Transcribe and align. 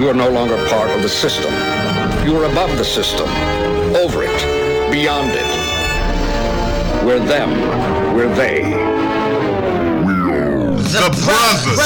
You 0.00 0.08
are 0.08 0.14
no 0.14 0.30
longer 0.30 0.56
part 0.68 0.88
of 0.88 1.02
the 1.02 1.10
system. 1.10 1.52
You 2.24 2.34
are 2.38 2.50
above 2.50 2.78
the 2.78 2.84
system, 2.86 3.28
over 3.94 4.22
it, 4.22 4.90
beyond 4.90 5.32
it. 5.34 5.44
We're 7.04 7.18
them. 7.20 7.50
We're 8.16 8.34
they. 8.34 8.62
The 10.88 11.10
brothers. 11.20 11.76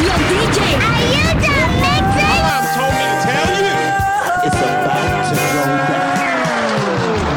Yo, 0.00 0.14
DJ. 0.32 0.58
Are 0.80 1.04
you 1.12 1.28
done 1.44 1.76
mixing? 1.84 2.32
told 2.72 2.92
me 2.96 3.04
to 3.04 3.16
tell 3.20 3.52
you. 3.60 3.76
It's 4.46 4.56
about 4.56 5.28
to 5.28 5.36
go 5.52 5.60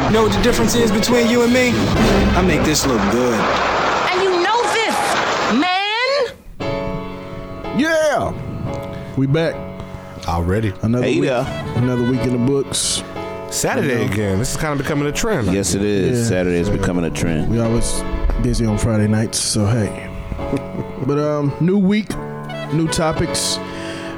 down. 0.00 0.12
Know 0.14 0.22
what 0.22 0.32
the 0.32 0.40
difference 0.42 0.74
is 0.74 0.90
between 0.90 1.28
you 1.28 1.42
and 1.42 1.52
me? 1.52 1.72
I 2.38 2.40
make 2.40 2.62
this 2.64 2.86
look 2.86 3.02
good. 3.12 3.38
We 9.16 9.26
back. 9.26 9.54
Already. 10.26 10.72
Another 10.82 11.04
Hey 11.04 11.20
week. 11.20 11.28
there. 11.30 11.44
Another 11.76 12.04
week 12.04 12.20
in 12.22 12.32
the 12.32 12.46
books. 12.46 13.02
Saturday 13.50 14.04
again. 14.06 14.38
This 14.38 14.52
is 14.52 14.56
kind 14.56 14.72
of 14.72 14.78
becoming 14.78 15.08
a 15.08 15.12
trend. 15.12 15.52
Yes, 15.52 15.74
it 15.74 15.82
is. 15.82 16.20
Yeah. 16.20 16.24
Saturday 16.28 16.58
is 16.58 16.70
becoming 16.70 17.04
a 17.04 17.10
trend. 17.10 17.50
We 17.50 17.58
always 17.58 18.02
busy 18.42 18.64
on 18.64 18.78
Friday 18.78 19.08
nights, 19.08 19.38
so 19.38 19.66
hey. 19.66 20.08
but 21.06 21.18
um, 21.18 21.52
new 21.60 21.78
week, 21.78 22.10
new 22.72 22.86
topics. 22.88 23.56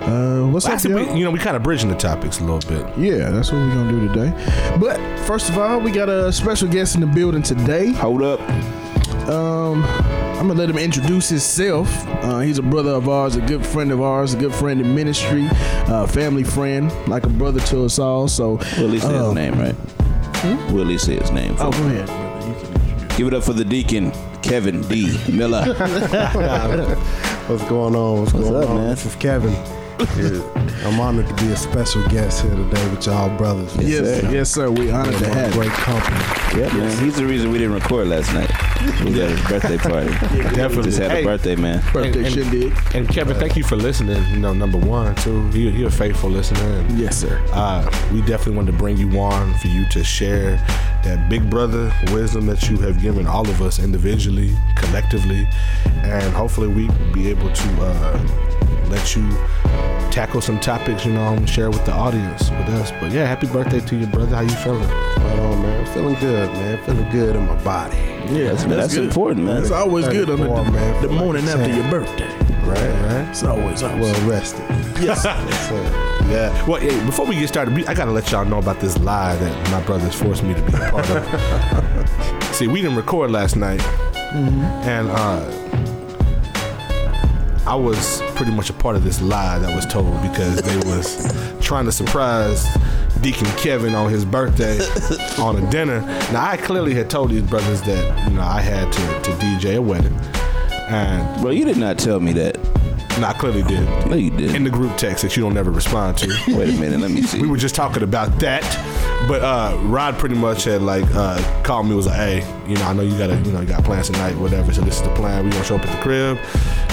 Uh, 0.02 0.48
what's 0.50 0.66
Last 0.66 0.84
up, 0.86 0.92
week, 0.92 1.08
we, 1.10 1.18
you 1.18 1.24
know, 1.24 1.30
we 1.30 1.38
kind 1.38 1.56
of 1.56 1.62
bridging 1.62 1.88
the 1.88 1.94
topics 1.96 2.40
a 2.40 2.44
little 2.44 2.58
bit. 2.68 2.98
Yeah, 2.98 3.30
that's 3.30 3.52
what 3.52 3.58
we're 3.60 3.72
gonna 3.74 3.90
do 3.92 4.08
today. 4.08 4.76
But 4.80 4.98
first 5.20 5.48
of 5.48 5.56
all, 5.58 5.80
we 5.80 5.92
got 5.92 6.08
a 6.08 6.32
special 6.32 6.68
guest 6.68 6.96
in 6.96 7.00
the 7.00 7.06
building 7.06 7.42
today. 7.42 7.92
Hold 7.92 8.22
up. 8.22 8.40
Um, 9.28 9.82
I'm 10.42 10.48
gonna 10.48 10.58
let 10.58 10.70
him 10.70 10.78
introduce 10.78 11.28
himself. 11.28 11.88
Uh, 12.24 12.40
he's 12.40 12.58
a 12.58 12.62
brother 12.64 12.90
of 12.90 13.08
ours, 13.08 13.36
a 13.36 13.40
good 13.42 13.64
friend 13.64 13.92
of 13.92 14.02
ours, 14.02 14.34
a 14.34 14.36
good 14.36 14.52
friend 14.52 14.80
in 14.80 14.92
ministry, 14.92 15.46
uh, 15.86 16.04
family 16.04 16.42
friend, 16.42 16.90
like 17.06 17.22
a 17.22 17.28
brother 17.28 17.60
to 17.60 17.84
us 17.84 18.00
all. 18.00 18.26
So, 18.26 18.58
Willie 18.76 18.98
say 18.98 19.06
uh, 19.06 19.26
his 19.26 19.34
name, 19.34 19.54
right? 19.56 20.72
Willie 20.72 20.98
say 20.98 21.20
his 21.20 21.30
name. 21.30 21.54
Oh, 21.60 21.70
go 21.70 21.86
ahead. 21.86 22.06
brother. 22.08 22.48
You 22.48 22.54
can- 22.56 23.08
Give 23.16 23.26
it 23.28 23.34
up 23.34 23.44
for 23.44 23.52
the 23.52 23.64
deacon, 23.64 24.10
Kevin 24.42 24.82
D. 24.88 25.16
Miller. 25.30 25.62
What's 27.46 27.62
going 27.68 27.94
on? 27.94 28.22
What's, 28.22 28.32
going 28.32 28.56
up, 28.64 28.68
on? 28.68 28.76
man? 28.78 28.88
This 28.88 29.06
is 29.06 29.14
Kevin. 29.14 29.54
Yeah, 30.16 30.88
I'm 30.88 30.98
honored 30.98 31.28
to 31.28 31.34
be 31.34 31.52
a 31.52 31.56
special 31.56 32.02
guest 32.08 32.42
here 32.42 32.54
today 32.54 32.90
with 32.90 33.06
y'all 33.06 33.34
brothers. 33.36 33.74
Yes, 33.76 34.20
sir. 34.20 34.30
yes, 34.32 34.50
sir. 34.50 34.70
We 34.70 34.90
honored 34.90 35.14
to 35.14 35.20
What 35.20 35.30
a 35.30 35.34
have 35.34 35.54
you. 35.54 35.60
great 35.60 35.70
company. 35.72 36.60
yeah, 36.60 36.76
man. 36.76 37.04
He's 37.04 37.14
the 37.16 37.24
reason 37.24 37.52
we 37.52 37.58
didn't 37.58 37.74
record 37.74 38.08
last 38.08 38.32
night. 38.34 38.50
We 39.04 39.14
got 39.14 39.30
his 39.30 39.40
birthday 39.48 39.76
party. 39.78 40.08
Definitely. 40.56 40.82
Just 40.84 40.98
had 40.98 41.10
Hey, 41.12 41.22
a 41.22 41.24
birthday, 41.24 41.54
man. 41.54 41.82
Birthday 41.92 42.18
And- 42.18 42.26
and- 42.26 42.34
shindig. 42.34 42.72
And 42.94 43.08
Kevin, 43.08 43.36
thank 43.36 43.56
you 43.56 43.62
for 43.62 43.76
listening. 43.76 44.22
You 44.32 44.38
know, 44.40 44.52
number 44.52 44.78
one, 44.78 45.14
too. 45.16 45.48
You, 45.52 45.70
you're 45.70 45.88
a 45.88 45.92
faithful 45.92 46.30
listener. 46.30 46.60
And, 46.60 46.98
Yes, 46.98 47.16
sir. 47.18 47.40
uh, 47.52 47.88
we 48.12 48.20
definitely 48.22 48.56
wanted 48.56 48.72
to 48.72 48.78
bring 48.78 48.96
you 48.96 49.08
on 49.20 49.54
for 49.58 49.68
you 49.68 49.88
to 49.90 50.02
share 50.02 50.56
that 51.04 51.28
big 51.28 51.48
brother 51.48 51.92
wisdom 52.12 52.46
that 52.46 52.68
you 52.68 52.76
have 52.78 53.00
given 53.00 53.26
all 53.26 53.48
of 53.48 53.62
us 53.62 53.78
individually, 53.78 54.52
collectively, 54.76 55.48
and 56.02 56.32
hopefully 56.34 56.68
we 56.68 56.88
be 57.12 57.28
able 57.30 57.52
to 57.52 57.82
uh, 57.82 58.61
let 58.92 59.16
you 59.16 59.28
tackle 60.12 60.40
some 60.40 60.60
topics, 60.60 61.04
you 61.06 61.12
know, 61.12 61.32
and 61.32 61.48
share 61.48 61.70
with 61.70 61.84
the 61.86 61.92
audience 61.92 62.50
with 62.50 62.68
us. 62.68 62.90
But 63.00 63.10
yeah, 63.12 63.26
happy 63.26 63.46
birthday 63.46 63.80
to 63.80 63.96
your 63.96 64.08
brother. 64.08 64.36
How 64.36 64.42
you 64.42 64.48
feeling? 64.50 64.82
Right 64.88 65.38
on, 65.38 65.62
man. 65.62 65.86
Feeling 65.94 66.14
good, 66.20 66.50
man. 66.52 66.84
Feeling 66.84 67.10
good 67.10 67.36
in 67.36 67.46
my 67.46 67.62
body. 67.64 67.96
Yeah, 67.96 68.50
That's, 68.52 68.64
that's, 68.64 68.94
good. 68.94 69.04
important, 69.04 69.46
man. 69.46 69.62
It's 69.62 69.70
always 69.70 70.06
good 70.08 70.30
on 70.30 70.40
the, 70.40 70.46
man. 70.48 71.02
the 71.02 71.08
Feel 71.08 71.10
like 71.10 71.18
morning 71.24 71.44
after 71.48 71.64
10. 71.66 71.76
your 71.76 71.90
birthday. 71.90 72.28
Right, 72.62 72.78
Right? 72.78 73.28
It's 73.30 73.42
always 73.42 73.82
awesome. 73.82 74.00
Well 74.00 74.28
rested. 74.30 74.68
yes. 75.02 75.24
Yeah. 76.30 76.66
Well, 76.66 76.80
hey, 76.80 77.04
before 77.04 77.26
we 77.26 77.34
get 77.34 77.48
started, 77.48 77.84
I 77.86 77.94
gotta 77.94 78.12
let 78.12 78.30
y'all 78.30 78.44
know 78.46 78.58
about 78.58 78.80
this 78.80 78.96
lie 79.00 79.34
that 79.36 79.70
my 79.70 79.82
brothers 79.82 80.14
forced 80.14 80.42
me 80.44 80.54
to 80.54 80.62
be 80.62 80.72
a 80.72 80.90
part 80.90 81.10
of. 81.10 82.44
See, 82.54 82.68
we 82.68 82.80
didn't 82.80 82.96
record 82.96 83.30
last 83.30 83.54
night, 83.56 83.82
and 84.32 85.08
uh, 85.10 85.40
I 87.66 87.74
was 87.76 88.20
pretty 88.34 88.52
much 88.52 88.70
a 88.70 88.72
part 88.72 88.96
of 88.96 89.04
this 89.04 89.22
lie 89.22 89.58
that 89.58 89.74
was 89.74 89.86
told 89.86 90.20
because 90.22 90.60
they 90.62 90.76
was 90.78 91.32
trying 91.60 91.84
to 91.84 91.92
surprise 91.92 92.66
Deacon 93.20 93.46
Kevin 93.56 93.94
on 93.94 94.10
his 94.10 94.24
birthday 94.24 94.78
on 95.38 95.56
a 95.62 95.70
dinner. 95.70 96.00
Now, 96.32 96.44
I 96.44 96.56
clearly 96.56 96.92
had 96.94 97.08
told 97.08 97.30
these 97.30 97.42
brothers 97.42 97.80
that 97.82 98.28
you 98.28 98.34
know 98.36 98.42
I 98.42 98.60
had 98.60 98.92
to, 98.92 99.30
to 99.30 99.36
DJ 99.38 99.76
a 99.76 99.82
wedding, 99.82 100.14
and 100.88 101.40
Bro, 101.40 101.52
you 101.52 101.64
did 101.64 101.76
not 101.76 101.98
tell 101.98 102.18
me 102.18 102.32
that. 102.32 102.56
no, 103.20 103.28
I 103.28 103.32
clearly 103.34 103.62
did 103.62 103.80
No, 104.08 104.16
you 104.16 104.32
in 104.32 104.36
didn't. 104.38 104.64
the 104.64 104.70
group 104.70 104.96
text 104.96 105.22
that 105.22 105.36
you 105.36 105.42
don't 105.44 105.56
ever 105.56 105.70
respond 105.70 106.18
to. 106.18 106.26
Wait 106.48 106.74
a 106.74 106.80
minute, 106.80 106.98
let 107.00 107.12
me 107.12 107.22
see. 107.22 107.40
we 107.40 107.46
were 107.46 107.56
just 107.56 107.76
talking 107.76 108.02
about 108.02 108.40
that. 108.40 108.62
But 109.28 109.42
uh, 109.42 109.78
Rod 109.82 110.18
pretty 110.18 110.34
much 110.34 110.64
had 110.64 110.82
like 110.82 111.04
uh, 111.14 111.62
called 111.62 111.86
me 111.86 111.94
was 111.94 112.06
like, 112.06 112.16
hey, 112.16 112.64
you 112.68 112.74
know, 112.74 112.82
I 112.82 112.92
know 112.92 113.02
you 113.02 113.16
gotta, 113.16 113.36
you 113.36 113.52
know, 113.52 113.60
you 113.60 113.68
got 113.68 113.84
plans 113.84 114.08
tonight, 114.08 114.34
whatever. 114.36 114.72
So 114.72 114.80
this 114.80 114.96
is 114.96 115.02
the 115.02 115.14
plan. 115.14 115.44
We 115.44 115.52
gonna 115.52 115.62
show 115.64 115.76
up 115.76 115.86
at 115.86 115.94
the 115.96 116.02
crib. 116.02 116.38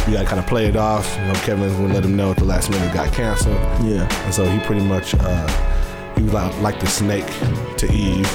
We 0.08 0.14
gotta 0.14 0.28
kind 0.28 0.40
of 0.40 0.48
play 0.48 0.68
it 0.68 0.76
off. 0.76 1.16
You 1.18 1.26
know, 1.26 1.34
Kevin's 1.34 1.74
gonna 1.74 1.94
let 1.94 2.04
him 2.04 2.16
know 2.16 2.32
at 2.32 2.38
the 2.38 2.46
last 2.46 2.70
minute 2.70 2.90
it 2.90 2.94
got 2.94 3.14
canceled. 3.14 3.56
Yeah. 3.86 4.08
And 4.26 4.34
so 4.34 4.46
he 4.46 4.60
pretty 4.66 4.84
much 4.84 5.14
uh, 5.20 6.14
he 6.16 6.24
was 6.24 6.34
like 6.34 6.62
like 6.62 6.80
the 6.80 6.88
snake 6.88 7.28
to 7.78 7.92
Eve 7.92 8.28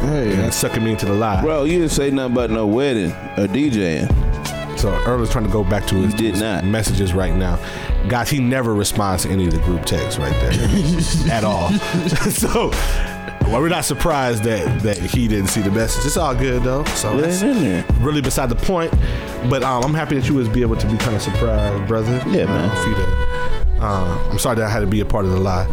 Hey, 0.00 0.32
and 0.42 0.54
sucking 0.54 0.84
me 0.84 0.92
into 0.92 1.06
the 1.06 1.12
lie. 1.12 1.42
Bro, 1.42 1.64
you 1.64 1.80
didn't 1.80 1.90
say 1.90 2.10
nothing 2.10 2.32
about 2.32 2.50
no 2.50 2.66
wedding 2.66 3.10
or 3.10 3.46
DJing. 3.48 4.08
So 4.78 4.90
Earl's 5.04 5.30
trying 5.30 5.44
to 5.44 5.50
go 5.50 5.64
back 5.64 5.86
to 5.88 5.96
his, 5.96 6.14
did 6.14 6.34
his 6.34 6.40
not. 6.40 6.64
messages 6.64 7.12
right 7.12 7.34
now. 7.34 7.58
Guys, 8.08 8.30
he 8.30 8.38
never 8.38 8.74
responds 8.74 9.24
to 9.24 9.28
any 9.28 9.46
of 9.46 9.52
the 9.52 9.58
group 9.58 9.84
texts 9.84 10.18
right 10.20 10.32
there 10.40 10.52
at 11.32 11.42
all. 11.42 11.70
so 12.30 12.70
well, 13.50 13.60
we're 13.60 13.68
not 13.68 13.84
surprised 13.84 14.44
that 14.44 14.82
that 14.82 14.98
he 14.98 15.28
didn't 15.28 15.48
see 15.48 15.60
the 15.62 15.70
message. 15.70 16.04
It's 16.06 16.16
all 16.16 16.34
good 16.34 16.62
though. 16.62 16.84
So 16.84 17.16
It 17.18 17.22
that's 17.22 17.42
in 17.42 17.62
there. 17.62 17.84
really 18.00 18.20
beside 18.20 18.48
the 18.48 18.56
point. 18.56 18.92
But 19.48 19.62
um, 19.62 19.84
I'm 19.84 19.94
happy 19.94 20.16
that 20.18 20.28
you 20.28 20.34
was 20.34 20.48
be 20.48 20.62
able 20.62 20.76
to 20.76 20.86
be 20.86 20.96
kind 20.98 21.14
of 21.16 21.22
surprised, 21.22 21.86
brother. 21.88 22.16
Yeah, 22.26 22.46
man. 22.46 22.68
Uh, 22.70 22.74
for 22.82 22.88
you 22.88 22.94
to, 22.96 23.84
uh, 23.84 24.28
I'm 24.30 24.38
sorry 24.38 24.56
that 24.56 24.64
I 24.66 24.68
had 24.70 24.80
to 24.80 24.86
be 24.86 25.00
a 25.00 25.04
part 25.06 25.24
of 25.24 25.30
the 25.30 25.38
lie. 25.40 25.66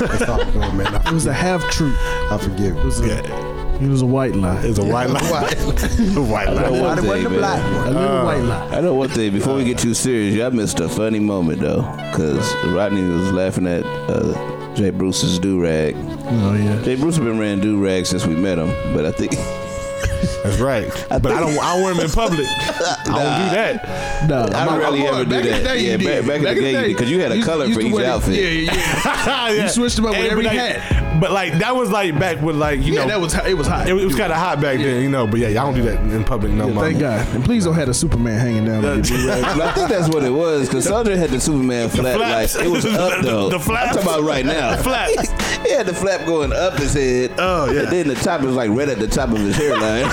It's 0.00 0.22
all 0.28 0.44
good, 0.52 0.74
man. 0.74 0.94
it 0.94 1.12
was 1.12 1.26
a 1.26 1.32
half 1.32 1.62
truth. 1.70 1.96
I 2.30 2.38
forgive 2.38 2.76
It 2.76 2.84
was 2.84 3.00
a, 3.00 3.82
it 3.82 3.88
was 3.88 4.02
a 4.02 4.06
white 4.06 4.34
lie. 4.34 4.60
It's 4.64 4.78
a 4.78 4.84
white 4.84 5.08
lie. 5.10 5.20
a 5.30 6.22
white 6.22 6.48
I 6.48 6.54
know 6.54 6.72
lie. 6.72 6.80
one 6.80 6.96
thing, 7.02 7.40
man. 7.40 7.86
A 7.86 7.90
little 7.90 8.24
white 8.24 8.40
lie. 8.42 8.68
I 8.76 8.80
know 8.80 8.94
one 8.94 9.08
thing. 9.08 9.32
Before 9.32 9.54
we 9.56 9.64
get 9.64 9.78
too 9.78 9.94
serious, 9.94 10.34
y'all 10.34 10.50
missed 10.50 10.80
a 10.80 10.88
funny 10.88 11.18
moment 11.20 11.60
though, 11.60 11.82
because 12.10 12.54
Rodney 12.66 13.02
was 13.02 13.30
laughing 13.32 13.66
at 13.66 13.84
uh, 13.84 14.53
Jay 14.74 14.90
Bruce's 14.90 15.38
do 15.38 15.60
rag. 15.62 15.94
Oh 15.96 16.54
yeah. 16.54 16.82
Jay 16.82 16.96
Bruce 16.96 17.16
has 17.16 17.24
been 17.24 17.38
wearing 17.38 17.60
do 17.60 17.82
rag 17.82 18.06
since 18.06 18.26
we 18.26 18.34
met 18.34 18.58
him, 18.58 18.68
but 18.94 19.06
I 19.06 19.12
think 19.12 19.32
That's 20.42 20.58
right. 20.60 20.90
But 21.08 21.26
I 21.32 21.40
don't. 21.40 21.58
I 21.58 21.74
don't 21.74 21.82
wear 21.84 21.94
them 21.94 22.04
in 22.04 22.10
public. 22.10 22.46
I 22.50 23.04
don't 23.06 23.14
do 23.16 23.54
that. 23.54 24.28
No, 24.28 24.42
I 24.56 24.78
rarely 24.78 25.06
I'm- 25.06 25.14
ever 25.14 25.24
do 25.24 25.30
back 25.30 25.44
in 25.44 25.50
that. 25.50 25.58
the 25.58 25.64
day 25.68 25.78
you 25.80 25.90
Yeah, 25.90 25.96
did. 25.96 26.06
back- 26.26 26.26
back 26.42 26.56
in 26.56 26.64
the 26.64 26.72
day 26.72 26.88
you 26.90 27.06
you 27.06 27.20
had 27.20 27.32
a 27.32 27.42
color 27.42 27.70
for 27.72 27.80
each 27.80 27.94
outfit. 28.00 28.34
Yeah, 28.34 28.72
yeah, 28.72 29.50
yeah. 29.52 29.62
You 29.62 29.68
switched 29.68 29.96
them 29.96 30.06
up 30.06 30.12
with 30.12 30.30
every 30.30 30.44
like, 30.44 30.56
hat. 30.58 31.03
But 31.20 31.30
like 31.32 31.58
that 31.58 31.74
was 31.76 31.90
like 31.90 32.18
back 32.18 32.40
with 32.42 32.56
like 32.56 32.80
you 32.80 32.94
yeah, 32.94 33.02
know 33.02 33.08
that 33.08 33.20
was 33.20 33.32
hot. 33.32 33.46
it 33.48 33.54
was 33.54 33.66
hot. 33.66 33.88
It, 33.88 33.92
was 33.92 34.14
kind 34.16 34.32
of 34.32 34.38
hot 34.38 34.60
back 34.60 34.78
then, 34.78 35.02
you 35.02 35.08
know. 35.08 35.26
But 35.26 35.40
yeah, 35.40 35.48
y'all 35.48 35.66
don't 35.66 35.74
do 35.74 35.82
that 35.82 36.00
in 36.00 36.24
public 36.24 36.52
no 36.52 36.68
more. 36.68 36.84
Thank 36.84 36.98
God. 37.00 37.26
And 37.34 37.44
please 37.44 37.64
don't 37.64 37.74
have 37.74 37.88
a 37.88 37.94
Superman 37.94 38.38
hanging 38.38 38.64
down 38.64 38.84
on 38.84 39.04
your 39.04 39.18
I 39.32 39.72
think 39.72 39.88
that's 39.88 40.08
what 40.08 40.24
it 40.24 40.30
was, 40.30 40.68
because 40.68 40.84
Soldier 40.84 41.16
had 41.16 41.30
the 41.30 41.40
Superman 41.40 41.88
flap. 41.88 42.16
flaps. 42.16 42.56
Like, 42.56 42.66
it 42.66 42.68
was 42.68 42.84
up 42.86 43.20
The- 43.22 43.26
though. 43.26 43.48
the 43.48 43.58
flaps. 43.60 43.96
I'm 43.96 44.02
talking 44.02 44.08
about 44.20 44.28
right 44.28 44.44
now. 44.44 44.76
The 44.76 44.82
flaps. 44.82 45.30
he 45.64 45.72
had 45.72 45.86
the 45.86 45.94
flap 45.94 46.26
going 46.26 46.52
up 46.52 46.74
his 46.78 46.94
head. 46.94 47.32
Oh, 47.38 47.70
yeah. 47.70 47.82
And 47.82 47.92
then 47.92 48.08
the 48.08 48.14
top 48.16 48.40
was 48.42 48.54
like 48.54 48.70
right 48.70 48.88
at 48.88 48.98
the 48.98 49.08
top 49.08 49.30
of 49.30 49.38
his 49.38 49.56
hairline. 49.56 50.04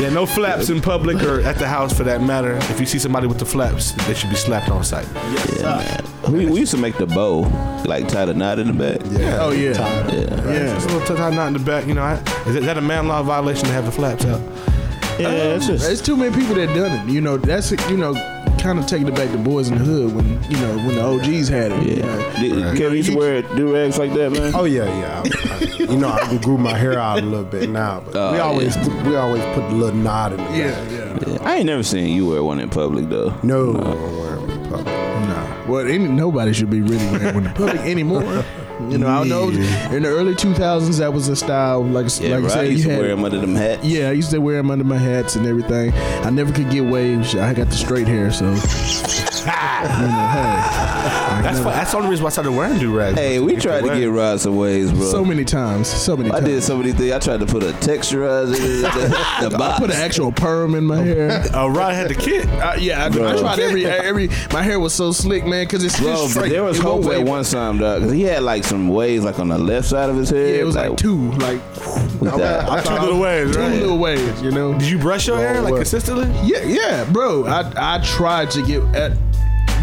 Yeah, 0.00 0.10
no 0.10 0.26
flaps 0.26 0.70
in 0.70 0.80
public 0.80 1.22
or 1.22 1.40
at 1.42 1.56
the 1.56 1.68
house 1.68 1.96
for 1.96 2.04
that 2.04 2.22
matter. 2.22 2.56
If 2.70 2.80
you 2.80 2.86
see 2.86 2.98
somebody 2.98 3.26
with 3.26 3.38
the 3.38 3.46
flaps, 3.46 3.92
they 4.06 4.14
should 4.14 4.30
be 4.30 4.36
slapped 4.36 4.70
on 4.70 4.84
sight. 4.84 5.06
yeah, 5.58 5.76
man. 5.76 6.04
We, 6.30 6.46
we 6.46 6.60
used 6.60 6.72
to 6.72 6.78
make 6.78 6.96
the 6.98 7.06
bow, 7.06 7.40
like 7.86 8.08
tie 8.08 8.24
the 8.26 8.34
knot 8.34 8.58
in 8.58 8.66
the 8.68 8.72
back. 8.72 9.00
Yeah. 9.10 9.38
Oh 9.40 9.50
yeah. 9.50 9.72
Yeah. 10.12 10.52
Yeah. 10.52 10.74
Just 10.74 10.88
a 10.90 10.92
little 10.98 11.16
tie 11.16 11.30
knot 11.30 11.48
in 11.48 11.52
the 11.54 11.58
back, 11.60 11.86
you 11.86 11.94
know. 11.94 12.02
I, 12.02 12.14
is, 12.14 12.22
that, 12.24 12.56
is 12.56 12.64
that 12.66 12.78
a 12.78 12.82
man 12.82 13.08
law 13.08 13.22
violation 13.22 13.64
to 13.66 13.72
have 13.72 13.84
the 13.86 13.92
flaps 13.92 14.24
out? 14.24 14.40
Yeah, 15.18 15.30
it's 15.56 15.66
just 15.66 15.84
There's 15.84 16.00
too 16.02 16.16
many 16.16 16.34
people 16.34 16.54
that 16.54 16.66
done 16.76 16.92
it. 17.08 17.12
You 17.12 17.20
know, 17.20 17.36
that's 17.38 17.72
you 17.90 17.96
know, 17.96 18.14
kind 18.60 18.78
of 18.78 18.86
taking 18.86 19.08
it 19.08 19.14
back 19.16 19.30
to 19.32 19.38
boys 19.38 19.68
in 19.68 19.76
the 19.78 19.84
hood 19.84 20.14
when 20.14 20.26
you 20.44 20.56
know 20.58 20.76
when 20.76 20.94
the 20.94 21.02
OGs 21.02 21.48
had 21.48 21.72
it. 21.72 21.82
you 21.88 22.02
know. 22.02 22.18
yeah. 22.18 22.40
Did, 22.40 22.78
Kevin 22.78 22.96
used 22.98 23.10
to 23.10 23.16
wear 23.16 23.42
do 23.42 23.74
rags 23.74 23.98
like 23.98 24.12
that, 24.14 24.30
man. 24.30 24.52
Oh 24.54 24.64
yeah, 24.64 24.84
yeah. 24.84 25.22
I, 25.24 25.54
I, 25.54 25.58
you 25.90 25.96
know, 25.96 26.08
I 26.10 26.20
can 26.20 26.38
grew 26.38 26.56
my 26.58 26.76
hair 26.76 26.98
out 27.00 27.18
a 27.18 27.22
little 27.26 27.44
bit 27.44 27.68
now, 27.70 28.00
but 28.00 28.14
Oh, 28.14 28.32
we 28.32 28.38
always 28.38 28.76
we 29.06 29.16
always 29.16 29.42
put 29.56 29.68
the 29.70 29.74
little 29.74 29.96
knot 29.98 30.32
in 30.32 30.38
the 30.38 30.56
Yeah, 30.56 30.70
back. 30.70 30.90
yeah. 30.92 31.32
Yeah. 31.32 31.38
I 31.42 31.56
ain't 31.56 31.66
never 31.66 31.82
seen 31.82 32.14
you 32.14 32.26
wear 32.28 32.44
one 32.44 32.60
in 32.60 32.68
public 32.70 33.08
though. 33.08 33.34
No, 33.42 33.72
I 33.76 34.27
Well, 35.68 35.86
any, 35.86 36.08
nobody 36.08 36.52
should 36.52 36.70
be 36.70 36.80
really 36.80 37.04
wearing 37.12 37.34
one 37.34 37.46
in 37.46 37.52
public 37.54 37.76
anymore. 37.82 38.22
You 38.88 38.96
know, 38.96 39.08
I 39.08 39.24
know 39.24 39.48
in 39.48 40.02
the 40.04 40.08
early 40.08 40.34
2000s 40.34 40.98
that 40.98 41.12
was 41.12 41.28
a 41.28 41.36
style. 41.36 41.82
Like, 41.84 42.06
Yeah, 42.20 42.36
like 42.36 42.38
I 42.38 42.42
right. 42.42 42.50
said, 42.52 42.60
I 42.60 42.62
used 42.64 42.84
you 42.84 42.90
to 42.90 42.90
had. 42.92 43.00
wear 43.00 43.08
them 43.08 43.24
under 43.24 43.38
them 43.40 43.54
hats. 43.54 43.84
Yeah, 43.84 44.08
I 44.08 44.12
used 44.12 44.30
to 44.30 44.38
wear 44.38 44.56
them 44.56 44.70
under 44.70 44.84
my 44.84 44.96
hats 44.98 45.34
and 45.36 45.46
everything. 45.46 45.92
I 46.24 46.30
never 46.30 46.52
could 46.52 46.70
get 46.70 46.84
waves. 46.84 47.34
I 47.34 47.52
got 47.54 47.66
the 47.68 47.74
straight 47.76 48.06
hair, 48.08 48.30
so 48.30 48.44
you 48.46 48.50
know, 48.52 48.60
hey. 48.60 49.27
That's 51.48 51.60
why, 51.60 51.72
that's 51.72 51.92
the 51.92 51.96
only 51.96 52.10
reason 52.10 52.24
why 52.24 52.28
I 52.28 52.32
started 52.32 52.52
wearing 52.52 52.78
do 52.78 52.94
rags. 52.94 53.16
Hey, 53.16 53.38
we 53.38 53.56
tried 53.56 53.82
to 53.82 53.98
get 53.98 54.06
Rod 54.10 54.38
some 54.40 54.56
ways, 54.56 54.90
bro. 54.92 55.00
So 55.10 55.24
many 55.24 55.44
times, 55.44 55.88
so 55.88 56.16
many 56.16 56.28
I 56.30 56.34
times. 56.40 56.44
did 56.44 56.62
so 56.62 56.76
many 56.76 56.92
things. 56.92 57.12
I 57.12 57.18
tried 57.20 57.40
to 57.40 57.46
put 57.46 57.62
a 57.62 57.72
texturizer 57.74 58.54
in 58.56 58.82
the, 58.82 59.48
the 59.48 59.54
I 59.54 59.58
box. 59.58 59.78
put 59.80 59.90
an 59.90 59.96
actual 59.96 60.30
perm 60.32 60.74
in 60.74 60.84
my 60.84 60.98
hair. 61.02 61.30
Uh, 61.54 61.68
Rod 61.68 61.94
had 61.94 62.10
the 62.10 62.14
kid. 62.14 62.46
Uh, 62.48 62.74
yeah, 62.78 63.02
I, 63.02 63.06
I 63.06 63.08
Bro. 63.08 63.38
tried 63.40 63.60
every 63.60 63.86
every. 63.86 64.28
My 64.52 64.62
hair 64.62 64.78
was 64.78 64.92
so 64.92 65.12
slick, 65.12 65.46
man, 65.46 65.64
because 65.64 65.84
it's 65.84 65.98
Bro, 65.98 66.08
just 66.12 66.22
but 66.22 66.28
straight. 66.40 66.48
there 66.50 66.64
was 66.64 66.78
It 66.78 66.84
won't 66.84 67.04
hope 67.04 67.12
at 67.14 67.18
wave. 67.20 67.28
one 67.28 67.44
time, 67.44 67.78
dog. 67.78 68.02
Cause 68.02 68.12
he 68.12 68.22
had 68.24 68.42
like 68.42 68.64
some 68.64 68.88
waves 68.88 69.24
like 69.24 69.38
on 69.38 69.48
the 69.48 69.58
left 69.58 69.86
side 69.88 70.10
of 70.10 70.16
his 70.16 70.28
head. 70.30 70.54
Yeah, 70.56 70.60
it 70.60 70.64
was 70.64 70.76
like 70.76 70.96
two, 70.98 71.30
like 71.32 71.60
with 72.20 72.36
that. 72.36 72.68
I 72.68 72.82
two 72.82 72.94
little 73.00 73.20
waves, 73.20 73.54
two 73.54 73.62
right? 73.62 73.80
little 73.80 73.98
waves. 73.98 74.42
You 74.42 74.50
know. 74.50 74.72
Did 74.76 74.88
you 74.88 74.98
brush 74.98 75.26
your 75.28 75.38
hair 75.38 75.60
like 75.62 75.70
what? 75.72 75.78
consistently? 75.78 76.28
Yeah, 76.46 76.62
yeah, 76.64 77.04
bro. 77.10 77.46
I 77.46 77.96
I 77.96 78.02
tried 78.02 78.50
to 78.50 78.62
get 78.66 78.82
at. 78.94 79.12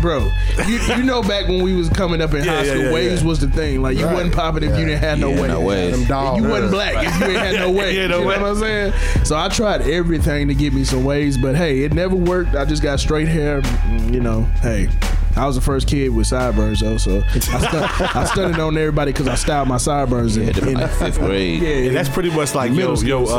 Bro, 0.06 0.31
you, 0.68 0.75
you 0.98 1.02
know 1.04 1.24
back 1.24 1.48
when 1.48 1.63
we 1.63 1.74
was 1.74 1.90
coming 1.90 2.22
up 2.22 2.31
in 2.36 2.44
Yeah, 2.44 2.57
high 2.57 2.63
yeah, 2.66 2.72
school, 2.74 2.84
yeah, 2.84 2.94
waves 2.94 3.22
yeah. 3.24 3.28
was 3.28 3.40
the 3.40 3.48
thing. 3.50 3.81
Like 3.81 3.98
you 3.98 4.06
wasn't 4.06 4.36
popping 4.36 4.62
if 4.62 4.78
you 4.78 4.86
didn't 4.86 5.00
have 5.02 5.18
no 5.18 5.30
Yeah, 5.31 5.42
waves. 5.42 5.48
no 5.54 5.62
waves. 5.62 5.98
Them 5.98 6.07
dogs. 6.07 6.44
You 6.44 6.48
wasn't 6.48 6.72
black 6.74 6.94
if 7.07 7.19
you 7.22 7.25
ain't 7.25 7.40
had 7.40 7.56
no 7.56 7.72
waves. 7.80 7.98
Yeah, 7.98 8.06
no 8.06 8.19
you 8.19 8.22
know 8.24 8.28
waves. 8.28 8.42
what 8.42 8.50
I'm 8.52 8.56
saying? 8.94 9.25
So 9.25 9.36
I 9.36 9.50
tried 9.50 9.81
everything 9.81 10.48
to 10.50 10.54
get 10.54 10.74
me 10.74 10.84
some 10.84 11.04
waves, 11.04 11.40
but 11.40 11.56
hey, 11.56 11.80
it 11.81 11.94
never 11.94 12.16
worked. 12.16 12.54
I 12.54 12.66
just 12.66 12.84
got 12.84 13.00
straight 13.00 13.28
hair. 13.28 13.62
Mm, 13.62 14.13
You 14.13 14.19
know, 14.19 14.44
hey. 14.62 14.90
I 15.38 15.46
was 15.46 15.56
the 15.56 15.62
first 15.62 15.88
kid 15.88 16.10
with 16.10 16.28
sideburns 16.28 16.80
though, 16.80 16.98
so 16.98 17.22
I, 17.34 17.40
stun- 17.40 17.84
I 18.16 18.24
stunned 18.26 18.58
on 18.60 18.78
everybody 18.78 19.12
because 19.12 19.28
I 19.28 19.36
styled 19.36 19.68
my 19.68 19.78
sideburns 19.78 20.38
in, 20.38 20.44
Hit 20.46 20.58
in 20.60 20.74
like 20.76 20.90
fifth 20.92 21.18
grade. 21.20 21.62
yeah, 21.62 21.70
And 21.88 21.96
that's 21.96 22.08
pretty 22.08 22.30
much 22.30 22.56
like 22.56 22.72
Middle 22.72 22.92
yo, 22.92 22.96
school, 22.96 23.10
yo, 23.10 23.26
so- 23.26 23.36
uh, 23.36 23.38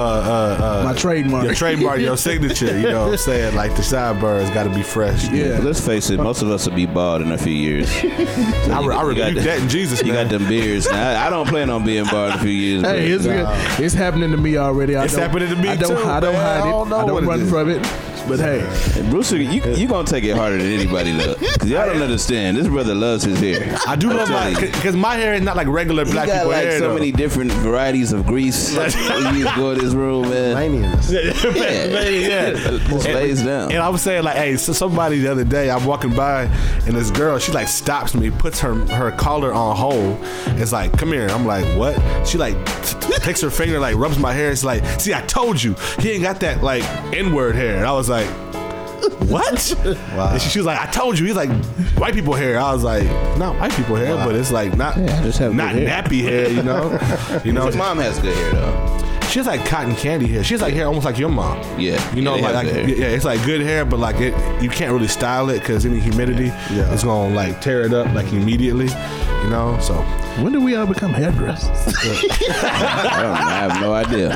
uh, 0.61 0.65
uh, 0.81 0.85
my 0.85 0.93
trademark. 0.95 1.45
your 1.45 1.55
trademark, 1.55 2.01
your 2.01 2.17
signature. 2.19 2.79
You 2.79 2.89
know 2.91 3.05
what 3.05 3.13
I'm 3.13 3.17
saying? 3.19 3.55
Like 3.55 3.75
the 3.77 3.83
sideburns 3.83 4.51
got 4.51 4.65
to 4.65 4.71
be 4.75 4.83
fresh. 4.83 5.29
Yeah. 5.31 5.59
Let's 5.63 5.81
face 5.85 6.11
it, 6.11 6.19
most 6.19 6.43
of 6.43 6.51
us 6.51 6.69
will 6.69 6.77
be 6.77 6.87
bald 6.87 7.23
in 7.23 7.33
a 7.33 7.39
few 7.39 7.55
years. 7.55 7.89
I, 8.03 8.03
You 8.03 8.89
re- 8.89 8.95
I 8.95 8.99
got 8.99 9.07
rebuke 9.07 9.35
the- 9.37 9.41
that 9.43 9.61
in 9.63 9.69
Jesus' 9.69 10.01
You 10.03 10.13
name. 10.13 10.29
got 10.29 10.31
them 10.39 10.49
beards. 10.49 10.87
Now, 10.91 11.11
I, 11.23 11.27
I 11.29 11.31
don't 11.31 11.49
plan 11.49 11.71
on 11.71 11.85
being 11.85 12.05
bald 12.05 12.33
in 12.35 12.39
a 12.39 12.43
few 12.43 12.51
years. 12.51 12.83
Hey, 12.83 13.11
it's, 13.11 13.25
it's 13.81 13.95
happening 13.95 14.31
to 14.33 14.37
me 14.37 14.59
already. 14.59 14.97
I 14.97 15.05
It's 15.05 15.15
don't- 15.15 15.23
happening 15.23 15.49
to 15.49 15.57
me 15.57 15.69
I 15.71 15.77
don't, 15.77 15.97
too, 15.97 16.09
I 16.09 16.21
don't 16.21 16.35
man. 16.35 16.43
hide 16.43 16.61
I 16.63 16.69
it. 16.69 16.71
don't 16.73 16.89
know 16.91 16.97
I 16.99 17.07
don't 17.07 17.25
it 17.25 17.27
run 17.27 17.41
is. 17.41 17.51
from 17.51 17.71
it. 17.71 17.83
But 18.28 18.40
hey, 18.40 18.61
And 19.00 19.08
Brewster, 19.08 19.37
you 19.37 19.62
you 19.75 19.87
gonna 19.87 20.06
take 20.06 20.25
it 20.25 20.37
harder 20.37 20.56
than 20.58 20.67
anybody 20.67 21.12
look. 21.12 21.38
Cause 21.38 21.69
y'all 21.69 21.87
don't 21.87 22.02
understand. 22.02 22.56
This 22.56 22.67
brother 22.67 22.93
loves 22.94 23.23
his 23.23 23.38
hair. 23.38 23.78
I 23.87 23.94
do 23.94 24.11
I'm 24.11 24.17
love 24.17 24.31
my 24.31 24.52
because 24.61 24.96
my 24.96 25.14
hair 25.14 25.34
is 25.34 25.43
not 25.43 25.55
like 25.56 25.69
regular 25.69 26.05
He 26.05 26.11
black 26.11 26.26
got 26.26 26.34
people 26.38 26.49
like 26.50 26.64
hair. 26.64 26.78
so 26.81 26.88
though. 26.88 26.94
many 26.94 27.12
different 27.12 27.52
varieties 27.52 28.12
of 28.12 28.26
grease. 28.26 28.76
when 28.76 29.37
you 29.37 29.44
go 29.55 29.70
in 29.73 29.78
this 29.78 29.94
room, 29.94 30.28
man. 30.28 30.56
Manians. 30.56 31.12
yeah. 31.56 32.50
Just 32.88 33.08
lays 33.08 33.43
down. 33.43 33.70
And 33.70 33.78
I 33.81 33.88
was 33.88 34.02
saying 34.02 34.25
like, 34.25 34.37
hey, 34.37 34.56
so 34.56 34.73
somebody 34.73 35.20
the 35.20 35.31
other 35.31 35.44
day 35.44 35.70
I'm 35.70 35.84
walking 35.84 36.14
by 36.14 36.43
and 36.87 36.96
this 36.96 37.12
girl 37.12 37.38
she 37.38 37.52
like 37.52 37.69
stops 37.69 38.12
me, 38.14 38.31
puts 38.32 38.58
her 38.61 38.75
her 38.87 39.12
collar 39.12 39.52
on 39.52 39.76
hold. 39.76 40.19
It's 40.61 40.73
like, 40.73 40.99
come 40.99 41.12
here. 41.12 41.28
I'm 41.28 41.46
like, 41.46 41.64
what? 41.78 41.96
She 42.26 42.38
like 42.38 42.55
t- 42.82 42.99
t- 43.00 43.12
takes 43.19 43.40
her 43.43 43.50
finger 43.50 43.78
like 43.78 43.94
rubs 43.94 44.19
my 44.19 44.32
hair. 44.32 44.50
It's 44.50 44.64
like, 44.64 44.84
see, 45.00 45.14
I 45.14 45.20
told 45.23 45.62
you 45.62 45.75
he 46.00 46.11
ain't 46.12 46.23
got 46.25 46.40
that 46.40 46.62
like 46.62 46.82
N 47.14 47.32
word 47.32 47.55
hair. 47.55 47.76
And 47.76 47.87
I 47.87 47.93
was 47.93 48.08
like. 48.08 48.16
What? 49.27 49.75
Wow. 50.17 50.33
And 50.33 50.41
she, 50.43 50.49
she 50.51 50.59
was 50.61 50.67
like, 50.67 50.81
I 50.81 50.87
told 50.91 51.19
you. 51.19 51.27
He's 51.27 51.35
like, 51.37 51.51
white 51.99 52.15
people 52.15 52.35
hair. 52.35 52.59
I 52.61 52.73
was 52.73 52.85
like, 52.85 53.05
not 53.39 53.59
white 53.59 53.73
people 53.73 53.97
hair, 53.97 54.15
but 54.17 54.35
it's 54.37 54.53
like 54.53 54.77
not 54.77 54.97
Yeah, 54.97 55.23
just 55.23 55.39
have 55.39 55.53
not 55.55 55.75
good 55.75 55.87
hair. 55.89 56.03
nappy 56.03 56.23
hair, 56.23 56.49
you 56.49 56.63
know. 56.63 56.93
you 57.45 57.53
know, 57.53 57.67
His 57.67 57.77
mom 57.77 57.99
has 57.99 58.19
good 58.21 58.37
hair 58.37 58.53
though. 58.53 58.99
she 59.29 59.39
has 59.41 59.47
like 59.47 59.65
cotton 59.67 59.97
candy 59.97 60.27
hair. 60.29 60.45
She 60.45 60.55
has 60.55 60.61
like 60.63 60.75
hair 60.75 60.87
almost 60.87 61.05
like 61.05 61.19
your 61.19 61.29
mom. 61.29 61.59
Yeah, 61.79 62.15
You 62.15 62.23
know, 62.23 62.37
yeah, 62.37 62.43
they 62.49 62.53
like, 62.53 62.55
have 62.55 62.77
like 62.77 62.87
good 62.87 62.89
hair. 62.99 63.09
yeah, 63.11 63.17
it's 63.17 63.25
like 63.25 63.45
good 63.45 63.61
hair, 63.63 63.85
but 63.85 63.99
like 63.99 64.17
it, 64.21 64.62
you 64.62 64.69
can't 64.71 64.93
really 64.93 65.09
style 65.09 65.51
it 65.51 65.59
because 65.61 65.85
any 65.87 65.99
humidity, 65.99 66.47
Yeah. 66.73 66.93
it's 66.93 67.03
gonna 67.05 67.35
like 67.35 67.61
tear 67.61 67.83
it 67.83 67.93
up 67.93 68.12
like 68.15 68.33
immediately. 68.33 68.87
You 69.43 69.51
know, 69.51 69.77
so 69.81 69.95
when 70.43 70.53
do 70.53 70.61
we 70.61 70.75
all 70.77 70.87
become 70.87 71.12
hairdressers? 71.12 71.71
I 71.97 73.11
don't 73.12 73.23
know. 73.23 73.33
I 73.33 73.50
have 73.50 73.81
no 73.81 73.93
idea. 73.94 74.31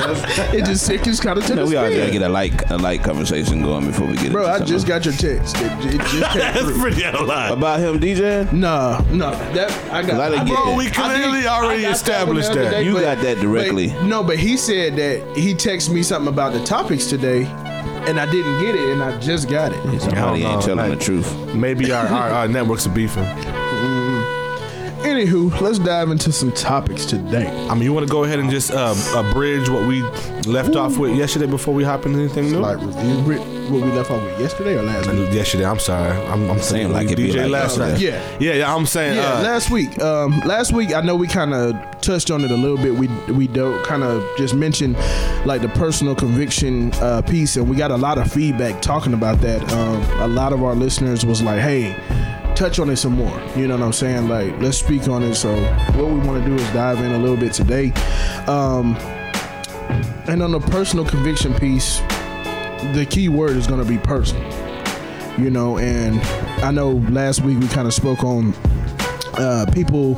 it 0.52 0.64
just 0.64 0.88
it 0.90 1.02
just 1.04 1.22
kind 1.22 1.38
of 1.38 1.44
took 1.46 1.50
You 1.50 1.56
know, 1.56 1.62
a 1.64 1.68
we 1.68 1.76
all 1.76 1.90
gotta 1.90 2.10
get 2.10 2.22
a 2.22 2.28
light 2.28 2.70
a 2.70 2.78
light 2.78 3.02
conversation 3.02 3.62
going 3.62 3.86
before 3.86 4.06
we 4.06 4.16
get 4.16 4.32
Bro, 4.32 4.42
into 4.44 4.52
I 4.54 4.58
just 4.66 4.86
something. 4.86 4.88
got 4.88 5.04
your 5.04 5.14
text. 5.38 5.56
It, 5.58 5.94
it 5.94 6.00
just 6.00 6.10
came 6.12 6.20
that's 6.40 6.60
through. 6.60 6.80
pretty 6.80 7.04
out 7.04 7.14
of 7.16 7.26
line. 7.26 7.52
about 7.52 7.80
him 7.80 8.00
DJ. 8.00 8.50
No, 8.52 9.04
no, 9.10 9.30
that 9.54 9.70
I 9.92 10.02
got. 10.02 10.20
I 10.20 10.28
didn't 10.30 10.46
get 10.46 10.54
Bro, 10.56 10.66
that. 10.70 10.76
we 10.78 10.90
clearly 10.90 11.46
I 11.46 11.62
already 11.62 11.82
got 11.82 11.88
one 11.88 11.94
established 11.94 12.50
other 12.50 12.64
that. 12.64 12.70
day, 12.70 12.82
You 12.84 12.94
but- 12.94 13.02
got 13.02 13.18
that 13.22 13.38
directly. 13.40 13.88
but- 13.88 14.04
no, 14.04 14.22
but 14.22 14.38
he 14.38 14.56
said 14.56 14.96
that 14.96 15.36
he 15.36 15.54
texted 15.54 15.90
me 15.92 16.02
something 16.02 16.32
about 16.32 16.52
the 16.52 16.64
topics 16.64 17.06
today, 17.06 17.44
and 17.44 18.18
I 18.18 18.24
didn't 18.30 18.60
get 18.60 18.74
it, 18.74 18.88
and 18.90 19.02
I 19.02 19.18
just 19.20 19.48
got 19.48 19.72
it. 19.72 20.00
Somebody 20.00 20.42
ain't 20.44 20.52
know, 20.54 20.60
telling 20.60 20.90
like- 20.90 20.98
the 20.98 21.04
truth. 21.04 21.54
Maybe 21.54 21.92
our, 21.92 22.06
our, 22.06 22.30
our 22.30 22.48
networks 22.48 22.86
are 22.86 22.90
beefing. 22.90 23.24
Anywho, 25.02 25.60
let's 25.62 25.78
dive 25.78 26.10
into 26.10 26.30
some 26.30 26.52
topics 26.52 27.06
today. 27.06 27.46
I 27.68 27.74
mean, 27.74 27.84
you 27.84 27.92
want 27.94 28.06
to 28.06 28.12
go 28.12 28.24
ahead 28.24 28.38
and 28.38 28.50
just 28.50 28.70
uh, 28.70 28.94
abridge 29.16 29.68
what 29.70 29.88
we 29.88 30.02
left 30.42 30.76
off 30.76 30.98
with 30.98 31.16
yesterday 31.16 31.46
before 31.46 31.72
we 31.72 31.84
hop 31.84 32.04
into 32.04 32.18
anything 32.18 32.52
new? 32.52 32.58
Like 32.58 32.78
review. 32.80 33.40
What 33.70 33.82
we 33.82 33.92
left 33.92 34.10
off 34.10 34.22
with 34.22 34.38
yesterday 34.38 34.76
or 34.76 34.82
last 34.82 35.08
week? 35.10 35.32
yesterday, 35.32 35.64
I'm 35.64 35.78
sorry. 35.78 36.10
I'm, 36.26 36.50
I'm 36.50 36.58
saying 36.60 36.88
like 36.92 37.04
like 37.04 37.12
it'd 37.12 37.16
be 37.16 37.32
DJ 37.32 37.42
like 37.44 37.50
last 37.50 37.78
that. 37.78 37.92
night. 37.92 38.00
Yeah. 38.00 38.38
yeah, 38.40 38.52
yeah. 38.54 38.74
I'm 38.74 38.84
saying. 38.84 39.16
Yeah, 39.16 39.38
uh, 39.38 39.42
last 39.42 39.70
week. 39.70 39.98
Um, 40.02 40.38
last 40.40 40.72
week, 40.72 40.92
I 40.94 41.00
know 41.00 41.16
we 41.16 41.26
kind 41.28 41.54
of 41.54 41.74
touched 42.02 42.30
on 42.30 42.44
it 42.44 42.50
a 42.50 42.56
little 42.56 42.76
bit. 42.76 42.94
We 42.94 43.06
we 43.32 43.46
do 43.46 43.82
kind 43.84 44.02
of 44.02 44.22
just 44.36 44.54
mentioned 44.54 44.96
like 45.46 45.62
the 45.62 45.70
personal 45.70 46.14
conviction 46.14 46.92
uh, 46.94 47.22
piece, 47.22 47.56
and 47.56 47.70
we 47.70 47.76
got 47.76 47.90
a 47.90 47.96
lot 47.96 48.18
of 48.18 48.30
feedback 48.30 48.82
talking 48.82 49.14
about 49.14 49.40
that. 49.40 49.62
Um, 49.72 50.02
a 50.20 50.28
lot 50.28 50.52
of 50.52 50.62
our 50.62 50.74
listeners 50.74 51.24
was 51.24 51.40
like, 51.40 51.60
"Hey, 51.60 51.96
touch 52.60 52.78
on 52.78 52.90
it 52.90 52.96
some 52.96 53.14
more." 53.14 53.40
You 53.56 53.66
know 53.66 53.76
what 53.76 53.84
I'm 53.86 53.92
saying? 53.92 54.28
Like, 54.28 54.60
let's 54.60 54.78
speak 54.78 55.08
on 55.08 55.22
it. 55.22 55.34
So, 55.34 55.54
what 55.94 56.08
we 56.08 56.20
want 56.20 56.44
to 56.44 56.48
do 56.48 56.54
is 56.54 56.70
dive 56.72 56.98
in 56.98 57.12
a 57.12 57.18
little 57.18 57.36
bit 57.36 57.54
today. 57.54 57.92
Um, 58.46 58.96
and 60.28 60.42
on 60.42 60.52
the 60.52 60.60
personal 60.60 61.04
conviction 61.04 61.54
piece, 61.54 61.98
the 62.92 63.06
key 63.08 63.28
word 63.28 63.56
is 63.56 63.66
going 63.66 63.82
to 63.82 63.88
be 63.88 63.98
personal. 63.98 64.48
You 65.38 65.50
know, 65.50 65.78
and 65.78 66.20
I 66.62 66.70
know 66.70 66.92
last 67.10 67.40
week 67.40 67.58
we 67.58 67.66
kind 67.68 67.88
of 67.88 67.94
spoke 67.94 68.22
on 68.22 68.52
uh, 69.34 69.64
people 69.72 70.14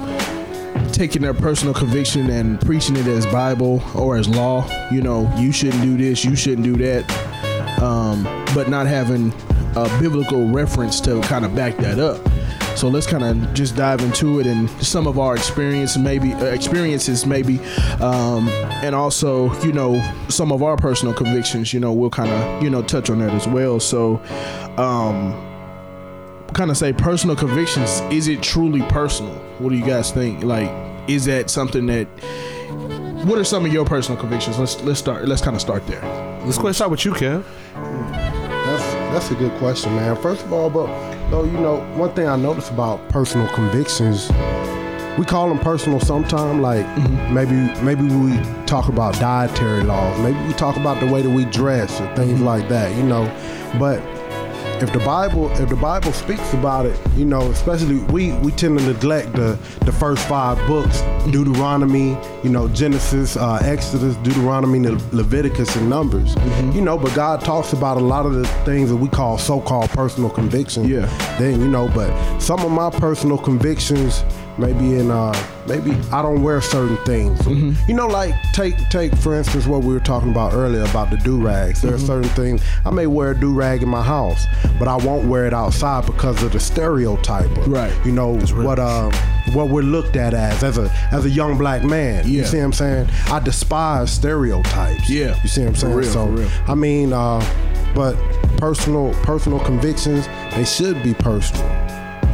taking 0.93 1.23
their 1.23 1.35
personal 1.35 1.75
conviction 1.75 2.29
and 2.29 2.61
preaching 2.61 2.97
it 2.97 3.07
as 3.07 3.25
Bible 3.27 3.83
or 3.95 4.17
as 4.17 4.29
law. 4.29 4.69
You 4.91 5.01
know, 5.01 5.33
you 5.39 5.53
shouldn't 5.53 5.83
do 5.83 5.97
this, 5.97 6.25
you 6.25 6.35
shouldn't 6.35 6.65
do 6.65 6.77
that, 6.77 7.81
um, 7.81 8.25
but 8.55 8.69
not 8.69 8.87
having 8.87 9.33
a 9.77 9.89
biblical 10.01 10.49
reference 10.49 11.01
to 11.03 11.21
kind 11.23 11.45
of 11.45 11.55
back 11.55 11.77
that 11.79 11.99
up. 11.99 12.32
So 12.77 12.89
let's 12.89 13.07
kind 13.07 13.25
of 13.25 13.55
just 13.55 13.77
dive 13.77 14.01
into 14.01 14.41
it 14.41 14.47
and 14.47 14.69
some 14.83 15.07
of 15.07 15.19
our 15.19 15.35
experience, 15.35 15.97
maybe 15.97 16.33
uh, 16.35 16.47
experiences, 16.47 17.27
maybe, 17.27 17.59
um, 18.01 18.49
and 18.83 18.95
also 18.95 19.53
you 19.63 19.73
know 19.73 20.03
some 20.29 20.53
of 20.53 20.63
our 20.63 20.77
personal 20.77 21.15
convictions. 21.15 21.73
You 21.73 21.81
know, 21.81 21.93
we'll 21.93 22.11
kind 22.11 22.31
of 22.31 22.63
you 22.63 22.71
know 22.71 22.83
touch 22.83 23.11
on 23.11 23.19
that 23.21 23.33
as 23.33 23.47
well. 23.47 23.79
So, 23.81 24.17
um, 24.79 25.33
kind 26.55 26.71
of 26.71 26.77
say 26.77 26.93
personal 26.93 27.37
convictions 27.37 28.01
is 28.11 28.29
it 28.29 28.43
truly 28.43 28.83
personal 28.83 29.33
what 29.59 29.71
do 29.71 29.75
you 29.75 29.87
guys 29.87 30.13
think 30.13 30.45
like 30.45 30.71
is 31.09 31.25
that 31.25 31.49
something 31.49 31.87
that 31.87 32.05
what 33.25 33.39
are 33.39 33.45
some 33.45 33.65
of 33.65 33.73
your 33.73 33.87
personal 33.87 34.21
convictions 34.21 34.59
let's 34.59 34.79
let's 34.83 34.99
start 34.99 35.27
let's 35.27 35.41
kind 35.41 35.57
of 35.57 35.63
start 35.63 35.87
there 35.87 36.03
let's 36.45 36.57
go 36.57 36.63
ahead 36.63 36.67
and 36.69 36.77
start 36.77 36.91
with 36.91 37.05
you, 37.05 37.13
Kev. 37.13 37.45
That's 37.75 38.95
that's 39.13 39.31
a 39.31 39.35
good 39.35 39.57
question, 39.59 39.95
man. 39.95 40.17
First 40.17 40.45
of 40.45 40.53
all, 40.53 40.71
but 40.71 40.89
though 41.33 41.45
you 41.45 41.59
know, 41.59 41.81
one 41.97 42.13
thing 42.15 42.29
I 42.29 42.37
notice 42.37 42.69
about 42.69 43.09
personal 43.09 43.49
convictions, 43.55 44.31
we 45.19 45.25
call 45.25 45.49
them 45.49 45.59
personal 45.59 45.99
sometimes. 45.99 46.61
Like 46.61 46.85
mm-hmm. 46.87 47.35
maybe 47.35 47.57
maybe 47.83 48.03
we 48.03 48.37
talk 48.67 48.89
about 48.89 49.15
dietary 49.15 49.83
laws, 49.83 50.21
maybe 50.21 50.39
we 50.47 50.53
talk 50.53 50.77
about 50.77 51.01
the 51.01 51.11
way 51.11 51.23
that 51.23 51.31
we 51.31 51.47
dress 51.47 52.01
or 52.01 52.15
things 52.15 52.35
mm-hmm. 52.35 52.45
like 52.45 52.69
that. 52.69 52.95
You 52.97 53.03
know, 53.03 53.25
but 53.79 54.01
if 54.83 54.93
the 54.93 54.99
Bible 54.99 55.49
if 55.53 55.69
the 55.69 55.77
Bible 55.77 56.13
speaks 56.13 56.53
about 56.55 56.87
it, 56.87 56.99
you 57.17 57.25
know, 57.25 57.43
especially 57.53 57.99
we 58.13 58.33
we 58.39 58.51
tend 58.51 58.79
to 58.79 58.85
neglect 58.85 59.33
the 59.33 59.57
the 59.85 59.93
first 59.93 60.27
five 60.27 60.59
books, 60.67 61.03
Deuteronomy, 61.31 62.19
you 62.43 62.51
know, 62.51 62.67
Genesis, 62.69 63.37
uh, 63.37 63.61
Exodus, 63.63 64.17
Deuteronomy, 64.17 64.81
Le- 64.81 65.01
Leviticus, 65.13 65.77
and 65.77 65.89
Numbers. 65.89 66.35
You 66.75 66.81
know, 66.81 66.99
but 66.99 67.15
God 67.15 67.43
talks 67.43 67.73
about 67.73 67.97
a 67.97 68.01
lot 68.01 68.27
of 68.27 68.35
the 68.35 68.47
things 68.65 68.91
that 68.91 68.97
we 68.97 69.09
call 69.09 69.39
so-called 69.39 69.91
personal 69.91 70.31
convictions. 70.31 70.89
Yeah. 70.89 71.07
Then 71.39 71.61
you 71.61 71.69
know, 71.69 71.89
but 71.95 72.41
some 72.41 72.61
of 72.61 72.73
my 72.73 72.91
personal 72.91 73.39
convictions 73.39 74.25
maybe 74.59 74.99
in 74.99 75.11
uh 75.11 75.33
maybe 75.67 75.93
I 76.13 76.23
don't 76.23 76.43
wear 76.43 76.61
certain 76.61 76.97
things. 77.05 77.45
You 77.89 77.95
know, 77.95 78.07
like 78.07 78.35
take 78.53 78.77
take 78.91 79.15
for 79.17 79.35
instance 79.35 79.67
what 79.67 79.83
we 79.83 79.93
were 79.95 80.01
talking 80.01 80.31
about 80.31 80.53
earlier 80.53 80.83
about 80.83 81.11
the 81.11 81.17
do 81.19 81.41
rags. 81.41 81.83
There 81.83 81.95
are 81.95 81.99
certain 81.99 82.31
things 82.31 82.63
I 82.85 82.91
may 82.91 83.07
wear 83.07 83.31
a 83.33 83.39
do 83.39 83.53
rag 83.53 83.83
in 83.83 83.89
my 83.89 84.03
house, 84.03 84.47
but 84.79 84.89
I 84.89 84.97
won't 84.97 85.29
wear 85.29 85.47
it 85.47 85.55
outside 85.55 86.07
because 86.07 86.43
of 86.43 86.53
the 86.53 86.61
stereotype. 86.61 87.51
Of, 87.57 87.69
Right. 87.69 87.93
You 88.05 88.13
know 88.13 88.39
what 88.39 88.79
uh 88.79 89.11
what 89.55 89.69
we're 89.71 89.83
looked 89.83 90.17
at 90.17 90.35
as 90.35 90.63
as 90.63 90.79
a 90.79 90.91
as 91.11 91.25
a 91.25 91.31
young 91.31 91.59
black 91.59 91.83
man. 91.85 92.25
Yeah. 92.25 92.41
You 92.41 92.45
see 92.45 92.59
what 92.59 92.65
I'm 92.65 92.73
saying? 92.73 93.09
I 93.27 93.41
despise 93.41 94.13
stereotypes. 94.13 95.09
Yeah. 95.09 95.41
You 95.43 95.49
see 95.49 95.63
what 95.63 95.69
I'm 95.71 95.75
saying? 95.77 95.95
real, 95.95 96.11
so 96.13 96.27
for 96.27 96.33
real. 96.33 96.51
I 96.67 96.75
mean, 96.75 97.13
uh, 97.13 97.41
but 97.95 98.15
personal 98.59 99.13
personal 99.23 99.61
convictions 99.61 100.29
they 100.55 100.65
should 100.65 101.03
be 101.03 101.15
personal. 101.15 101.82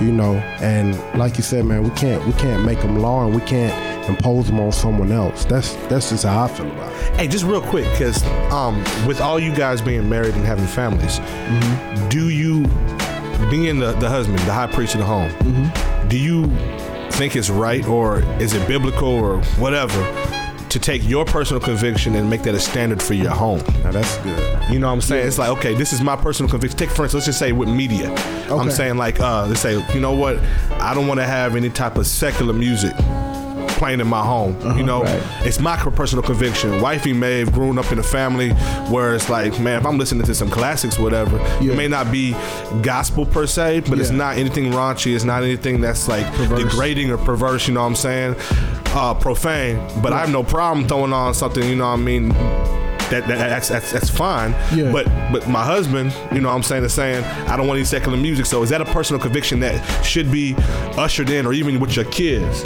You 0.01 0.13
know, 0.13 0.35
and 0.61 0.97
like 1.19 1.37
you 1.37 1.43
said, 1.43 1.65
man, 1.65 1.83
we 1.83 1.91
can't 1.91 2.25
we 2.27 2.33
can't 2.35 2.65
make 2.65 2.81
them 2.81 2.99
law, 2.99 3.25
and 3.27 3.35
we 3.35 3.41
can't 3.43 4.09
impose 4.09 4.47
them 4.47 4.61
on 4.61 4.73
someone 4.73 5.11
else. 5.13 5.45
That's 5.45 5.75
that's 5.89 6.11
just 6.11 6.25
how 6.25 6.45
I 6.45 6.49
feel 6.49 6.71
about 6.71 6.93
it. 6.93 7.17
Hey, 7.17 7.29
just 7.29 7.45
real 7.45 7.61
quick, 7.61 7.85
because 7.93 8.25
um, 8.53 8.79
with 9.07 9.21
all 9.21 9.41
you 9.41 9.55
guys 9.55 9.81
being 9.81 10.09
married 10.09 10.35
and 10.35 10.45
having 10.45 10.67
families, 10.67 11.19
do 12.09 12.29
you, 12.29 12.63
being 13.51 13.81
the, 13.81 13.93
the 13.99 14.09
husband, 14.09 14.39
the 14.41 14.53
high 14.53 14.69
priest 14.69 14.95
of 14.95 15.01
the 15.01 15.07
home, 15.07 15.31
do 16.09 16.17
you 16.17 16.47
think 17.13 17.35
it's 17.35 17.51
right 17.51 17.85
or 17.87 18.21
is 18.41 18.55
it 18.55 18.67
biblical 18.69 19.09
or 19.09 19.43
whatever 19.57 20.01
to 20.71 20.79
take 20.79 21.07
your 21.09 21.25
personal 21.25 21.61
conviction 21.61 22.15
and 22.15 22.29
make 22.29 22.43
that 22.43 22.55
a 22.55 22.61
standard 22.61 23.03
for 23.03 23.15
your 23.15 23.31
home? 23.31 23.63
Now 23.83 23.93
that's 23.93 24.17
good. 24.19 24.73
You 24.73 24.79
know 24.79 24.89
what 24.89 24.95
I'm 24.95 25.01
saying? 25.01 25.27
It's 25.27 25.39
like, 25.39 25.51
okay, 25.59 25.75
this 25.75 25.93
is 25.93 26.01
my 26.01 26.17
personal 26.17 26.51
conviction. 26.51 26.79
Take, 26.79 26.91
for 26.91 27.03
instance, 27.05 27.15
let's 27.15 27.27
just 27.27 27.39
say 27.39 27.53
with 27.53 27.69
media. 27.69 28.15
I'm 28.51 28.71
saying, 28.71 28.97
like, 28.97 29.21
uh, 29.21 29.47
let's 29.47 29.61
say, 29.61 29.83
you 29.95 30.01
know 30.01 30.13
what? 30.13 30.39
I 30.73 30.95
don't 30.95 31.07
want 31.07 31.21
to 31.21 31.27
have 31.27 31.57
any 31.57 31.71
type 31.71 31.97
of 31.97 32.07
secular 32.07 32.53
music 32.53 32.95
playing 33.79 34.01
in 34.01 34.07
my 34.07 34.21
home. 34.23 34.57
You 34.77 34.83
know, 34.85 35.03
Right. 35.05 35.23
it's 35.47 35.61
my 35.61 35.77
personal 35.77 36.23
conviction. 36.23 36.81
Wifey 36.81 37.13
may 37.13 37.39
have 37.39 37.53
grown 37.53 37.79
up 37.79 37.91
in 37.93 37.99
a 37.99 38.03
family 38.03 38.51
where 38.91 39.15
it's 39.15 39.29
like, 39.31 39.59
man, 39.61 39.81
if 39.81 39.87
I'm 39.87 39.97
listening 39.99 40.25
to 40.27 40.35
some 40.35 40.51
classics, 40.51 40.99
whatever, 40.99 41.39
Yeah. 41.61 41.73
it 41.73 41.77
may 41.77 41.89
not 41.89 42.11
be 42.13 42.35
gospel 42.83 43.25
per 43.25 43.47
se, 43.47 43.81
but 43.89 43.99
it's 43.99 44.11
not 44.11 44.37
anything 44.37 44.73
raunchy. 44.73 45.15
It's 45.15 45.25
not 45.25 45.43
anything 45.43 45.81
that's 45.81 46.09
like 46.09 46.27
Perverse. 46.35 46.65
degrading 46.65 47.11
or 47.11 47.17
perverse. 47.19 47.69
You 47.69 47.75
know 47.75 47.81
what 47.83 47.87
I'm 47.87 47.95
saying? 47.97 48.37
Uh, 48.95 49.15
profane. 49.15 49.79
But 50.03 50.13
I 50.13 50.19
have 50.19 50.31
no 50.31 50.43
problem 50.43 50.89
throwing 50.89 51.13
on 51.13 51.33
something. 51.35 51.63
You 51.63 51.77
know 51.77 51.89
what 51.89 51.99
I 52.01 52.03
mean? 52.03 52.29
That, 53.11 53.27
that 53.27 53.39
that's, 53.39 53.69
that's 53.69 53.91
that's 53.91 54.11
fine. 54.11 54.51
Yeah. 54.75 54.93
But 54.93 55.07
but 55.33 55.49
my 55.49 55.65
husband, 55.65 56.13
you 56.31 56.41
know, 56.43 56.49
what 56.49 56.55
I'm 56.57 56.63
saying 56.63 56.85
is 56.85 56.93
saying 56.93 57.25
I 57.49 57.57
don't 57.57 57.67
want 57.67 57.79
any 57.79 57.87
secular 57.87 58.19
music. 58.19 58.45
So 58.45 58.63
is 58.63 58.69
that 58.69 58.83
a 58.83 58.85
personal 58.85 59.19
conviction 59.21 59.61
that 59.61 59.81
should 60.05 60.31
be 60.31 60.55
ushered 60.99 61.31
in, 61.31 61.47
or 61.47 61.55
even 61.55 61.81
with 61.81 61.97
your 61.97 62.05
kids? 62.07 62.63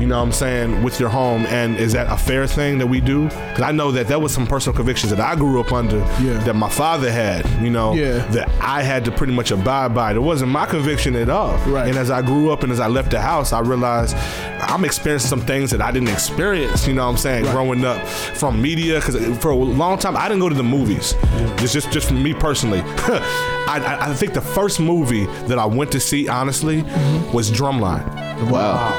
You 0.00 0.06
know 0.06 0.18
what 0.18 0.24
I'm 0.24 0.32
saying 0.32 0.82
with 0.82 0.98
your 0.98 1.08
home, 1.08 1.46
and 1.46 1.76
is 1.76 1.92
that 1.92 2.12
a 2.12 2.16
fair 2.16 2.46
thing 2.46 2.78
that 2.78 2.86
we 2.86 3.00
do? 3.00 3.24
Because 3.24 3.62
I 3.62 3.72
know 3.72 3.90
that 3.92 4.08
there 4.08 4.18
was 4.18 4.32
some 4.32 4.46
personal 4.46 4.76
convictions 4.76 5.10
that 5.10 5.20
I 5.20 5.34
grew 5.36 5.60
up 5.60 5.72
under 5.72 5.98
Yeah. 6.20 6.38
that 6.44 6.54
my 6.54 6.68
father 6.68 7.10
had. 7.10 7.48
You 7.62 7.70
know, 7.70 7.94
Yeah. 7.94 8.18
that 8.32 8.50
I 8.60 8.82
had 8.82 9.04
to 9.06 9.12
pretty 9.12 9.32
much 9.32 9.50
abide 9.50 9.94
by. 9.94 10.12
It 10.12 10.22
wasn't 10.22 10.50
my 10.50 10.66
conviction 10.66 11.14
at 11.16 11.30
all. 11.30 11.56
Right. 11.66 11.88
And 11.88 11.96
as 11.96 12.10
I 12.10 12.22
grew 12.22 12.50
up 12.50 12.62
and 12.64 12.72
as 12.72 12.80
I 12.80 12.88
left 12.88 13.12
the 13.12 13.20
house, 13.20 13.52
I 13.52 13.60
realized 13.60 14.16
I'm 14.62 14.84
experiencing 14.84 15.28
some 15.28 15.40
things 15.42 15.70
that 15.70 15.80
I 15.80 15.90
didn't 15.92 16.08
experience. 16.08 16.86
You 16.88 16.94
know 16.94 17.04
what 17.04 17.12
I'm 17.12 17.16
saying? 17.18 17.44
Right. 17.44 17.52
Growing 17.52 17.84
up 17.84 18.04
from 18.06 18.60
media, 18.60 19.00
because 19.00 19.16
for 19.38 19.50
a 19.50 19.56
long 19.56 19.98
time 19.98 20.16
I 20.16 20.28
didn't 20.28 20.40
go 20.40 20.48
to 20.48 20.54
the 20.54 20.62
movies. 20.62 21.14
It's 21.58 21.72
just 21.72 21.90
just 21.92 22.08
for 22.08 22.14
me 22.14 22.34
personally. 22.34 22.82
I, 23.66 24.10
I, 24.10 24.14
think 24.14 24.34
the 24.34 24.40
first 24.40 24.78
movie 24.78 25.24
that 25.48 25.58
I 25.58 25.64
went 25.64 25.90
to 25.92 26.00
see, 26.00 26.28
honestly, 26.28 26.82
mm-hmm. 26.82 27.32
was 27.32 27.50
Drumline. 27.50 28.04
Wow. 28.50 28.92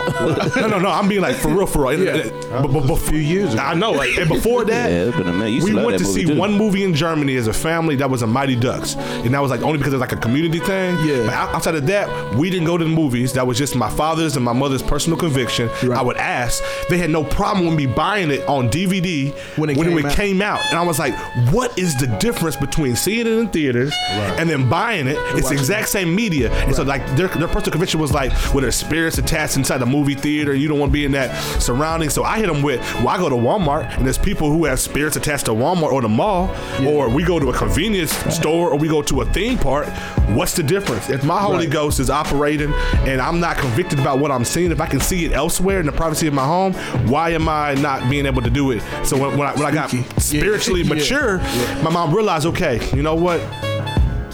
no, 0.56 0.80
no, 0.80 0.80
no. 0.86 0.92
I'm 0.92 1.08
being 1.10 1.22
like 1.22 1.36
for 1.36 1.50
real, 1.50 1.68
for 1.68 1.88
real. 1.89 1.96
Yeah. 2.06 2.62
But, 2.62 2.68
but, 2.72 2.89
a 2.92 2.96
few 2.96 3.18
years 3.18 3.54
ago. 3.54 3.63
I 3.63 3.74
know. 3.74 3.92
Like, 3.92 4.18
and 4.18 4.30
before 4.30 4.63
that, 4.72 4.89
Yeah, 4.92 5.06
it's 5.06 5.18
been 5.18 5.27
a 5.27 5.34
minute. 5.34 5.51
You 5.51 5.63
we 5.63 5.74
went 5.74 5.98
to 5.98 6.06
see 6.06 6.25
too. 6.25 6.36
one 6.38 6.54
movie 6.54 6.84
in 6.84 6.94
Germany 6.94 7.36
as 7.36 7.48
a 7.48 7.54
family. 7.54 7.96
That 7.96 8.10
was 8.10 8.22
a 8.22 8.27
Mighty 8.27 8.56
Ducks, 8.56 8.96
and 8.96 9.34
that 9.34 9.42
was 9.42 9.51
like 9.51 9.62
only 9.62 9.77
because 9.77 9.94
it 9.94 9.98
was 9.98 10.01
like 10.01 10.12
a 10.12 10.18
community 10.18 10.60
thing. 10.60 10.96
Yeah. 11.08 11.25
But 11.25 11.34
outside 11.34 11.75
of 11.75 11.88
that, 11.88 12.36
we 12.36 12.50
didn't 12.50 12.65
go 12.68 12.77
to 12.77 12.84
the 12.84 12.89
movies. 12.89 13.34
That 13.34 13.46
was 13.48 13.58
just 13.58 13.75
my 13.75 13.89
father's 13.89 14.36
and 14.36 14.46
my 14.46 14.54
mother's 14.54 14.84
personal 14.84 15.18
conviction. 15.18 15.68
Right. 15.84 15.92
I 15.98 16.01
would 16.01 16.18
ask. 16.18 16.63
They 16.89 16.98
had 16.98 17.10
no 17.10 17.24
problem 17.24 17.68
with 17.68 17.75
me 17.75 17.86
buying 17.88 18.30
it 18.32 18.48
on 18.48 18.70
DVD 18.70 19.34
When 19.58 19.70
it 19.70 19.77
when 19.77 19.88
came 19.88 19.98
it 19.98 20.06
out. 20.06 20.12
came 20.15 20.42
out, 20.42 20.62
and 20.70 20.77
I 20.77 20.84
was 20.84 21.00
like, 21.00 21.15
"What 21.51 21.77
is 21.77 21.96
the 21.96 22.08
difference 22.20 22.56
between 22.56 22.96
seeing 22.96 23.22
it 23.22 23.27
in 23.27 23.50
theaters 23.50 23.94
and 24.38 24.50
then 24.50 24.70
buying 24.70 25.08
it? 25.08 25.18
It's 25.38 25.50
the 25.50 25.56
exact 25.56 25.89
same 25.89 26.13
media." 26.15 26.51
And 26.51 26.75
so 26.75 26.84
like 26.84 27.06
their, 27.15 27.27
their 27.30 27.48
personal 27.48 27.72
conviction 27.72 28.00
was 28.00 28.12
like, 28.13 28.32
"Well, 28.54 28.62
there's 28.62 28.75
spirits 28.75 29.18
attached 29.18 29.58
inside 29.58 29.80
the 29.80 29.86
movie 29.86 30.15
theater, 30.15 30.54
you 30.54 30.68
don't 30.68 30.75
want 30.79 30.91
to 30.91 30.94
be 30.94 31.05
in 31.05 31.12
that 31.13 31.36
surrounding." 31.62 32.10
So 32.10 32.24
I 32.24 32.38
hit 32.39 32.48
them 32.48 32.62
with, 32.62 32.79
"Well, 32.96 33.10
I 33.10 33.17
go 33.17 33.29
to 33.29 33.36
Walmart, 33.36 33.96
and 33.98 34.05
there's 34.05 34.17
people 34.17 34.51
who 34.51 34.65
have 34.65 34.79
spirits 34.79 35.15
attached 35.15 35.46
to 35.46 35.51
Walmart 35.51 35.91
or 35.91 36.01
the 36.01 36.10
mall, 36.10 36.50
or 36.86 37.10
we 37.10 37.24
go 37.24 37.39
to 37.39 37.50
a 37.50 37.53
convenience 37.53 38.12
store, 38.34 38.70
or 38.72 38.77
we 38.77 38.88
go 38.88 39.01
to 39.03 39.22
a 39.22 39.25
theme 39.25 39.58
park. 39.58 39.88
What's 40.29 40.53
the 40.55 40.63
difference? 40.63 41.10
If 41.10 41.24
my 41.24 41.39
Holy 41.39 41.65
Right. 41.65 41.70
Ghost 41.70 42.00
is 42.00 42.10
operating 42.10 42.74
and 43.05 43.22
I'm 43.22 43.39
not 43.39 43.58
convicted 43.58 44.00
about 44.00 44.20
what 44.20 44.32
I'm 44.32 44.44
seeing, 44.44 44.72
if 44.72 44.82
I 44.82 44.88
can 44.88 45.00
see 45.00 45.25
it 45.25 45.32
elsewhere 45.34 45.79
in 45.79 45.86
the 45.86 45.91
privacy 45.91 46.27
of 46.27 46.34
my 46.34 46.44
home, 46.46 46.74
why 47.08 47.29
am 47.32 47.48
I 47.48 47.75
not 47.75 48.10
being 48.10 48.25
able 48.25 48.41
to 48.41 48.50
do 48.50 48.72
it? 48.72 48.82
So 49.03 49.17
when, 49.17 49.38
when, 49.38 49.48
I, 49.48 49.53
when 49.53 49.65
I 49.65 49.72
got. 49.72 49.94
Yeah. 49.94 50.03
spiritually 50.17 50.82
Yeah. 50.86 50.94
mature, 50.96 51.38
my 51.84 51.89
mom 51.91 52.13
realized, 52.13 52.46
okay, 52.48 52.79
you 52.96 53.03
know 53.03 53.15
what? 53.15 53.39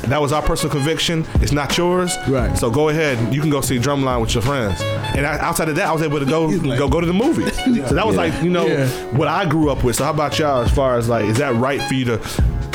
That 0.09 0.19
was 0.21 0.33
our 0.33 0.41
personal 0.41 0.71
conviction. 0.75 1.25
It's 1.35 1.51
not 1.51 1.77
yours. 1.77 2.15
Right. 2.27 2.57
So 2.57 2.69
go 2.71 2.89
ahead. 2.89 3.33
You 3.33 3.39
can 3.41 3.49
go 3.49 3.61
see 3.61 3.77
Drumline 3.77 4.19
with 4.21 4.33
your 4.33 4.41
friends. 4.43 4.81
And 4.81 5.25
I, 5.25 5.37
outside 5.39 5.69
of 5.69 5.75
that, 5.75 5.87
I 5.87 5.91
was 5.93 6.01
able 6.01 6.19
to 6.19 6.25
go 6.25 6.49
go 6.59 6.87
go 6.89 6.99
to 7.01 7.07
the 7.07 7.13
movies. 7.13 7.55
So 7.87 7.95
that 7.95 8.05
was 8.05 8.15
like 8.15 8.33
you 8.43 8.49
know 8.49 8.65
Yeah. 8.67 8.87
what 9.15 9.27
I 9.27 9.45
grew 9.45 9.69
up 9.69 9.83
with. 9.83 9.95
So 9.97 10.03
how 10.03 10.11
about 10.11 10.37
y'all? 10.39 10.61
As 10.63 10.71
far 10.71 10.97
as 10.97 11.07
like, 11.07 11.25
is 11.25 11.37
that 11.37 11.55
right 11.55 11.81
for 11.83 11.93
you 11.93 12.05
to 12.05 12.17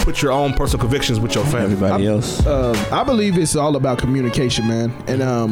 put 0.07 0.23
your 0.23 0.31
own 0.31 0.55
personal 0.55 0.81
convictions 0.81 1.19
with 1.19 1.35
your 1.35 1.45
family? 1.47 1.73
Everybody 1.73 2.07
else. 2.07 2.47
Um, 2.47 2.77
I 2.93 3.03
believe 3.03 3.37
it's 3.37 3.57
all 3.57 3.75
about 3.75 3.99
communication, 3.99 4.69
man. 4.69 4.95
And 5.09 5.21
um, 5.21 5.51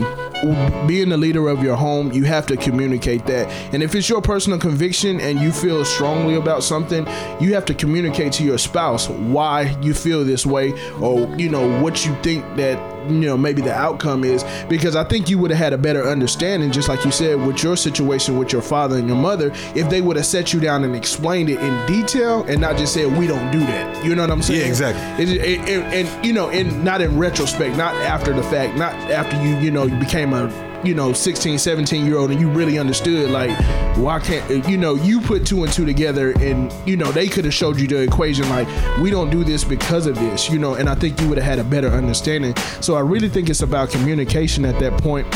being 0.86 1.08
the 1.08 1.16
leader 1.16 1.48
of 1.48 1.60
your 1.60 1.74
home, 1.74 2.12
you 2.12 2.22
have 2.22 2.46
to 2.46 2.56
communicate 2.56 3.26
that. 3.26 3.48
And 3.74 3.82
if 3.82 3.96
it's 3.96 4.08
your 4.08 4.22
personal 4.22 4.60
conviction 4.60 5.20
and 5.20 5.40
you 5.40 5.50
feel 5.50 5.84
strongly 5.84 6.36
about 6.36 6.62
something, 6.62 7.04
you 7.40 7.52
have 7.54 7.64
to 7.64 7.74
communicate 7.74 8.32
to 8.34 8.44
your 8.44 8.58
spouse 8.58 9.08
why 9.08 9.76
you 9.82 9.92
feel 9.92 10.24
this 10.24 10.46
way, 10.46 10.70
or 11.00 11.26
you 11.36 11.48
know 11.48 11.82
what 11.82 12.06
you 12.06 12.14
think 12.22 12.44
that 12.56 12.78
you 13.08 13.20
know 13.28 13.36
maybe 13.36 13.62
the 13.62 13.74
outcome 13.74 14.24
is. 14.24 14.44
Because 14.68 14.96
I 14.96 15.04
think 15.04 15.28
you 15.28 15.38
would 15.38 15.50
have 15.50 15.58
had 15.58 15.72
a 15.72 15.78
better 15.78 16.04
understanding, 16.04 16.72
just 16.72 16.88
like 16.88 17.04
you 17.04 17.10
said, 17.10 17.44
with 17.46 17.62
your 17.62 17.76
situation 17.76 18.38
with 18.38 18.52
your 18.52 18.62
father 18.62 18.96
and 18.96 19.06
your 19.08 19.16
mother, 19.16 19.50
if 19.74 19.88
they 19.90 20.00
would 20.00 20.16
have 20.16 20.26
set 20.26 20.52
you 20.52 20.60
down 20.60 20.84
and 20.84 20.94
explained 20.96 21.50
it 21.50 21.60
in 21.60 21.86
detail 21.86 22.42
and 22.44 22.60
not 22.60 22.76
just 22.76 22.94
said 22.94 23.16
we 23.18 23.26
don't 23.26 23.50
do 23.50 23.60
that. 23.60 24.04
You 24.04 24.14
know 24.14 24.22
what 24.22 24.30
I'm 24.30 24.42
saying? 24.42 24.60
Yeah, 24.60 24.66
exactly. 24.66 25.24
It, 25.24 25.30
it, 25.40 25.68
it- 25.68 25.84
and 25.94 26.26
you 26.26 26.32
know, 26.32 26.48
and 26.50 26.84
not 26.84 27.00
in 27.00 27.18
retrospect, 27.18 27.76
not 27.76 27.94
after 27.96 28.32
the 28.32 28.42
fact, 28.44 28.76
not 28.76 28.92
after 29.10 29.40
you, 29.42 29.56
you 29.58 29.70
know, 29.70 29.84
you 29.84 29.96
became 29.98 30.32
a, 30.32 30.46
you 30.84 30.94
know, 30.94 31.12
16, 31.12 31.58
17 31.58 32.04
year 32.04 32.18
old 32.18 32.30
and 32.30 32.40
you 32.40 32.48
really 32.48 32.78
understood, 32.78 33.30
like, 33.30 33.56
why 33.96 34.18
can't, 34.18 34.68
you 34.68 34.76
know, 34.76 34.94
you 34.94 35.20
put 35.20 35.46
two 35.46 35.64
and 35.64 35.72
two 35.72 35.86
together 35.86 36.32
and, 36.40 36.72
you 36.86 36.96
know, 36.96 37.10
they 37.10 37.26
could 37.28 37.44
have 37.44 37.54
showed 37.54 37.78
you 37.78 37.86
the 37.86 38.02
equation, 38.02 38.48
like, 38.50 38.68
we 38.98 39.10
don't 39.10 39.30
do 39.30 39.44
this 39.44 39.64
because 39.64 40.06
of 40.06 40.16
this, 40.16 40.50
you 40.50 40.58
know, 40.58 40.74
and 40.74 40.88
I 40.88 40.94
think 40.94 41.20
you 41.20 41.28
would 41.28 41.38
have 41.38 41.46
had 41.46 41.58
a 41.58 41.64
better 41.64 41.88
understanding. 41.88 42.54
So 42.80 42.94
I 42.96 43.00
really 43.00 43.28
think 43.28 43.48
it's 43.48 43.62
about 43.62 43.90
communication 43.90 44.64
at 44.64 44.78
that 44.80 45.00
point 45.00 45.26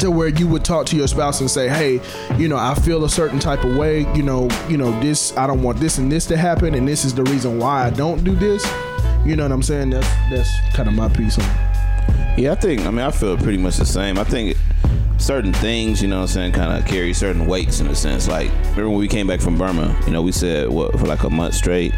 to 0.00 0.10
where 0.10 0.28
you 0.28 0.48
would 0.48 0.64
talk 0.64 0.86
to 0.86 0.96
your 0.96 1.06
spouse 1.06 1.40
and 1.40 1.50
say, 1.50 1.68
"Hey, 1.68 2.00
you 2.38 2.48
know, 2.48 2.56
I 2.56 2.74
feel 2.74 3.04
a 3.04 3.08
certain 3.08 3.38
type 3.38 3.64
of 3.64 3.76
way. 3.76 4.06
You 4.14 4.22
know, 4.22 4.48
you 4.66 4.78
know, 4.78 4.98
this 5.00 5.36
I 5.36 5.46
don't 5.46 5.62
want 5.62 5.78
this 5.78 5.98
and 5.98 6.10
this 6.10 6.24
to 6.26 6.38
happen, 6.38 6.74
and 6.74 6.88
this 6.88 7.04
is 7.04 7.14
the 7.14 7.22
reason 7.24 7.58
why 7.58 7.86
I 7.86 7.90
don't 7.90 8.24
do 8.24 8.34
this." 8.34 8.66
You 9.26 9.36
know 9.36 9.42
what 9.42 9.52
I'm 9.52 9.62
saying? 9.62 9.90
That's 9.90 10.08
that's 10.30 10.50
kind 10.72 10.88
of 10.88 10.94
my 10.94 11.08
piece 11.08 11.38
on. 11.38 11.44
it. 11.44 11.69
Yeah, 12.36 12.52
I 12.52 12.54
think. 12.54 12.86
I 12.86 12.90
mean, 12.90 13.00
I 13.00 13.10
feel 13.10 13.36
pretty 13.36 13.58
much 13.58 13.76
the 13.76 13.86
same. 13.86 14.18
I 14.18 14.24
think 14.24 14.56
certain 15.18 15.52
things, 15.52 16.00
you 16.02 16.08
know, 16.08 16.16
what 16.16 16.22
I'm 16.22 16.28
saying, 16.28 16.52
kind 16.52 16.72
of 16.72 16.88
carry 16.88 17.12
certain 17.12 17.46
weights 17.46 17.80
in 17.80 17.86
a 17.88 17.94
sense. 17.94 18.28
Like 18.28 18.50
remember 18.50 18.90
when 18.90 18.98
we 18.98 19.08
came 19.08 19.26
back 19.26 19.40
from 19.40 19.58
Burma? 19.58 19.98
You 20.06 20.12
know, 20.12 20.22
we 20.22 20.32
said 20.32 20.68
what 20.68 20.98
for 20.98 21.06
like 21.06 21.22
a 21.22 21.30
month 21.30 21.54
straight. 21.54 21.92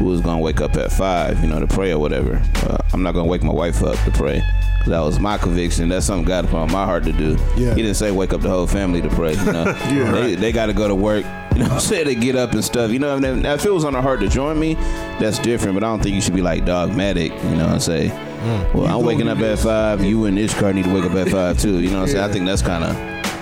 We 0.00 0.06
was 0.06 0.20
gonna 0.20 0.40
wake 0.40 0.60
up 0.60 0.76
at 0.76 0.92
five, 0.92 1.40
you 1.42 1.48
know, 1.48 1.60
to 1.60 1.66
pray 1.66 1.92
or 1.92 1.98
whatever. 1.98 2.42
Uh, 2.56 2.78
I'm 2.92 3.02
not 3.02 3.12
gonna 3.12 3.28
wake 3.28 3.42
my 3.42 3.52
wife 3.52 3.82
up 3.82 3.96
to 4.04 4.10
pray. 4.10 4.42
That 4.86 5.00
was 5.00 5.18
my 5.18 5.36
conviction. 5.36 5.88
That's 5.88 6.06
something 6.06 6.26
God 6.26 6.46
put 6.46 6.54
on 6.54 6.70
my 6.70 6.84
heart 6.84 7.04
to 7.04 7.12
do. 7.12 7.36
Yeah. 7.56 7.74
He 7.74 7.82
didn't 7.82 7.96
say 7.96 8.12
wake 8.12 8.32
up 8.32 8.40
the 8.40 8.48
whole 8.48 8.68
family 8.68 9.02
to 9.02 9.08
pray. 9.08 9.32
You 9.32 9.52
know, 9.52 9.64
they, 10.12 10.36
they 10.36 10.52
got 10.52 10.66
to 10.66 10.72
go 10.72 10.86
to 10.86 10.94
work. 10.94 11.24
You 11.56 11.62
know, 11.62 11.68
what 11.68 11.74
I'm 11.76 11.80
saying 11.80 12.04
they 12.04 12.14
get 12.14 12.36
up 12.36 12.52
and 12.52 12.62
stuff. 12.62 12.90
You 12.90 12.98
know, 12.98 13.16
and 13.16 13.46
if 13.46 13.64
it 13.64 13.72
was 13.72 13.84
on 13.84 13.94
the 13.94 14.02
heart 14.02 14.20
to 14.20 14.28
join 14.28 14.58
me, 14.58 14.74
that's 15.18 15.38
different. 15.38 15.72
But 15.74 15.84
I 15.84 15.86
don't 15.86 16.02
think 16.02 16.14
you 16.14 16.20
should 16.20 16.34
be 16.34 16.42
like 16.42 16.66
dogmatic. 16.66 17.32
You 17.32 17.56
know, 17.56 17.68
and 17.68 17.82
say, 17.82 18.08
well, 18.74 18.86
I'm 18.86 19.04
waking 19.04 19.28
up 19.28 19.38
at 19.38 19.58
five. 19.58 20.04
You 20.04 20.26
and 20.26 20.36
this 20.36 20.52
car 20.52 20.72
need 20.74 20.84
to 20.84 20.92
wake 20.94 21.04
up 21.04 21.14
at 21.14 21.28
five 21.30 21.58
too. 21.58 21.80
You 21.80 21.90
know, 21.90 22.00
what 22.00 22.02
I'm 22.02 22.08
saying 22.08 22.24
I 22.24 22.32
think 22.32 22.44
that's 22.44 22.60
kind 22.60 22.84
of 22.84 22.94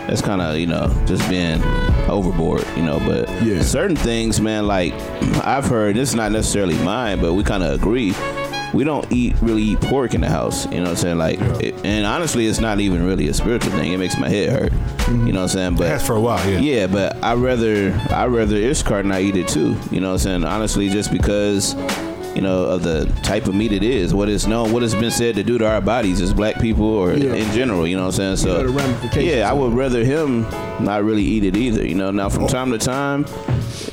that's 0.06 0.23
kind 0.23 0.40
of 0.42 0.56
you 0.59 0.66
know 0.68 0.87
just 1.06 1.28
being 1.28 1.61
overboard. 2.09 2.64
You 2.76 2.83
know, 2.85 2.99
but 3.00 3.28
Yeah. 3.42 3.62
certain 3.62 3.97
things, 3.97 4.40
man, 4.40 4.66
like 4.68 4.92
I've 5.44 5.64
heard. 5.66 5.97
This 5.97 6.11
is 6.11 6.14
not 6.14 6.30
necessarily 6.30 6.78
mine, 6.85 7.21
but 7.21 7.35
we 7.35 7.42
kind 7.42 7.64
of 7.64 7.73
agree. 7.73 8.12
We 8.75 8.85
don't 8.85 9.11
eat 9.12 9.35
really 9.40 9.62
eat 9.62 9.81
pork 9.81 10.14
in 10.14 10.21
the 10.21 10.28
house. 10.28 10.66
You 10.66 10.78
know 10.78 10.83
what 10.83 10.90
I'm 10.90 10.97
saying? 10.97 11.19
Like, 11.19 11.40
it, 11.62 11.75
and 11.85 12.04
honestly, 12.04 12.47
it's 12.47 12.61
not 12.61 12.81
even 12.81 13.04
really 13.04 13.28
a 13.28 13.35
spiritual 13.35 13.73
thing. 13.73 13.93
It 13.93 13.99
makes 13.99 14.19
my 14.19 14.28
head 14.28 14.50
hurt. 14.50 14.73
You 15.09 15.33
know 15.33 15.40
what 15.40 15.43
I'm 15.43 15.49
saying? 15.49 15.76
But 15.76 15.88
Has 15.88 16.07
for 16.07 16.16
a 16.16 16.21
while, 16.21 16.45
yeah. 16.50 16.59
yeah, 16.59 16.87
but 16.87 17.23
I 17.23 17.35
rather 17.35 17.93
I 18.11 18.26
rather 18.26 18.57
Ishkar 18.57 19.04
not 19.04 19.21
eat 19.21 19.37
it 19.37 19.49
too. 19.49 19.76
You 19.90 20.00
know 20.00 20.09
what 20.09 20.14
I'm 20.14 20.19
saying? 20.19 20.45
Honestly, 20.45 20.88
just 20.88 21.12
because 21.12 21.75
you 22.35 22.41
know, 22.43 22.64
of 22.64 22.83
the 22.83 23.07
type 23.23 23.47
of 23.47 23.55
meat 23.55 23.73
it 23.73 23.83
is, 23.83 24.12
what 24.12 24.29
it's 24.29 24.47
known, 24.47 24.73
what 24.73 24.83
it's 24.83 24.95
been 24.95 25.11
said 25.11 25.35
to 25.37 25.43
do 25.43 25.59
to 25.59 25.67
our 25.67 25.81
bodies 25.81 26.21
as 26.21 26.33
black 26.33 26.61
people 26.61 26.87
or 26.87 27.12
Yeah. 27.14 27.35
in 27.35 27.50
general. 27.53 27.87
You 27.87 27.97
know 27.97 28.03
what 28.07 28.19
I'm 28.21 28.37
saying? 28.37 28.37
So 28.38 28.62
the 28.62 28.69
ramifications 28.69 29.25
yeah, 29.37 29.49
I 29.50 29.53
would 29.53 29.73
rather 29.73 30.05
him 30.05 30.43
not 30.81 31.05
really 31.05 31.23
eat 31.23 31.45
it 31.45 31.57
either. 31.57 31.87
You 31.87 31.95
know, 31.95 32.11
now 32.11 32.29
from 32.29 32.47
time 32.47 32.71
to 32.73 32.79
time. 32.79 33.26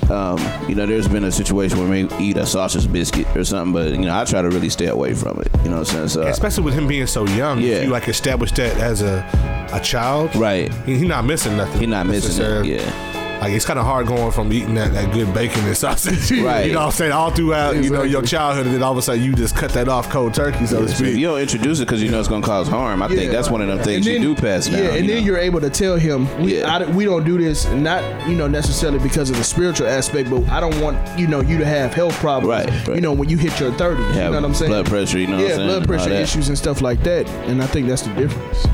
Um, 0.09 0.37
you 0.67 0.75
know, 0.75 0.85
there's 0.85 1.07
been 1.07 1.23
a 1.23 1.31
situation 1.31 1.79
where 1.79 1.87
we 1.87 2.09
eat 2.19 2.35
a 2.35 2.45
sausage 2.45 2.91
biscuit 2.91 3.25
or 3.35 3.45
something, 3.45 3.71
but 3.71 3.91
you 3.91 3.99
know, 3.99 4.13
I 4.19 4.25
try 4.25 4.41
to 4.41 4.49
really 4.49 4.69
stay 4.69 4.87
away 4.87 5.13
from 5.13 5.39
it. 5.39 5.47
You 5.63 5.69
know 5.69 5.79
what 5.79 5.93
I'm 5.93 6.07
saying? 6.07 6.07
So 6.09 6.23
Especially 6.23 6.63
with 6.65 6.73
him 6.73 6.87
being 6.87 7.07
so 7.07 7.25
young. 7.27 7.61
Yeah. 7.61 7.75
If 7.75 7.83
you 7.85 7.89
like 7.91 8.07
establish 8.09 8.51
that 8.53 8.75
as 8.77 9.01
a 9.01 9.25
a 9.71 9.79
child. 9.79 10.35
Right. 10.35 10.73
He's 10.85 10.99
he 10.99 11.07
not 11.07 11.23
missing 11.23 11.55
nothing. 11.55 11.79
He 11.79 11.85
not 11.85 12.05
missing 12.07 12.45
it, 12.45 12.65
yeah. 12.65 13.20
Like 13.41 13.53
it's 13.53 13.65
kind 13.65 13.79
of 13.79 13.85
hard 13.85 14.05
going 14.05 14.31
from 14.31 14.53
eating 14.53 14.75
that, 14.75 14.93
that 14.93 15.11
good 15.13 15.33
bacon 15.33 15.65
and 15.65 15.75
sausage. 15.85 16.31
Right. 16.41 16.67
You 16.67 16.73
know 16.73 16.79
what 16.81 16.85
I'm 16.85 16.91
saying? 16.91 17.11
All 17.11 17.31
throughout, 17.31 17.75
you 17.83 17.89
know, 17.89 18.03
your 18.03 18.21
childhood, 18.21 18.67
and 18.67 18.75
then 18.75 18.83
all 18.83 18.91
of 18.91 18.97
a 18.99 19.01
sudden 19.01 19.23
you 19.23 19.33
just 19.33 19.55
cut 19.55 19.71
that 19.71 19.87
off 19.89 20.09
cold 20.11 20.33
turkey, 20.35 20.67
so 20.67 20.81
to 20.81 20.87
So 20.87 20.93
speak. 20.93 21.17
you 21.17 21.25
don't 21.27 21.39
introduce 21.39 21.79
it 21.79 21.85
because 21.85 22.03
you 22.03 22.11
know 22.11 22.19
it's 22.19 22.27
gonna 22.29 22.45
cause 22.45 22.67
harm, 22.67 23.01
I 23.01 23.07
think 23.07 23.31
that's 23.31 23.49
one 23.49 23.61
of 23.61 23.67
them 23.67 23.79
things 23.79 24.05
And 24.05 24.15
you 24.23 24.35
do 24.35 24.39
pass 24.39 24.67
down. 24.67 24.83
Yeah, 24.83 24.89
and 24.91 25.05
you 25.07 25.11
then 25.13 25.21
know? 25.21 25.25
you're 25.25 25.37
able 25.39 25.59
to 25.61 25.69
tell 25.71 25.95
him 25.95 26.27
we 26.43 26.59
Yeah. 26.59 26.71
I, 26.77 26.85
we 26.91 27.05
don't 27.05 27.23
do 27.23 27.37
this 27.39 27.65
not 27.71 28.03
you 28.29 28.35
know 28.35 28.47
necessarily 28.47 28.99
because 28.99 29.31
of 29.31 29.37
the 29.37 29.43
spiritual 29.43 29.87
aspect, 29.87 30.29
but 30.29 30.47
I 30.49 30.59
don't 30.59 30.79
want 30.79 30.97
you 31.19 31.25
know 31.27 31.41
you 31.41 31.57
to 31.57 31.65
have 31.65 31.93
health 31.95 32.13
problems. 32.17 32.65
Right, 32.69 32.87
right. 32.87 32.95
You 32.95 33.01
know 33.01 33.11
when 33.13 33.27
you 33.29 33.37
hit 33.37 33.59
your 33.59 33.71
30s, 33.71 34.07
you 34.13 34.19
know 34.21 34.31
what 34.33 34.45
I'm 34.45 34.53
saying? 34.53 34.71
blood 34.71 34.85
pressure, 34.85 35.17
you 35.17 35.25
know 35.27 35.37
what 35.37 35.45
yeah, 35.47 35.51
I'm 35.53 35.55
saying? 35.57 35.67
blood 35.67 35.87
pressure 35.87 36.11
issues 36.11 36.47
and 36.49 36.57
stuff 36.57 36.81
like 36.81 37.01
that, 37.05 37.27
and 37.49 37.61
I 37.63 37.65
think 37.65 37.87
that's 37.87 38.03
the 38.03 38.13
difference. 38.13 38.65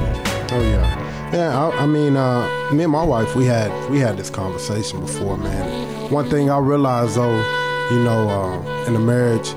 Oh 0.51 0.62
yeah, 0.62 1.06
yeah. 1.34 1.57
I, 1.57 1.84
I 1.84 1.86
mean, 1.86 2.15
uh, 2.15 2.48
me 2.72 2.84
and 2.84 2.91
my 2.91 3.03
wife, 3.03 3.36
we 3.36 3.46
had 3.46 3.72
we 3.89 4.00
had 4.00 4.17
this 4.17 4.29
conversation 4.29 5.01
before, 5.01 5.38
man. 5.38 6.12
One 6.12 6.29
thing 6.29 6.50
I 6.50 6.57
realized 6.60 7.15
though, 7.15 7.38
you 7.91 8.03
know, 8.03 8.29
uh, 8.29 8.86
in 8.86 8.96
a 8.96 9.00
marriage, 9.00 9.50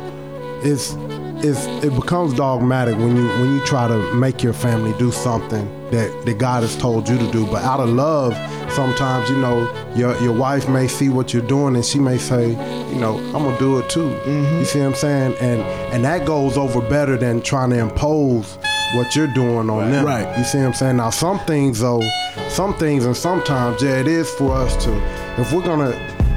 is 0.64 0.96
is 1.44 1.66
it 1.82 1.94
becomes 1.94 2.34
dogmatic 2.34 2.96
when 2.98 3.16
you 3.16 3.26
when 3.40 3.54
you 3.54 3.64
try 3.64 3.88
to 3.88 4.14
make 4.14 4.42
your 4.42 4.52
family 4.52 4.92
do 4.98 5.10
something 5.10 5.66
that 5.90 6.24
that 6.26 6.38
God 6.38 6.62
has 6.62 6.76
told 6.76 7.08
you 7.08 7.18
to 7.18 7.30
do, 7.30 7.46
but 7.46 7.62
out 7.62 7.80
of 7.80 7.88
love, 7.88 8.34
sometimes 8.72 9.30
you 9.30 9.36
know 9.36 9.72
your 9.94 10.20
your 10.22 10.32
wife 10.32 10.68
may 10.68 10.86
see 10.86 11.08
what 11.08 11.32
you're 11.32 11.46
doing 11.46 11.76
and 11.76 11.84
she 11.84 11.98
may 11.98 12.18
say, 12.18 12.50
you 12.92 13.00
know, 13.00 13.18
I'm 13.34 13.44
gonna 13.44 13.58
do 13.58 13.78
it 13.78 13.88
too. 13.88 14.10
You 14.26 14.64
see 14.64 14.80
what 14.80 14.86
I'm 14.86 14.94
saying? 14.94 15.36
And 15.40 15.62
and 15.92 16.04
that 16.04 16.26
goes 16.26 16.56
over 16.56 16.80
better 16.80 17.16
than 17.16 17.40
trying 17.42 17.70
to 17.70 17.78
impose 17.78 18.58
what 18.94 19.14
you're 19.14 19.26
doing 19.26 19.70
on 19.70 19.90
them. 19.90 20.04
Right. 20.04 20.38
You 20.38 20.44
see 20.44 20.58
what 20.58 20.66
I'm 20.68 20.74
saying? 20.74 20.96
Now, 20.96 21.10
some 21.10 21.38
things, 21.40 21.80
though, 21.80 22.02
some 22.48 22.74
things, 22.74 23.04
and 23.04 23.16
sometimes, 23.16 23.82
yeah, 23.82 23.98
it 24.00 24.08
is 24.08 24.28
for 24.30 24.52
us 24.52 24.82
to, 24.84 24.92
if 25.40 25.52
we're 25.52 25.62
gonna, 25.62 25.90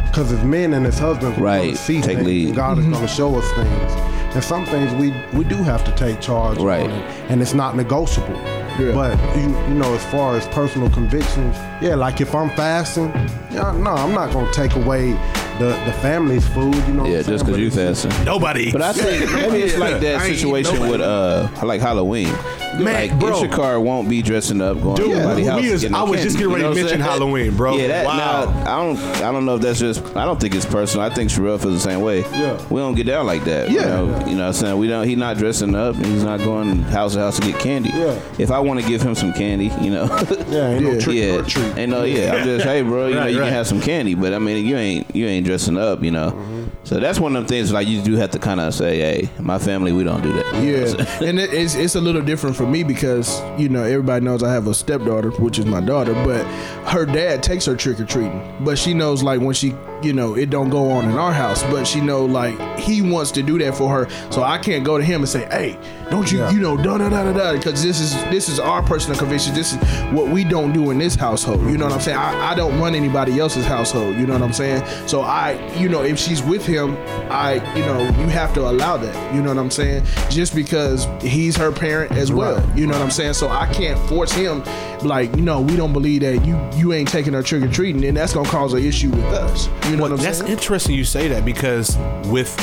because 0.07 0.31
as 0.31 0.43
men 0.43 0.73
and 0.73 0.85
as 0.85 0.99
husbands, 0.99 1.37
we're 1.39 1.45
Right. 1.45 1.65
gonna 1.65 1.75
see 1.75 2.01
Take 2.01 2.17
things. 2.17 2.27
lead. 2.27 2.47
and 2.47 2.55
God 2.55 2.77
is 2.77 2.83
mm-hmm. 2.85 2.93
gonna 2.93 3.07
show 3.07 3.35
us 3.35 3.49
things, 3.53 4.35
and 4.35 4.43
some 4.43 4.65
things 4.65 4.93
we 4.93 5.13
we 5.37 5.43
do 5.45 5.55
have 5.63 5.83
to 5.85 5.91
take 5.95 6.19
charge 6.19 6.59
Right. 6.59 6.83
on, 6.83 6.91
it, 6.91 7.03
and 7.29 7.41
it's 7.41 7.53
not 7.55 7.75
negotiable. 7.75 8.39
Yeah. 8.79 8.91
But 8.93 9.19
you, 9.37 9.49
you 9.67 9.75
know, 9.75 9.93
as 9.93 10.03
far 10.05 10.35
as 10.35 10.47
personal 10.47 10.89
convictions, 10.89 11.55
yeah, 11.81 11.95
like 11.95 12.21
if 12.21 12.33
I'm 12.35 12.49
fasting, 12.51 13.11
yeah, 13.51 13.71
no, 13.77 13.91
I'm 13.91 14.13
not 14.13 14.31
gonna 14.33 14.51
take 14.51 14.75
away 14.75 15.13
the 15.59 15.69
the 15.85 15.93
family's 16.01 16.47
food. 16.47 16.75
You 16.87 16.93
know, 16.93 17.05
yeah, 17.05 17.19
I'm 17.19 17.23
just 17.25 17.45
because 17.45 17.59
you 17.59 17.69
But 17.69 17.75
fasting. 17.97 18.25
Nobody. 18.25 18.71
But 18.71 18.81
I 18.81 18.93
think 18.93 19.31
maybe 19.33 19.63
it's 19.63 19.77
like 19.77 19.99
that 20.01 20.17
I 20.21 20.25
ain't 20.27 20.35
situation 20.37 20.75
nobody. 20.75 20.91
with 20.91 21.01
uh 21.01 21.49
like 21.63 21.81
Halloween. 21.81 22.33
Man, 22.73 22.85
like 22.85 23.19
bro. 23.19 23.33
Ishakar 23.33 23.79
won't 23.83 24.09
be 24.09 24.23
dressing 24.23 24.59
up 24.59 24.81
going 24.81 24.95
Dude, 24.95 25.09
to 25.11 25.15
somebody's 25.17 25.47
house. 25.47 25.63
is- 25.63 25.81
getting 25.81 25.95
I 25.95 26.01
a 26.01 26.05
was 26.05 26.23
just 26.23 26.37
getting 26.37 26.51
ready 26.51 26.63
you 26.63 26.69
know 26.69 26.73
to 26.75 26.81
mention? 26.81 27.01
Halloween, 27.01 27.55
bro. 27.55 27.77
Yeah, 27.77 27.87
that, 27.89 28.05
Wow. 28.07 28.17
now, 28.17 28.61
I 28.61 28.83
don't 28.83 28.97
I 29.21 29.31
don't 29.31 29.45
know 29.45 29.55
if 29.57 29.61
that's 29.61 29.79
just 29.79 30.03
I 30.17 30.25
don't 30.25 30.39
think 30.39 30.55
it's 30.55 30.65
personal. 30.65 31.05
I 31.05 31.13
think 31.13 31.29
Sherelle 31.29 31.59
feels 31.61 31.75
the 31.75 31.79
same 31.79 32.01
way. 32.01 32.21
Yeah. 32.21 32.59
We 32.71 32.79
don't 32.81 32.95
get 32.95 33.05
down 33.05 33.27
like 33.27 33.43
that. 33.43 33.69
Yeah. 33.69 33.81
You 33.81 33.85
know, 33.85 34.05
you 34.25 34.35
know 34.35 34.41
what 34.41 34.47
I'm 34.47 34.53
saying? 34.53 34.77
We 34.79 34.87
don't 34.87 35.07
he's 35.07 35.17
not 35.17 35.37
dressing 35.37 35.75
up 35.75 35.95
and 35.97 36.05
he's 36.07 36.23
not 36.23 36.39
going 36.39 36.79
house 36.83 37.13
to 37.13 37.19
house 37.19 37.39
to 37.39 37.45
get 37.45 37.59
candy. 37.59 37.89
Yeah. 37.89 38.19
If 38.39 38.49
I 38.49 38.59
want 38.59 38.79
to 38.81 38.87
give 38.87 39.03
him 39.03 39.13
some 39.13 39.33
candy, 39.33 39.71
you 39.79 39.91
know. 39.91 40.05
Yeah, 40.49 40.69
ain't 40.71 40.83
no 40.83 40.91
Yeah. 40.93 40.99
trick 40.99 41.15
yeah, 41.15 41.35
or 41.35 41.43
treat. 41.43 41.77
and 41.77 41.91
no, 41.91 42.03
yeah, 42.05 42.33
I'm 42.33 42.43
just 42.43 42.65
hey, 42.65 42.81
bro, 42.81 43.07
you 43.07 43.13
know, 43.19 43.27
you 43.27 43.37
right. 43.39 43.45
can 43.45 43.53
have 43.53 43.67
some 43.67 43.81
candy, 43.81 44.15
but 44.15 44.33
I 44.33 44.39
mean, 44.39 44.65
you 44.65 44.77
ain't 44.77 45.15
you 45.15 45.27
ain't 45.27 45.42
dressing 45.43 45.77
up, 45.77 46.03
you 46.03 46.11
know. 46.11 46.31
Mm-hmm. 46.31 46.63
So 46.83 46.99
that's 46.99 47.19
one 47.19 47.35
of 47.35 47.43
them 47.43 47.47
things 47.47 47.71
like 47.71 47.87
you 47.87 48.01
do 48.01 48.15
have 48.15 48.31
to 48.31 48.39
kind 48.39 48.59
of 48.59 48.73
say, 48.73 48.99
hey, 48.99 49.29
my 49.39 49.59
family, 49.59 49.91
we 49.91 50.03
don't 50.03 50.21
do 50.21 50.33
that. 50.33 50.45
You 50.63 50.77
know 50.77 50.81
what 50.81 50.99
I'm 50.99 51.05
saying? 51.05 51.21
Yeah, 51.21 51.29
and 51.29 51.39
it, 51.39 51.53
it's 51.53 51.75
it's 51.75 51.95
a 51.95 52.01
little 52.01 52.21
different 52.21 52.55
for 52.55 52.65
me 52.65 52.83
because 52.83 53.41
you 53.59 53.69
know 53.69 53.83
everybody 53.83 54.23
knows 54.25 54.43
I 54.43 54.51
have 54.51 54.67
a 54.67 54.73
stepdaughter, 54.73 55.31
which 55.31 55.59
is 55.59 55.65
my 55.65 55.81
daughter, 55.81 56.13
but 56.13 56.43
her 56.87 57.05
dad 57.05 57.43
takes 57.43 57.65
her 57.65 57.75
trick 57.75 57.99
or 57.99 58.05
treating, 58.05 58.55
but 58.61 58.77
she 58.77 58.93
knows 58.93 59.23
like 59.23 59.41
when 59.41 59.53
she 59.53 59.75
you 60.03 60.13
know 60.13 60.35
it 60.35 60.49
don't 60.49 60.69
go 60.69 60.91
on 60.91 61.05
in 61.09 61.17
our 61.17 61.31
house, 61.33 61.63
but 61.63 61.85
she 61.85 62.01
know 62.01 62.25
like 62.25 62.57
he 62.79 63.01
wants 63.01 63.31
to 63.31 63.43
do 63.43 63.57
that 63.59 63.75
for 63.75 63.89
her, 63.89 64.09
so 64.31 64.43
I 64.43 64.57
can't 64.57 64.83
go 64.83 64.97
to 64.97 65.03
him 65.03 65.21
and 65.21 65.29
say, 65.29 65.45
hey, 65.45 65.77
don't 66.09 66.31
you 66.31 66.39
Yeah. 66.39 66.51
you 66.51 66.59
know 66.59 66.75
da 66.77 66.97
da 66.97 67.09
da 67.09 67.23
da 67.23 67.33
da 67.33 67.53
because 67.53 67.81
this 67.83 67.99
is 67.99 68.13
this 68.25 68.49
is 68.49 68.59
our 68.59 68.83
personal 68.83 69.17
conviction, 69.17 69.53
this 69.53 69.73
is 69.73 69.79
what 70.13 70.29
we 70.29 70.43
don't 70.43 70.73
do 70.73 70.91
in 70.91 70.97
this 70.97 71.15
household. 71.15 71.61
You 71.63 71.77
know 71.77 71.85
what 71.85 71.93
I'm 71.95 72.01
saying? 72.01 72.17
I, 72.17 72.51
I 72.51 72.55
don't 72.55 72.79
run 72.79 72.95
anybody 72.95 73.39
else's 73.39 73.65
household. 73.65 74.15
You 74.15 74.25
know 74.27 74.33
what 74.33 74.41
I'm 74.41 74.53
saying? 74.53 74.83
So 75.07 75.21
I 75.21 75.53
you 75.77 75.89
know 75.89 76.03
if 76.03 76.19
she's 76.19 76.41
with 76.43 76.65
him, 76.65 76.97
I 77.31 77.55
you 77.77 77.85
know 77.85 77.99
you 78.19 78.27
have 78.27 78.53
to 78.55 78.61
allow 78.69 78.97
that. 78.97 79.35
You 79.35 79.41
know 79.41 79.49
what 79.49 79.57
I'm 79.57 79.71
saying? 79.71 80.03
Just 80.29 80.55
because 80.55 81.07
he's 81.21 81.55
her 81.57 81.71
parent 81.71 82.11
as 82.13 82.31
well. 82.31 82.57
Right. 82.57 82.77
You 82.77 82.87
know 82.87 82.93
what 82.93 83.01
I'm 83.01 83.11
saying? 83.11 83.33
So 83.33 83.49
I 83.49 83.71
can't 83.73 83.99
force 84.09 84.31
him 84.31 84.63
like, 85.03 85.35
you 85.35 85.41
know, 85.41 85.59
we 85.59 85.75
don't 85.75 85.91
believe 85.93 86.21
that 86.21 86.45
you 86.45 86.59
you 86.79 86.93
ain't 86.93 87.09
taking 87.09 87.33
her 87.33 87.43
trick 87.43 87.63
or 87.63 87.67
treating, 87.67 88.03
and 88.05 88.15
that's 88.15 88.33
gonna 88.33 88.47
cause 88.49 88.73
an 88.73 88.83
issue 88.83 89.09
with 89.09 89.25
us. 89.25 89.67
You 89.89 89.92
know 89.97 90.01
what 90.03 90.11
I'm 90.11 90.17
That's 90.17 90.39
saying? 90.39 90.51
interesting 90.51 90.95
you 90.95 91.05
say 91.05 91.27
that 91.29 91.45
because 91.45 91.97
with 92.27 92.55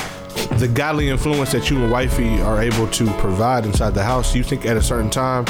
the 0.59 0.69
godly 0.69 1.09
influence 1.09 1.53
that 1.53 1.71
you 1.71 1.79
and 1.83 1.91
wifey 1.91 2.41
are 2.43 2.61
able 2.63 2.87
to 2.89 3.07
provide 3.15 3.65
inside 3.67 3.95
the 3.95 4.03
house, 4.05 4.35
you 4.35 4.43
think 4.43 4.67
at 4.67 4.77
a 4.77 4.83
certain 4.83 5.11
time 5.11 5.45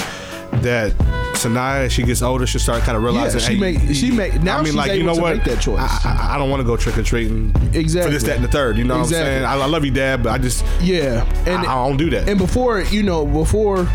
that 0.62 0.92
Sanaya, 1.34 1.84
as 1.86 1.92
she 1.92 2.02
gets 2.02 2.22
older, 2.22 2.46
she'll 2.46 2.60
start 2.60 2.82
kind 2.82 2.96
of 2.96 3.02
realizing. 3.02 3.40
Yeah, 3.40 3.46
she 3.46 3.54
hey, 3.54 3.60
make- 3.86 3.94
she 3.94 4.10
make- 4.10 4.42
now 4.42 4.54
I 4.56 4.58
mean, 4.58 4.66
she's 4.66 4.74
like 4.74 4.92
you 4.92 5.04
know 5.04 5.14
to 5.14 5.20
what? 5.20 5.36
make 5.36 5.44
that 5.44 5.60
choice. 5.60 5.80
I, 6.04 6.28
I, 6.30 6.34
I 6.34 6.38
don't 6.38 6.50
want 6.50 6.60
to 6.60 6.66
go 6.66 6.76
trick 6.76 6.98
or 6.98 7.02
treating 7.02 7.54
Exactly. 7.72 8.02
for 8.02 8.10
this, 8.12 8.24
that, 8.24 8.36
and 8.36 8.44
the 8.44 8.48
third. 8.48 8.76
You 8.76 8.84
know 8.84 8.94
what 8.98 9.04
I'm 9.04 9.10
saying? 9.10 9.44
I, 9.44 9.52
I 9.56 9.66
love 9.66 9.84
you, 9.84 9.90
Dad, 9.90 10.22
but 10.22 10.30
I 10.32 10.38
just 10.38 10.64
Yeah, 10.82 11.24
and 11.46 11.66
I, 11.66 11.72
I 11.72 11.88
don't 11.88 11.96
do 11.96 12.10
that. 12.10 12.28
And 12.28 12.38
before, 12.38 12.80
you 12.82 13.02
know, 13.02 13.24
before 13.24 13.88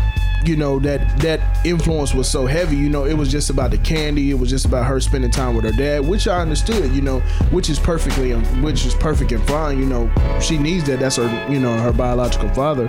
you 0.44 0.56
know 0.56 0.78
that 0.80 1.18
that 1.20 1.40
influence 1.66 2.14
was 2.14 2.28
so 2.28 2.46
heavy, 2.46 2.76
you 2.76 2.88
know, 2.88 3.04
it 3.04 3.14
was 3.14 3.30
just 3.30 3.50
about 3.50 3.70
the 3.70 3.78
candy. 3.78 4.30
It 4.30 4.34
was 4.34 4.50
just 4.50 4.64
about 4.64 4.86
her 4.86 5.00
spending 5.00 5.30
time 5.30 5.54
with 5.54 5.64
her 5.64 5.72
dad, 5.72 6.06
which 6.06 6.28
I 6.28 6.40
understood, 6.40 6.92
you 6.92 7.02
know, 7.02 7.20
which 7.50 7.68
is 7.70 7.78
perfectly, 7.78 8.32
which 8.32 8.86
is 8.86 8.94
perfect 8.94 9.32
and 9.32 9.44
fine. 9.46 9.78
You 9.78 9.86
know, 9.86 10.40
she 10.40 10.58
needs 10.58 10.84
that. 10.84 11.00
That's 11.00 11.16
her, 11.16 11.46
you 11.50 11.58
know, 11.58 11.76
her 11.78 11.92
biological 11.92 12.48
father. 12.50 12.88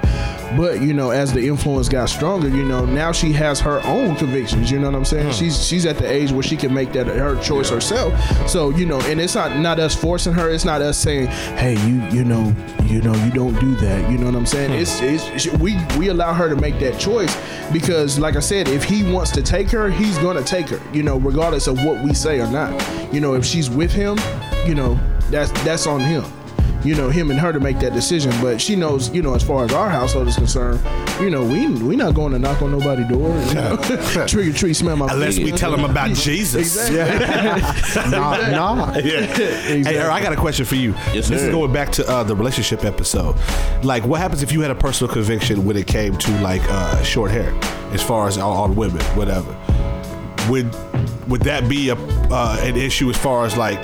But 0.56 0.82
you 0.82 0.94
know, 0.94 1.12
as 1.12 1.34
the 1.34 1.48
influence 1.48 1.90
got 1.90 2.10
stronger, 2.10 2.50
you 2.50 2.64
know, 2.64 2.86
now 2.86 3.12
she 3.12 3.32
has 3.34 3.60
her 3.62 3.82
own 3.86 4.16
convictions. 4.16 4.72
You 4.72 4.80
know 4.80 4.90
what 4.90 4.96
I'm 4.96 5.06
saying? 5.06 5.32
She's 5.34 5.66
she's 5.66 5.86
at 5.86 5.98
the 5.98 6.10
age 6.10 6.32
where 6.32 6.44
she 6.44 6.58
can 6.58 6.74
make 6.74 6.94
that 6.94 7.08
her 7.08 7.42
choice 7.42 7.70
herself. 7.70 8.14
So 8.50 8.70
you 8.70 8.86
know, 8.86 9.00
and 9.02 9.20
it's 9.20 9.36
not 9.36 9.58
not 9.58 9.80
us 9.80 9.96
forcing 9.96 10.34
her. 10.34 10.50
It's 10.50 10.66
not 10.66 10.82
us 10.82 10.98
saying, 10.98 11.28
hey, 11.28 11.74
you 11.88 12.02
you 12.10 12.24
know, 12.24 12.56
you 12.86 13.02
know, 13.02 13.14
you 13.26 13.32
don't 13.32 13.60
do 13.60 13.76
that. 13.76 14.10
You 14.12 14.18
know 14.18 14.26
what 14.26 14.36
I'm 14.36 14.46
saying? 14.46 14.72
It's 14.74 15.02
it's 15.02 15.48
we 15.58 15.78
we 15.98 16.10
allow 16.10 16.34
her 16.34 16.50
to 16.50 16.56
make 16.56 16.80
that 16.80 17.00
choice 17.00 17.36
because, 17.71 18.19
like 18.19 18.36
I 18.36 18.39
said, 18.39 18.67
if 18.67 18.84
he 18.84 19.04
wants 19.12 19.32
to 19.32 19.41
take 19.41 19.69
her, 19.71 19.89
he's 19.89 20.17
gonna 20.19 20.43
take 20.43 20.69
her. 20.69 20.82
You 20.93 21.04
know, 21.04 21.17
regardless 21.17 21.67
of 21.67 21.84
what 21.84 22.04
we 22.04 22.13
say 22.13 22.39
or 22.39 22.50
not. 22.50 22.71
You 23.13 23.19
know, 23.19 23.34
if 23.34 23.45
she's 23.45 23.69
with 23.69 23.91
him, 23.91 24.17
you 24.65 24.76
know, 24.76 25.00
that's 25.30 25.52
that's 25.63 25.88
on 25.88 26.00
him. 26.00 26.23
You 26.84 26.96
know, 26.96 27.10
him 27.10 27.32
and 27.32 27.40
her 27.40 27.52
to 27.52 27.60
make 27.60 27.80
that 27.80 27.94
decision. 27.94 28.32
But 28.42 28.62
she 28.62 28.76
knows, 28.76 29.10
you 29.10 29.22
know, 29.22 29.34
as 29.34 29.44
far 29.44 29.66
as 29.66 29.74
our 29.74 29.90
household 29.90 30.28
is 30.28 30.36
concerned, 30.36 30.80
you 31.20 31.30
know, 31.30 31.44
we 31.44 31.68
we 31.68 31.96
not 31.96 32.13
going 32.13 32.32
to 32.34 32.40
knock 32.40 32.62
on 32.62 32.72
nobody's 32.72 33.08
door. 33.08 33.30
You 33.48 33.54
know? 33.56 33.78
Trick 34.28 34.48
or 34.48 34.54
treat, 34.54 34.74
smell 34.76 34.96
my 34.96 35.08
Unless 35.12 35.38
feet. 35.38 35.46
we 35.46 35.52
tell 35.52 35.72
them 35.72 35.84
about 35.86 36.12
Jesus. 36.16 36.78
Exactly. 36.90 38.12
nah, 38.12 38.38
nah. 38.50 38.98
Yeah. 38.98 39.26
Hey, 39.88 39.98
Earl, 39.98 40.12
I 40.12 40.22
got 40.22 40.34
a 40.34 40.38
question 40.38 40.66
for 40.66 40.76
you. 40.76 40.92
Yes, 41.13 41.30
this 41.30 41.42
is 41.42 41.50
going 41.50 41.72
back 41.74 41.92
to 41.94 42.08
uh, 42.10 42.24
the 42.24 42.36
relationship 42.36 42.84
episode. 42.86 43.36
Like, 43.84 44.06
what 44.06 44.20
happens 44.20 44.44
if 44.44 44.52
you 44.52 44.62
had 44.62 44.72
a 44.72 44.76
personal 44.76 45.12
conviction 45.13 45.66
when 45.66 45.78
it 45.78 45.88
came 45.88 46.18
to 46.18 46.42
like 46.42 46.62
uh, 46.70 47.02
short 47.04 47.32
hair, 47.32 47.54
as 47.94 48.02
far 48.02 48.28
as 48.28 48.38
all, 48.38 48.54
all 48.54 48.70
women, 48.70 49.02
whatever? 49.16 49.56
Would 50.50 50.74
would 51.28 51.42
that 51.42 51.68
be 51.68 51.90
a 51.90 51.96
uh, 51.96 52.58
an 52.62 52.78
issue 52.78 53.10
as 53.10 53.18
far 53.18 53.46
as 53.46 53.58
like 53.58 53.80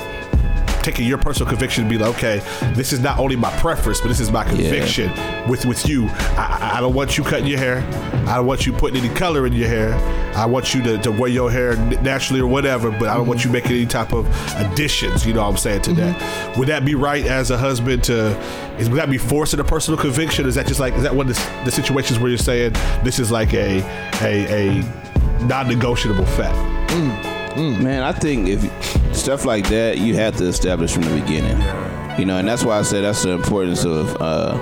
taking 0.83 1.07
your 1.07 1.17
personal 1.17 1.49
conviction 1.49 1.83
to 1.83 1.89
be 1.89 1.97
like, 1.97 2.15
okay, 2.15 2.39
this 2.73 2.93
is 2.93 2.99
not 2.99 3.19
only 3.19 3.35
my 3.35 3.51
preference, 3.57 4.01
but 4.01 4.09
this 4.09 4.19
is 4.19 4.31
my 4.31 4.43
conviction 4.43 5.09
with 5.49 5.65
with 5.65 5.87
you. 5.87 6.07
I, 6.37 6.71
I- 6.75 6.83
don't 6.83 6.93
want 6.93 7.17
you 7.17 7.23
cutting 7.23 7.47
your 7.47 7.59
hair. 7.59 7.77
I 8.27 8.35
don't 8.35 8.45
want 8.45 8.65
you 8.65 8.73
putting 8.73 9.03
any 9.03 9.13
color 9.15 9.47
in 9.47 9.53
your 9.53 9.67
hair. 9.67 9.93
I 10.35 10.45
want 10.45 10.73
you 10.73 10.81
to, 10.83 10.97
to 10.99 11.11
wear 11.11 11.29
your 11.29 11.49
hair 11.49 11.75
naturally 12.01 12.41
or 12.41 12.47
whatever, 12.47 12.91
but 12.91 13.07
I 13.07 13.15
don't 13.15 13.27
want 13.27 13.39
mm-hmm. 13.39 13.49
you 13.49 13.53
making 13.53 13.71
any 13.71 13.85
type 13.85 14.13
of 14.13 14.27
additions. 14.57 15.25
You 15.25 15.33
know 15.33 15.43
what 15.43 15.51
I'm 15.51 15.57
saying 15.57 15.83
to 15.83 15.93
that? 15.93 16.19
Mm-hmm. 16.19 16.59
Would 16.59 16.67
that 16.67 16.85
be 16.85 16.95
right 16.95 17.25
as 17.25 17.51
a 17.51 17.57
husband 17.57 18.03
to? 18.05 18.37
Is, 18.77 18.89
would 18.89 18.99
that 18.99 19.09
be 19.09 19.17
forcing 19.17 19.59
a 19.59 19.63
personal 19.63 19.99
conviction? 19.99 20.45
Is 20.45 20.55
that 20.55 20.67
just 20.67 20.79
like 20.79 20.93
is 20.95 21.03
that 21.03 21.15
one 21.15 21.29
of 21.29 21.35
the, 21.35 21.61
the 21.65 21.71
situations 21.71 22.19
where 22.19 22.29
you're 22.29 22.37
saying 22.37 22.73
this 23.03 23.19
is 23.19 23.31
like 23.31 23.53
a 23.53 23.81
a 24.21 24.81
a 24.81 25.43
non-negotiable 25.45 26.25
fact? 26.25 26.72
Man, 27.55 28.01
I 28.03 28.11
think 28.11 28.47
if 28.49 28.61
stuff 29.15 29.45
like 29.45 29.67
that, 29.69 29.97
you 29.99 30.15
have 30.15 30.35
to 30.37 30.45
establish 30.45 30.91
from 30.93 31.03
the 31.03 31.19
beginning. 31.21 31.57
You 32.19 32.25
know, 32.25 32.37
and 32.37 32.47
that's 32.47 32.63
why 32.63 32.77
I 32.79 32.81
said 32.83 33.03
that's 33.03 33.23
the 33.23 33.31
importance 33.31 33.85
of 33.85 34.15
uh, 34.21 34.57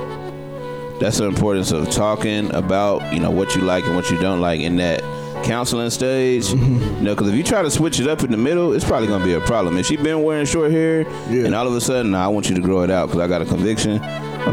that's 0.99 1.17
the 1.17 1.25
importance 1.25 1.71
of 1.71 1.89
talking 1.89 2.53
about 2.53 3.13
you 3.13 3.19
know 3.19 3.31
what 3.31 3.55
you 3.55 3.61
like 3.61 3.85
and 3.85 3.95
what 3.95 4.09
you 4.09 4.17
don't 4.19 4.39
like 4.41 4.59
in 4.61 4.75
that 4.77 5.01
counseling 5.45 5.89
stage. 5.89 6.45
Mm-hmm. 6.45 6.97
You 6.97 7.01
know, 7.01 7.15
because 7.15 7.29
if 7.29 7.35
you 7.35 7.43
try 7.43 7.61
to 7.61 7.71
switch 7.71 7.99
it 7.99 8.07
up 8.07 8.23
in 8.23 8.31
the 8.31 8.37
middle, 8.37 8.73
it's 8.73 8.85
probably 8.85 9.07
gonna 9.07 9.25
be 9.25 9.33
a 9.33 9.41
problem. 9.41 9.77
If 9.77 9.85
she 9.87 9.97
been 9.97 10.23
wearing 10.23 10.45
short 10.45 10.71
hair 10.71 11.01
Yeah. 11.29 11.45
and 11.45 11.55
all 11.55 11.67
of 11.67 11.73
a 11.75 11.81
sudden, 11.81 12.11
nah, 12.11 12.23
I 12.25 12.27
want 12.27 12.49
you 12.49 12.55
to 12.55 12.61
grow 12.61 12.81
it 12.83 12.91
out 12.91 13.07
because 13.07 13.21
I 13.21 13.27
got 13.27 13.41
a 13.41 13.45
conviction, 13.45 13.97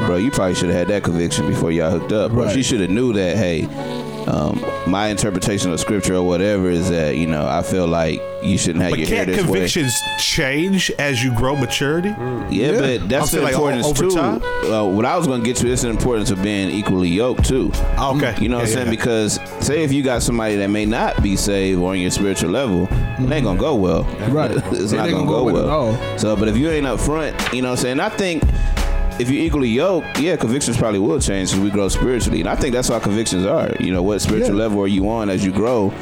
bro, 0.06 0.16
you 0.16 0.30
probably 0.30 0.54
should 0.54 0.70
have 0.70 0.78
had 0.78 0.88
that 0.88 1.02
conviction 1.04 1.46
before 1.46 1.70
y'all 1.72 1.90
hooked 1.90 2.12
up. 2.12 2.32
Bro, 2.32 2.44
Right. 2.46 2.54
she 2.54 2.62
should 2.62 2.80
have 2.80 2.90
knew 2.90 3.12
that. 3.12 3.36
Hey, 3.36 3.62
um, 4.30 4.62
my 4.86 5.08
interpretation 5.08 5.72
of 5.72 5.80
scripture 5.80 6.14
or 6.16 6.22
whatever 6.26 6.68
is 6.68 6.90
that 6.90 7.16
you 7.16 7.26
know 7.26 7.46
I 7.46 7.62
feel 7.62 7.86
like 7.86 8.20
you 8.42 8.56
shouldn't 8.58 8.82
have 8.82 8.90
But 8.92 8.98
your 9.00 9.08
hair 9.08 9.24
can't 9.24 9.36
this 9.36 9.38
way. 9.46 9.52
convictions 9.52 9.92
change 10.18 10.90
as 10.98 11.22
you 11.24 11.34
grow 11.34 11.56
maturity? 11.56 12.10
Yeah, 12.50 12.78
but 12.78 13.08
that's 13.08 13.12
I'm 13.12 13.20
the 13.20 13.26
saying, 13.26 13.42
like, 13.44 13.52
importance 13.54 13.86
over 13.86 14.02
too. 14.02 14.10
time? 14.10 14.42
Uh, 14.72 14.84
what 14.84 15.04
I 15.04 15.16
was 15.16 15.26
going 15.26 15.40
to 15.40 15.44
get 15.46 15.56
to 15.58 15.68
is 15.68 15.82
the 15.82 15.88
importance 15.88 16.30
of 16.30 16.40
being 16.42 16.70
equally 16.70 17.08
yoked 17.08 17.44
too. 17.46 17.72
Okay. 17.98 18.36
You 18.40 18.48
know 18.48 18.58
what 18.58 18.60
Yeah, 18.60 18.60
I'm 18.60 18.66
saying? 18.66 18.84
yeah. 18.86 18.90
Because 18.90 19.40
say 19.60 19.82
if 19.82 19.92
you 19.92 20.02
got 20.04 20.22
somebody 20.22 20.54
that 20.56 20.68
may 20.68 20.86
not 20.86 21.20
be 21.22 21.34
saved 21.34 21.80
or 21.80 21.90
on 21.90 21.98
your 21.98 22.10
spiritual 22.12 22.50
level, 22.50 22.84
it 22.84 23.30
ain't 23.32 23.44
gonna 23.44 23.58
go 23.58 23.74
well. 23.74 24.04
Right. 24.30 24.50
it's 24.72 24.92
It 24.92 24.96
not 24.96 25.10
gonna 25.10 25.24
gonna 25.24 25.26
go 25.26 25.38
go 25.38 25.44
well 25.44 25.58
at 25.58 25.64
well. 25.66 26.00
all. 26.12 26.18
So, 26.18 26.36
but 26.36 26.46
if 26.48 26.56
you 26.56 26.70
ain't 26.70 26.86
up 26.86 27.00
front, 27.00 27.34
you 27.52 27.62
know 27.62 27.70
what 27.70 27.78
I'm 27.80 27.82
saying? 27.82 28.00
I 28.00 28.08
think 28.10 28.44
if 29.18 29.30
you're 29.30 29.42
equally 29.42 29.68
yoked, 29.68 30.18
yeah, 30.20 30.36
convictions 30.36 30.76
probably 30.76 30.98
will 31.00 31.20
change 31.20 31.52
as 31.52 31.58
we 31.58 31.70
grow 31.70 31.88
spiritually. 31.88 32.40
And 32.40 32.48
I 32.48 32.54
think 32.56 32.74
that's 32.74 32.88
how 32.88 32.98
convictions 32.98 33.44
are. 33.46 33.70
You 33.80 33.92
know, 33.92 34.02
what 34.02 34.20
spiritual 34.20 34.56
Yeah. 34.56 34.62
level 34.64 34.80
are 34.82 34.86
you 34.88 35.08
on 35.08 35.28
as 35.30 35.44
you 35.44 35.50
grow? 35.52 35.92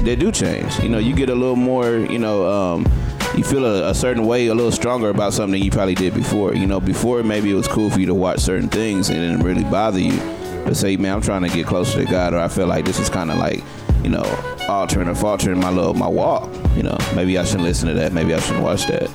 They 0.00 0.16
do 0.16 0.30
change. 0.32 0.78
You 0.80 0.88
know, 0.88 0.98
you 0.98 1.14
get 1.14 1.28
a 1.30 1.34
little 1.34 1.56
more, 1.56 1.96
you 1.98 2.18
know, 2.18 2.46
um, 2.48 2.86
you 3.36 3.44
feel 3.44 3.64
a, 3.64 3.90
a 3.90 3.94
certain 3.94 4.26
way, 4.26 4.46
a 4.48 4.54
little 4.54 4.72
stronger 4.72 5.10
about 5.10 5.32
something 5.34 5.62
you 5.62 5.70
probably 5.70 5.94
did 5.94 6.14
before. 6.14 6.54
You 6.54 6.66
know, 6.66 6.80
before 6.80 7.22
maybe 7.22 7.50
it 7.50 7.54
was 7.54 7.68
cool 7.68 7.90
for 7.90 8.00
you 8.00 8.06
to 8.06 8.14
watch 8.14 8.40
certain 8.40 8.68
things 8.68 9.10
and 9.10 9.18
it 9.18 9.28
didn't 9.28 9.44
really 9.44 9.64
bother 9.64 10.00
you. 10.00 10.18
But 10.64 10.76
say, 10.76 10.96
man, 10.96 11.14
I'm 11.14 11.20
trying 11.22 11.42
to 11.42 11.48
get 11.48 11.66
closer 11.66 12.04
to 12.04 12.10
God, 12.10 12.34
or 12.34 12.38
I 12.40 12.48
feel 12.48 12.66
like 12.66 12.84
this 12.84 12.98
is 12.98 13.08
kind 13.08 13.30
of 13.30 13.38
like, 13.38 13.62
you 14.02 14.10
know, 14.10 14.24
altering 14.68 15.08
or 15.08 15.14
faltering 15.14 15.58
my 15.60 15.70
little 15.70 15.94
my 15.94 16.08
walk. 16.08 16.50
You 16.76 16.82
know, 16.82 16.96
maybe 17.14 17.38
I 17.38 17.44
shouldn't 17.44 17.64
listen 17.64 17.88
to 17.88 17.94
that. 17.94 18.12
Maybe 18.12 18.34
I 18.34 18.40
shouldn't 18.40 18.64
watch 18.64 18.86
that. 18.86 19.08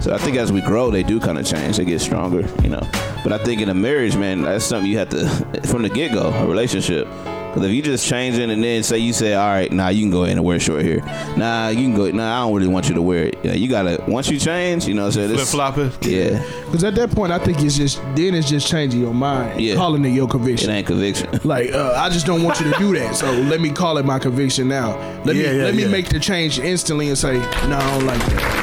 So 0.00 0.14
I 0.14 0.18
think 0.18 0.36
as 0.36 0.50
we 0.50 0.60
grow, 0.62 0.90
they 0.90 1.02
do 1.02 1.20
kind 1.20 1.38
of 1.38 1.46
change. 1.46 1.76
They 1.76 1.84
get 1.84 2.00
stronger, 2.00 2.40
you 2.62 2.70
know. 2.70 2.80
But 3.22 3.32
I 3.32 3.38
think 3.38 3.60
in 3.60 3.68
a 3.68 3.74
marriage, 3.74 4.16
man, 4.16 4.42
that's 4.42 4.64
something 4.64 4.90
you 4.90 4.98
have 4.98 5.10
to 5.10 5.28
from 5.68 5.82
the 5.82 5.88
get 5.90 6.12
go, 6.12 6.28
a 6.30 6.46
relationship. 6.46 7.06
Because 7.06 7.64
if 7.68 7.72
you 7.72 7.82
just 7.82 8.06
change 8.06 8.36
changing 8.36 8.50
and 8.52 8.62
then 8.62 8.82
say 8.84 8.98
you 8.98 9.12
say, 9.12 9.34
all 9.34 9.48
right, 9.48 9.72
nah, 9.72 9.88
you 9.88 10.02
can 10.02 10.10
go 10.12 10.22
ahead 10.22 10.36
and 10.36 10.44
wear 10.46 10.60
short 10.60 10.82
hair. 10.84 10.98
Nah, 11.36 11.68
you 11.70 11.78
can 11.82 11.94
go. 11.96 12.08
Nah, 12.10 12.38
I 12.42 12.46
don't 12.46 12.54
really 12.54 12.68
want 12.68 12.88
you 12.88 12.94
to 12.94 13.02
wear 13.02 13.24
it. 13.24 13.38
Yeah, 13.42 13.54
you 13.54 13.68
gotta 13.68 14.02
once 14.06 14.30
you 14.30 14.38
change, 14.38 14.86
you 14.86 14.94
know, 14.94 15.06
what 15.06 15.16
I'm 15.16 15.28
saying 15.28 15.34
Flip 15.34 15.48
flopping. 15.48 15.92
Yeah, 16.02 16.38
Because 16.66 16.84
at 16.84 16.94
that 16.94 17.10
point, 17.10 17.32
I 17.32 17.38
think 17.40 17.60
it's 17.60 17.76
just 17.76 17.96
then 18.14 18.34
it's 18.34 18.48
just 18.48 18.68
changing 18.68 19.00
your 19.00 19.12
mind, 19.14 19.60
Yeah. 19.60 19.74
calling 19.74 20.04
it 20.04 20.10
your 20.10 20.28
conviction. 20.28 20.70
it 20.70 20.86
conviction. 20.86 21.26
ain't 21.26 21.32
conviction. 21.34 21.48
Like 21.48 21.72
uh, 21.72 21.94
I 21.96 22.08
just 22.08 22.24
don't 22.26 22.42
want 22.44 22.60
you 22.60 22.70
to 22.72 22.78
do 22.78 22.94
that, 22.98 23.16
so 23.16 23.30
let 23.32 23.60
me 23.60 23.70
call 23.70 23.98
it 23.98 24.04
my 24.06 24.18
conviction 24.20 24.68
now. 24.68 24.96
Let 25.24 25.34
Yeah, 25.34 25.50
me 25.50 25.58
yeah, 25.58 25.64
let 25.64 25.74
me 25.74 25.86
make 25.88 26.08
the 26.08 26.20
change 26.20 26.58
instantly 26.60 27.08
and 27.08 27.18
say 27.18 27.34
no, 27.68 27.78
I 27.78 27.98
don't 27.98 28.06
like 28.06 28.18
that. 28.20 28.59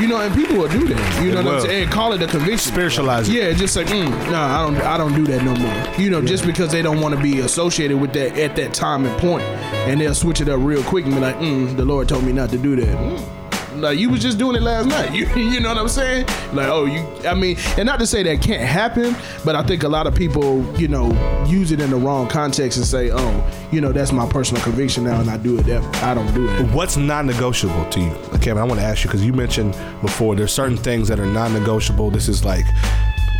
You 0.00 0.08
know, 0.08 0.20
and 0.20 0.34
people 0.34 0.58
will 0.58 0.68
do 0.68 0.86
that. 0.88 1.24
You 1.24 1.32
know 1.32 1.42
what 1.42 1.54
I'm 1.54 1.60
saying? 1.62 1.84
And 1.84 1.92
call 1.92 2.12
it 2.12 2.22
a 2.22 2.26
conviction. 2.26 2.72
Spiritualize 2.72 3.28
it. 3.28 3.34
Yeah, 3.34 3.52
just 3.52 3.76
like, 3.76 3.86
mm, 3.86 4.08
no, 4.30 4.38
I 4.38 4.62
don't, 4.62 4.76
I 4.82 4.98
don't 4.98 5.14
do 5.14 5.24
that 5.32 5.42
no 5.42 5.54
more. 5.54 5.94
You 5.98 6.10
know, 6.10 6.20
just 6.20 6.44
because 6.44 6.70
they 6.70 6.82
don't 6.82 7.00
want 7.00 7.14
to 7.14 7.20
be 7.20 7.40
associated 7.40 7.98
with 7.98 8.12
that 8.12 8.36
at 8.38 8.56
that 8.56 8.74
time 8.74 9.06
and 9.06 9.18
point, 9.18 9.42
and 9.42 10.00
they'll 10.00 10.14
switch 10.14 10.40
it 10.40 10.48
up 10.48 10.60
real 10.60 10.82
quick 10.82 11.06
and 11.06 11.14
be 11.14 11.20
like, 11.20 11.36
mm, 11.36 11.74
the 11.76 11.84
Lord 11.84 12.08
told 12.08 12.24
me 12.24 12.32
not 12.32 12.50
to 12.50 12.58
do 12.58 12.76
that. 12.76 12.94
Mm. 12.94 13.35
Like 13.80 13.98
you 13.98 14.10
was 14.10 14.22
just 14.22 14.38
doing 14.38 14.56
it 14.56 14.62
last 14.62 14.86
night. 14.86 15.06
You, 15.16 15.26
you 15.36 15.60
know 15.60 15.70
what 15.70 15.78
I'm 15.78 15.88
saying? 15.88 16.26
Like, 16.52 16.68
oh, 16.68 16.84
you. 16.84 17.00
I 17.26 17.34
mean, 17.34 17.56
and 17.78 17.86
not 17.86 17.98
to 18.00 18.06
say 18.06 18.22
that 18.22 18.42
can't 18.42 18.62
happen, 18.62 19.16
but 19.44 19.54
I 19.54 19.62
think 19.62 19.82
a 19.82 19.88
lot 19.88 20.06
of 20.06 20.14
people, 20.14 20.62
you 20.78 20.88
know, 20.88 21.08
use 21.46 21.72
it 21.72 21.80
in 21.80 21.90
the 21.90 21.96
wrong 21.96 22.28
context 22.28 22.76
and 22.76 22.86
say, 22.86 23.10
oh, 23.10 23.68
you 23.72 23.80
know, 23.80 23.92
that's 23.92 24.12
my 24.12 24.28
personal 24.28 24.62
conviction 24.62 25.04
now, 25.04 25.20
and 25.20 25.30
I 25.30 25.38
do 25.38 25.58
it. 25.58 25.62
That 25.66 25.82
I 26.02 26.12
don't 26.14 26.32
do 26.34 26.48
it. 26.48 26.70
What's 26.72 26.96
non-negotiable 26.96 27.88
to 27.90 28.00
you, 28.00 28.38
Kevin? 28.40 28.58
I 28.58 28.64
want 28.64 28.80
to 28.80 28.86
ask 28.86 29.04
you 29.04 29.08
because 29.08 29.24
you 29.24 29.32
mentioned 29.32 29.72
before 30.02 30.34
there's 30.36 30.52
certain 30.52 30.76
things 30.76 31.08
that 31.08 31.18
are 31.18 31.26
non-negotiable. 31.26 32.10
This 32.10 32.28
is 32.28 32.44
like 32.44 32.66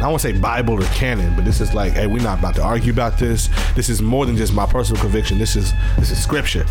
I 0.02 0.08
won't 0.08 0.20
say 0.20 0.32
Bible 0.32 0.74
or 0.74 0.86
canon, 0.88 1.34
but 1.34 1.44
this 1.44 1.60
is 1.60 1.72
like, 1.72 1.94
hey, 1.94 2.06
we're 2.06 2.22
not 2.22 2.38
about 2.38 2.54
to 2.56 2.62
argue 2.62 2.92
about 2.92 3.18
this. 3.18 3.48
This 3.74 3.88
is 3.88 4.02
more 4.02 4.26
than 4.26 4.36
just 4.36 4.52
my 4.52 4.66
personal 4.66 5.00
conviction. 5.00 5.38
This 5.38 5.56
is 5.56 5.72
this 5.98 6.10
is 6.10 6.22
scripture, 6.22 6.66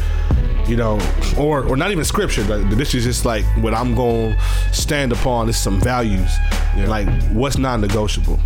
you 0.67 0.75
know, 0.75 0.99
or 1.38 1.65
or 1.67 1.78
not 1.78 1.91
even 1.91 2.04
scripture. 2.04 2.45
But 2.47 2.69
this 2.71 2.93
is 2.93 3.04
just 3.04 3.25
like 3.25 3.45
what 3.58 3.73
I'm 3.73 3.95
going 3.95 4.36
to 4.36 4.73
stand 4.73 5.12
upon. 5.12 5.49
Is 5.49 5.58
some 5.58 5.80
values. 5.80 6.32
Like 6.78 7.08
what's 7.32 7.58
non-negotiable? 7.58 8.39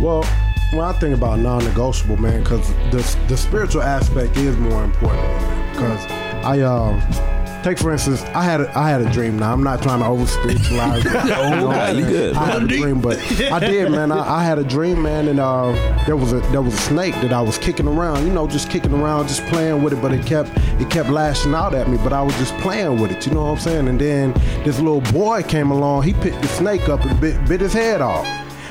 Well, 0.00 0.24
when 0.72 0.80
I 0.82 0.92
think 0.94 1.16
about 1.16 1.38
non-negotiable, 1.38 2.16
man, 2.16 2.42
because 2.42 2.66
the 2.90 3.18
the 3.28 3.36
spiritual 3.36 3.82
aspect 3.82 4.36
is 4.36 4.56
more 4.56 4.84
important. 4.84 5.72
Because 5.72 6.04
I 6.44 6.60
um. 6.60 7.39
Take 7.62 7.78
for 7.78 7.92
instance, 7.92 8.22
I 8.34 8.42
had 8.42 8.62
a, 8.62 8.78
I 8.78 8.88
had 8.88 9.02
a 9.02 9.12
dream. 9.12 9.38
Now 9.38 9.52
I'm 9.52 9.62
not 9.62 9.82
trying 9.82 10.00
to 10.00 10.06
over 10.06 10.26
spiritualize. 10.26 11.04
it, 11.04 11.12
you 11.12 11.12
know 11.12 11.70
I'm 11.70 11.98
you 11.98 12.04
good, 12.04 12.34
I 12.34 12.46
had 12.46 12.62
a 12.62 12.66
dream, 12.66 13.02
but 13.02 13.18
I 13.52 13.58
did, 13.58 13.90
man. 13.90 14.10
I, 14.12 14.38
I 14.38 14.44
had 14.44 14.58
a 14.58 14.64
dream, 14.64 15.02
man, 15.02 15.28
and 15.28 15.38
uh, 15.38 15.72
there 16.06 16.16
was 16.16 16.32
a 16.32 16.40
there 16.52 16.62
was 16.62 16.72
a 16.72 16.78
snake 16.78 17.14
that 17.16 17.32
I 17.34 17.42
was 17.42 17.58
kicking 17.58 17.86
around. 17.86 18.26
You 18.26 18.32
know, 18.32 18.46
just 18.46 18.70
kicking 18.70 18.94
around, 18.94 19.28
just 19.28 19.44
playing 19.46 19.82
with 19.82 19.92
it. 19.92 20.00
But 20.00 20.12
it 20.12 20.24
kept 20.24 20.50
it 20.80 20.88
kept 20.88 21.10
lashing 21.10 21.54
out 21.54 21.74
at 21.74 21.88
me. 21.88 21.98
But 21.98 22.14
I 22.14 22.22
was 22.22 22.34
just 22.36 22.56
playing 22.58 22.98
with 22.98 23.10
it. 23.10 23.26
You 23.26 23.34
know 23.34 23.44
what 23.44 23.50
I'm 23.50 23.58
saying? 23.58 23.88
And 23.88 24.00
then 24.00 24.32
this 24.64 24.78
little 24.78 25.02
boy 25.12 25.42
came 25.42 25.70
along. 25.70 26.04
He 26.04 26.14
picked 26.14 26.40
the 26.40 26.48
snake 26.48 26.88
up 26.88 27.04
and 27.04 27.20
bit, 27.20 27.46
bit 27.46 27.60
his 27.60 27.74
head 27.74 28.00
off. 28.00 28.26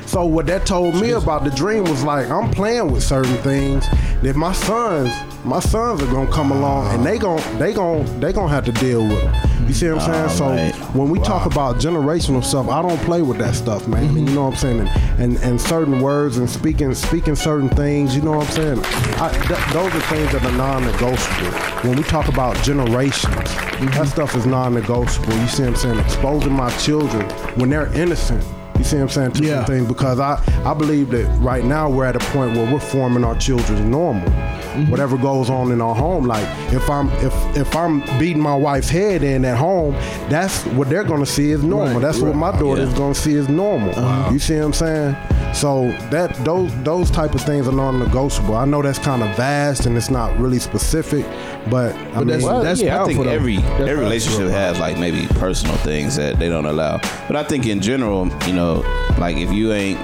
So 0.09 0.25
what 0.25 0.47
that 0.47 0.65
told 0.65 0.99
me 0.99 1.11
about 1.11 1.43
the 1.43 1.51
dream 1.51 1.83
was 1.83 2.03
like 2.03 2.31
I'm 2.31 2.49
playing 2.49 2.91
with 2.91 3.03
certain 3.03 3.35
things 3.43 3.87
that 4.23 4.35
my 4.35 4.53
sons, 4.53 5.13
my 5.45 5.59
sons 5.59 6.01
are 6.01 6.07
gonna 6.07 6.31
come 6.31 6.49
along 6.49 6.95
and 6.95 7.05
they 7.05 7.19
gon' 7.19 7.39
they 7.59 7.73
gon' 7.73 8.19
they 8.19 8.33
gonna 8.33 8.51
have 8.51 8.65
to 8.65 8.71
deal 8.71 9.03
with. 9.03 9.21
Them. 9.21 9.67
You 9.67 9.73
see 9.75 9.87
what 9.91 10.01
I'm 10.01 10.29
saying? 10.31 10.73
So 10.73 10.89
when 10.97 11.11
we 11.11 11.19
talk 11.19 11.45
about 11.45 11.75
generational 11.75 12.43
stuff, 12.43 12.69
I 12.69 12.81
don't 12.81 12.97
play 13.01 13.21
with 13.21 13.37
that 13.37 13.53
stuff, 13.53 13.87
man. 13.87 14.05
And 14.05 14.27
you 14.27 14.33
know 14.33 14.45
what 14.45 14.53
I'm 14.53 14.57
saying? 14.57 14.79
And, 14.79 15.19
and 15.19 15.37
and 15.43 15.61
certain 15.61 16.01
words 16.01 16.37
and 16.37 16.49
speaking 16.49 16.91
speaking 16.95 17.35
certain 17.35 17.69
things, 17.69 18.15
you 18.15 18.23
know 18.23 18.31
what 18.31 18.47
I'm 18.47 18.53
saying? 18.53 18.79
I, 19.21 19.29
th- 19.29 19.73
those 19.73 19.93
are 19.93 20.07
things 20.07 20.31
that 20.31 20.43
are 20.43 20.57
non-negotiable. 20.57 21.51
When 21.87 21.97
we 21.97 22.01
talk 22.01 22.29
about 22.29 22.57
generations, 22.63 23.35
that 23.35 23.79
mm-hmm. 23.79 24.05
stuff 24.05 24.35
is 24.35 24.47
non-negotiable. 24.47 25.33
You 25.33 25.47
see 25.49 25.61
what 25.61 25.69
I'm 25.69 25.75
saying? 25.75 25.99
Exposing 25.99 26.53
my 26.53 26.71
children 26.77 27.29
when 27.59 27.69
they're 27.69 27.93
innocent. 27.93 28.43
You 28.79 28.83
see 28.85 28.95
what 28.95 29.03
I'm 29.03 29.09
saying? 29.09 29.31
To 29.33 29.43
Yeah. 29.43 29.57
some 29.57 29.65
things 29.65 29.87
because 29.87 30.19
I, 30.19 30.41
I 30.65 30.73
believe 30.73 31.09
that 31.09 31.25
right 31.39 31.63
now 31.63 31.89
we're 31.89 32.05
at 32.05 32.15
a 32.15 32.19
point 32.31 32.55
where 32.55 32.71
we're 32.73 32.79
forming 32.79 33.23
our 33.25 33.35
children's 33.37 33.81
normal. 33.81 34.27
Mm-hmm. 34.29 34.89
Whatever 34.89 35.17
goes 35.17 35.49
on 35.49 35.71
in 35.71 35.81
our 35.81 35.93
home, 35.93 36.25
like 36.25 36.47
if 36.73 36.89
I'm 36.89 37.09
if 37.17 37.33
if 37.57 37.75
I'm 37.75 37.99
beating 38.17 38.41
my 38.41 38.55
wife's 38.55 38.89
head 38.89 39.21
in 39.21 39.43
at 39.45 39.57
home, 39.57 39.93
that's 40.29 40.65
what 40.67 40.89
they're 40.89 41.03
gonna 41.03 41.25
see 41.25 41.51
is 41.51 41.61
normal. 41.63 41.95
Right, 41.95 42.01
that's 42.01 42.19
what 42.19 42.35
my 42.35 42.57
daughter's 42.57 42.89
Yeah. 42.91 42.97
gonna 42.97 43.15
see 43.15 43.33
is 43.33 43.49
normal. 43.49 43.89
Uh-huh. 43.91 44.31
You 44.31 44.39
see 44.39 44.55
what 44.55 44.65
I'm 44.65 44.73
saying? 44.73 45.15
So 45.53 45.89
that 46.12 46.33
those 46.45 46.71
those 46.83 47.09
type 47.12 47.33
of 47.35 47.41
things 47.41 47.67
are 47.67 47.71
non-negotiable. 47.71 48.55
I 48.55 48.65
know 48.65 48.81
that's 48.81 48.99
kind 48.99 49.21
of 49.23 49.35
vast 49.35 49.85
and 49.85 49.97
it's 49.97 50.09
not 50.09 50.38
really 50.39 50.59
specific, 50.59 51.25
but, 51.69 51.93
I 51.95 52.03
But 52.03 52.13
that's- 52.13 52.25
mean, 52.25 52.41
Well, 52.43 52.63
that's 52.63 52.81
yeah, 52.81 52.93
I 52.93 52.97
powerful, 52.99 53.13
think 53.15 53.25
though. 53.25 53.31
every 53.31 53.57
That's 53.57 53.67
every 53.71 53.85
powerful. 53.88 54.03
relationship 54.03 54.49
has 54.51 54.79
like 54.79 54.97
maybe 54.99 55.25
personal 55.35 55.75
things 55.77 56.15
that 56.17 56.39
they 56.39 56.49
don't 56.49 56.65
allow. 56.65 56.99
But 57.27 57.35
I 57.35 57.43
think 57.43 57.65
in 57.67 57.81
general, 57.81 58.29
you 58.47 58.53
know, 58.53 58.83
like 59.17 59.38
if 59.38 59.51
you 59.51 59.73
ain't 59.73 59.99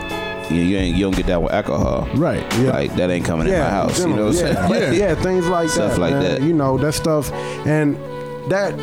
you, 0.51 0.61
you 0.61 0.77
ain't 0.77 0.95
you 0.95 1.03
don't 1.05 1.15
get 1.15 1.25
that 1.27 1.41
with 1.41 1.53
alcohol, 1.53 2.07
Right. 2.15 2.43
Yeah. 2.59 2.71
Like 2.71 2.95
that 2.97 3.09
ain't 3.09 3.25
coming 3.25 3.47
in 3.47 3.53
my 3.57 3.69
house. 3.69 3.99
You 3.99 4.07
know 4.09 4.25
what 4.27 4.35
I'm 4.39 4.45
yeah, 4.47 4.67
saying? 4.67 4.93
yeah, 4.93 5.07
yeah, 5.09 5.15
things 5.15 5.47
like 5.47 5.69
Stuff 5.69 5.93
that, 5.93 5.99
like 5.99 6.13
man. 6.13 6.23
that. 6.23 6.41
You 6.41 6.53
know 6.53 6.77
that 6.77 6.93
stuff, 6.93 7.31
and 7.65 7.95
that 8.49 8.73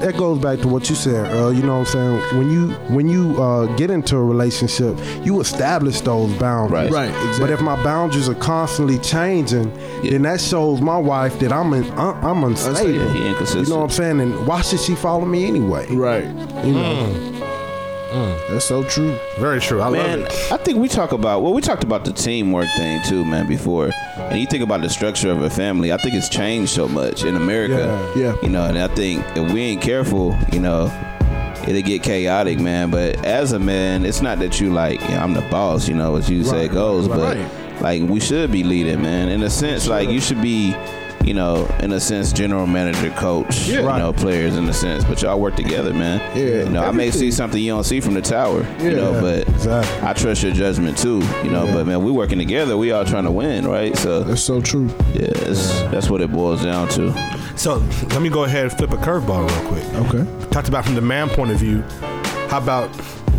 that 0.00 0.16
goes 0.16 0.38
back 0.38 0.60
to 0.60 0.68
what 0.68 0.88
you 0.88 0.96
said, 0.96 1.26
Earl. 1.32 1.52
You 1.52 1.62
know 1.62 1.78
what 1.80 1.94
I'm 1.94 2.20
saying? 2.20 2.38
When 2.38 2.50
you 2.50 2.70
when 2.94 3.08
you 3.08 3.40
uh, 3.42 3.66
get 3.76 3.90
into 3.90 4.16
a 4.16 4.22
relationship, 4.22 4.98
you 5.24 5.40
establish 5.40 6.00
those 6.00 6.32
boundaries. 6.38 6.90
Right. 6.90 7.02
Right, 7.02 7.08
exactly. 7.08 7.40
But 7.40 7.50
if 7.50 7.60
my 7.60 7.82
boundaries 7.82 8.28
are 8.28 8.34
constantly 8.36 8.98
changing, 8.98 9.72
then 10.02 10.22
that 10.22 10.40
shows 10.40 10.80
my 10.80 10.98
wife 10.98 11.38
that 11.40 11.52
I'm 11.52 11.72
in, 11.74 11.84
I'm 11.92 12.24
I'm 12.24 12.44
unstable. 12.44 12.90
Yeah, 12.92 13.30
inconsistent. 13.30 13.68
You 13.68 13.74
know 13.74 13.80
what 13.80 13.84
I'm 13.84 13.90
saying? 13.90 14.20
And 14.20 14.46
why 14.46 14.62
should 14.62 14.80
she 14.80 14.94
follow 14.94 15.24
me 15.24 15.46
anyway? 15.46 15.86
Right. 15.90 16.24
You 16.64 16.72
know. 16.72 17.31
Mm. 18.12 18.48
That's 18.48 18.66
so 18.66 18.84
true. 18.84 19.18
Very 19.38 19.60
true. 19.60 19.80
I 19.80 19.90
Man, 19.90 20.20
love 20.20 20.30
it. 20.30 20.52
I 20.52 20.56
think 20.58 20.78
we 20.78 20.88
talk 20.88 21.12
about 21.12 21.42
well, 21.42 21.54
we 21.54 21.62
talked 21.62 21.82
about 21.82 22.04
the 22.04 22.12
teamwork 22.12 22.68
thing 22.76 23.02
too, 23.04 23.24
man, 23.24 23.46
before. 23.46 23.90
And 24.16 24.38
you 24.38 24.46
think 24.46 24.62
about 24.62 24.82
the 24.82 24.90
structure 24.90 25.30
of 25.30 25.42
a 25.42 25.50
family. 25.50 25.92
I 25.92 25.96
think 25.96 26.14
it's 26.14 26.28
changed 26.28 26.72
so 26.72 26.86
much 26.86 27.24
in 27.24 27.36
America. 27.36 28.12
Yeah. 28.14 28.22
Yeah. 28.22 28.34
You 28.42 28.50
know, 28.50 28.64
and 28.64 28.78
I 28.78 28.88
think 28.88 29.24
if 29.36 29.50
we 29.50 29.62
ain't 29.62 29.82
careful, 29.82 30.36
you 30.52 30.60
know, 30.60 30.90
it'll 31.66 31.82
get 31.82 32.02
chaotic, 32.02 32.58
man. 32.58 32.90
But 32.90 33.24
as 33.24 33.52
a 33.52 33.58
man, 33.58 34.04
it's 34.04 34.20
not 34.20 34.38
that 34.40 34.60
you 34.60 34.70
like, 34.70 35.00
yeah, 35.00 35.22
I'm 35.22 35.32
the 35.32 35.42
boss, 35.42 35.88
you 35.88 35.94
know, 35.94 36.16
as 36.16 36.28
you 36.28 36.44
say 36.44 36.66
it 36.66 36.72
goes, 36.72 37.08
but 37.08 37.36
right. 37.36 37.80
like 37.80 38.02
we 38.02 38.20
should 38.20 38.52
be 38.52 38.62
leading, 38.62 39.00
man. 39.02 39.28
In 39.28 39.42
a 39.42 39.50
sense, 39.50 39.88
like 39.88 40.10
you 40.10 40.20
should 40.20 40.42
be 40.42 40.74
you 41.24 41.34
know, 41.34 41.66
in 41.80 41.92
a 41.92 42.00
sense, 42.00 42.32
general 42.32 42.66
manager, 42.66 43.10
coach, 43.10 43.66
Yeah. 43.68 43.80
you 43.80 43.86
Right. 43.86 43.98
know, 43.98 44.12
players 44.12 44.56
in 44.56 44.68
a 44.68 44.72
sense. 44.72 45.04
But 45.04 45.22
y'all 45.22 45.38
work 45.40 45.54
together, 45.56 45.92
man. 45.94 46.20
Yeah. 46.36 46.64
You 46.64 46.68
know, 46.70 46.82
I 46.82 46.90
may 46.90 47.10
see 47.10 47.30
something 47.30 47.62
you 47.62 47.72
don't 47.72 47.84
see 47.84 48.00
from 48.00 48.14
the 48.14 48.20
tower, 48.22 48.66
Yeah. 48.80 48.84
you 48.88 48.96
know, 48.96 49.20
but 49.20 49.48
Exactly. 49.48 50.08
I 50.08 50.12
trust 50.14 50.42
your 50.42 50.52
judgment 50.52 50.98
too, 50.98 51.22
you 51.44 51.50
know. 51.50 51.66
But 51.72 51.86
man, 51.86 52.02
we 52.02 52.10
working 52.10 52.38
together. 52.38 52.76
We 52.76 52.92
all 52.92 53.04
trying 53.04 53.24
to 53.24 53.30
win, 53.30 53.66
right? 53.66 53.96
So 53.98 54.24
That's 54.24 54.42
so 54.42 54.60
true. 54.60 54.88
yeah, 55.14 55.28
it's, 55.48 55.70
that's 55.92 56.10
what 56.10 56.20
it 56.20 56.32
boils 56.32 56.62
down 56.64 56.88
to. 56.90 57.12
So 57.56 57.82
let 58.10 58.20
me 58.22 58.28
go 58.28 58.44
ahead 58.44 58.64
and 58.64 58.72
flip 58.72 58.92
a 58.92 58.96
curveball 58.96 59.48
real 59.48 59.68
quick. 59.68 59.84
Okay. 60.14 60.48
Talked 60.50 60.68
about 60.68 60.84
from 60.84 60.94
the 60.96 61.00
man 61.02 61.28
point 61.28 61.50
of 61.52 61.58
view. 61.58 61.82
How 62.48 62.58
about 62.58 62.90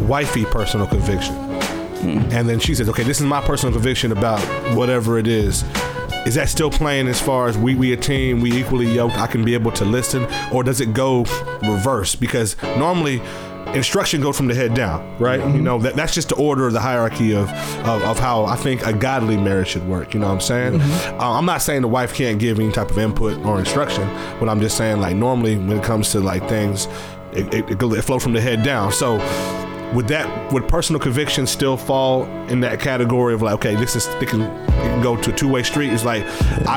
wifey 0.08 0.46
personal 0.46 0.88
conviction? 0.88 1.36
Hmm. 1.36 2.20
And 2.32 2.50
then 2.50 2.60
she 2.60 2.76
says, 2.76 2.90
"Okay, 2.90 3.04
this 3.04 3.20
is 3.20 3.26
my 3.26 3.42
personal 3.42 3.74
conviction 3.74 4.12
about 4.12 4.40
whatever 4.76 5.18
it 5.18 5.28
is." 5.28 5.64
Is 6.26 6.36
that 6.36 6.50
still 6.50 6.72
playing 6.72 7.08
as 7.08 7.22
far 7.22 7.48
as 7.48 7.58
we 7.58 7.76
we 7.76 7.94
a 7.94 7.98
team, 7.98 8.42
we 8.42 8.52
equally 8.54 8.88
yoked? 8.88 9.18
I 9.18 9.28
can 9.28 9.44
be 9.44 9.54
able 9.54 9.72
to 9.74 9.86
listen, 9.86 10.26
or 10.52 10.64
does 10.64 10.82
it 10.82 10.94
go 10.94 11.26
reverse? 11.62 12.16
Because 12.16 12.56
normally. 12.78 13.22
Instruction 13.74 14.22
goes 14.22 14.38
from 14.38 14.48
the 14.48 14.54
head 14.54 14.76
down, 14.76 15.18
right? 15.18 15.40
You 15.40 15.62
know 15.62 15.80
that 15.80 15.96
that's 15.96 16.14
just 16.14 16.30
the 16.30 16.36
order 16.36 16.68
of 16.68 16.74
the 16.74 16.80
hierarchy 16.80 17.34
of, 17.34 17.50
of 17.88 18.04
of 18.04 18.20
how 18.20 18.46
I 18.46 18.56
think 18.56 18.86
a 18.86 18.94
godly 18.94 19.36
marriage 19.36 19.70
should 19.70 19.88
work. 19.88 20.14
You 20.14 20.20
know 20.20 20.28
what 20.28 20.34
I'm 20.34 20.42
saying? 20.42 20.82
Uh, 20.82 21.18
I'm 21.20 21.46
not 21.46 21.64
saying 21.64 21.82
the 21.82 21.88
wife 21.88 22.14
can't 22.14 22.38
give 22.38 22.60
any 22.60 22.72
type 22.72 22.92
of 22.92 23.00
input 23.00 23.44
or 23.44 23.58
instruction, 23.58 24.08
but 24.40 24.48
I'm 24.48 24.60
just 24.60 24.78
saying 24.78 25.00
like 25.00 25.16
normally 25.16 25.56
when 25.56 25.72
it 25.72 25.84
comes 25.84 26.12
to 26.12 26.20
like 26.20 26.48
things, 26.48 26.88
it, 27.32 27.52
it, 27.52 27.70
it, 27.72 27.82
it 27.82 28.02
flows 28.04 28.22
from 28.22 28.34
the 28.34 28.42
head 28.42 28.62
down. 28.62 28.92
So 28.92 29.18
would 29.94 30.08
that 30.08 30.52
would 30.52 30.68
personal 30.68 31.00
conviction 31.00 31.46
still 31.48 31.78
fall 31.78 32.26
in 32.50 32.60
that 32.62 32.80
category 32.80 33.34
of 33.34 33.42
like 33.42 33.54
okay 33.54 33.76
this 33.76 33.96
is 33.96 34.08
it 34.08 34.28
can, 34.28 34.42
it 34.42 34.68
can 34.68 35.02
go 35.04 35.16
to 35.16 35.32
a 35.32 35.36
two-way 35.36 35.62
street 35.64 35.92
it's 35.94 36.04
like 36.04 36.24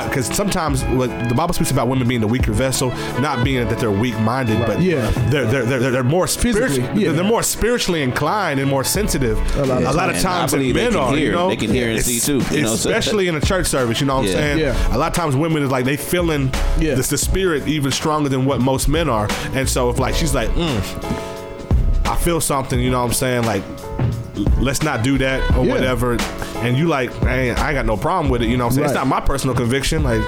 because 0.08 0.26
sometimes 0.26 0.84
what 0.84 1.08
the 1.28 1.34
bible 1.34 1.54
speaks 1.54 1.70
about 1.70 1.88
women 1.88 2.06
being 2.06 2.20
the 2.20 2.26
weaker 2.26 2.52
vessel 2.52 2.90
not 3.20 3.42
being 3.44 3.66
that 3.68 3.78
they're 3.78 3.90
weak-minded 3.90 4.58
but 4.66 4.80
Yeah. 4.80 5.08
they're 5.30 5.46
they're, 5.46 5.64
they're, 5.64 5.90
they're 5.90 6.04
more 6.04 6.26
spiritually 6.26 6.82
yeah. 7.02 7.12
they're 7.12 7.24
more 7.24 7.42
spiritually 7.42 8.02
inclined 8.02 8.60
and 8.60 8.68
more 8.68 8.84
sensitive 8.84 9.38
a 9.56 9.64
lot, 9.64 9.94
lot 9.94 10.10
of 10.10 10.20
times 10.20 10.52
I 10.52 10.58
than 10.58 10.66
they 10.68 10.72
men 10.74 10.92
can 10.92 11.00
are 11.00 11.10
hear. 11.16 11.26
you 11.26 11.32
know 11.32 11.48
They 11.48 11.56
can 11.56 11.70
hear 11.70 11.90
and 11.90 12.02
see 12.02 12.20
too, 12.20 12.42
you 12.54 12.62
know, 12.62 12.76
so- 12.76 12.90
especially 12.90 13.28
in 13.28 13.34
a 13.34 13.40
church 13.40 13.66
service 13.66 14.00
you 14.00 14.06
know 14.06 14.16
what 14.16 14.24
Yeah. 14.26 14.30
i'm 14.32 14.36
saying 14.38 14.58
Yeah. 14.58 14.96
a 14.96 14.98
lot 14.98 15.08
of 15.08 15.14
times 15.14 15.36
women 15.36 15.62
is 15.62 15.70
like 15.70 15.84
they 15.84 15.96
feeling 15.96 16.50
Yeah. 16.78 16.94
the, 16.96 17.02
the 17.02 17.18
spirit 17.18 17.66
even 17.66 17.90
stronger 17.92 18.28
than 18.28 18.44
what 18.44 18.60
most 18.60 18.88
men 18.88 19.08
are 19.08 19.28
and 19.54 19.68
so 19.68 19.88
if 19.90 19.98
like 19.98 20.14
she's 20.14 20.34
like 20.34 20.48
mm, 20.50 21.35
I 22.08 22.16
feel 22.16 22.40
something, 22.40 22.78
you 22.80 22.90
know 22.90 23.00
what 23.00 23.06
I'm 23.08 23.12
saying? 23.12 23.44
Like, 23.44 23.62
let's 24.58 24.82
not 24.82 25.02
do 25.02 25.18
that 25.18 25.40
or 25.56 25.64
Yeah. 25.64 25.72
whatever. 25.72 26.16
And 26.56 26.76
you 26.76 26.86
like, 26.88 27.10
man, 27.22 27.56
I 27.58 27.68
ain't 27.68 27.74
got 27.74 27.86
no 27.86 27.96
problem 27.96 28.28
with 28.30 28.42
it, 28.42 28.48
you 28.48 28.56
know 28.56 28.64
what 28.64 28.70
I'm 28.72 28.74
saying? 28.76 28.84
It's 28.86 28.94
not 28.94 29.06
my 29.06 29.20
personal 29.20 29.54
conviction. 29.56 30.02
Like, 30.02 30.22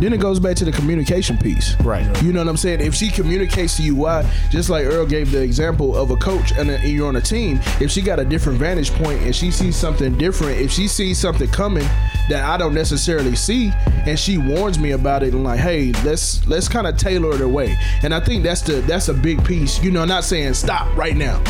Then 0.00 0.12
it 0.12 0.20
goes 0.20 0.40
back 0.40 0.56
to 0.56 0.64
the 0.64 0.72
communication 0.72 1.38
piece. 1.38 1.78
Right. 1.80 2.22
You 2.22 2.32
know 2.32 2.40
what 2.40 2.48
I'm 2.48 2.56
saying? 2.56 2.80
If 2.80 2.94
she 2.94 3.10
communicates 3.10 3.76
to 3.76 3.82
you 3.82 3.94
why, 3.94 4.28
just 4.50 4.68
like 4.68 4.84
Earl 4.84 5.06
gave 5.06 5.30
the 5.30 5.42
example 5.42 5.96
of 5.96 6.10
a 6.10 6.16
coach 6.16 6.52
and, 6.52 6.70
a, 6.70 6.78
and 6.78 6.90
you're 6.90 7.08
on 7.08 7.16
a 7.16 7.20
team, 7.20 7.60
if 7.80 7.90
she 7.90 8.02
got 8.02 8.18
a 8.18 8.24
different 8.24 8.58
vantage 8.58 8.90
point 8.92 9.22
and 9.22 9.34
she 9.34 9.50
sees 9.50 9.76
something 9.76 10.16
different, 10.18 10.60
if 10.60 10.70
she 10.70 10.88
sees 10.88 11.18
something 11.18 11.48
coming 11.48 11.86
that 12.28 12.44
I 12.44 12.56
don't 12.56 12.74
necessarily 12.74 13.36
see, 13.36 13.72
and 14.06 14.18
she 14.18 14.38
warns 14.38 14.78
me 14.78 14.92
about 14.92 15.22
it 15.22 15.34
and 15.34 15.44
like, 15.44 15.60
hey, 15.60 15.92
let's 16.04 16.46
let's 16.46 16.68
kind 16.68 16.86
of 16.86 16.96
tailor 16.96 17.34
it 17.34 17.40
away. 17.40 17.76
And 18.02 18.14
I 18.14 18.20
think 18.20 18.42
that's 18.42 18.62
the 18.62 18.80
that's 18.82 19.08
a 19.08 19.14
big 19.14 19.44
piece. 19.44 19.82
You 19.82 19.90
know, 19.90 20.04
not 20.04 20.24
saying 20.24 20.54
stop 20.54 20.96
right 20.96 21.16
now. 21.16 21.42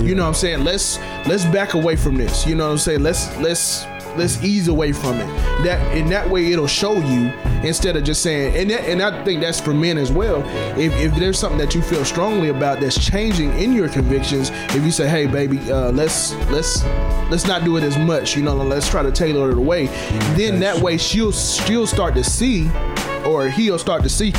You 0.00 0.14
know 0.14 0.22
what 0.22 0.28
I'm 0.28 0.34
saying? 0.34 0.64
Let's 0.64 0.98
let's 1.26 1.44
back 1.46 1.74
away 1.74 1.96
from 1.96 2.16
this. 2.16 2.46
You 2.46 2.54
know 2.54 2.66
what 2.66 2.72
I'm 2.72 2.78
saying? 2.78 3.02
Let's 3.02 3.36
let's 3.38 3.84
let's 4.18 4.42
ease 4.42 4.68
away 4.68 4.92
from 4.92 5.16
it. 5.16 5.26
That 5.64 5.96
in 5.96 6.08
that 6.10 6.28
way 6.28 6.52
it'll 6.52 6.66
show 6.66 6.94
you 6.94 7.32
instead 7.62 7.96
of 7.96 8.04
just 8.04 8.22
saying 8.22 8.56
and 8.56 8.70
that, 8.70 8.82
and 8.88 9.02
I 9.02 9.24
think 9.24 9.40
that's 9.40 9.60
for 9.60 9.74
men 9.74 9.98
as 9.98 10.12
well. 10.12 10.42
If, 10.78 10.92
if 10.94 11.14
there's 11.16 11.38
something 11.38 11.58
that 11.58 11.74
you 11.74 11.82
feel 11.82 12.04
strongly 12.04 12.48
about 12.48 12.80
that's 12.80 12.98
changing 13.04 13.56
in 13.58 13.72
your 13.72 13.88
convictions, 13.88 14.50
if 14.50 14.84
you 14.84 14.90
say, 14.90 15.08
"Hey, 15.08 15.26
baby, 15.26 15.58
uh, 15.70 15.90
let's 15.92 16.34
let's 16.50 16.84
let's 17.30 17.46
not 17.46 17.64
do 17.64 17.76
it 17.76 17.82
as 17.82 17.96
much," 17.98 18.36
you 18.36 18.42
know, 18.42 18.56
let's 18.56 18.88
try 18.88 19.02
to 19.02 19.12
tailor 19.12 19.50
it 19.50 19.58
away. 19.58 19.86
Then 20.36 20.60
that 20.60 20.78
way 20.80 20.98
she'll 20.98 21.32
she'll 21.32 21.86
start 21.86 22.14
to 22.14 22.24
see, 22.24 22.70
or 23.24 23.48
he'll 23.48 23.78
start 23.78 24.02
to 24.02 24.08
see 24.08 24.32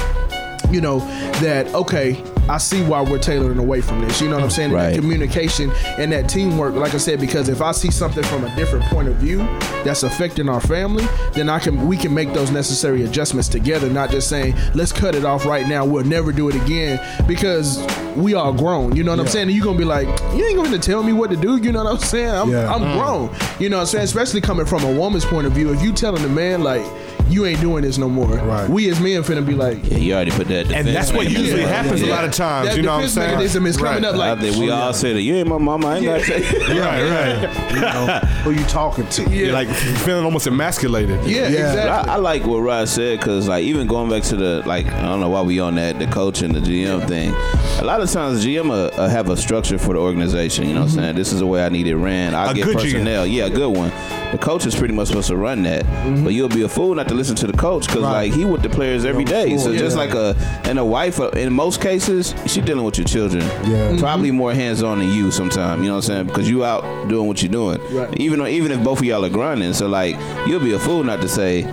you 0.71 0.81
know 0.81 0.99
that 1.41 1.73
okay 1.73 2.13
i 2.49 2.57
see 2.57 2.81
why 2.83 3.01
we're 3.01 3.19
tailoring 3.19 3.59
away 3.59 3.79
from 3.79 4.01
this 4.01 4.19
you 4.21 4.27
know 4.27 4.35
what 4.35 4.43
i'm 4.43 4.49
saying? 4.49 4.71
Right. 4.71 4.89
that 4.89 4.95
communication 4.95 5.71
and 5.97 6.11
that 6.11 6.27
teamwork 6.27 6.73
like 6.73 6.93
i 6.93 6.97
said 6.97 7.19
because 7.19 7.47
if 7.47 7.61
i 7.61 7.71
see 7.71 7.91
something 7.91 8.23
from 8.23 8.43
a 8.43 8.55
different 8.55 8.85
point 8.85 9.07
of 9.07 9.15
view 9.15 9.37
that's 9.83 10.03
affecting 10.03 10.49
our 10.49 10.59
family 10.59 11.05
then 11.33 11.49
i 11.49 11.59
can 11.59 11.87
we 11.87 11.95
can 11.95 12.13
make 12.13 12.33
those 12.33 12.51
necessary 12.51 13.03
adjustments 13.03 13.47
together 13.47 13.89
not 13.89 14.09
just 14.09 14.27
saying 14.27 14.55
let's 14.73 14.91
cut 14.91 15.15
it 15.15 15.25
off 15.25 15.45
right 15.45 15.67
now 15.67 15.85
we'll 15.85 16.03
never 16.03 16.31
do 16.31 16.49
it 16.49 16.55
again 16.55 16.99
because 17.27 17.85
we 18.15 18.33
are 18.33 18.51
grown 18.51 18.95
you 18.95 19.03
know 19.03 19.11
what 19.11 19.19
i'm 19.19 19.27
saying? 19.27 19.47
And 19.47 19.55
you're 19.55 19.65
gonna 19.65 19.77
be 19.77 19.85
like 19.85 20.07
you 20.35 20.45
ain't 20.45 20.57
gonna 20.57 20.79
tell 20.79 21.03
me 21.03 21.13
what 21.13 21.29
to 21.29 21.37
do 21.37 21.57
you 21.57 21.71
know 21.71 21.83
what 21.83 21.93
i'm 21.93 21.99
saying? 21.99 22.29
I'm, 22.29 22.49
Yeah. 22.49 22.73
I'm 22.73 22.81
mm. 22.81 22.93
grown 22.97 23.59
you 23.59 23.69
know 23.69 23.77
what 23.77 23.81
i'm 23.81 23.87
saying? 23.87 24.03
Especially 24.05 24.41
coming 24.41 24.65
from 24.65 24.83
a 24.83 24.91
woman's 24.91 25.25
point 25.25 25.45
of 25.47 25.53
view 25.53 25.71
if 25.71 25.81
you 25.81 25.93
telling 25.93 26.23
the 26.23 26.29
man 26.29 26.63
like 26.63 26.85
you 27.29 27.45
ain't 27.45 27.61
doing 27.61 27.83
this 27.83 27.97
no 27.97 28.09
more 28.09 28.27
Right. 28.27 28.69
we 28.69 28.89
as 28.89 28.99
men 28.99 29.21
finna 29.23 29.45
be 29.45 29.53
like 29.53 29.77
Yeah, 29.89 29.97
you 29.97 30.13
already 30.13 30.31
put 30.31 30.47
that. 30.47 30.71
and 30.71 30.87
that's 30.87 31.11
what 31.13 31.29
usually 31.29 31.63
up. 31.63 31.69
happens 31.69 32.01
a 32.01 32.07
lot 32.07 32.25
of 32.25 32.31
times. 32.31 32.69
that 32.69 32.77
you 32.77 32.81
know 32.83 32.89
what 32.89 32.95
I'm 32.95 33.01
defense 33.01 33.13
saying? 33.13 33.27
mechanism 33.31 33.65
is 33.67 33.77
coming 33.77 33.93
Right. 33.93 34.03
up 34.05 34.15
like 34.15 34.37
I 34.37 34.41
think 34.41 34.57
we 34.57 34.69
all 34.71 34.93
said 34.93 35.15
it. 35.15 35.21
You 35.21 35.35
ain't 35.35 35.47
my 35.47 35.57
mama. 35.57 35.87
I 35.87 35.95
ain't 35.97 36.05
got 36.05 36.19
to 36.19 36.25
say. 36.25 36.39
Right, 36.79 37.03
right. 37.03 37.49
You 37.73 37.81
know, 37.81 38.19
who 38.43 38.51
you 38.51 38.63
talking 38.65 39.07
to? 39.07 39.29
You're 39.29 39.53
like 39.53 39.67
feeling 39.69 40.25
almost 40.25 40.47
emasculated. 40.47 41.23
yeah, 41.25 41.47
Yeah. 41.47 41.69
exactly 41.69 41.89
I, 42.11 42.13
I 42.15 42.17
like 42.17 42.45
what 42.45 42.59
Rod 42.59 42.87
said 42.89 43.19
because, 43.19 43.47
like, 43.47 43.63
even 43.63 43.87
going 43.87 44.09
back 44.09 44.23
to 44.23 44.35
the 44.35 44.63
like, 44.65 44.87
I 44.87 45.03
don't 45.03 45.19
know 45.19 45.29
why 45.29 45.41
we 45.41 45.59
on 45.59 45.75
that 45.75 45.99
the 45.99 46.07
coach 46.07 46.41
and 46.41 46.53
the 46.55 46.59
GM 46.59 47.07
thing. 47.07 47.33
A 47.79 47.83
lot 47.85 48.01
of 48.01 48.09
times, 48.11 48.43
GM 48.45 48.69
uh, 48.71 48.87
uh, 48.99 49.07
have 49.07 49.29
a 49.29 49.37
structure 49.37 49.77
for 49.77 49.93
the 49.93 49.99
organization. 49.99 50.67
You 50.67 50.73
know 50.73 50.81
what 50.81 50.89
I'm 50.91 50.95
saying? 50.95 51.15
This 51.15 51.31
is 51.31 51.39
the 51.39 51.47
way 51.47 51.63
I 51.65 51.69
need 51.69 51.87
it 51.87 51.95
ran. 51.95 52.33
I 52.35 52.51
A 52.51 52.53
get 52.53 52.65
good 52.65 52.77
GM. 52.77 52.81
personnel. 52.81 53.25
Yeah, 53.27 53.45
a 53.45 53.49
good 53.49 53.69
one. 53.75 53.91
The 54.31 54.37
coach 54.37 54.65
is 54.65 54.75
pretty 54.75 54.93
much 54.93 55.07
supposed 55.07 55.27
to 55.29 55.37
run 55.37 55.63
that, 55.63 55.85
but 56.23 56.33
you'll 56.33 56.49
be 56.49 56.61
a 56.63 56.69
fool 56.69 56.93
not 56.95 57.07
to 57.07 57.13
listen 57.19 57.35
to 57.35 57.47
the 57.47 57.57
coach 57.57 57.85
because, 57.85 58.01
like, 58.01 58.33
he 58.33 58.45
with 58.45 58.63
the 58.63 58.69
players 58.69 59.05
every 59.05 59.23
day. 59.25 59.55
So 59.57 59.75
just 59.75 59.95
like 59.97 60.13
a 60.15 60.35
and 60.63 60.79
a 60.79 60.85
wife, 60.85 61.19
uh, 61.19 61.29
in 61.31 61.53
most 61.53 61.81
cases, 61.81 62.33
she 62.47 62.61
dealing 62.61 62.83
with 62.85 62.97
your 62.97 63.05
children. 63.05 63.43
Yeah. 63.69 63.95
probably 63.99 64.31
more 64.31 64.53
hands 64.53 64.81
on 64.81 64.99
than 64.99 65.09
you 65.09 65.29
sometimes. 65.31 65.81
You 65.83 65.89
know 65.89 65.95
what 65.97 66.09
I'm 66.09 66.15
saying? 66.15 66.27
Because 66.27 66.49
you 66.49 66.65
out 66.65 66.81
doing 67.09 67.27
what 67.27 67.43
you're 67.43 67.51
doing. 67.51 67.79
Right. 67.93 68.19
Even 68.19 68.41
even 68.47 68.71
if 68.71 68.83
both 68.83 68.99
of 68.99 69.05
y'all 69.05 69.23
are 69.25 69.29
grinding, 69.29 69.73
so 69.73 69.87
like 69.87 70.15
you'll 70.47 70.59
be 70.59 70.73
a 70.73 70.79
fool 70.79 71.03
not 71.03 71.21
to 71.21 71.29
say, 71.29 71.63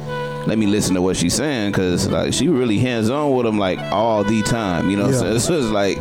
"Let 0.46 0.58
me 0.58 0.66
listen 0.66 0.94
to 0.96 1.02
what 1.02 1.16
she's 1.16 1.34
saying," 1.34 1.70
because 1.72 2.08
like 2.08 2.32
she 2.34 2.48
really 2.48 2.78
hands 2.78 3.08
on 3.08 3.32
with 3.34 3.46
them 3.46 3.58
like 3.58 3.78
all 3.92 4.24
the 4.24 4.42
time. 4.42 4.90
You 4.90 4.96
know, 4.98 5.08
Yeah. 5.08 5.18
saying? 5.20 5.38
so 5.46 5.54
it's 5.58 5.68
like 5.68 5.98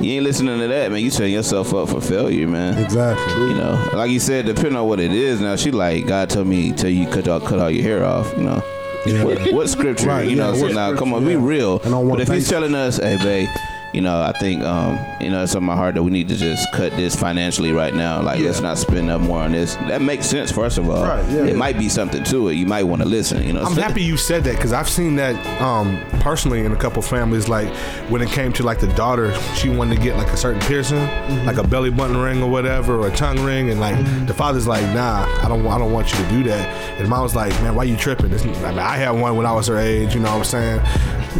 you 0.00 0.12
ain't 0.12 0.24
listening 0.24 0.58
to 0.60 0.68
that, 0.68 0.92
man. 0.92 1.00
You 1.00 1.10
setting 1.10 1.32
yourself 1.32 1.74
up 1.74 1.88
for 1.88 2.00
failure, 2.00 2.46
man. 2.46 2.78
Exactly. 2.78 3.48
You 3.50 3.54
know, 3.54 3.90
like 3.94 4.10
you 4.10 4.20
said, 4.20 4.46
depending 4.46 4.76
on 4.76 4.86
what 4.88 5.00
it 5.00 5.12
is. 5.12 5.40
Now 5.40 5.56
she 5.56 5.70
like 5.72 6.06
God 6.06 6.30
told 6.30 6.46
me 6.46 6.72
tell 6.72 6.90
you 6.90 7.06
cut 7.08 7.26
all 7.28 7.40
cut 7.40 7.58
all 7.58 7.70
your 7.70 7.82
hair 7.82 8.04
off. 8.04 8.32
You 8.36 8.44
know. 8.44 8.62
What, 9.06 9.52
what 9.52 9.68
scripture? 9.68 10.06
Right, 10.08 10.28
you 10.28 10.36
know, 10.36 10.52
yeah, 10.52 10.60
so 10.60 10.68
now 10.68 10.96
come 10.96 11.14
on, 11.14 11.24
scripture, 11.24 11.30
be 11.30 11.36
real. 11.36 11.78
But 11.78 12.20
if 12.20 12.28
he's 12.28 12.48
telling 12.48 12.74
us, 12.74 12.98
hey, 12.98 13.16
babe, 13.16 13.48
you 13.92 14.02
know, 14.02 14.20
I 14.20 14.32
think, 14.32 14.62
um, 14.62 14.98
you 15.20 15.30
know, 15.30 15.42
it's 15.42 15.54
on 15.54 15.64
my 15.64 15.74
heart 15.74 15.94
that 15.94 16.02
we 16.02 16.10
need 16.10 16.28
to 16.28 16.36
just 16.36 16.70
cut 16.72 16.92
this 16.92 17.16
financially 17.16 17.72
right 17.72 17.94
now. 17.94 18.20
Like, 18.20 18.40
let's 18.40 18.60
not 18.60 18.76
spend 18.76 19.10
up 19.10 19.20
more 19.22 19.40
on 19.40 19.52
this. 19.52 19.76
That 19.76 20.02
makes 20.02 20.26
sense, 20.26 20.52
first 20.52 20.76
of 20.76 20.90
all. 20.90 21.04
Right, 21.04 21.24
yeah. 21.30 21.44
it 21.44 21.56
might 21.56 21.78
be 21.78 21.88
something 21.88 22.22
to 22.24 22.48
it. 22.48 22.54
You 22.54 22.66
might 22.66 22.82
want 22.82 23.02
to 23.02 23.08
listen. 23.08 23.42
You 23.46 23.54
know, 23.54 23.62
I'm 23.62 23.72
happy 23.72 24.02
you 24.02 24.16
said 24.16 24.44
that 24.44 24.56
because 24.56 24.72
I've 24.72 24.88
seen 24.88 25.16
that 25.16 25.34
um, 25.62 26.02
personally 26.20 26.64
in 26.64 26.72
a 26.72 26.76
couple 26.76 27.00
families. 27.00 27.48
Like 27.48 27.68
when 28.10 28.20
it 28.20 28.28
came 28.28 28.52
to 28.54 28.62
like 28.62 28.80
the 28.80 28.92
daughter, 28.94 29.34
she 29.54 29.70
wanted 29.70 29.96
to 29.96 30.02
get 30.02 30.16
like 30.16 30.28
a 30.28 30.36
certain 30.36 30.60
piercing, 30.62 31.00
like 31.46 31.56
a 31.56 31.66
belly 31.66 31.90
button 31.90 32.16
ring 32.16 32.42
or 32.42 32.50
whatever, 32.50 32.96
or 32.96 33.08
a 33.08 33.16
tongue 33.16 33.40
ring, 33.40 33.70
and 33.70 33.80
like 33.80 33.96
the 34.26 34.34
father's 34.34 34.66
like, 34.66 34.82
"Nah, 34.94 35.26
I 35.42 35.48
don't, 35.48 35.66
I 35.66 35.78
don't 35.78 35.92
want 35.92 36.12
you 36.12 36.22
to 36.22 36.28
do 36.30 36.42
that." 36.44 36.68
And 37.00 37.08
mom 37.08 37.22
was 37.22 37.34
like, 37.34 37.52
"Man, 37.62 37.74
why 37.74 37.84
you 37.84 37.96
tripping?" 37.96 38.32
It's, 38.32 38.44
I, 38.44 38.48
mean, 38.48 38.78
I 38.78 38.96
had 38.96 39.12
one 39.12 39.36
when 39.36 39.46
I 39.46 39.52
was 39.52 39.66
her 39.68 39.78
age. 39.78 40.14
You 40.14 40.20
know 40.20 40.30
what 40.30 40.38
I'm 40.38 40.44
saying? 40.44 40.80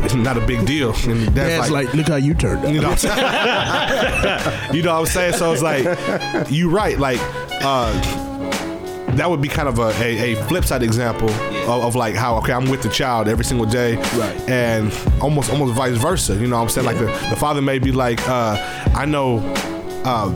It's 0.05 0.15
not 0.29 0.37
a 0.37 0.47
big 0.47 0.67
deal. 0.67 0.91
And 1.07 1.23
that's 1.29 1.35
Dad's 1.35 1.71
like, 1.71 1.93
look 1.95 2.09
how 2.09 2.17
you 2.17 2.35
turned 2.35 2.65
out. 2.65 2.73
you 2.73 2.81
know 2.81 2.91
what 2.91 3.05
I'm 3.05 3.17
saying? 4.59 4.75
you 4.75 4.83
know 4.83 4.95
what 4.95 5.01
I'm 5.01 5.07
saying? 5.07 5.35
So 5.35 5.53
it's 5.53 5.63
like, 5.63 6.51
you 6.51 6.71
right. 6.71 6.99
Like, 6.99 7.19
uh, 7.63 7.93
that 9.17 9.29
would 9.29 9.41
be 9.43 9.49
kind 9.49 9.69
of 9.69 9.79
a, 9.79 9.89
a, 10.03 10.33
a 10.33 10.45
flip 10.45 10.65
side 10.65 10.83
example 10.83 11.29
of, 11.31 11.83
of 11.85 11.97
like 11.97 12.15
how 12.15 12.37
okay 12.39 12.53
I'm 12.53 12.71
with 12.71 12.83
the 12.83 12.89
child 12.89 13.27
every 13.27 13.45
single 13.45 13.67
day, 13.67 13.97
Right. 13.97 14.49
And 14.49 14.93
almost 15.21 15.51
almost 15.51 15.75
vice 15.75 15.97
versa. 15.97 16.35
You 16.37 16.47
know 16.47 16.57
what 16.57 16.63
I'm 16.63 16.69
saying? 16.69 16.87
Like 16.87 16.99
the, 16.99 17.07
the 17.31 17.37
father 17.37 17.61
may 17.61 17.79
be 17.79 17.93
like, 17.93 18.27
uh, 18.29 18.57
I 18.95 19.05
know. 19.07 19.39
Uh, 20.05 20.33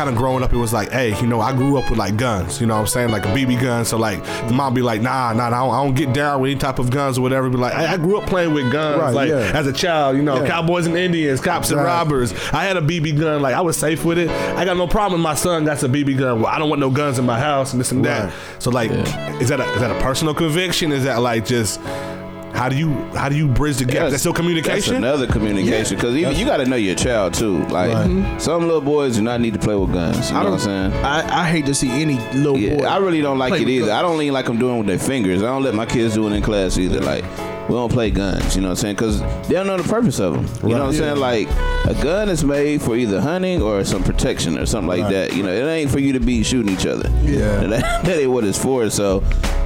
Kind 0.00 0.08
of 0.08 0.16
growing 0.16 0.42
up, 0.42 0.50
it 0.54 0.56
was 0.56 0.72
like, 0.72 0.90
hey, 0.92 1.14
you 1.20 1.26
know, 1.26 1.42
I 1.42 1.52
grew 1.54 1.76
up 1.76 1.90
with 1.90 1.98
like 1.98 2.16
guns, 2.16 2.58
you 2.58 2.66
know 2.66 2.72
what 2.76 2.80
I'm 2.80 2.86
saying, 2.86 3.10
like 3.10 3.26
a 3.26 3.28
BB 3.28 3.60
gun. 3.60 3.84
So 3.84 3.98
like, 3.98 4.24
the 4.48 4.54
mom 4.54 4.72
be 4.72 4.80
like, 4.80 5.02
nah, 5.02 5.34
nah, 5.34 5.48
I 5.48 5.50
don't, 5.50 5.74
I 5.74 5.84
don't 5.84 5.94
get 5.94 6.14
down 6.14 6.40
with 6.40 6.52
any 6.52 6.58
type 6.58 6.78
of 6.78 6.88
guns 6.88 7.18
or 7.18 7.20
whatever. 7.20 7.50
Be 7.50 7.58
like, 7.58 7.74
I, 7.74 7.92
I 7.92 7.96
grew 7.98 8.16
up 8.18 8.26
playing 8.26 8.54
with 8.54 8.72
guns, 8.72 8.98
Right, 8.98 9.12
like 9.14 9.28
yeah. 9.28 9.52
as 9.54 9.66
a 9.66 9.74
child, 9.74 10.16
you 10.16 10.22
know, 10.22 10.40
Yeah. 10.42 10.48
cowboys 10.48 10.86
and 10.86 10.96
Indians, 10.96 11.42
cops 11.42 11.70
and 11.70 11.82
robbers. 11.82 12.32
I 12.50 12.64
had 12.64 12.78
a 12.78 12.80
BB 12.80 13.20
gun, 13.20 13.42
like 13.42 13.54
I 13.54 13.60
was 13.60 13.76
safe 13.76 14.02
with 14.02 14.16
it. 14.16 14.30
I 14.56 14.64
got 14.64 14.78
no 14.78 14.86
problem. 14.86 15.20
if 15.20 15.22
My 15.22 15.34
son 15.34 15.66
got 15.66 15.82
a 15.82 15.88
BB 15.88 16.16
gun. 16.18 16.40
Well, 16.40 16.50
I 16.50 16.58
don't 16.58 16.70
want 16.70 16.80
no 16.80 16.88
guns 16.88 17.18
in 17.18 17.26
my 17.26 17.38
house 17.38 17.72
and 17.74 17.80
this 17.80 17.92
and 17.92 18.02
that. 18.06 18.32
So 18.58 18.70
like, 18.70 18.90
is 18.90 19.50
that 19.50 19.60
a, 19.60 19.70
is 19.74 19.80
that 19.82 19.94
a 19.94 20.00
personal 20.00 20.32
conviction? 20.32 20.92
Is 20.92 21.04
that 21.04 21.20
like 21.20 21.44
just 21.44 21.78
how 22.60 22.68
do 22.68 22.76
you 22.76 22.92
how 23.14 23.30
do 23.30 23.34
you 23.34 23.48
bridge 23.48 23.78
the 23.78 23.86
gap? 23.86 24.10
That's 24.10 24.20
still 24.20 24.34
communication. 24.34 25.00
That's 25.00 25.18
another 25.18 25.26
communication 25.26 25.96
because 25.96 26.14
even 26.14 26.36
you 26.36 26.44
got 26.44 26.58
to 26.58 26.66
know 26.66 26.76
your 26.76 26.94
child 26.94 27.32
too. 27.32 27.64
Like 27.68 27.90
mm-hmm. 27.90 28.38
some 28.38 28.64
little 28.64 28.82
boys 28.82 29.16
do 29.16 29.22
not 29.22 29.40
need 29.40 29.54
to 29.54 29.58
play 29.58 29.74
with 29.74 29.94
guns. 29.94 30.28
You 30.28 30.36
know 30.36 30.50
what 30.50 30.52
I'm 30.52 30.58
saying? 30.58 30.92
I, 31.02 31.40
I 31.40 31.48
hate 31.48 31.64
to 31.64 31.74
see 31.74 31.88
any 31.88 32.18
little 32.34 32.58
boy. 32.58 32.84
I 32.84 32.98
really 32.98 33.22
don't 33.22 33.38
like 33.38 33.54
it 33.54 33.66
either. 33.66 33.86
guns. 33.86 33.92
I 33.92 34.02
don't 34.02 34.20
even 34.20 34.34
like 34.34 34.44
them 34.44 34.58
doing 34.58 34.74
it 34.74 34.78
with 34.80 34.88
their 34.88 34.98
fingers. 34.98 35.42
I 35.42 35.46
don't 35.46 35.62
let 35.62 35.74
my 35.74 35.86
kids 35.86 36.12
do 36.12 36.28
it 36.28 36.34
in 36.34 36.42
class 36.42 36.76
either. 36.76 37.00
Like, 37.00 37.24
we 37.70 37.76
don't 37.76 37.90
play 37.90 38.10
guns, 38.10 38.56
you 38.56 38.60
know 38.60 38.68
what 38.68 38.72
I'm 38.72 38.76
saying? 38.76 38.96
Because 38.96 39.20
they 39.48 39.54
don't 39.54 39.66
know 39.66 39.78
the 39.78 39.88
purpose 39.88 40.20
of 40.20 40.34
them. 40.34 40.68
You 40.68 40.76
know 40.76 40.84
what 40.84 40.88
I'm 40.88 40.92
saying? 40.92 41.16
Like, 41.16 41.48
a 41.86 41.96
gun 42.02 42.28
is 42.28 42.44
made 42.44 42.82
for 42.82 42.94
either 42.94 43.22
hunting 43.22 43.62
or 43.62 43.84
some 43.84 44.04
protection 44.04 44.58
or 44.58 44.66
something 44.66 44.88
like 44.88 45.10
that. 45.10 45.34
You 45.34 45.44
know, 45.44 45.50
it 45.50 45.64
ain't 45.66 45.90
for 45.90 45.98
you 45.98 46.12
to 46.12 46.20
be 46.20 46.42
shooting 46.42 46.70
each 46.70 46.84
other. 46.84 47.08
Yeah. 47.22 47.60
That, 47.60 48.04
that 48.04 48.18
ain't 48.18 48.30
what 48.30 48.44
it's 48.44 48.62
for. 48.62 48.90
So, 48.90 49.20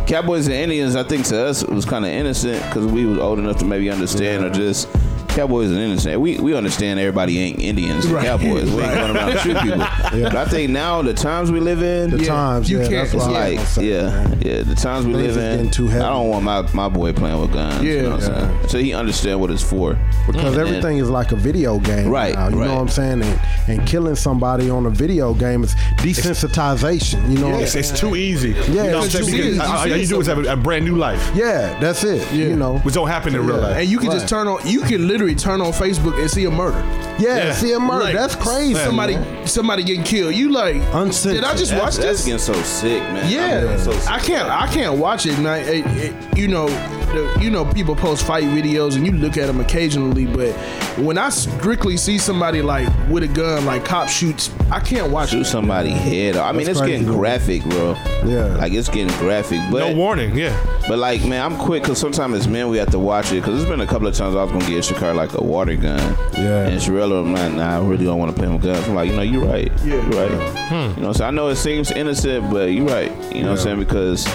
Cowboys 0.06 0.46
and 0.46 0.54
Indians, 0.54 0.96
I 0.96 1.02
think 1.02 1.24
to 1.26 1.46
us, 1.46 1.62
it 1.62 1.70
was 1.70 1.86
kind 1.86 2.04
of 2.04 2.10
innocent 2.10 2.62
because 2.64 2.86
we 2.86 3.06
was 3.06 3.18
old 3.18 3.38
enough 3.38 3.58
to 3.58 3.64
maybe 3.64 3.90
understand 3.90 4.44
or 4.44 4.50
just. 4.50 4.88
Cowboys 5.35 5.70
and 5.70 5.79
innocent. 5.81 6.20
We 6.20 6.38
we 6.38 6.55
understand 6.55 7.01
everybody 7.01 7.38
ain't 7.40 7.61
Indians 7.61 8.05
and 8.05 8.14
Right. 8.14 8.25
Cowboys. 8.27 8.70
We 8.70 8.83
ain't 8.83 8.94
going 8.94 9.16
around 9.16 9.33
to 9.33 9.38
shoot 9.38 9.57
people. 9.59 9.79
But 10.25 10.37
I 10.37 10.44
think 10.47 10.70
now 10.70 11.03
the 11.03 11.12
times 11.14 11.51
we 11.51 11.59
live 11.61 11.83
in, 11.83 12.11
The 12.11 12.18
Yeah, 12.23 12.29
times, 12.29 12.70
you 12.70 12.79
yeah, 12.81 12.88
can't- 12.88 12.94
that's 13.11 13.14
it's 13.14 13.25
what 13.25 13.35
I 13.37 13.51
was 13.51 13.59
like, 13.59 13.75
gonna 13.75 13.87
yeah, 13.88 14.03
man. 14.29 14.42
yeah. 14.42 14.62
The 14.62 14.75
times 14.75 15.07
we 15.07 15.12
Things 15.14 15.37
live 15.37 15.61
in, 15.61 15.70
too 15.70 15.87
heavy. 15.88 16.05
I 16.05 16.09
don't 16.11 16.29
want 16.29 16.44
my, 16.44 16.62
my 16.73 16.88
boy 16.88 17.12
playing 17.12 17.40
with 17.40 17.53
guns. 17.53 17.83
you 17.83 17.94
Yeah. 17.97 18.03
know 18.03 18.11
what 18.11 18.25
I'm 18.25 18.49
saying? 18.49 18.68
So 18.68 18.79
he 18.79 18.94
understand 18.94 19.40
what 19.40 19.51
it's 19.51 19.62
for. 19.62 19.99
because 20.27 20.42
mm. 20.42 20.47
And- 20.47 20.57
everything 20.59 20.99
is 20.99 21.11
like 21.11 21.33
a 21.33 21.37
video 21.37 21.79
game 21.81 22.09
Right, 22.09 22.35
now, 22.35 22.49
you 22.49 22.61
right. 22.61 22.66
know 22.68 22.75
what 22.75 22.81
I'm 22.83 22.88
saying? 22.88 23.23
And, 23.23 23.40
and 23.68 23.87
killing 23.87 24.14
somebody 24.14 24.70
on 24.70 24.87
a 24.87 24.90
video 24.90 25.35
game 25.35 25.64
is 25.64 25.75
desensitization. 25.97 27.31
You 27.31 27.38
know, 27.38 27.47
what 27.49 27.55
I'm 27.57 27.62
It's, 27.62 27.75
it's 27.75 27.99
too 27.99 28.14
easy. 28.16 28.51
Yeah, 28.51 28.85
you 28.85 28.90
know 28.90 28.99
what 28.99 29.05
I'm 29.05 29.11
saying? 29.11 29.27
Because 29.27 29.47
easy. 29.47 29.61
all 29.61 29.87
you 29.87 30.07
do 30.07 30.20
is 30.20 30.27
have 30.27 30.38
a, 30.38 30.53
a 30.53 30.57
brand 30.57 30.85
new 30.85 30.97
life, 30.97 31.31
yeah, 31.35 31.79
that's 31.81 32.05
it. 32.05 32.31
You 32.33 32.57
know, 32.57 32.79
which 32.79 32.94
don't 32.94 33.09
happen 33.09 33.35
in 33.35 33.44
real 33.47 33.59
life. 33.59 33.77
and 33.79 33.88
you 33.88 33.99
can 33.99 34.11
just 34.11 34.29
turn 34.29 34.47
on. 34.49 34.66
You 34.66 34.81
can 34.83 35.09
literally 35.09 35.23
turn 35.32 35.60
on 35.60 35.72
Facebook 35.72 36.20
and 36.20 36.28
see 36.28 36.44
a 36.44 36.50
murder. 36.50 36.78
yeah, 37.20 37.37
Yeah. 37.37 37.52
see 37.52 37.72
a 37.72 37.78
murder. 37.78 38.04
Like, 38.06 38.14
that's 38.16 38.34
crazy. 38.34 38.74
Somebody, 38.74 39.14
man. 39.14 39.46
somebody 39.46 39.84
getting 39.84 40.02
killed. 40.02 40.34
You 40.34 40.48
like? 40.50 40.76
Uncensored. 40.92 41.34
Did 41.40 41.44
I 41.44 41.54
just 41.56 41.70
That's, 41.70 41.82
watch 41.82 41.94
that's 42.04 42.24
this? 42.24 42.24
getting 42.24 42.38
so 42.40 42.52
sick, 42.64 43.00
man. 43.00 43.30
Yeah, 43.30 43.44
I'm 43.44 43.62
getting 43.68 43.78
so 43.78 43.92
sick. 43.92 44.10
I 44.10 44.18
can't. 44.18 44.48
I 44.50 44.66
can't 44.66 44.98
watch 44.98 45.26
it. 45.26 45.38
And 45.38 45.46
I, 45.46 45.58
it, 45.58 45.87
it, 45.87 46.37
you 46.38 46.48
know, 46.48 46.66
the, 47.14 47.38
you 47.40 47.50
know, 47.50 47.64
people 47.64 47.94
post 47.96 48.27
fight 48.27 48.44
videos, 48.44 48.96
and 48.96 49.07
you 49.07 49.12
look 49.12 49.37
at 49.37 49.46
them 49.46 49.61
occasionally. 49.61 50.27
But 50.27 50.53
when 50.98 51.18
I 51.18 51.29
strictly 51.31 51.96
see 51.96 52.18
somebody 52.18 52.62
like 52.62 52.88
with 53.09 53.22
a 53.22 53.29
gun, 53.29 53.64
like 53.64 53.85
cop 53.85 54.09
shoots, 54.09 54.50
I 54.70 54.81
can't 54.81 55.11
watch 55.11 55.31
Shoot 55.31 55.44
somebody 55.44 55.90
head. 55.90 56.37
off. 56.37 56.46
I 56.48 56.53
mean, 56.53 56.66
That's 56.66 56.79
it's 56.79 56.81
crazy, 56.81 56.98
getting 57.05 57.16
graphic, 57.18 57.62
bro. 57.64 57.92
Yeah. 58.24 58.57
like 58.57 58.72
it's 58.72 58.88
getting 58.88 59.16
graphic. 59.18 59.61
But 59.70 59.90
no 59.90 59.94
warning. 59.96 60.37
Yeah. 60.37 60.59
But 60.88 60.98
like, 60.98 61.24
man, 61.24 61.42
I'm 61.53 61.59
quick 61.59 61.83
because 61.83 61.98
sometimes 61.98 62.35
as 62.35 62.48
men 62.48 62.68
we 62.68 62.77
have 62.79 62.90
to 62.90 62.98
watch 62.98 63.33
it 63.33 63.37
because 63.37 63.57
there's 63.57 63.68
been 63.68 63.81
a 63.81 63.87
couple 63.87 64.07
of 64.07 64.14
times 64.14 64.35
I 64.37 64.42
was 64.42 64.53
gonna 64.53 64.66
get 64.66 64.85
Shakar 64.85 65.14
like 65.14 65.33
a 65.35 65.42
water 65.42 65.77
gun. 65.77 65.98
Yeah. 66.35 66.66
And 66.66 66.81
Shirella, 66.81 67.20
I'm 67.22 67.33
like, 67.33 67.53
nah, 67.55 67.77
I 67.79 67.87
really 67.87 68.05
don't 68.05 68.18
want 68.18 68.35
to 68.35 68.38
play 68.42 68.53
with 68.53 68.62
guns. 68.62 68.87
I'm 68.88 68.94
like, 68.94 69.09
you 69.11 69.16
know, 69.16 69.22
you're 69.22 69.44
right. 69.44 69.72
Yeah. 69.85 69.94
You're 69.94 70.29
right. 70.29 70.59
Hmm. 70.68 70.98
You 71.00 71.07
know, 71.07 71.12
so 71.12 71.24
I 71.24 71.31
know 71.31 71.48
it 71.48 71.57
seems 71.57 71.90
innocent, 71.90 72.50
but 72.50 72.66
you're 72.72 72.87
right. 72.87 73.11
You 73.35 73.42
know 73.42 73.50
what 73.53 73.59
I'm 73.61 73.64
saying? 73.64 73.79
Because 73.79 74.27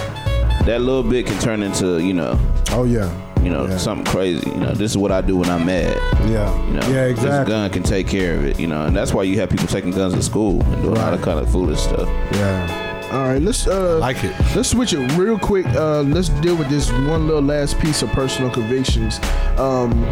that 0.66 0.80
little 0.80 1.02
bit 1.02 1.26
can 1.26 1.38
turn 1.40 1.62
into, 1.62 1.98
you 2.02 2.12
know, 2.12 2.38
oh 2.72 2.84
yeah, 2.84 3.10
you 3.42 3.50
know, 3.50 3.66
Yeah. 3.66 3.76
something 3.78 4.04
crazy. 4.06 4.48
You 4.50 4.56
know, 4.58 4.72
this 4.72 4.90
is 4.90 4.98
what 4.98 5.10
I 5.10 5.20
do 5.20 5.36
when 5.36 5.48
I'm 5.48 5.64
mad. 5.66 5.96
yeah, 6.28 6.66
You 6.66 6.72
know, 6.74 6.86
yeah, 6.88 7.12
This 7.12 7.48
gun 7.48 7.70
can 7.70 7.82
take 7.82 8.06
care 8.06 8.34
of 8.36 8.44
it. 8.44 8.60
You 8.60 8.66
know, 8.66 8.84
and 8.86 8.94
that's 8.94 9.12
why 9.14 9.22
you 9.22 9.38
have 9.40 9.48
people 9.50 9.66
taking 9.66 9.90
guns 9.92 10.14
to 10.14 10.22
school 10.22 10.62
and 10.62 10.82
doing 10.82 10.98
all 10.98 11.10
that 11.10 11.22
kind 11.22 11.38
of 11.38 11.50
foolish 11.50 11.80
stuff. 11.80 12.08
Yeah, 12.32 13.08
All 13.12 13.22
right, 13.28 13.40
let's 13.42 13.66
uh, 13.66 13.98
Like 13.98 14.22
it. 14.22 14.34
Let's 14.54 14.68
switch 14.70 14.92
it 14.92 14.98
real 15.16 15.38
quick. 15.38 15.66
Uh, 15.66 16.02
let's 16.02 16.28
deal 16.28 16.54
with 16.56 16.68
this 16.68 16.92
one 16.92 17.26
little 17.26 17.42
last 17.42 17.78
piece 17.80 18.02
of 18.02 18.10
personal 18.10 18.50
convictions. 18.50 19.18
Um, 19.58 20.04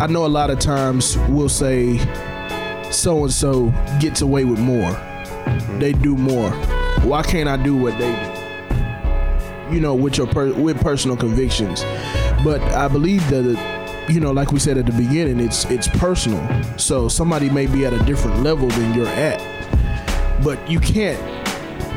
I 0.00 0.06
know 0.08 0.26
a 0.26 0.28
lot 0.28 0.50
of 0.50 0.58
times 0.58 1.16
we'll 1.28 1.48
say 1.48 1.98
so 2.90 3.22
and 3.24 3.32
so 3.32 3.72
gets 4.00 4.20
away 4.20 4.44
with 4.44 4.58
more. 4.58 4.92
They 5.78 5.92
do 5.92 6.14
more. 6.16 6.50
Why 7.04 7.22
can't 7.22 7.48
I 7.48 7.56
do 7.56 7.74
what 7.76 7.96
they 7.98 8.10
do? 8.12 8.37
You 9.70 9.80
know, 9.80 9.94
with 9.94 10.16
your 10.18 10.26
per- 10.26 10.52
with 10.52 10.80
personal 10.80 11.16
convictions. 11.16 11.82
But 12.44 12.60
I 12.62 12.88
believe 12.88 13.28
that 13.30 13.44
uh, 13.56 14.12
you 14.12 14.20
know, 14.20 14.30
like 14.30 14.52
we 14.52 14.58
said 14.60 14.78
at 14.78 14.86
the 14.86 14.92
beginning, 14.92 15.40
it's 15.40 15.64
it's 15.66 15.88
personal. 15.88 16.42
So 16.78 17.08
somebody 17.08 17.50
may 17.50 17.66
be 17.66 17.84
at 17.84 17.92
a 17.92 17.98
different 18.04 18.42
level 18.42 18.68
than 18.68 18.94
you're 18.94 19.06
at, 19.06 19.40
but 20.42 20.70
you 20.70 20.80
can't 20.80 21.18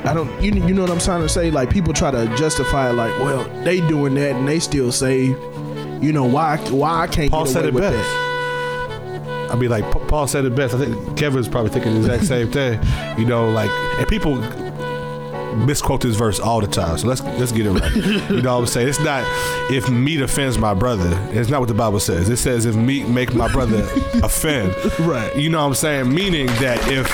I 0.05 0.13
don't 0.15 0.29
you 0.41 0.51
you 0.51 0.73
know 0.73 0.81
what 0.81 0.91
I'm 0.91 0.99
trying 0.99 1.21
to 1.21 1.29
say? 1.29 1.51
Like 1.51 1.69
people 1.69 1.93
try 1.93 2.10
to 2.12 2.25
justify 2.36 2.89
it 2.89 2.93
like, 2.93 3.17
well, 3.19 3.43
they 3.63 3.79
doing 3.88 4.15
that 4.15 4.36
and 4.36 4.47
they 4.47 4.60
still 4.60 4.91
say, 4.91 5.25
you 5.25 6.12
know, 6.12 6.25
why 6.25 6.57
why 6.71 7.01
I 7.03 7.07
can't 7.07 7.29
Paul 7.29 7.45
get 7.45 7.53
said 7.53 7.65
it 7.65 7.73
with 7.73 7.84
best. 7.84 7.95
that? 7.95 9.51
I 9.51 9.55
mean, 9.55 9.69
like 9.69 9.84
Paul 10.07 10.27
said 10.27 10.45
it 10.45 10.55
best. 10.55 10.73
I 10.73 10.79
think 10.79 11.17
Kevin's 11.17 11.47
probably 11.47 11.69
thinking 11.71 11.93
the 11.93 11.99
exact 11.99 12.23
same 12.25 12.51
thing. 12.51 12.79
You 13.17 13.25
know, 13.25 13.49
like, 13.51 13.69
and 13.99 14.07
people 14.07 14.41
misquote 15.55 16.01
this 16.01 16.15
verse 16.15 16.39
all 16.39 16.61
the 16.61 16.67
time. 16.67 16.97
So 16.97 17.07
let's 17.07 17.21
let's 17.21 17.51
get 17.51 17.65
it 17.65 17.71
right. 17.71 17.95
you 18.29 18.41
know 18.41 18.55
what 18.55 18.61
I'm 18.61 18.67
saying? 18.67 18.87
It's 18.87 18.99
not 18.99 19.23
if 19.71 19.89
meat 19.89 20.21
offends 20.21 20.57
my 20.57 20.73
brother. 20.73 21.09
It's 21.31 21.49
not 21.49 21.59
what 21.59 21.67
the 21.67 21.73
Bible 21.73 21.99
says. 21.99 22.29
It 22.29 22.37
says 22.37 22.65
if 22.65 22.75
meat 22.75 23.07
make 23.07 23.33
my 23.33 23.51
brother 23.51 23.87
offend. 24.23 24.75
Right. 24.99 25.35
You 25.35 25.49
know 25.49 25.59
what 25.59 25.67
I'm 25.67 25.75
saying? 25.75 26.13
Meaning 26.13 26.47
that 26.47 26.79
if 26.87 27.07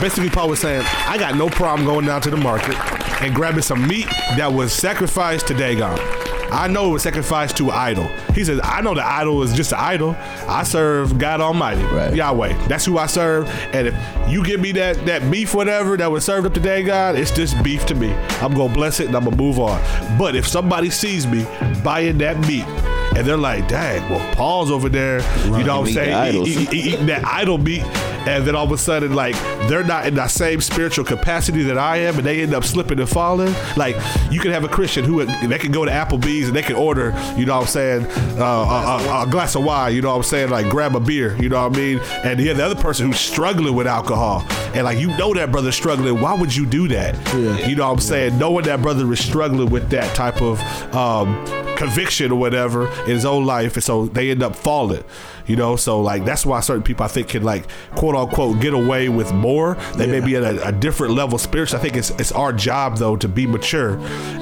basically 0.00 0.30
Paul 0.30 0.48
was 0.48 0.60
saying, 0.60 0.82
I 1.06 1.18
got 1.18 1.36
no 1.36 1.48
problem 1.48 1.86
going 1.86 2.06
down 2.06 2.20
to 2.22 2.30
the 2.30 2.36
market 2.36 2.76
and 3.22 3.34
grabbing 3.34 3.62
some 3.62 3.86
meat 3.86 4.06
that 4.36 4.52
was 4.52 4.72
sacrificed 4.72 5.46
to 5.48 5.54
Dagon. 5.54 6.21
I 6.52 6.68
know 6.68 6.90
it 6.90 6.92
was 6.92 7.02
sacrificed 7.02 7.56
to 7.58 7.70
an 7.70 7.76
idol. 7.76 8.04
He 8.34 8.44
says, 8.44 8.60
I 8.62 8.80
know 8.82 8.94
the 8.94 9.04
idol 9.06 9.42
is 9.42 9.52
just 9.54 9.72
an 9.72 9.78
idol. 9.80 10.14
I 10.48 10.62
serve 10.64 11.18
God 11.18 11.40
Almighty, 11.40 11.82
Right. 11.84 12.14
Yahweh. 12.14 12.66
That's 12.68 12.84
who 12.84 12.98
I 12.98 13.06
serve. 13.06 13.48
And 13.72 13.88
if 13.88 13.94
you 14.30 14.44
give 14.44 14.60
me 14.60 14.72
that 14.72 15.04
that 15.06 15.30
beef, 15.30 15.54
whatever 15.54 15.96
that 15.96 16.10
was 16.10 16.24
served 16.24 16.46
up 16.46 16.54
today, 16.54 16.82
God, 16.82 17.16
it's 17.16 17.30
just 17.30 17.60
beef 17.62 17.86
to 17.86 17.94
me. 17.94 18.12
I'm 18.42 18.54
gonna 18.54 18.72
bless 18.72 19.00
it 19.00 19.06
and 19.06 19.16
I'm 19.16 19.24
gonna 19.24 19.36
move 19.36 19.58
on. 19.58 19.80
But 20.18 20.36
if 20.36 20.46
somebody 20.46 20.90
sees 20.90 21.26
me 21.26 21.46
buying 21.82 22.18
that 22.18 22.38
meat, 22.46 22.64
and 23.14 23.26
they're 23.26 23.36
like, 23.36 23.68
"Dang, 23.68 24.08
well, 24.08 24.34
Paul's 24.34 24.70
over 24.70 24.88
there," 24.88 25.20
you 25.44 25.64
know 25.64 25.80
what 25.80 25.88
I'm 25.88 25.94
saying? 25.94 26.14
idols. 26.14 26.48
Eat- 26.48 26.72
eat- 26.72 26.86
eating 26.94 27.06
that 27.06 27.24
idol 27.26 27.58
meat, 27.58 27.82
and 28.26 28.46
then 28.46 28.54
all 28.54 28.64
of 28.64 28.72
a 28.72 28.78
sudden, 28.78 29.14
like 29.14 29.34
they're 29.68 29.84
not 29.84 30.06
in 30.06 30.14
that 30.14 30.30
same 30.30 30.60
spiritual 30.60 31.04
capacity 31.04 31.62
that 31.64 31.78
I 31.78 31.98
am, 31.98 32.16
and 32.16 32.26
they 32.26 32.42
end 32.42 32.54
up 32.54 32.64
slipping 32.64 32.98
and 33.00 33.08
falling. 33.08 33.54
Like 33.76 33.96
you 34.30 34.40
can 34.40 34.50
have 34.52 34.64
a 34.64 34.68
Christian 34.68 35.04
who 35.04 35.24
they 35.24 35.58
can 35.58 35.72
go 35.72 35.84
to 35.84 35.90
Applebee's 35.90 36.48
and 36.48 36.56
they 36.56 36.62
can 36.62 36.76
order, 36.76 37.14
you 37.36 37.46
know 37.46 37.56
what 37.56 37.62
I'm 37.62 37.68
saying, 37.68 38.06
uh, 38.38 38.44
a, 38.44 39.08
a, 39.08 39.22
a 39.22 39.30
glass 39.30 39.54
of 39.54 39.64
wine, 39.64 39.94
you 39.94 40.02
know 40.02 40.10
what 40.10 40.16
I'm 40.16 40.22
saying, 40.22 40.50
like 40.50 40.68
grab 40.68 40.94
a 40.96 41.00
beer, 41.00 41.36
you 41.40 41.48
know 41.48 41.62
what 41.62 41.76
I 41.76 41.78
mean, 41.78 41.98
and 42.24 42.40
you 42.40 42.48
have 42.48 42.56
the 42.56 42.64
other 42.64 42.80
person 42.80 43.06
who's 43.06 43.20
struggling 43.20 43.74
with 43.74 43.86
alcohol, 43.86 44.44
and 44.74 44.84
like 44.84 44.98
you 44.98 45.08
know 45.16 45.34
that 45.34 45.50
brother's 45.52 45.76
struggling. 45.76 46.20
Why 46.20 46.34
would 46.34 46.54
you 46.54 46.66
do 46.66 46.88
that? 46.88 47.14
You 47.68 47.76
know 47.76 47.86
what 47.86 47.94
I'm 47.94 48.00
saying? 48.00 48.38
Knowing 48.38 48.64
that 48.66 48.82
brother 48.82 49.10
is 49.12 49.24
struggling 49.24 49.70
with 49.70 49.90
that 49.90 50.14
type 50.14 50.40
of 50.40 50.60
um, 50.94 51.44
conviction 51.76 52.32
or 52.32 52.38
whatever 52.38 52.88
in 53.02 53.10
his 53.10 53.24
own 53.24 53.44
life, 53.44 53.74
and 53.74 53.84
so 53.84 54.06
they 54.06 54.30
end 54.30 54.42
up 54.42 54.54
falling. 54.56 55.04
You 55.46 55.56
know, 55.56 55.76
so 55.76 56.00
like 56.00 56.24
that's 56.24 56.46
why 56.46 56.60
certain 56.60 56.82
people 56.82 57.04
I 57.04 57.08
think 57.08 57.28
can 57.28 57.42
like 57.42 57.66
quote 57.96 58.14
unquote 58.14 58.60
get 58.60 58.74
away 58.74 59.08
with 59.08 59.32
more. 59.32 59.74
They 59.96 60.06
may 60.06 60.20
be 60.20 60.36
at 60.36 60.42
a, 60.42 60.68
a 60.68 60.72
different 60.72 61.14
level 61.14 61.38
spiritually. 61.38 61.80
I 61.80 61.82
think 61.82 61.96
it's 61.96 62.10
it's 62.10 62.32
our 62.32 62.52
job 62.52 62.96
though 62.98 63.16
to 63.16 63.28
be 63.28 63.46
mature 63.46 63.98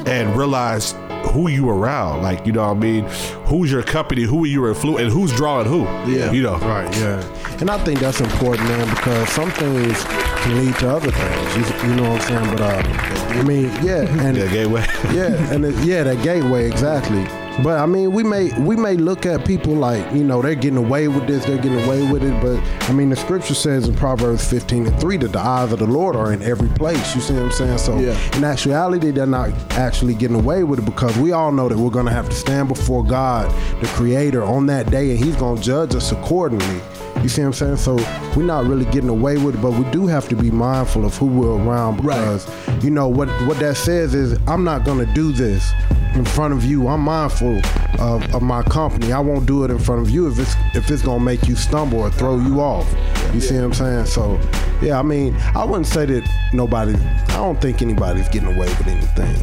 and 0.07 0.37
realize 0.37 0.95
who 1.33 1.49
you 1.49 1.69
around. 1.69 2.23
Like 2.23 2.47
you 2.47 2.53
know 2.53 2.67
what 2.67 2.77
I 2.77 2.81
mean, 2.81 3.05
who's 3.47 3.71
your 3.71 3.83
company, 3.83 4.23
who 4.23 4.45
are 4.45 4.47
you 4.47 4.69
influencing, 4.69 5.07
and 5.07 5.13
who's 5.13 5.33
drawing 5.33 5.67
who. 5.67 5.83
Yeah. 6.11 6.33
you 6.33 6.43
know. 6.43 6.57
Right, 6.59 6.95
yeah. 6.97 7.23
And 7.61 7.71
I 7.71 7.79
think 7.85 8.01
that's 8.01 8.21
important, 8.21 8.69
man, 8.69 8.89
because 8.95 9.29
some 9.31 9.51
things 9.51 10.05
can 10.05 10.65
lead 10.65 10.75
to 10.77 10.91
other 10.91 11.11
things. 11.11 11.57
You, 11.57 11.89
you 11.89 11.97
know 11.97 12.11
what 12.11 12.23
I'm 12.23 12.29
saying? 12.29 12.51
But 12.57 12.61
uh, 12.61 13.39
I 13.39 13.43
mean, 13.43 13.65
yeah, 13.83 14.01
and 14.27 14.37
Yeah, 14.37 14.47
gateway. 14.49 14.81
yeah, 15.13 15.53
and 15.53 15.65
it, 15.65 15.75
yeah, 15.85 16.03
that 16.05 16.23
gateway 16.23 16.67
exactly. 16.67 17.25
But 17.63 17.79
I 17.79 17.87
mean, 17.87 18.13
we 18.13 18.23
may 18.23 18.51
we 18.61 18.75
may 18.77 18.95
look 18.95 19.27
at 19.27 19.45
people 19.45 19.75
like 19.75 20.11
you 20.15 20.25
know 20.25 20.41
they're 20.41 20.55
getting 20.55 20.79
away 20.79 21.09
with 21.09 21.27
this, 21.27 21.45
they're 21.45 21.57
getting 21.57 21.83
away 21.85 22.11
with 22.11 22.23
it. 22.25 22.41
But 22.41 22.59
I 22.89 22.93
mean, 22.93 23.11
the 23.11 23.17
scripture 23.17 23.55
says 23.55 23.87
in 23.87 23.95
Proverbs 23.95 24.49
15 24.49 24.87
and 24.87 25.01
3 25.01 25.17
that 25.19 25.33
the 25.33 25.41
eyes 25.41 25.71
of 25.73 25.79
the 25.79 25.87
Lord 25.87 26.17
are 26.17 26.33
in 26.33 26.43
every 26.43 26.69
place. 26.69 27.15
You 27.15 27.21
see 27.21 27.35
what 27.35 27.43
I'm 27.43 27.53
saying? 27.53 27.79
So 27.79 27.99
Yeah. 27.99 28.17
in 28.37 28.45
actuality, 28.45 29.11
they're 29.11 29.27
not 29.27 29.51
actually 29.73 30.15
getting 30.15 30.37
away 30.37 30.65
with 30.65 30.79
it 30.79 30.85
because 30.87 31.17
we 31.19 31.33
all 31.33 31.53
know 31.53 31.69
that 31.69 31.77
we're 31.77 31.91
going 31.91 32.07
to 32.07 32.13
have 32.13 32.29
to 32.31 32.35
stand 32.35 32.69
before 32.69 33.05
God, 33.05 33.53
the 33.83 33.89
Creator, 33.89 34.43
on 34.43 34.67
that 34.67 34.91
day, 34.91 35.11
and 35.11 35.19
He's 35.23 35.37
going 35.37 35.57
to 35.57 35.63
judge 35.63 35.95
us 35.95 36.13
accordingly. 36.13 36.81
You 37.23 37.29
see 37.29 37.43
what 37.43 37.49
I'm 37.49 37.53
saying? 37.53 37.77
So 37.77 37.97
we're 38.35 38.45
not 38.45 38.65
really 38.65 38.87
getting 38.87 39.11
away 39.11 39.37
with 39.37 39.57
it, 39.57 39.61
but 39.61 39.73
we 39.73 39.85
do 39.91 40.07
have 40.07 40.29
to 40.31 40.37
be 40.37 40.51
mindful 40.51 41.05
of 41.05 41.15
who 41.19 41.27
we're 41.27 41.63
around 41.63 42.03
Right. 42.03 42.17
because 42.17 42.47
you 42.83 42.91
know 42.91 43.09
what 43.09 43.29
what 43.47 43.59
that 43.59 43.77
says 43.77 44.15
is 44.15 44.39
I'm 44.49 44.65
not 44.65 44.87
gonna 44.87 45.05
do 45.15 45.31
this 45.33 45.71
in 46.15 46.25
front 46.25 46.53
of 46.55 46.65
you. 46.65 46.89
I'm 46.89 47.01
mindful 47.01 47.61
of, 47.99 48.35
of 48.35 48.43
my 48.43 48.63
company. 48.63 49.13
I 49.13 49.21
won't 49.21 49.47
do 49.47 49.65
it 49.65 49.71
in 49.71 49.79
front 49.79 50.03
of 50.03 50.11
you 50.11 50.29
if 50.29 50.39
it's 50.39 50.55
if 50.75 50.91
it's 50.91 51.03
gonna 51.03 51.23
make 51.25 51.47
you 51.49 51.57
stumble 51.57 52.01
or 52.01 52.11
throw 52.11 52.39
you 52.39 52.61
off. 52.61 52.93
You 53.33 53.41
see 53.41 53.55
what 53.55 53.65
I'm 53.65 53.75
saying? 53.75 54.07
So 54.07 54.41
yeah, 54.83 54.99
I 54.99 55.03
mean 55.03 55.37
I 55.55 55.65
wouldn't 55.65 55.87
say 55.87 56.07
that 56.07 56.29
nobody 56.53 56.95
I 56.95 57.37
don't 57.37 57.61
think 57.61 57.83
anybody's 57.83 58.29
getting 58.29 58.55
away 58.55 58.67
with 58.67 58.87
anything. 58.87 59.37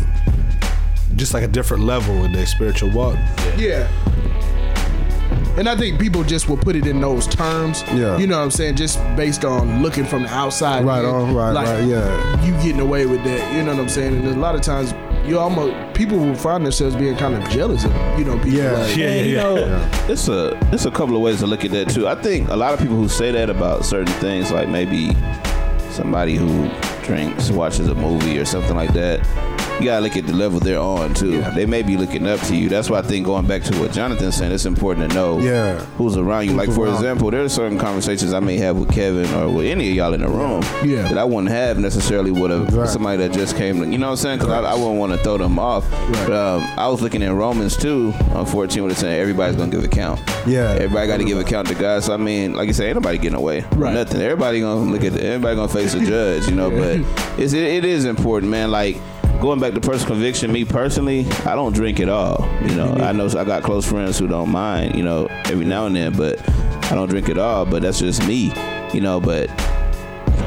just 1.16 1.34
like 1.34 1.44
a 1.44 1.48
different 1.48 1.84
level 1.84 2.24
in 2.26 2.32
their 2.32 2.46
spiritual 2.46 2.92
walk. 2.92 3.16
Yeah. 3.58 3.88
And 5.58 5.68
I 5.68 5.76
think 5.76 6.00
people 6.00 6.24
just 6.24 6.48
will 6.48 6.58
put 6.58 6.76
it 6.76 6.86
in 6.86 7.02
those 7.02 7.26
terms. 7.26 7.84
Yeah. 7.92 8.18
You 8.18 8.28
know 8.28 8.38
what 8.38 8.44
I'm 8.44 8.52
saying? 8.52 8.76
Just 8.76 9.00
based 9.16 9.44
on 9.44 9.82
looking 9.82 10.06
from 10.06 10.24
the 10.24 10.30
outside. 10.30 10.86
Right 10.86 11.04
in. 11.04 11.10
on, 11.10 11.34
right, 11.34 11.54
right, 11.54 11.84
yeah. 11.84 12.46
You 12.46 12.52
getting 12.64 12.80
away 12.80 13.08
with 13.08 13.24
that. 13.24 13.56
You 13.56 13.64
know 13.64 13.72
what 13.74 13.82
I'm 13.82 13.90
saying? 13.90 14.16
And 14.18 14.28
a 14.28 14.40
lot 14.40 14.54
of 14.54 14.62
times, 14.62 14.94
you 15.28 15.38
almost 15.40 15.94
people 15.94 16.18
will 16.18 16.36
find 16.36 16.64
themselves 16.66 16.96
being 16.96 17.16
kind 17.18 17.36
of 17.36 17.48
jealous 17.50 17.84
of 17.84 17.92
you 18.18 18.26
know 18.26 18.36
people. 18.38 18.52
Yeah. 18.52 18.72
like, 18.72 18.96
Yeah, 18.96 19.08
And, 19.10 19.30
you 19.30 19.36
yeah, 19.36 19.44
know, 19.44 19.90
it's 20.08 20.28
a 20.30 20.58
it's 20.74 20.86
a 20.86 20.92
couple 20.92 21.16
of 21.16 21.22
ways 21.22 21.40
to 21.40 21.48
look 21.48 21.66
at 21.66 21.72
that 21.72 21.90
too. 21.90 22.08
I 22.08 22.16
think 22.16 22.50
a 22.50 22.56
lot 22.56 22.74
of 22.74 22.80
people 22.80 22.96
who 22.96 23.10
say 23.10 23.32
that 23.32 23.50
about 23.50 23.86
certain 23.86 24.14
things, 24.16 24.52
like 24.52 24.70
maybe 24.70 25.14
somebody 25.92 26.36
who 26.36 26.70
drinks, 27.04 27.50
watches 27.52 27.88
a 27.88 27.96
movie 27.96 28.38
or 28.40 28.46
something 28.46 28.76
like 28.76 28.94
that, 28.94 29.20
you 29.80 29.86
gotta 29.86 30.02
look 30.02 30.18
at 30.18 30.26
the 30.26 30.34
level 30.34 30.60
they're 30.60 30.80
on 30.80 31.14
too. 31.14 31.42
They 31.56 31.66
may 31.66 31.82
be 31.84 31.98
looking 31.98 32.26
up 32.28 32.40
to 32.42 32.56
you. 32.56 32.68
That's 32.70 32.90
why 32.90 33.00
I 33.00 33.02
think 33.04 33.26
going 33.26 33.46
back 33.48 33.64
to 33.64 33.80
what 33.80 33.92
Jonathan's 33.92 34.36
saying, 34.36 34.52
it's 34.52 34.66
important 34.66 35.10
to 35.10 35.16
know 35.16 35.40
Yeah. 35.40 35.80
who's 35.98 36.18
around 36.18 36.46
you. 36.48 36.54
like 36.54 36.72
for 36.72 36.86
around. 36.86 36.96
example, 36.96 37.30
there 37.32 37.44
are 37.44 37.50
certain 37.50 37.78
conversations 37.78 38.34
I 38.34 38.40
may 38.40 38.58
have 38.58 38.78
with 38.78 38.92
Kevin 38.94 39.32
or 39.36 39.50
with 39.50 39.66
any 39.68 39.90
of 39.90 39.96
y'all 39.96 40.14
in 40.14 40.22
the 40.22 40.28
room 40.30 40.64
Yeah. 40.84 41.04
that 41.04 41.18
I 41.18 41.24
wouldn't 41.24 41.50
have 41.52 41.78
necessarily 41.78 42.32
with 42.32 42.52
a 42.52 42.60
Right. 42.76 42.90
somebody 42.90 43.18
that 43.18 43.32
just 43.34 43.56
came. 43.56 43.78
You 43.92 43.98
know 43.98 44.08
what 44.08 44.12
I'm 44.12 44.18
saying? 44.18 44.40
Because 44.40 44.54
I, 44.54 44.62
I 44.72 44.74
wouldn't 44.76 44.98
want 44.98 45.12
to 45.14 45.18
throw 45.20 45.38
them 45.38 45.60
off. 45.60 45.86
But 46.26 46.32
um, 46.32 46.64
I 46.78 46.88
was 46.88 47.02
looking 47.02 47.22
in 47.22 47.34
Romans 47.36 47.78
2 47.78 48.14
on 48.34 48.46
14 48.46 48.82
when 48.84 48.92
it's 48.92 49.00
saying 49.02 49.20
everybody's 49.20 49.56
gonna 49.58 49.72
give 49.72 49.84
account. 49.84 50.20
Yeah. 50.48 50.72
Everybody 50.72 51.08
got 51.08 51.18
to 51.18 51.26
give 51.26 51.38
account 51.38 51.68
to 51.68 51.76
God. 51.76 52.04
So 52.04 52.14
I 52.14 52.18
mean, 52.18 52.54
like 52.56 52.68
you 52.68 52.74
say, 52.74 52.88
ain't 52.88 52.96
nobody 52.96 53.18
getting 53.18 53.38
away. 53.38 53.66
Right. 53.76 53.94
Nothing. 53.94 54.22
Everybody 54.22 54.62
gonna 54.62 54.90
look 54.92 55.04
at. 55.04 55.14
The, 55.14 55.24
everybody 55.24 55.56
gonna 55.56 55.68
face 55.68 55.94
a 55.94 56.00
judge. 56.06 56.48
You 56.48 56.56
know, 56.56 56.70
but 56.70 57.00
it's, 57.40 57.54
it, 57.54 57.64
it 57.64 57.86
is 57.86 58.06
important, 58.06 58.52
man. 58.52 58.72
Like 58.72 58.98
going 59.42 59.60
back 59.60 59.74
to 59.74 59.82
personal 59.82 60.08
conviction. 60.16 60.52
Me 60.52 60.66
personally, 60.66 61.26
I 61.46 61.56
don't 61.56 61.74
drink 61.74 62.00
at 62.00 62.10
all. 62.10 62.48
You 62.64 62.76
know, 62.76 62.94
I 62.94 63.12
know 63.12 63.28
I 63.28 63.44
got 63.44 63.64
close 63.64 63.86
friends 63.88 64.18
who 64.18 64.28
don't 64.28 64.50
mind. 64.50 64.96
You 64.96 65.04
know, 65.04 65.28
every 65.46 65.66
now 65.66 65.86
and 65.86 65.96
then, 65.96 66.14
but 66.14 66.40
I 66.92 66.96
don't 66.96 67.10
drink 67.10 67.30
at 67.30 67.38
all. 67.38 67.66
But 67.66 67.82
that's 67.84 68.00
just 68.00 68.26
me. 68.28 68.52
You 68.94 69.02
know, 69.02 69.20
but. 69.20 69.50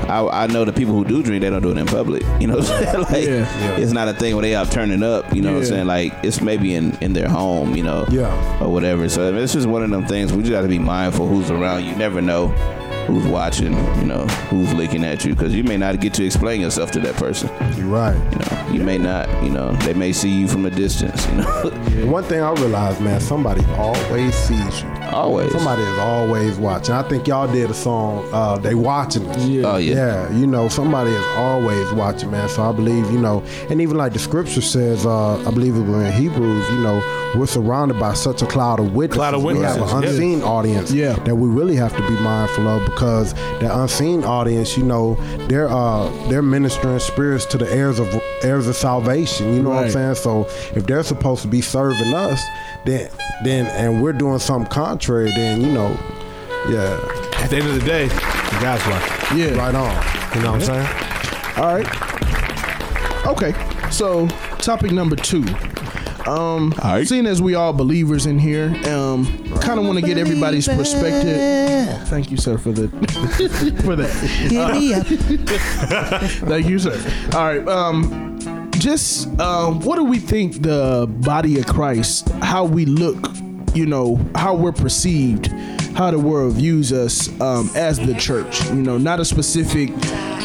I, 0.09 0.45
I 0.45 0.47
know 0.49 0.65
the 0.65 0.73
people 0.73 0.95
who 0.95 1.05
do 1.05 1.23
drink, 1.23 1.43
they 1.43 1.51
don't 1.51 1.63
do 1.63 1.71
it 1.71 1.77
in 1.79 1.87
public. 1.87 2.25
You 2.41 2.49
know 2.49 2.57
what 2.57 2.69
I'm 2.71 2.85
saying? 2.85 3.03
Like, 3.03 3.27
Yeah. 3.27 3.77
it's 3.77 3.93
not 3.93 4.09
a 4.09 4.13
thing 4.13 4.35
where 4.35 4.43
they 4.43 4.57
out 4.57 4.73
turning 4.73 5.05
up. 5.05 5.33
You 5.33 5.41
know 5.43 5.53
what 5.53 5.59
I'm 5.61 5.67
saying? 5.67 5.87
Like, 5.87 6.13
it's 6.25 6.41
maybe 6.41 6.75
in, 6.75 6.97
in 7.01 7.13
their 7.13 7.29
home, 7.29 7.77
you 7.77 7.85
know, 7.85 8.07
Yeah. 8.11 8.61
or 8.61 8.73
whatever. 8.73 9.09
So 9.09 9.29
I 9.29 9.31
mean, 9.31 9.43
it's 9.43 9.53
just 9.53 9.69
one 9.69 9.85
of 9.85 9.91
them 9.91 10.07
things. 10.07 10.33
We 10.33 10.41
just 10.43 10.51
got 10.51 10.63
to 10.63 10.69
be 10.69 10.81
mindful 10.81 11.29
who's 11.29 11.51
around. 11.51 11.85
You 11.85 11.95
never 11.95 12.21
know 12.21 12.49
who's 13.07 13.27
watching, 13.27 13.73
you 14.01 14.07
know, 14.07 14.27
who's 14.51 14.73
looking 14.75 15.05
at 15.05 15.25
you, 15.25 15.35
because 15.35 15.55
you 15.55 15.65
may 15.65 15.77
not 15.77 16.01
get 16.01 16.15
to 16.15 16.25
explain 16.25 16.61
yourself 16.61 16.91
to 16.93 17.01
that 17.01 17.15
person. 17.17 17.49
You're 17.77 17.87
right. 17.89 18.15
You 18.33 18.39
know, 18.39 18.73
you 18.79 18.85
may 18.85 18.99
not. 18.99 19.29
You 19.43 19.51
know, 19.51 19.73
they 19.85 19.95
may 19.95 20.13
see 20.13 20.31
you 20.31 20.47
from 20.49 20.67
a 20.67 20.71
distance. 20.71 21.27
You 21.29 21.35
know, 21.37 22.07
One 22.11 22.25
thing 22.25 22.41
I 22.41 22.53
realized, 22.53 23.01
man, 23.01 23.21
somebody 23.21 23.65
always 23.77 24.35
sees 24.35 24.83
you. 24.83 24.89
always. 25.13 25.51
Somebody 25.53 25.83
is 25.83 25.99
always 25.99 26.57
watching. 26.57 26.95
I 26.95 27.03
think 27.09 27.27
y'all 27.27 27.51
did 27.51 27.71
a 27.71 27.75
song, 27.75 28.29
uh, 28.33 28.59
They 28.59 28.75
Watching 28.75 29.27
Us. 29.29 29.37
Oh 29.39 29.77
yeah. 29.77 29.95
Yeah, 29.95 30.37
you 30.37 30.47
know, 30.47 30.69
somebody 30.69 31.11
is 31.11 31.25
always 31.37 31.91
watching, 31.93 32.31
man. 32.31 32.49
So 32.49 32.63
I 32.63 32.73
believe, 32.73 33.11
you 33.11 33.19
know, 33.19 33.43
and 33.69 33.81
even 33.81 33.97
like 33.97 34.13
the 34.13 34.19
scripture 34.19 34.61
says, 34.61 35.05
uh, 35.07 35.37
I 35.47 35.51
believe 35.51 35.77
it 35.77 35.81
was 35.83 36.03
in 36.07 36.13
Hebrews, 36.13 36.71
you 36.71 36.79
know, 36.81 37.03
we're 37.37 37.47
surrounded 37.47 37.99
by 37.99 38.15
such 38.15 38.43
a 38.43 38.47
cloud 38.47 38.81
of 38.81 38.93
witnesses. 38.95 39.19
Cloud 39.19 39.35
of 39.35 39.43
witnesses. 39.45 39.77
We 39.77 39.83
have 39.83 39.93
witnesses, 39.95 40.21
an 40.21 40.21
yeah. 40.31 40.37
unseen 40.37 40.43
audience 40.43 40.91
Yeah. 40.93 41.13
that 41.25 41.35
we 41.37 41.49
really 41.49 41.77
have 41.77 41.95
to 41.97 42.03
be 42.09 42.15
mindful 42.21 42.67
of 42.69 42.90
because 42.91 43.33
the 43.61 43.71
unseen 43.81 44.25
audience, 44.25 44.77
you 44.77 44.85
know, 44.85 45.15
they're 45.49 45.69
uh, 45.69 46.09
they're 46.29 46.43
ministering 46.43 46.99
spirits 46.99 47.45
to 47.47 47.59
the 47.59 47.71
heirs 47.73 47.99
of 47.99 48.09
heirs 48.43 48.67
of 48.67 48.77
salvation. 48.77 49.55
You 49.55 49.63
know 49.63 49.71
what 49.71 49.85
I'm 49.87 49.91
saying? 49.91 50.15
So 50.17 50.47
if 50.75 50.87
they're 50.87 51.03
supposed 51.03 51.43
to 51.43 51.49
be 51.49 51.61
serving 51.61 52.13
us, 52.15 52.43
then 52.85 53.11
then 53.45 53.67
and 53.67 54.03
we're 54.03 54.13
doing 54.13 54.39
something 54.39 54.71
contrary, 54.71 55.31
then 55.31 55.61
you 55.61 55.73
know, 55.73 55.97
yeah, 56.69 56.99
At 57.37 57.51
the 57.51 57.57
end 57.57 57.69
of 57.69 57.75
the 57.75 57.87
day, 57.87 58.07
the 58.09 58.59
guys 58.61 58.85
watching. 58.87 59.39
Yeah. 59.39 59.55
right 59.55 59.75
on. 59.75 60.37
You 60.37 60.43
know 60.43 60.53
what 60.53 60.69
I'm 60.69 60.85
saying? 60.85 61.57
All 61.57 61.75
right. 61.75 63.27
Okay. 63.27 63.91
So, 63.91 64.29
topic 64.59 64.93
number 64.93 65.17
two. 65.17 65.45
Um, 66.31 66.73
right. 66.85 67.07
seeing 67.07 67.27
as 67.27 67.43
we 67.43 67.55
all 67.57 67.73
believers 67.73 68.27
in 68.27 68.39
here, 68.39 68.67
um, 68.89 69.27
kind 69.61 69.81
of 69.81 69.87
want 69.87 69.99
to 69.99 70.05
get 70.05 70.17
everybody's 70.17 70.69
perspective. 70.69 72.07
Thank 72.09 72.31
you, 72.31 72.37
sir, 72.37 72.57
for 72.57 72.71
the 72.71 72.89
for 73.85 73.97
that. 73.97 74.11
Uh, 74.53 76.47
thank 76.47 76.69
you, 76.69 76.79
sir. 76.79 76.93
All 77.35 77.45
right. 77.45 77.67
Um, 77.67 78.39
just 78.73 79.27
um, 79.41 79.81
what 79.81 79.97
do 79.97 80.05
we 80.05 80.19
think 80.19 80.63
the 80.63 81.07
body 81.21 81.59
of 81.59 81.67
Christ, 81.67 82.29
how 82.43 82.65
we 82.65 82.87
look, 82.87 83.27
you 83.75 83.87
know, 83.87 84.21
how 84.37 84.55
we're 84.55 84.73
perceived, 84.73 85.49
how 85.95 86.11
the 86.11 86.19
world 86.19 86.55
views 86.55 86.93
us 86.93 87.29
um, 87.41 87.71
as 87.75 87.99
the 87.99 88.15
church. 88.15 88.65
You 88.67 88.83
know, 88.83 88.99
not 88.99 89.21
a 89.21 89.25
specific 89.25 89.91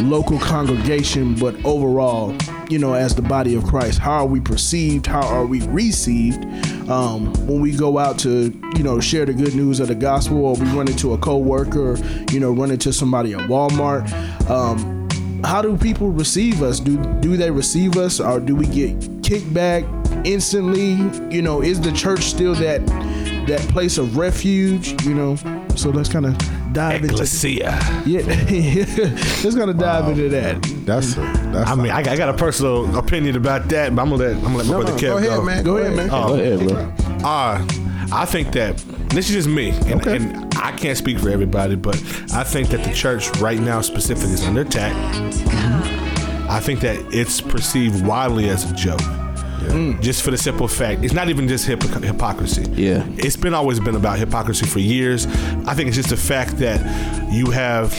local 0.02 0.40
congregation, 0.40 1.36
but 1.36 1.56
overall, 1.64 2.36
you 2.70 2.80
know, 2.80 2.94
as 2.94 3.16
the 3.16 3.22
body 3.22 3.56
of 3.56 3.64
Christ. 3.64 4.00
How 4.00 4.20
are 4.20 4.26
we 4.26 4.40
perceived? 4.40 5.06
How 5.06 5.26
are 5.26 5.46
we 5.46 5.62
received? 5.68 6.44
Um, 6.90 7.34
when 7.48 7.62
we 7.62 7.76
go 7.76 7.98
out 7.98 8.20
to, 8.20 8.54
you 8.76 8.84
know, 8.84 9.00
share 9.00 9.26
the 9.26 9.34
good 9.34 9.56
news 9.56 9.80
of 9.80 9.88
the 9.88 9.96
gospel, 9.96 10.46
or 10.46 10.56
we 10.56 10.66
run 10.68 10.88
into 10.88 11.14
a 11.14 11.18
coworker, 11.18 11.98
you 12.32 12.40
know, 12.40 12.52
run 12.52 12.72
into 12.72 12.92
somebody 12.94 13.34
at 13.34 13.42
Walmart. 13.42 14.12
Um, 14.50 14.96
how 15.44 15.62
do 15.62 15.78
people 15.78 16.10
receive 16.10 16.62
us? 16.62 16.80
Do 16.80 16.98
do 17.22 17.38
they 17.38 17.52
receive 17.52 17.98
us, 17.98 18.20
or 18.20 18.40
do 18.40 18.56
we 18.56 18.66
get 18.68 19.24
kicked 19.24 19.54
back 19.54 19.84
instantly? 20.24 20.94
You 21.34 21.42
know, 21.42 21.62
is 21.62 21.80
the 21.82 21.92
church 21.92 22.24
still 22.24 22.56
that 22.56 22.82
that 23.48 23.62
place 23.70 23.98
of 23.98 24.18
refuge? 24.18 25.04
You 25.04 25.14
know, 25.14 25.36
so 25.76 25.90
let's 25.90 26.10
kind 26.10 26.26
of 26.26 26.38
dive 26.74 27.04
into 27.04 27.14
Ecclesia. 27.14 27.80
yeah, 28.06 28.22
let's 29.44 29.56
kind 29.56 29.70
of 29.70 29.78
dive 29.78 30.10
into 30.10 30.30
that. 30.30 30.62
That's 30.86 31.16
that's. 31.16 31.70
I 31.70 31.76
mean, 31.76 31.92
I, 31.92 32.00
I 32.00 32.16
got 32.16 32.30
a 32.30 32.34
personal 32.34 32.98
opinion 32.98 33.36
about 33.36 33.68
that, 33.70 33.96
but 33.96 34.02
I'm 34.02 34.10
gonna 34.10 34.24
let 34.24 34.36
I'm 34.38 34.44
gonna 34.44 34.58
let 34.58 34.66
my 34.68 34.72
no, 34.72 34.82
brother 34.82 34.92
no, 34.94 34.98
Kev 34.98 35.10
go 35.10 35.18
ahead, 35.18 35.44
man. 35.44 35.64
Go 35.64 35.78
ahead, 35.78 35.96
man. 35.96 36.10
Oh, 36.12 36.28
Go 36.30 36.34
ahead, 36.36 36.68
bro. 36.68 37.28
Uh, 37.28 37.66
I 38.12 38.26
think 38.26 38.52
that 38.54 38.78
this 39.10 39.30
is 39.30 39.36
just 39.36 39.50
me, 39.50 39.70
and, 39.92 40.06
and 40.06 40.54
I 40.56 40.72
can't 40.72 40.98
speak 40.98 41.20
for 41.20 41.30
everybody, 41.30 41.76
but 41.76 41.96
I 42.34 42.44
think 42.44 42.70
that 42.70 42.84
the 42.84 42.94
church 42.94 43.30
right 43.38 43.60
now 43.60 43.82
specifically 43.82 44.34
is 44.34 44.44
under 44.44 44.62
attack. 44.62 44.94
I 46.48 46.60
think 46.60 46.82
that 46.82 46.98
it's 47.14 47.42
perceived 47.42 48.06
widely 48.06 48.50
as 48.50 48.70
a 48.70 48.76
joke. 48.76 49.02
Just 50.02 50.22
for 50.24 50.32
the 50.32 50.38
simple 50.38 50.68
fact, 50.68 51.04
it's 51.04 51.14
not 51.14 51.30
even 51.30 51.48
just 51.48 51.66
hypo- 51.68 51.88
hypocrisy. 52.00 52.64
Yeah. 52.74 53.06
It's 53.18 53.36
been 53.38 53.54
always 53.54 53.80
been 53.80 53.96
about 53.96 54.20
hypocrisy 54.20 54.66
for 54.66 54.80
years. 54.80 55.26
I 55.66 55.74
think 55.74 55.88
it's 55.88 55.98
just 55.98 56.10
the 56.10 56.18
fact 56.18 56.58
that 56.58 56.80
you 57.32 57.52
have 57.52 57.92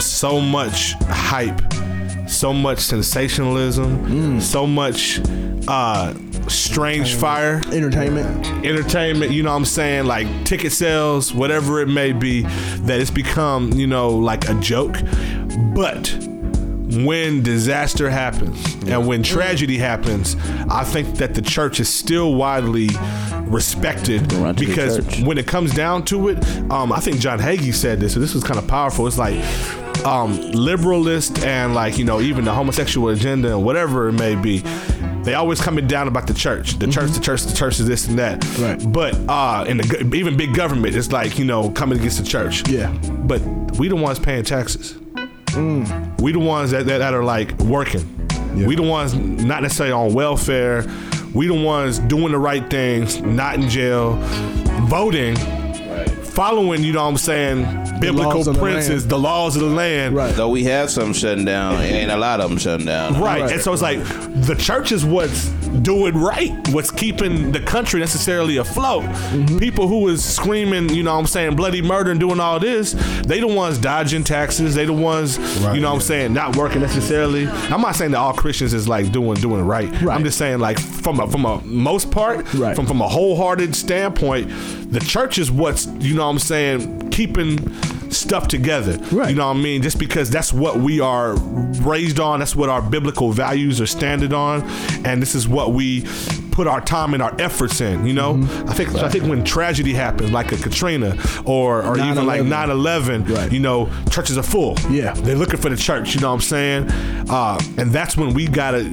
so 0.00 0.40
much 0.40 0.92
hype, 1.08 1.60
so 2.28 2.52
much 2.52 2.78
sensationalism, 2.80 4.40
so 4.40 4.66
much 4.66 5.20
uh, 5.68 6.14
strange 6.48 7.14
fire 7.14 7.60
Entertainment. 7.72 8.46
entertainment, 8.64 9.32
you 9.32 9.42
know 9.42 9.50
what 9.50 9.56
I'm 9.56 9.64
saying, 9.64 10.06
like 10.06 10.26
ticket 10.44 10.72
sales, 10.72 11.34
whatever 11.34 11.80
it 11.80 11.88
may 11.88 12.12
be, 12.12 12.42
that 12.86 13.00
it's 13.00 13.10
become, 13.10 13.72
you 13.72 13.86
know, 13.86 14.08
like 14.10 14.48
a 14.48 14.54
joke. 14.54 14.96
But 15.74 16.06
when 16.90 17.42
disaster 17.42 18.08
happens 18.08 18.74
and 18.86 19.06
when 19.06 19.22
tragedy 19.22 19.76
happens, 19.78 20.36
I 20.70 20.84
think 20.84 21.16
that 21.16 21.34
the 21.34 21.42
church 21.42 21.80
is 21.80 21.88
still 21.88 22.34
widely 22.34 22.88
respected 23.42 24.32
Run 24.34 24.54
to 24.56 24.64
the 24.64 24.70
because 24.70 24.96
church. 24.96 25.20
when 25.22 25.38
it 25.38 25.46
comes 25.46 25.74
down 25.74 26.04
to 26.06 26.28
it, 26.28 26.46
um, 26.70 26.92
I 26.92 27.00
think 27.00 27.18
John 27.20 27.38
Hagee 27.38 27.74
said 27.74 28.00
this, 28.00 28.14
and 28.14 28.22
this 28.22 28.34
was 28.34 28.44
kind 28.44 28.58
of 28.58 28.66
powerful. 28.66 29.06
It's 29.06 29.18
like 29.18 29.36
um, 30.06 30.38
liberalist 30.52 31.44
and 31.44 31.74
like 31.74 31.98
you 31.98 32.04
know 32.04 32.20
even 32.20 32.44
the 32.44 32.52
homosexual 32.54 33.08
agenda 33.08 33.48
and 33.54 33.64
whatever 33.64 34.08
it 34.08 34.12
may 34.12 34.34
be, 34.34 34.58
they 35.24 35.34
always 35.34 35.60
coming 35.60 35.86
down 35.86 36.08
about 36.08 36.26
the 36.26 36.34
church, 36.34 36.78
the 36.78 36.86
church, 36.86 37.10
the 37.10 37.20
church, 37.20 37.42
the 37.42 37.54
church 37.54 37.80
is 37.80 37.86
this 37.86 38.06
and 38.08 38.18
that. 38.18 38.44
Right. 38.58 38.80
But 38.92 39.14
uh, 39.28 39.64
in 39.68 39.78
the 39.78 39.84
go- 39.84 40.16
even 40.16 40.36
big 40.36 40.54
government, 40.54 40.94
it's 40.94 41.12
like 41.12 41.38
you 41.38 41.44
know 41.44 41.70
coming 41.70 41.98
against 41.98 42.18
the 42.18 42.24
church. 42.24 42.68
Yeah. 42.68 42.90
But 42.92 43.42
we 43.78 43.88
the 43.88 43.96
ones 43.96 44.18
paying 44.18 44.44
taxes. 44.44 44.96
We 46.20 46.32
the 46.32 46.40
ones 46.40 46.72
that, 46.72 46.86
that, 46.86 46.98
that 46.98 47.14
are 47.14 47.24
like 47.24 47.58
working. 47.60 48.14
We 48.54 48.74
the 48.74 48.82
ones 48.82 49.14
not 49.14 49.62
necessarily 49.62 49.92
on 49.92 50.14
welfare. 50.14 50.84
We 51.32 51.46
the 51.46 51.54
ones 51.54 52.00
doing 52.00 52.32
the 52.32 52.38
right 52.38 52.68
things, 52.68 53.20
not 53.20 53.54
in 53.54 53.68
jail, 53.68 54.14
voting, 54.88 55.36
following, 56.38 56.82
you 56.82 56.92
know 56.92 57.02
what 57.02 57.10
I'm 57.10 57.16
saying, 57.16 58.00
biblical 58.00 58.34
laws 58.34 58.46
of 58.46 58.54
the 58.54 58.60
princes, 58.60 59.02
land. 59.02 59.10
the 59.10 59.18
laws 59.18 59.56
of 59.56 59.62
the 59.62 59.68
land. 59.68 60.14
Right. 60.14 60.34
Though 60.34 60.48
we 60.48 60.64
have 60.64 60.90
some 60.90 61.12
shutting 61.12 61.44
down, 61.44 61.80
ain't 61.82 62.10
a 62.10 62.16
lot 62.16 62.40
of 62.40 62.48
them 62.48 62.58
shutting 62.58 62.86
down. 62.86 63.14
Right. 63.14 63.42
Right. 63.42 63.52
And 63.52 63.60
so 63.60 63.72
it's 63.72 63.82
like 63.82 63.98
the 64.44 64.56
church 64.58 64.92
is 64.92 65.04
what's 65.04 65.52
doing 65.82 66.16
right, 66.16 66.52
what's 66.70 66.90
keeping 66.90 67.52
the 67.52 67.60
country 67.60 68.00
necessarily 68.00 68.56
afloat. 68.56 69.04
Mm-hmm. 69.04 69.58
People 69.58 69.88
who 69.88 70.00
was 70.00 70.24
screaming, 70.24 70.88
you 70.90 71.02
know 71.02 71.12
what 71.14 71.20
I'm 71.20 71.26
saying, 71.26 71.56
bloody 71.56 71.82
murder 71.82 72.10
and 72.10 72.20
doing 72.20 72.40
all 72.40 72.58
this, 72.58 72.92
they 73.26 73.40
the 73.40 73.46
ones 73.46 73.78
dodging 73.78 74.24
taxes. 74.24 74.74
They 74.74 74.86
the 74.86 74.92
ones, 74.92 75.38
Right, 75.38 75.74
you 75.74 75.80
know 75.80 75.88
what 75.88 75.96
I'm 75.96 76.00
saying, 76.00 76.32
not 76.34 76.56
working 76.56 76.80
necessarily. 76.80 77.46
I'm 77.46 77.80
not 77.80 77.94
saying 77.96 78.12
that 78.12 78.18
all 78.18 78.32
Christians 78.32 78.74
is 78.74 78.88
like 78.88 79.12
doing 79.12 79.34
doing 79.40 79.64
right. 79.64 79.90
Right. 80.02 80.14
I'm 80.14 80.24
just 80.24 80.38
saying 80.38 80.58
like 80.58 80.78
from 80.80 81.20
a 81.20 81.30
from 81.30 81.44
a 81.44 81.60
most 81.62 82.10
part, 82.10 82.52
Right. 82.54 82.74
from 82.74 82.86
from 82.86 83.00
a 83.00 83.08
wholehearted 83.08 83.74
standpoint, 83.74 84.48
the 84.92 85.00
church 85.00 85.38
is 85.38 85.50
what's 85.50 85.86
you 85.86 86.14
know 86.14 86.24
what 86.24 86.30
I'm 86.32 86.38
saying 86.38 87.10
keeping 87.10 87.58
stuff 88.10 88.48
together. 88.48 88.98
Right. 89.12 89.30
You 89.30 89.36
know 89.36 89.48
what 89.48 89.56
I 89.56 89.60
mean? 89.60 89.82
Just 89.82 89.98
because 89.98 90.30
that's 90.30 90.52
what 90.52 90.76
we 90.78 91.00
are 91.00 91.34
raised 91.36 92.20
on, 92.20 92.38
that's 92.40 92.56
what 92.56 92.68
our 92.68 92.82
biblical 92.82 93.32
values 93.32 93.80
are 93.80 93.86
standing 93.86 94.32
on, 94.32 94.62
and 95.04 95.20
this 95.22 95.34
is 95.34 95.46
what 95.48 95.72
we 95.72 96.04
put 96.50 96.66
our 96.66 96.80
time 96.80 97.14
and 97.14 97.22
our 97.22 97.34
efforts 97.40 97.80
in. 97.80 98.04
You 98.06 98.14
know, 98.14 98.34
Mm-hmm. 98.34 98.68
I 98.68 98.72
think 98.74 98.94
I 98.96 99.08
think 99.08 99.24
when 99.24 99.44
tragedy 99.44 99.94
happens, 99.94 100.30
like 100.32 100.52
a 100.52 100.56
Katrina 100.56 101.16
or 101.44 101.82
or 101.84 101.98
even 101.98 102.26
like 102.26 102.40
9/11. 102.42 103.24
9/11, 103.24 103.36
Right. 103.36 103.52
you 103.52 103.60
know, 103.60 103.88
churches 104.10 104.36
are 104.38 104.42
full. 104.42 104.76
Yeah. 104.90 105.12
they're 105.14 105.36
looking 105.36 105.60
for 105.60 105.68
the 105.68 105.76
church. 105.76 106.14
You 106.14 106.20
know 106.20 106.28
what 106.28 106.34
I'm 106.34 106.40
saying? 106.40 106.90
Uh, 107.30 107.58
and 107.78 107.90
that's 107.92 108.16
when 108.16 108.34
we 108.34 108.46
gotta 108.46 108.84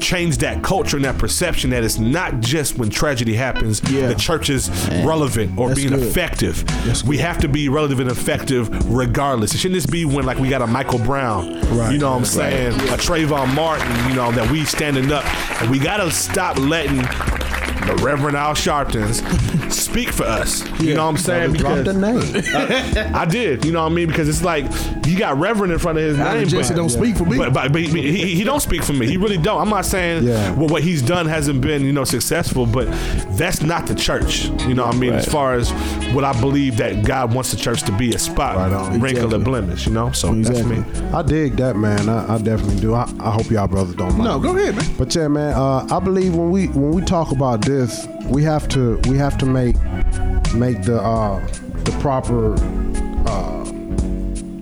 change 0.00 0.38
that 0.38 0.62
culture 0.62 0.96
and 0.96 1.04
that 1.04 1.18
perception 1.18 1.70
that 1.70 1.84
it's 1.84 1.98
not 1.98 2.40
just 2.40 2.78
when 2.78 2.88
tragedy 2.90 3.34
happens 3.34 3.80
Yeah. 3.90 4.06
the 4.08 4.14
church 4.14 4.50
is 4.50 4.68
relevant 5.04 5.58
or 5.58 5.68
That's 5.68 5.80
being 5.80 5.92
good. 5.92 6.02
effective 6.02 6.64
we 7.06 7.18
have 7.18 7.38
to 7.38 7.48
be 7.48 7.68
relevant 7.68 8.00
and 8.00 8.10
effective 8.10 8.68
regardless 8.92 9.54
it 9.54 9.58
shouldn't 9.58 9.76
just 9.80 9.90
be 9.92 10.04
when 10.04 10.24
like 10.24 10.38
we 10.38 10.48
got 10.48 10.62
a 10.62 10.66
michael 10.66 10.98
brown 10.98 11.60
Right. 11.70 11.92
you 11.92 11.98
know 11.98 12.10
what 12.10 12.18
i'm 12.18 12.24
saying 12.24 12.72
a 12.72 12.96
Trayvon 12.96 13.54
martin 13.54 13.86
you 14.08 14.14
know 14.16 14.32
that 14.32 14.50
we 14.50 14.64
standing 14.64 15.12
up 15.12 15.24
and 15.62 15.70
we 15.70 15.78
gotta 15.78 16.10
stop 16.10 16.56
letting 16.58 16.96
the 17.86 17.98
Reverend 18.02 18.36
Al 18.36 18.54
Sharptons 18.54 19.20
speak 19.72 20.10
for 20.10 20.24
us. 20.24 20.62
You 20.80 20.94
know 20.94 21.04
what 21.04 21.10
I'm 21.10 21.16
saying? 21.16 21.52
Drop 21.54 21.78
Because 21.84 21.94
the 21.94 23.02
name. 23.04 23.14
I 23.14 23.24
did. 23.24 23.64
You 23.64 23.72
know 23.72 23.82
what 23.82 23.92
I 23.92 23.94
mean? 23.94 24.06
Because 24.08 24.28
it's 24.28 24.42
like 24.42 24.64
you 25.06 25.18
got 25.18 25.38
Reverend 25.38 25.72
in 25.72 25.78
front 25.78 25.98
of 25.98 26.04
his 26.04 26.18
Alan 26.18 26.38
name, 26.40 26.48
Jesse 26.48 26.72
but 26.74 26.76
don't 26.76 26.88
speak 26.90 27.16
for 27.16 27.24
me. 27.24 27.36
But, 27.38 27.52
but, 27.52 27.72
but 27.72 27.80
he, 27.80 27.88
he, 27.88 28.34
he 28.34 28.44
don't 28.44 28.60
speak 28.60 28.82
for 28.82 28.92
me. 28.92 29.06
He 29.06 29.16
really 29.16 29.38
don't. 29.38 29.60
I'm 29.60 29.68
not 29.70 29.84
saying 29.86 30.24
Yeah. 30.24 30.52
well, 30.52 30.68
what 30.68 30.82
he's 30.82 31.02
done 31.02 31.26
hasn't 31.26 31.60
been 31.60 31.84
you 31.84 31.92
know 31.92 32.04
successful, 32.04 32.66
but 32.66 32.86
that's 33.36 33.62
not 33.62 33.86
the 33.86 33.94
church. 33.94 34.44
You 34.66 34.74
know 34.74 34.86
what 34.86 34.94
I 34.94 34.98
mean? 34.98 35.12
As 35.14 35.26
Right. 35.26 35.32
far 35.32 35.54
as 35.54 35.70
what 36.14 36.24
I 36.24 36.38
believe 36.40 36.76
that 36.78 37.04
God 37.04 37.34
wants 37.34 37.50
the 37.50 37.56
church 37.56 37.82
to 37.84 37.92
be 37.92 38.12
a 38.14 38.18
spot, 38.18 38.56
Right 38.56 38.72
on. 38.72 38.92
wrinkle 39.00 39.08
Exactly. 39.24 39.34
and 39.36 39.44
blemish. 39.44 39.86
You 39.86 39.92
know, 39.92 40.12
so 40.12 40.32
Exactly. 40.34 40.76
that's 40.80 41.00
me. 41.00 41.06
I 41.12 41.22
dig 41.22 41.56
that, 41.56 41.76
man. 41.76 42.08
I, 42.08 42.34
I 42.34 42.38
definitely 42.38 42.80
do. 42.80 42.94
I, 42.94 43.10
I 43.20 43.30
hope 43.30 43.50
y'all 43.50 43.66
brothers 43.68 43.94
don't 43.94 44.12
mind. 44.16 44.24
No, 44.24 44.38
go 44.38 44.56
ahead, 44.56 44.76
man. 44.76 44.94
But 44.98 45.14
yeah, 45.14 45.28
man. 45.28 45.52
Uh, 45.54 45.86
I 45.90 45.98
believe 46.00 46.34
when 46.34 46.50
we 46.50 46.66
when 46.68 46.90
we 46.92 47.02
talk 47.02 47.30
about 47.32 47.62
this, 47.62 48.06
we 48.28 48.42
have 48.44 48.68
to 48.68 49.00
we 49.08 49.16
have 49.16 49.36
to 49.38 49.46
make 49.46 49.76
make 50.54 50.82
the 50.82 51.00
uh, 51.00 51.40
the 51.84 51.96
proper 52.00 52.54
uh, 53.26 53.64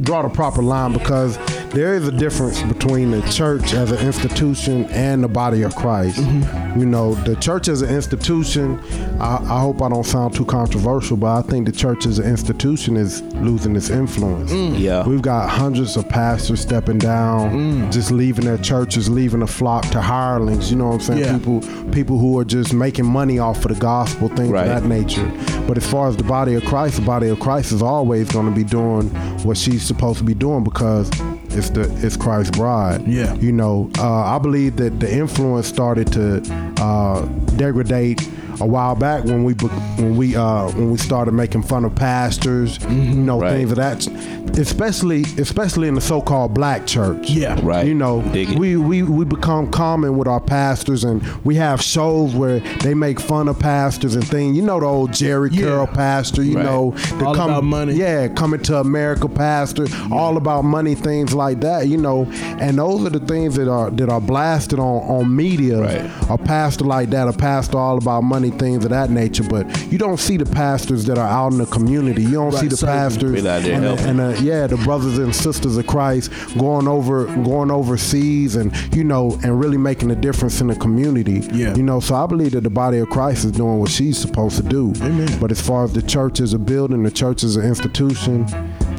draw 0.02 0.22
the 0.22 0.30
proper 0.32 0.62
line 0.62 0.92
because 0.92 1.36
there 1.72 1.94
is 1.94 2.08
a 2.08 2.12
difference 2.12 2.62
between 2.62 3.10
the 3.10 3.20
church 3.30 3.74
as 3.74 3.90
an 3.92 4.04
institution 4.06 4.86
and 4.86 5.22
the 5.22 5.28
body 5.28 5.62
of 5.62 5.74
Christ. 5.76 6.18
Mm-hmm. 6.18 6.80
You 6.80 6.86
know, 6.86 7.14
the 7.14 7.36
church 7.36 7.68
as 7.68 7.82
an 7.82 7.94
institution. 7.94 8.78
I, 9.20 9.36
I 9.36 9.60
hope 9.60 9.82
I 9.82 9.88
don't 9.88 10.04
sound 10.04 10.34
too 10.34 10.44
controversial, 10.44 11.16
but 11.16 11.38
I 11.38 11.42
think 11.42 11.66
the 11.66 11.72
church 11.72 12.06
as 12.06 12.18
an 12.18 12.26
institution 12.26 12.96
is 12.96 13.22
losing 13.34 13.76
its 13.76 13.90
influence. 13.90 14.50
Mm. 14.50 14.78
Yeah. 14.78 15.06
We've 15.06 15.22
got 15.22 15.48
hundreds 15.48 15.96
of 15.96 16.08
pastors 16.08 16.60
stepping 16.60 16.98
down, 16.98 17.50
mm. 17.50 17.92
just 17.92 18.10
leaving 18.10 18.44
their 18.44 18.58
churches, 18.58 19.10
leaving 19.10 19.40
the 19.40 19.46
flock 19.46 19.84
to 19.90 20.00
hirelings. 20.00 20.70
You 20.70 20.78
know 20.78 20.86
what 20.88 20.94
I'm 20.94 21.00
saying? 21.00 21.20
Yeah. 21.20 21.38
People, 21.38 21.60
people 21.92 22.18
who 22.18 22.38
are 22.38 22.44
just 22.44 22.72
making 22.72 23.06
money 23.06 23.38
off 23.38 23.64
of 23.64 23.74
the 23.74 23.80
gospel, 23.80 24.28
things 24.28 24.50
Right. 24.50 24.68
of 24.68 24.82
that 24.82 24.88
nature. 24.88 25.26
But 25.66 25.76
as 25.76 25.86
far 25.90 26.08
as 26.08 26.16
the 26.16 26.24
body 26.24 26.54
of 26.54 26.64
Christ, 26.64 26.96
the 26.96 27.02
body 27.02 27.28
of 27.28 27.40
Christ 27.40 27.72
is 27.72 27.82
always 27.82 28.30
going 28.30 28.46
to 28.48 28.54
be 28.54 28.64
doing 28.64 29.08
what 29.44 29.56
she's 29.56 29.82
supposed 29.82 30.18
to 30.18 30.24
be 30.24 30.34
doing 30.34 30.64
because 30.64 31.10
it's 31.58 31.70
the 31.70 31.82
it's 32.06 32.16
Christ's 32.16 32.56
bride. 32.56 33.06
Yeah. 33.06 33.34
You 33.34 33.52
know, 33.52 33.90
uh, 33.98 34.36
I 34.36 34.38
believe 34.38 34.76
that 34.76 35.00
the 35.00 35.12
influence 35.12 35.66
started 35.66 36.10
to 36.12 36.40
uh, 36.80 37.26
degrade 37.56 38.20
a 38.60 38.66
while 38.66 38.94
back 38.94 39.24
when 39.24 39.44
we 39.44 39.54
when 39.54 40.16
we 40.16 40.36
uh, 40.36 40.68
when 40.72 40.90
we 40.90 40.98
started 40.98 41.32
making 41.32 41.62
fun 41.62 41.84
of 41.84 41.94
pastors, 41.94 42.78
you 42.84 42.88
know, 43.14 43.40
Right. 43.40 43.52
things 43.52 43.70
of 43.70 43.76
that, 43.76 44.06
especially 44.58 45.22
especially 45.38 45.88
in 45.88 45.94
the 45.94 46.00
so-called 46.00 46.54
black 46.54 46.86
church. 46.86 47.30
Yeah. 47.30 47.58
Right. 47.62 47.86
You 47.86 47.94
know, 47.94 48.18
we, 48.56 48.76
we 48.76 49.02
we 49.02 49.24
become 49.24 49.70
common 49.70 50.16
with 50.16 50.26
our 50.28 50.40
pastors, 50.40 51.04
and 51.04 51.22
we 51.44 51.54
have 51.56 51.80
shows 51.80 52.34
where 52.34 52.60
they 52.82 52.94
make 52.94 53.20
fun 53.20 53.48
of 53.48 53.58
pastors 53.58 54.14
and 54.14 54.26
things. 54.26 54.56
You 54.56 54.62
know, 54.62 54.80
the 54.80 54.86
old 54.86 55.12
Jerry 55.12 55.50
Yeah. 55.52 55.62
Carroll 55.62 55.86
pastor. 55.86 56.42
You 56.42 56.56
Right. 56.56 56.64
know, 56.64 56.90
the 57.18 57.26
All 57.26 57.34
about 57.34 57.64
money. 57.64 57.94
Yeah, 57.94 58.28
coming 58.28 58.60
to 58.62 58.76
America 58.78 59.28
pastor, 59.28 59.86
all 60.10 60.36
about 60.36 60.64
money, 60.64 60.94
things 60.94 61.34
like 61.34 61.60
that. 61.60 61.88
You 61.88 61.96
know, 61.98 62.26
and 62.58 62.78
those 62.78 63.04
are 63.06 63.10
the 63.10 63.20
things 63.20 63.54
that 63.56 63.68
are 63.68 63.90
that 63.90 64.08
are 64.08 64.20
blasted 64.20 64.78
on 64.78 65.02
on 65.08 65.34
media. 65.34 65.80
Right. 65.80 66.10
A 66.30 66.38
pastor 66.38 66.84
like 66.84 67.10
that, 67.10 67.28
a 67.28 67.32
pastor 67.32 67.78
all 67.78 67.98
about 67.98 68.22
money, 68.24 68.47
things 68.50 68.84
of 68.84 68.90
that 68.90 69.10
nature. 69.10 69.42
But 69.44 69.66
you 69.92 69.98
don't 69.98 70.18
see 70.18 70.36
the 70.36 70.46
pastors 70.46 71.04
that 71.06 71.18
are 71.18 71.28
out 71.28 71.52
in 71.52 71.58
the 71.58 71.66
community. 71.66 72.22
You 72.22 72.32
don't 72.32 72.52
Right, 72.52 72.60
see 72.62 72.68
the 72.68 72.76
serving. 72.76 72.94
pastors 72.94 73.30
Really 73.32 73.48
out 73.48 73.62
there 73.62 73.74
and, 73.74 73.84
the, 73.84 74.08
and 74.08 74.18
the, 74.18 74.42
yeah, 74.42 74.66
the 74.66 74.76
brothers 74.78 75.18
and 75.18 75.34
sisters 75.34 75.76
of 75.76 75.86
Christ 75.86 76.30
going 76.58 76.88
over 76.88 77.26
going 77.42 77.70
overseas 77.70 78.56
and 78.56 78.72
you 78.94 79.04
know 79.04 79.38
and 79.42 79.58
really 79.60 79.76
making 79.78 80.10
a 80.10 80.16
difference 80.16 80.60
in 80.60 80.68
the 80.68 80.76
community. 80.76 81.40
Yeah. 81.52 81.74
You 81.74 81.82
know, 81.82 82.00
so 82.00 82.14
I 82.14 82.26
believe 82.26 82.52
that 82.52 82.62
the 82.62 82.70
body 82.70 82.98
of 82.98 83.08
Christ 83.10 83.44
is 83.44 83.52
doing 83.52 83.78
what 83.78 83.90
she's 83.90 84.18
supposed 84.18 84.56
to 84.56 84.62
do. 84.62 84.92
Amen. 85.02 85.38
But 85.40 85.50
as 85.50 85.60
far 85.60 85.84
as 85.84 85.92
the 85.92 86.02
church 86.02 86.40
as 86.40 86.52
a 86.54 86.58
building, 86.58 87.02
the 87.02 87.10
church 87.10 87.42
as 87.42 87.56
an 87.56 87.64
institution, 87.64 88.46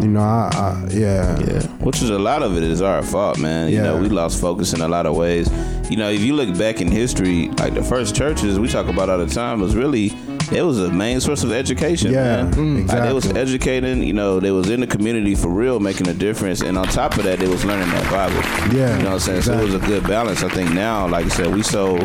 you 0.01 0.07
know, 0.07 0.21
I, 0.21 0.49
I 0.53 0.87
yeah. 0.91 1.39
Yeah, 1.39 1.61
which 1.83 2.01
is 2.01 2.09
a 2.09 2.19
lot 2.19 2.41
of 2.43 2.55
it 2.57 2.63
is 2.63 2.81
our 2.81 3.03
fault, 3.03 3.39
man. 3.39 3.69
You 3.69 3.81
know, 3.81 3.97
we 3.97 4.09
lost 4.09 4.39
focus 4.39 4.73
in 4.73 4.81
a 4.81 4.87
lot 4.87 5.05
of 5.05 5.15
ways. 5.15 5.49
You 5.89 5.97
know, 5.97 6.09
if 6.09 6.21
you 6.21 6.35
look 6.35 6.57
back 6.57 6.81
in 6.81 6.91
history, 6.91 7.49
like 7.57 7.73
the 7.73 7.83
first 7.83 8.15
churches 8.15 8.59
we 8.59 8.67
talk 8.67 8.87
about 8.87 9.09
all 9.09 9.17
the 9.17 9.27
time 9.27 9.59
was 9.59 9.75
really 9.75 10.09
it 10.51 10.63
was 10.63 10.79
a 10.79 10.91
main 10.91 11.19
source 11.19 11.43
of 11.43 11.51
education. 11.51 12.11
Yeah, 12.11 12.43
man. 12.43 12.53
mm, 12.53 12.87
Like, 12.87 13.03
they 13.03 13.13
was 13.13 13.27
educating. 13.33 14.03
You 14.03 14.13
know, 14.13 14.39
they 14.39 14.51
was 14.51 14.69
in 14.69 14.79
the 14.81 14.87
community 14.87 15.35
for 15.35 15.49
real, 15.49 15.79
making 15.79 16.07
a 16.07 16.13
difference. 16.13 16.61
And 16.61 16.77
on 16.77 16.85
top 16.87 17.17
of 17.17 17.23
that, 17.23 17.39
they 17.39 17.47
was 17.47 17.63
learning 17.65 17.89
that 17.89 18.11
Bible. 18.11 18.75
Yeah, 18.77 18.97
you 18.97 19.03
know 19.03 19.09
what 19.11 19.13
I'm 19.15 19.19
saying. 19.19 19.41
So 19.43 19.53
it 19.59 19.63
was 19.63 19.75
a 19.75 19.79
good 19.79 20.03
balance. 20.07 20.43
I 20.43 20.49
think 20.49 20.73
now, 20.73 21.07
like 21.07 21.25
I 21.25 21.29
said, 21.29 21.53
we 21.53 21.61
so 21.63 21.97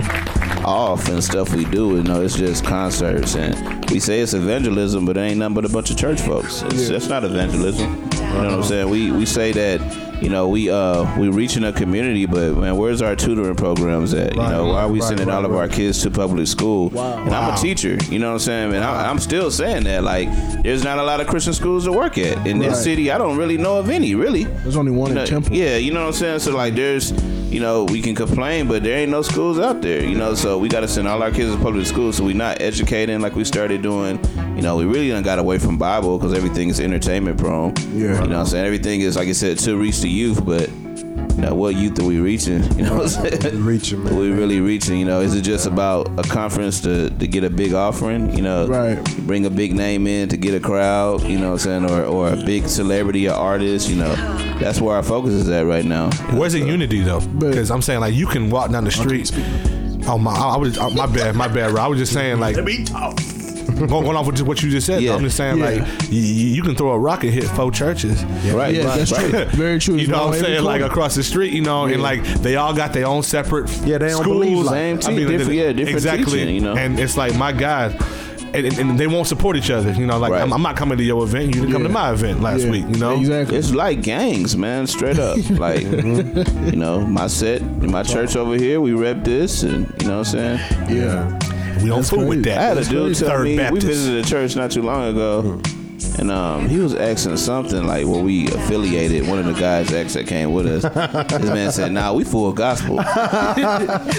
off 0.64 1.08
and 1.08 1.22
stuff 1.22 1.54
we 1.54 1.64
do. 1.64 1.96
You 1.96 2.02
know, 2.02 2.22
it's 2.22 2.36
just 2.36 2.64
concerts 2.64 3.34
and 3.36 3.54
we 3.90 4.00
say 4.00 4.20
it's 4.20 4.32
evangelism, 4.34 5.04
but 5.04 5.16
it 5.16 5.20
ain't 5.20 5.38
nothing 5.38 5.54
but 5.54 5.64
a 5.64 5.68
bunch 5.68 5.90
of 5.90 5.96
church 5.96 6.20
folks. 6.22 6.62
It's, 6.62 6.88
That's 6.88 7.08
not 7.08 7.22
evangelism. 7.24 7.94
You 8.14 8.20
know 8.20 8.44
what 8.44 8.52
I'm 8.54 8.62
saying? 8.62 8.88
We 8.88 9.10
we 9.12 9.26
say 9.26 9.52
that 9.52 9.80
you 10.24 10.30
know 10.30 10.48
we 10.48 10.70
uh 10.70 11.18
we 11.18 11.28
reaching 11.28 11.64
a 11.64 11.72
community, 11.72 12.24
but 12.24 12.56
man, 12.56 12.76
where's 12.78 13.02
our 13.02 13.14
tutoring 13.14 13.56
programs 13.56 14.14
at? 14.14 14.34
You 14.34 14.42
know, 14.42 14.68
why 14.68 14.82
are 14.84 14.88
we 14.88 15.00
right, 15.00 15.08
sending 15.08 15.28
right, 15.28 15.34
all 15.34 15.44
of 15.44 15.54
our 15.54 15.68
kids 15.68 16.02
to 16.02 16.10
public 16.10 16.46
school? 16.46 16.88
Wow. 16.88 17.24
And 17.24 17.34
I'm 17.34 17.52
a 17.52 17.56
teacher. 17.58 17.98
You 18.08 18.18
know 18.18 18.28
what 18.28 18.34
I'm 18.34 18.38
saying? 18.40 18.74
And 18.74 18.82
I, 18.82 19.10
I'm 19.10 19.18
still 19.18 19.50
saying 19.50 19.84
that 19.84 20.02
like 20.02 20.30
there's 20.62 20.82
not 20.82 20.98
a 20.98 21.02
lot 21.02 21.20
of 21.20 21.26
Christian 21.26 21.52
schools 21.52 21.84
to 21.84 21.92
work 21.92 22.16
at 22.16 22.46
in 22.46 22.58
this 22.58 22.82
city. 22.82 23.10
I 23.10 23.18
don't 23.18 23.36
really 23.36 23.58
know 23.58 23.78
of 23.78 23.90
any 23.90 24.14
really. 24.14 24.44
There's 24.44 24.76
only 24.76 24.92
one 24.92 25.12
You 25.12 25.20
in 25.20 25.26
Temple. 25.26 25.54
Yeah, 25.54 25.76
you 25.76 25.92
know 25.92 26.00
what 26.00 26.06
I'm 26.06 26.12
saying? 26.14 26.38
So 26.38 26.56
like 26.56 26.74
there's 26.74 27.12
you 27.54 27.60
know, 27.60 27.84
we 27.84 28.02
can 28.02 28.16
complain, 28.16 28.66
but 28.66 28.82
there 28.82 28.98
ain't 28.98 29.12
no 29.12 29.22
schools 29.22 29.60
out 29.60 29.80
there, 29.80 30.02
you 30.02 30.16
know, 30.16 30.34
so 30.34 30.58
we 30.58 30.68
gotta 30.68 30.88
send 30.88 31.06
all 31.06 31.22
our 31.22 31.30
kids 31.30 31.54
to 31.54 31.62
public 31.62 31.86
school 31.86 32.12
so 32.12 32.24
we 32.24 32.34
not 32.34 32.60
educating 32.60 33.20
like 33.20 33.36
we 33.36 33.44
started 33.44 33.80
doing. 33.80 34.18
You 34.56 34.62
know, 34.62 34.76
we 34.76 34.84
really 34.86 35.08
done 35.10 35.22
got 35.22 35.38
away 35.38 35.60
from 35.60 35.78
Bible 35.78 36.18
because 36.18 36.34
everything 36.34 36.68
is 36.68 36.80
entertainment 36.80 37.38
prone. 37.38 37.72
Yeah. 37.92 37.92
You 37.92 38.08
know 38.08 38.20
what 38.22 38.32
I'm 38.32 38.46
saying? 38.46 38.66
Everything 38.66 39.02
is 39.02 39.14
like 39.14 39.28
I 39.28 39.32
said, 39.32 39.60
to 39.60 39.76
reach 39.76 40.00
the 40.00 40.08
youth, 40.08 40.44
but 40.44 40.68
you 41.34 41.40
know, 41.42 41.54
what 41.54 41.74
youth 41.76 41.98
are 42.00 42.04
we 42.04 42.18
reaching? 42.20 42.62
You 42.76 42.84
know 42.84 42.96
what 42.96 43.16
I'm 43.16 43.40
saying? 43.40 43.64
Reaching, 43.64 44.02
man. 44.04 44.16
We 44.16 44.30
really 44.30 44.60
reaching? 44.60 44.98
You 44.98 45.04
know, 45.04 45.20
is 45.20 45.34
it 45.34 45.42
just 45.42 45.66
about 45.66 46.08
a 46.18 46.22
conference 46.22 46.80
to, 46.82 47.10
to 47.10 47.26
get 47.26 47.44
a 47.44 47.50
big 47.50 47.72
offering? 47.74 48.34
You 48.36 48.42
know, 48.42 48.66
Right. 48.66 49.02
bring 49.26 49.46
a 49.46 49.50
big 49.50 49.74
name 49.74 50.06
in 50.06 50.28
to 50.30 50.36
get 50.36 50.54
a 50.54 50.60
crowd, 50.60 51.22
you 51.22 51.38
know 51.38 51.52
what 51.52 51.66
I'm 51.66 51.84
saying? 51.86 51.90
Or, 51.90 52.04
or 52.04 52.28
a 52.32 52.36
big 52.36 52.68
celebrity 52.68 53.28
or 53.28 53.34
artist, 53.34 53.88
you 53.88 53.96
know. 53.96 54.14
That's 54.58 54.80
where 54.80 54.96
our 54.96 55.02
focus 55.02 55.32
is 55.32 55.48
at 55.48 55.66
right 55.66 55.84
now. 55.84 56.10
Where's 56.36 56.52
the 56.52 56.60
unity 56.60 57.00
though? 57.02 57.20
Because 57.20 57.70
I'm 57.70 57.82
saying 57.82 58.00
like 58.00 58.14
you 58.14 58.26
can 58.26 58.50
walk 58.50 58.70
down 58.70 58.84
the 58.84 58.90
street. 58.90 59.30
Oh 60.06 60.18
my! 60.18 60.32
I 60.34 60.56
was 60.58 60.76
uh, 60.78 60.90
my 60.90 61.06
bad, 61.06 61.34
my 61.34 61.48
bad. 61.48 61.72
Bro. 61.72 61.82
I 61.82 61.86
was 61.86 61.98
just 61.98 62.12
saying 62.12 62.38
like 62.38 62.56
going, 62.56 62.86
going 63.88 64.16
off 64.16 64.26
with 64.26 64.36
just 64.36 64.46
what 64.46 64.62
you 64.62 64.70
just 64.70 64.86
said. 64.86 64.96
though. 64.96 65.00
Yeah. 65.00 65.14
I'm 65.14 65.22
just 65.22 65.36
saying 65.36 65.58
Yeah. 65.58 65.64
like 65.64 66.02
you, 66.10 66.20
you 66.20 66.62
can 66.62 66.74
throw 66.76 66.90
a 66.92 66.98
rock 66.98 67.24
and 67.24 67.32
hit 67.32 67.44
four 67.44 67.70
churches. 67.70 68.22
Right. 68.24 68.74
Yeah, 68.74 68.84
right, 68.84 68.98
that's 68.98 69.12
right. 69.12 69.30
true. 69.30 69.44
Very 69.46 69.78
true. 69.78 69.96
You 70.04 70.08
know 70.08 70.26
what 70.26 70.34
I'm 70.36 70.40
saying? 70.44 70.64
Like 70.64 70.82
across 70.82 71.14
the 71.14 71.22
street, 71.22 71.52
you 71.52 71.62
know, 71.62 71.86
and 71.86 72.02
like 72.02 72.22
they 72.42 72.56
all 72.56 72.74
got 72.74 72.92
their 72.92 73.06
own 73.06 73.22
separate 73.22 73.70
Yeah, 73.86 73.98
they 73.98 74.08
don't 74.08 74.22
schools. 74.22 74.38
believe 74.38 74.58
like- 74.58 74.74
Same 74.74 74.98
team, 74.98 75.28
different- 75.28 75.52
yeah, 75.54 75.72
different 75.72 75.88
exactly. 75.90 76.24
teaching, 76.40 76.54
you 76.54 76.60
know. 76.60 76.74
And 76.76 76.98
it's 77.00 77.16
like 77.16 77.36
my 77.36 77.52
God, 77.52 77.96
and, 78.54 78.66
and- 78.78 78.98
they 79.00 79.06
won't 79.06 79.26
support 79.26 79.56
each 79.56 79.70
other. 79.70 79.90
You 79.92 80.06
know, 80.06 80.18
like 80.18 80.32
Right. 80.32 80.42
I'm, 80.42 80.52
I'm 80.52 80.62
not 80.62 80.76
coming 80.76 80.98
to 80.98 81.04
your 81.04 81.24
event. 81.24 81.46
You 81.54 81.62
didn't 81.62 81.72
come 81.72 81.82
to 81.84 81.88
my 81.88 82.12
event 82.12 82.40
last 82.42 82.64
Yeah, 82.64 82.70
week. 82.70 82.84
You 82.88 82.96
know, 82.98 83.18
exactly. 83.18 83.56
It's 83.56 83.72
like 83.72 84.02
gangs, 84.02 84.56
man. 84.56 84.86
Straight 84.86 85.18
up, 85.18 85.36
like 85.50 85.82
you 85.82 86.76
know, 86.76 87.00
my 87.00 87.26
set 87.28 87.62
my 87.82 88.02
church 88.02 88.36
over 88.36 88.54
here, 88.56 88.80
we 88.80 88.92
rep 88.92 89.24
this, 89.24 89.62
and 89.62 89.86
you 90.02 90.08
know 90.08 90.18
what 90.18 90.34
I'm 90.34 90.58
saying. 90.58 90.96
Yeah. 90.96 91.38
We 91.84 91.90
don't 91.90 92.04
fool 92.04 92.26
with 92.26 92.42
crazy. 92.42 92.58
I 92.58 92.62
had 92.62 92.78
a 92.78 92.84
dude 92.84 93.14
tell 93.16 93.28
Third 93.28 93.44
me 93.44 93.70
we 93.70 93.80
visited 93.80 94.24
a 94.24 94.28
church 94.28 94.56
not 94.56 94.70
too 94.70 94.82
long 94.82 95.08
ago, 95.12 95.60
and 96.18 96.30
um, 96.30 96.68
he 96.68 96.78
was 96.78 96.94
asking 96.94 97.36
something 97.36 97.84
like, 97.86 98.06
"Well, 98.06 98.22
we 98.22 98.46
affiliated." 98.48 99.26
One 99.28 99.38
of 99.38 99.46
the 99.46 99.52
guys 99.52 99.92
ex 99.92 100.14
that 100.14 100.26
came 100.26 100.52
with 100.52 100.66
us. 100.66 100.82
this 101.30 101.50
man 101.50 101.72
said, 101.72 101.92
"Nah, 101.92 102.12
we 102.12 102.24
full 102.24 102.48
of 102.48 102.54
gospel." 102.56 102.96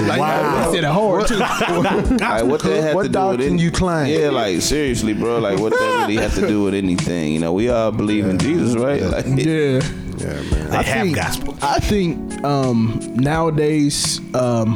Like, 0.05 0.19
I 0.21 0.71
said 0.71 0.83
it 0.83 0.87
hard 0.87 1.27
too. 1.27 1.35
Like, 2.25 2.43
what 2.45 2.61
that 2.61 2.83
had 2.83 2.95
What 2.95 3.03
to 3.03 3.09
do 3.09 3.27
with 3.27 3.37
doctrine 3.39 3.55
it? 3.59 3.61
you 3.61 3.71
claim? 3.71 4.07
Yeah, 4.19 4.29
like 4.29 4.61
seriously, 4.61 5.13
bro. 5.13 5.39
Like, 5.39 5.59
what 5.59 5.71
that 5.71 5.99
really 6.07 6.15
had 6.21 6.31
to 6.31 6.47
do 6.47 6.63
with 6.63 6.73
anything? 6.73 7.33
You 7.33 7.39
know, 7.39 7.53
we 7.53 7.69
all 7.69 7.91
believe 7.91 8.25
in 8.25 8.37
Jesus, 8.37 8.75
right? 8.75 9.01
Like, 9.01 9.25
yeah. 9.25 9.81
Yeah, 10.17 10.41
man. 10.41 10.69
They 10.69 10.77
I 10.77 10.81
have 10.83 11.03
think, 11.05 11.15
gospel. 11.15 11.57
I 11.61 11.79
think 11.79 12.43
um, 12.43 12.99
nowadays, 13.15 14.19
um, 14.33 14.73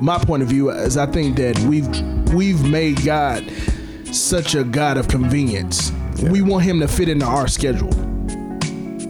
my 0.00 0.18
point 0.18 0.42
of 0.42 0.48
view 0.48 0.70
is 0.70 0.96
I 0.96 1.06
think 1.06 1.36
that 1.36 1.58
we've 1.60 1.88
we've 2.34 2.68
made 2.68 3.04
God 3.04 3.50
such 4.12 4.54
a 4.54 4.64
God 4.64 4.96
of 4.96 5.08
convenience. 5.08 5.92
We 6.22 6.42
want 6.42 6.64
Him 6.64 6.80
to 6.80 6.88
fit 6.88 7.08
into 7.08 7.26
our 7.26 7.48
schedule. 7.48 7.92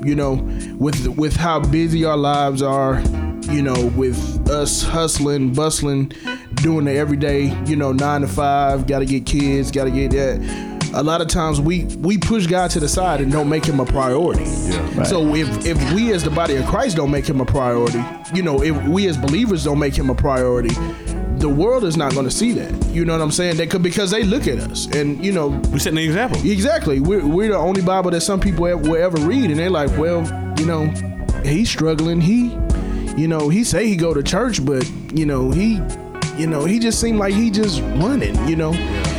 You 0.05 0.15
know, 0.15 0.35
with 0.79 1.07
with 1.09 1.37
how 1.37 1.61
busy 1.61 2.05
our 2.05 2.17
lives 2.17 2.63
are. 2.63 3.03
You 3.51 3.61
know, 3.63 3.89
with 3.95 4.49
us 4.49 4.83
hustling, 4.83 5.53
bustling, 5.53 6.13
doing 6.55 6.87
the 6.87 6.93
everyday. 6.93 7.55
You 7.65 7.77
know, 7.77 7.93
nine 7.93 8.23
to 8.23 8.29
five. 8.29 8.87
Got 8.87 9.01
to 9.01 9.07
get 9.07 9.27
kids. 9.27 9.71
Got 9.71 9.85
to 9.85 9.91
get 9.91 10.13
that. 10.13 10.74
A 10.97 11.03
lot 11.03 11.21
of 11.21 11.27
times 11.27 11.61
we 11.61 11.85
we 11.97 12.19
push 12.19 12.47
God 12.47 12.71
to 12.71 12.81
the 12.81 12.89
side 12.89 13.21
and 13.21 13.33
don't 13.33 13.49
make 13.49 13.65
Him 13.65 13.81
a 13.81 13.85
priority. 13.85 14.45
Yeah. 14.45 15.03
So 15.03 15.35
if 15.35 15.67
if 15.67 15.93
we 15.93 16.13
as 16.13 16.23
the 16.23 16.31
body 16.31 16.55
of 16.57 16.67
Christ 16.67 16.97
don't 16.97 17.11
make 17.11 17.29
Him 17.29 17.41
a 17.41 17.45
priority, 17.45 18.03
you 18.33 18.43
know, 18.43 18.63
if 18.63 18.81
we 18.87 19.09
as 19.09 19.17
believers 19.17 19.65
don't 19.65 19.81
make 19.81 19.95
Him 19.95 20.09
a 20.09 20.15
priority, 20.15 20.75
the 21.39 21.49
world 21.49 21.83
is 21.85 21.97
not 21.97 22.15
going 22.15 22.27
to 22.27 22.31
see 22.31 22.53
that. 22.53 22.87
You 22.87 23.05
know 23.05 23.13
what 23.13 23.23
I'm 23.23 23.33
saying? 23.33 23.57
They 23.57 23.67
could 23.67 23.83
because 23.83 24.13
they 24.13 24.23
look 24.23 24.47
at 24.47 24.59
us 24.59 24.87
and 24.95 25.23
you 25.25 25.33
know 25.33 25.49
We 25.73 25.81
setting 25.81 25.97
the 25.97 26.05
example. 26.05 26.39
Exactly. 26.45 27.01
We're, 27.01 27.27
we're 27.27 27.49
the 27.49 27.59
only 27.59 27.83
Bible 27.83 28.13
that 28.13 28.21
some 28.21 28.39
people 28.41 28.67
ever, 28.67 28.81
will 28.81 28.97
ever 28.97 29.19
read, 29.19 29.51
and 29.51 29.59
they're 29.59 29.71
like, 29.71 29.91
well, 29.99 30.23
you 30.59 30.65
know, 30.65 30.87
he's 31.45 31.69
struggling. 31.69 32.21
He, 32.21 32.53
you 33.21 33.27
know, 33.27 33.49
he 33.49 33.65
say 33.65 33.89
he 33.89 33.97
go 33.97 34.15
to 34.15 34.23
church, 34.23 34.65
but 34.65 34.89
you 35.13 35.27
know, 35.27 35.51
he, 35.51 35.81
you 36.39 36.47
know, 36.47 36.65
he 36.65 36.79
just 36.79 37.01
seemed 37.01 37.19
like 37.19 37.35
he 37.35 37.51
just 37.51 37.81
running. 37.97 38.37
You 38.49 38.57
know, 38.57 38.73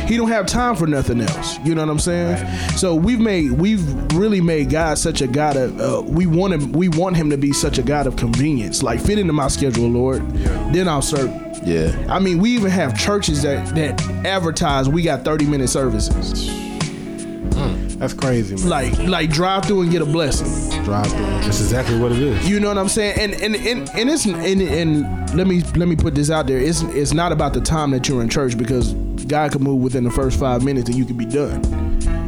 he 0.06 0.16
don't 0.16 0.28
have 0.28 0.46
time 0.46 0.76
for 0.76 0.86
nothing 0.86 1.20
else. 1.20 1.58
You 1.64 1.74
know 1.74 1.82
what 1.82 1.90
I'm 1.90 1.98
saying? 1.98 2.70
So 2.76 2.94
we've 2.94 3.20
made, 3.20 3.52
we've 3.52 3.84
really 4.12 4.40
made 4.40 4.70
God 4.70 4.98
such 4.98 5.20
a 5.20 5.26
God 5.26 5.56
of, 5.56 5.80
uh, 5.80 6.02
we 6.02 6.26
want 6.26 6.54
him, 6.54 6.72
we 6.72 6.88
want 6.88 7.16
him 7.16 7.30
to 7.30 7.36
be 7.36 7.52
such 7.52 7.78
a 7.78 7.82
God 7.82 8.06
of 8.06 8.16
convenience. 8.16 8.82
Like 8.82 9.00
fit 9.00 9.18
into 9.18 9.32
my 9.32 9.48
schedule, 9.48 9.88
Lord. 9.88 10.28
Then 10.72 10.88
I'll 10.88 11.02
serve. 11.02 11.30
yeah, 11.66 12.06
I 12.08 12.18
mean, 12.18 12.38
we 12.38 12.50
even 12.52 12.70
have 12.70 12.98
churches 12.98 13.42
that 13.42 13.74
that 13.74 14.00
advertise 14.24 14.88
we 14.88 15.02
got 15.02 15.24
30 15.24 15.46
minute 15.46 15.68
services. 15.68 16.48
That's 17.98 18.12
crazy, 18.12 18.56
man. 18.56 18.68
like 18.68 18.98
like 19.08 19.30
drive 19.30 19.64
through 19.64 19.82
and 19.82 19.90
get 19.90 20.02
a 20.02 20.06
blessing. 20.06 20.84
Drive 20.84 21.06
through. 21.06 21.18
That's 21.18 21.60
exactly 21.60 21.98
what 21.98 22.12
it 22.12 22.18
is. 22.18 22.48
You 22.48 22.60
know 22.60 22.68
what 22.68 22.76
I'm 22.76 22.90
saying? 22.90 23.18
And 23.18 23.32
and 23.42 23.56
and, 23.56 23.90
and 23.94 24.10
it's 24.10 24.26
and, 24.26 24.60
and 24.60 25.34
let 25.34 25.46
me 25.46 25.62
let 25.76 25.88
me 25.88 25.96
put 25.96 26.14
this 26.14 26.30
out 26.30 26.46
there. 26.46 26.58
It's 26.58 26.82
it's 26.82 27.14
not 27.14 27.32
about 27.32 27.54
the 27.54 27.60
time 27.62 27.90
that 27.92 28.06
you're 28.06 28.20
in 28.20 28.28
church 28.28 28.58
because 28.58 28.94
God 29.28 29.52
can 29.52 29.62
move 29.62 29.80
within 29.82 30.04
the 30.04 30.10
first 30.10 30.38
five 30.38 30.64
minutes 30.64 30.88
and 30.88 30.96
you 30.98 31.04
can 31.04 31.16
be 31.16 31.26
done. 31.26 31.62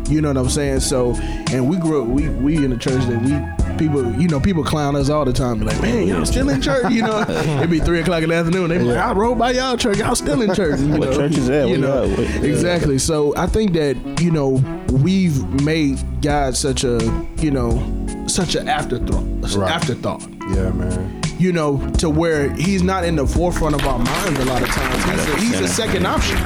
You 0.08 0.20
know 0.22 0.28
what 0.28 0.38
I'm 0.38 0.48
saying? 0.48 0.80
So 0.80 1.14
and 1.52 1.68
we 1.68 1.76
grew 1.76 2.02
up 2.02 2.08
we 2.08 2.28
we 2.30 2.56
in 2.56 2.70
the 2.70 2.78
church 2.78 3.04
that 3.04 3.20
we 3.22 3.76
people 3.76 4.10
you 4.18 4.26
know 4.26 4.40
people 4.40 4.64
clown 4.64 4.96
us 4.96 5.10
all 5.10 5.24
the 5.26 5.32
time. 5.34 5.58
Be 5.58 5.66
like, 5.66 5.80
man, 5.82 6.06
y'all 6.08 6.24
still 6.24 6.48
in 6.48 6.62
church? 6.62 6.90
You 6.90 7.02
know, 7.02 7.20
it'd 7.28 7.68
be 7.70 7.78
three 7.78 8.00
o'clock 8.00 8.22
in 8.22 8.30
the 8.30 8.34
afternoon. 8.36 8.70
They 8.70 8.78
be 8.78 8.84
like, 8.84 8.96
I 8.96 9.12
rode 9.12 9.38
by 9.38 9.50
y'all 9.52 9.76
church. 9.76 9.98
Y'all 9.98 10.14
still 10.14 10.40
in 10.40 10.54
church? 10.54 10.80
You 10.80 10.88
What 10.92 11.10
know? 11.10 11.16
church 11.16 11.32
is 11.36 11.46
that? 11.48 11.68
You 11.68 11.74
We 11.74 11.80
know, 11.82 12.04
exactly. 12.42 12.98
So 12.98 13.36
I 13.36 13.46
think 13.46 13.74
that 13.74 13.96
you 14.22 14.30
know 14.30 14.62
we've 15.02 15.44
made 15.62 15.98
God 16.22 16.56
such 16.56 16.84
a 16.84 16.98
you 17.36 17.50
know 17.50 17.78
such 18.26 18.54
an 18.54 18.66
afterthought. 18.66 19.24
Right. 19.54 19.70
Afterthought 19.70 20.26
Yeah, 20.54 20.70
man. 20.70 21.20
you 21.38 21.52
know, 21.52 21.86
to 21.98 22.08
where 22.08 22.50
he's 22.54 22.82
not 22.82 23.04
in 23.04 23.16
the 23.16 23.26
forefront 23.26 23.74
of 23.74 23.86
our 23.86 23.98
minds 23.98 24.40
a 24.40 24.44
lot 24.46 24.62
of 24.62 24.68
times. 24.68 25.04
He's 25.04 25.28
a, 25.28 25.36
he's 25.58 25.60
a 25.60 25.68
second 25.68 26.06
option. 26.06 26.36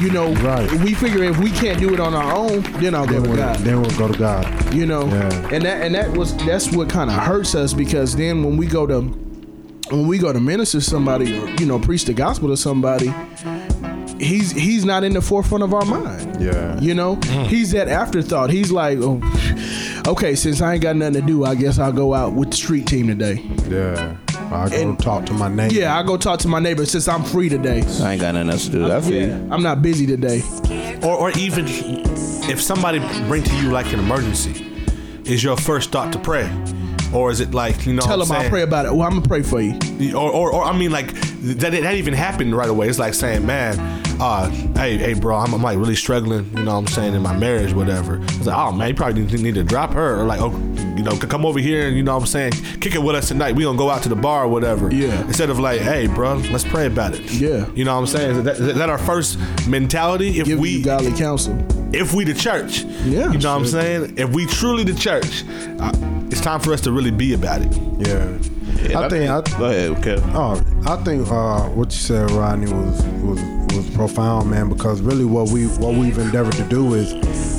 You 0.00 0.10
know, 0.10 0.34
Right. 0.34 0.70
we 0.82 0.94
figure 0.94 1.24
if 1.24 1.38
we 1.38 1.50
can't 1.50 1.80
do 1.80 1.94
it 1.94 2.00
on 2.00 2.14
our 2.14 2.34
own, 2.34 2.60
then 2.80 2.94
I'll 2.94 3.06
go 3.06 3.14
Then 3.14 3.22
to 3.22 3.28
we'll, 3.30 3.36
God. 3.38 3.56
then 3.60 3.80
we'll 3.82 3.98
go 3.98 4.08
to 4.08 4.18
God. 4.18 4.74
You 4.74 4.86
know, 4.86 5.06
Yeah. 5.06 5.48
and 5.52 5.64
that 5.64 5.82
and 5.82 5.94
that 5.94 6.12
was 6.16 6.36
that's 6.44 6.70
what 6.72 6.88
kind 6.90 7.10
of 7.10 7.16
hurts 7.16 7.54
us 7.54 7.72
because 7.72 8.14
then 8.14 8.42
when 8.44 8.56
we 8.56 8.66
go 8.66 8.86
to 8.86 9.00
when 9.90 10.06
we 10.06 10.18
go 10.18 10.32
to 10.32 10.40
minister 10.40 10.80
somebody 10.80 11.38
or 11.38 11.48
you 11.60 11.66
know 11.66 11.78
preach 11.78 12.04
the 12.04 12.12
gospel 12.12 12.48
to 12.48 12.56
somebody, 12.56 13.12
he's 14.18 14.50
he's 14.52 14.84
not 14.84 15.02
in 15.04 15.12
the 15.14 15.22
forefront 15.22 15.64
of 15.64 15.72
our 15.72 15.84
mind. 15.84 16.40
Yeah. 16.40 16.78
You 16.80 16.94
know, 16.94 17.16
mm. 17.16 17.46
he's 17.46 17.70
that 17.72 17.88
afterthought. 17.88 18.50
He's 18.50 18.70
like, 18.70 18.98
oh, 19.00 19.20
okay, 20.06 20.34
since 20.34 20.60
I 20.60 20.74
ain't 20.74 20.82
got 20.82 20.96
nothing 20.96 21.14
to 21.14 21.22
do, 21.22 21.44
I 21.44 21.54
guess 21.54 21.78
I'll 21.78 21.92
go 21.92 22.12
out 22.14 22.34
with 22.34 22.50
the 22.50 22.56
street 22.56 22.86
team 22.86 23.06
today. 23.06 23.42
Yeah. 23.70 24.16
I 24.52 24.68
go 24.68 24.76
And- 24.76 24.98
talk 24.98 25.26
to 25.26 25.32
my 25.32 25.48
neighbor. 25.48 25.74
Yeah, 25.74 25.98
I 25.98 26.02
go 26.02 26.16
talk 26.16 26.38
to 26.40 26.48
my 26.48 26.58
neighbor 26.60 26.86
since 26.86 27.08
I'm 27.08 27.22
free 27.24 27.48
today. 27.48 27.82
I 28.02 28.12
ain't 28.12 28.20
got 28.20 28.34
nothing 28.34 28.50
else 28.50 28.66
to 28.66 28.72
do. 28.72 28.92
I 28.92 29.00
feel 29.00 29.28
yeah, 29.28 29.34
I'm 29.50 29.62
not 29.62 29.82
busy 29.82 30.06
today. 30.06 30.42
Or, 31.02 31.16
or 31.16 31.30
even 31.32 31.64
if 31.68 32.60
somebody 32.62 32.98
bring 33.28 33.42
to 33.42 33.56
you 33.56 33.70
like 33.70 33.92
an 33.92 33.98
emergency, 33.98 34.64
is 35.24 35.42
your 35.42 35.56
first 35.56 35.90
thought 35.90 36.12
to 36.12 36.18
pray, 36.18 36.48
or 37.12 37.30
is 37.30 37.40
it 37.40 37.52
like 37.52 37.84
you 37.86 37.92
know? 37.94 38.02
Tell 38.02 38.18
them 38.18 38.30
I'm 38.30 38.42
I'll 38.42 38.48
pray 38.48 38.62
about 38.62 38.86
it. 38.86 38.92
Well, 38.94 39.02
I'm 39.02 39.14
gonna 39.14 39.26
pray 39.26 39.42
for 39.42 39.60
you. 39.60 39.76
Or, 40.16 40.30
or, 40.30 40.52
or 40.52 40.64
I 40.64 40.76
mean, 40.76 40.90
like 40.92 41.12
that. 41.14 41.72
That 41.72 41.94
even 41.94 42.14
happened 42.14 42.54
right 42.56 42.68
away. 42.68 42.88
It's 42.88 42.98
like 43.00 43.14
saying, 43.14 43.44
man, 43.44 43.78
uh, 44.20 44.48
hey, 44.76 44.96
hey, 44.96 45.14
bro, 45.14 45.36
I'm, 45.36 45.52
I'm 45.52 45.62
like 45.62 45.78
really 45.78 45.96
struggling. 45.96 46.44
You 46.56 46.62
know, 46.62 46.74
what 46.74 46.78
I'm 46.78 46.86
saying 46.86 47.14
in 47.14 47.22
my 47.22 47.36
marriage, 47.36 47.72
whatever. 47.72 48.20
It's 48.22 48.46
like, 48.46 48.56
oh 48.56 48.70
man, 48.72 48.88
you 48.88 48.94
probably 48.94 49.22
need, 49.24 49.40
need 49.40 49.54
to 49.56 49.64
drop 49.64 49.92
her, 49.94 50.20
or 50.20 50.24
like, 50.24 50.40
oh, 50.40 50.50
you 50.96 51.02
know, 51.02 51.16
come 51.16 51.44
over 51.44 51.58
here 51.58 51.86
and 51.88 51.96
you 51.96 52.02
know, 52.02 52.14
what 52.14 52.22
I'm 52.22 52.26
saying, 52.26 52.52
kick 52.80 52.94
it 52.94 53.02
with 53.02 53.16
us 53.16 53.28
tonight. 53.28 53.54
We 53.54 53.64
gonna 53.64 53.78
go 53.78 53.90
out 53.90 54.02
to 54.04 54.08
the 54.08 54.16
bar 54.16 54.44
or 54.44 54.48
whatever. 54.48 54.92
Yeah. 54.92 55.20
Instead 55.22 55.50
of 55.50 55.58
like, 55.58 55.80
hey, 55.80 56.06
bro, 56.06 56.36
let's 56.50 56.64
pray 56.64 56.86
about 56.86 57.14
it. 57.14 57.30
Yeah. 57.32 57.66
You 57.74 57.84
know 57.84 57.94
what 57.94 58.00
I'm 58.00 58.06
saying? 58.06 58.36
Is 58.38 58.44
that, 58.44 58.56
is 58.56 58.74
that 58.76 58.88
our 58.90 58.98
first 58.98 59.38
mentality? 59.68 60.40
If 60.40 60.46
Give 60.46 60.58
we 60.58 60.70
you 60.70 60.84
godly 60.84 61.12
counsel. 61.12 61.56
if 61.94 62.14
we 62.14 62.24
the 62.24 62.34
church. 62.34 62.82
Yeah, 63.04 63.30
You 63.32 63.38
know 63.38 63.52
what 63.52 63.60
I'm 63.62 63.66
saying? 63.66 64.14
If 64.18 64.30
we 64.30 64.46
truly 64.46 64.84
the 64.84 64.94
church, 64.94 65.44
uh, 65.80 65.92
it's 66.30 66.40
time 66.40 66.60
for 66.60 66.72
us 66.72 66.80
to 66.82 66.92
really 66.92 67.10
be 67.10 67.34
about 67.34 67.62
it. 67.62 67.72
Yeah. 68.08 68.38
Yeah, 68.88 69.00
I 69.00 69.08
think 69.08 69.30
I, 69.30 69.40
Go 69.58 69.64
ahead, 69.64 69.90
okay. 69.98 70.16
Oh, 70.34 70.60
I 70.86 70.96
think 71.02 71.26
uh, 71.30 71.62
what 71.70 71.86
you 71.92 71.98
said, 71.98 72.30
Rodney, 72.30 72.70
was 72.72 73.02
was 73.22 73.40
was 73.74 73.90
profound, 73.96 74.50
man. 74.50 74.68
Because 74.68 75.00
really, 75.00 75.24
what 75.24 75.48
we 75.50 75.66
what 75.66 75.94
we've 75.94 76.18
endeavored 76.18 76.54
to 76.54 76.62
do 76.68 76.94
is 76.94 77.12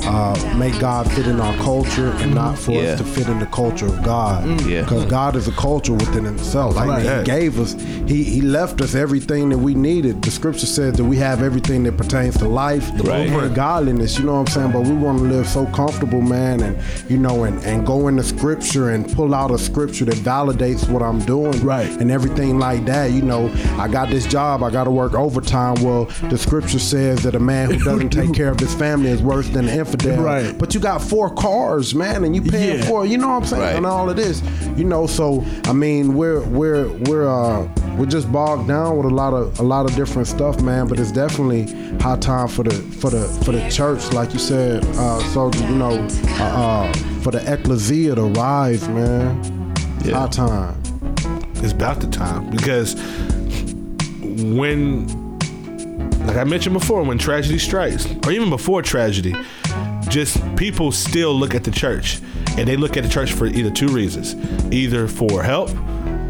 uh, 0.08 0.54
make 0.56 0.78
God 0.80 1.10
fit 1.12 1.26
in 1.26 1.40
our 1.40 1.54
culture, 1.56 2.10
and 2.18 2.34
not 2.34 2.58
for 2.58 2.72
Yeah. 2.72 2.90
us 2.92 2.98
to 2.98 3.04
fit 3.04 3.28
in 3.28 3.38
the 3.38 3.46
culture 3.46 3.86
of 3.86 4.02
God. 4.02 4.46
Yeah. 4.66 4.82
Because 4.82 5.04
God 5.06 5.36
is 5.36 5.48
a 5.48 5.52
culture 5.52 5.92
within 5.92 6.24
Himself. 6.24 6.76
Like 6.76 6.88
Right. 6.88 7.18
He 7.18 7.24
gave 7.24 7.58
us, 7.60 7.74
He 8.06 8.24
He 8.24 8.40
left 8.40 8.80
us 8.80 8.94
everything 8.94 9.48
that 9.50 9.58
we 9.58 9.74
needed. 9.74 10.22
The 10.22 10.30
Scripture 10.30 10.66
says 10.66 10.94
that 10.94 11.04
we 11.04 11.16
have 11.18 11.42
everything 11.42 11.82
that 11.84 11.96
pertains 11.96 12.36
to 12.38 12.48
life, 12.48 12.90
Right. 13.04 13.28
and 13.28 13.54
godliness. 13.54 14.18
You 14.18 14.24
know 14.26 14.34
what 14.40 14.48
I'm 14.48 14.54
saying? 14.54 14.72
But 14.72 14.82
we 14.84 14.94
want 14.94 15.18
to 15.18 15.24
live 15.24 15.46
so 15.48 15.66
comfortable, 15.66 16.20
man, 16.22 16.62
and 16.62 16.76
you 17.08 17.18
know, 17.18 17.44
and 17.44 17.62
and 17.64 17.86
go 17.86 18.08
into 18.08 18.22
Scripture 18.22 18.90
and 18.90 19.10
pull 19.14 19.34
out 19.34 19.50
a 19.50 19.58
Scripture 19.58 20.04
that 20.06 20.16
validates 20.16 20.88
what 20.88 21.02
I'm 21.02 21.18
doing, 21.20 21.58
Right. 21.64 21.90
and 22.00 22.10
everything 22.10 22.58
like 22.58 22.84
that. 22.86 23.10
You 23.12 23.22
know, 23.22 23.50
I 23.78 23.88
got 23.88 24.08
this 24.10 24.26
job, 24.26 24.62
I 24.62 24.70
got 24.70 24.84
to 24.84 24.90
work 24.90 25.14
overtime. 25.14 25.74
Well, 25.82 26.08
the 26.30 26.38
scripture 26.38 26.78
says 26.78 27.22
that 27.24 27.34
a 27.34 27.40
man 27.40 27.70
who 27.70 27.78
doesn't 27.90 28.10
take 28.10 28.32
care 28.32 28.48
of 28.48 28.58
his 28.60 28.74
family 28.74 29.10
is 29.10 29.20
worse 29.22 29.48
than 29.48 29.68
an 29.68 29.78
infidel. 30.06 30.22
Right. 30.24 30.56
But 30.58 30.74
you 30.74 30.80
got 30.80 31.02
four 31.02 31.30
cars, 31.34 31.94
man, 31.94 32.24
and 32.24 32.34
you 32.34 32.42
paying 32.42 32.78
Yeah. 32.80 32.86
for 32.88 33.04
it. 33.04 33.10
You 33.10 33.18
know 33.18 33.28
what 33.28 33.42
I'm 33.42 33.44
saying? 33.46 33.62
Right. 33.62 33.76
And 33.76 33.86
all 33.86 34.08
of 34.08 34.16
this, 34.16 34.42
you 34.76 34.84
know. 34.84 35.06
So 35.06 35.44
I 35.64 35.72
mean, 35.72 36.14
we're 36.14 36.40
we're 36.42 36.88
we're 37.08 37.28
uh 37.28 37.68
we're 37.96 38.06
just 38.06 38.30
bogged 38.30 38.68
down 38.68 38.96
with 38.96 39.06
a 39.06 39.14
lot 39.14 39.34
of 39.34 39.58
a 39.58 39.62
lot 39.62 39.88
of 39.88 39.96
different 39.96 40.28
stuff, 40.28 40.60
man. 40.62 40.86
But 40.86 41.00
it's 41.00 41.12
definitely 41.12 41.66
high 41.98 42.16
time 42.18 42.48
for 42.48 42.62
the 42.62 42.70
for 43.00 43.10
the 43.10 43.26
for 43.44 43.52
the 43.52 43.68
church, 43.70 44.12
like 44.12 44.32
you 44.32 44.38
said. 44.38 44.84
Uh, 44.96 45.18
so 45.32 45.50
you 45.68 45.74
know, 45.76 46.06
uh, 46.38 46.42
uh, 46.42 46.92
for 47.22 47.30
the 47.32 47.42
ecclesia 47.52 48.14
to 48.14 48.22
rise, 48.22 48.86
man. 48.88 49.74
Yeah. 50.04 50.20
High 50.20 50.28
time. 50.28 50.82
It's 51.60 51.72
about 51.72 52.00
the 52.00 52.06
time 52.06 52.48
because 52.50 52.94
when, 54.54 55.06
like 56.26 56.36
I 56.36 56.44
mentioned 56.44 56.74
before, 56.74 57.02
when 57.02 57.18
tragedy 57.18 57.58
strikes, 57.58 58.06
or 58.26 58.30
even 58.32 58.48
before 58.50 58.82
tragedy, 58.82 59.34
just 60.08 60.56
people 60.56 60.90
still 60.92 61.34
look 61.34 61.54
at 61.54 61.64
the 61.64 61.70
church 61.70 62.20
and 62.56 62.66
they 62.66 62.76
look 62.76 62.96
at 62.96 63.04
the 63.04 63.08
church 63.08 63.32
for 63.32 63.46
either 63.46 63.70
two 63.70 63.88
reasons 63.88 64.34
either 64.72 65.06
for 65.06 65.42
help 65.42 65.70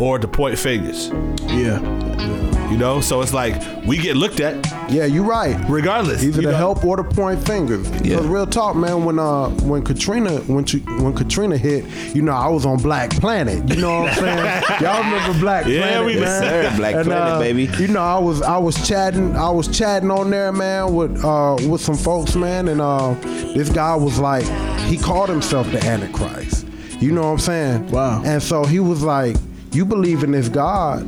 or 0.01 0.19
to 0.19 0.29
point 0.29 0.59
fingers. 0.59 1.09
Yeah. 1.47 2.58
You 2.71 2.77
know, 2.77 3.01
so 3.01 3.23
it's 3.23 3.33
like 3.33 3.55
we 3.87 3.97
get 3.97 4.15
looked 4.17 4.41
at 4.41 4.55
Yeah, 4.91 5.07
you're 5.07 5.25
right. 5.25 5.57
regardless. 5.69 6.23
Either 6.23 6.41
you 6.43 6.47
the 6.49 6.53
know? 6.53 6.59
help 6.59 6.85
or 6.85 6.97
the 6.99 7.05
point 7.05 7.45
fingers. 7.47 7.89
Yeah. 7.91 8.17
Because 8.17 8.27
real 8.27 8.47
talk, 8.47 8.77
man. 8.77 9.05
When 9.07 9.19
uh 9.19 9.49
when 9.63 9.83
Katrina 9.83 10.39
when 10.41 10.65
she, 10.67 10.79
when 10.81 11.15
Katrina 11.15 11.57
hit, 11.57 11.85
you 12.15 12.21
know, 12.23 12.33
I 12.33 12.49
was 12.49 12.67
on 12.67 12.79
Black 12.83 13.11
Planet. 13.11 13.69
You 13.71 13.81
know 13.81 14.01
what 14.01 14.09
I'm 14.13 14.15
saying? 14.19 14.63
Y'all 14.83 15.03
remember 15.03 15.39
Black 15.41 15.67
Yeah, 15.67 15.81
Planet, 15.89 16.07
we 16.07 16.13
do. 16.15 16.21
man? 16.21 16.43
Sir, 16.43 16.77
Black 16.77 16.95
And, 16.97 17.05
Planet, 17.07 17.33
uh, 17.35 17.39
baby. 17.39 17.65
You 17.81 17.89
know, 17.89 18.03
I 18.03 18.19
was 18.19 18.43
I 18.43 18.59
was 18.59 18.87
chatting 18.87 19.35
I 19.35 19.49
was 19.51 19.67
chatting 19.77 20.11
on 20.11 20.29
there, 20.31 20.53
man, 20.53 20.95
with 20.95 21.25
uh 21.25 21.57
with 21.69 21.81
some 21.81 21.97
folks, 21.97 22.35
man, 22.37 22.69
and 22.69 22.81
uh 22.83 23.15
this 23.55 23.71
guy 23.71 23.97
was 23.97 24.19
like 24.19 24.45
he 24.89 24.99
called 24.99 25.31
himself 25.31 25.71
the 25.73 25.83
Antichrist. 25.85 26.67
You 27.01 27.13
know 27.13 27.23
what 27.23 27.29
I'm 27.29 27.39
saying? 27.39 27.91
Wow. 27.93 28.23
And 28.25 28.43
so 28.43 28.65
he 28.65 28.79
was 28.81 29.03
like, 29.03 29.37
You 29.73 29.85
believe 29.87 30.23
in 30.23 30.33
this 30.33 30.49
God? 30.51 31.03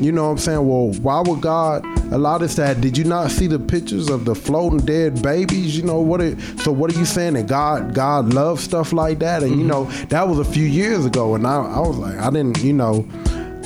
You 0.00 0.12
know 0.12 0.24
what 0.24 0.30
I'm 0.32 0.38
saying? 0.38 0.68
Well, 0.68 0.92
why 1.02 1.20
would 1.20 1.40
God 1.40 1.84
allow 2.12 2.38
this 2.38 2.54
to 2.56 2.66
happen? 2.66 2.82
Did 2.82 2.98
you 2.98 3.04
not 3.04 3.30
see 3.30 3.46
the 3.46 3.58
pictures 3.58 4.08
of 4.08 4.24
the 4.24 4.34
floating 4.34 4.80
dead 4.80 5.22
babies? 5.22 5.76
You 5.76 5.84
know 5.84 6.00
what? 6.00 6.20
It, 6.20 6.38
so 6.60 6.72
what 6.72 6.94
are 6.94 6.98
you 6.98 7.04
saying 7.04 7.34
that 7.34 7.46
God 7.46 7.94
God 7.94 8.32
loves 8.32 8.62
stuff 8.62 8.92
like 8.92 9.18
that? 9.20 9.42
And 9.42 9.52
you 9.52 9.58
mm-hmm. 9.58 9.68
know 9.68 9.84
that 10.08 10.28
was 10.28 10.38
a 10.38 10.44
few 10.44 10.64
years 10.64 11.04
ago, 11.06 11.34
and 11.34 11.46
I, 11.46 11.56
I 11.56 11.80
was 11.80 11.96
like, 11.96 12.16
I 12.18 12.30
didn't, 12.30 12.62
you 12.62 12.72
know. 12.72 13.08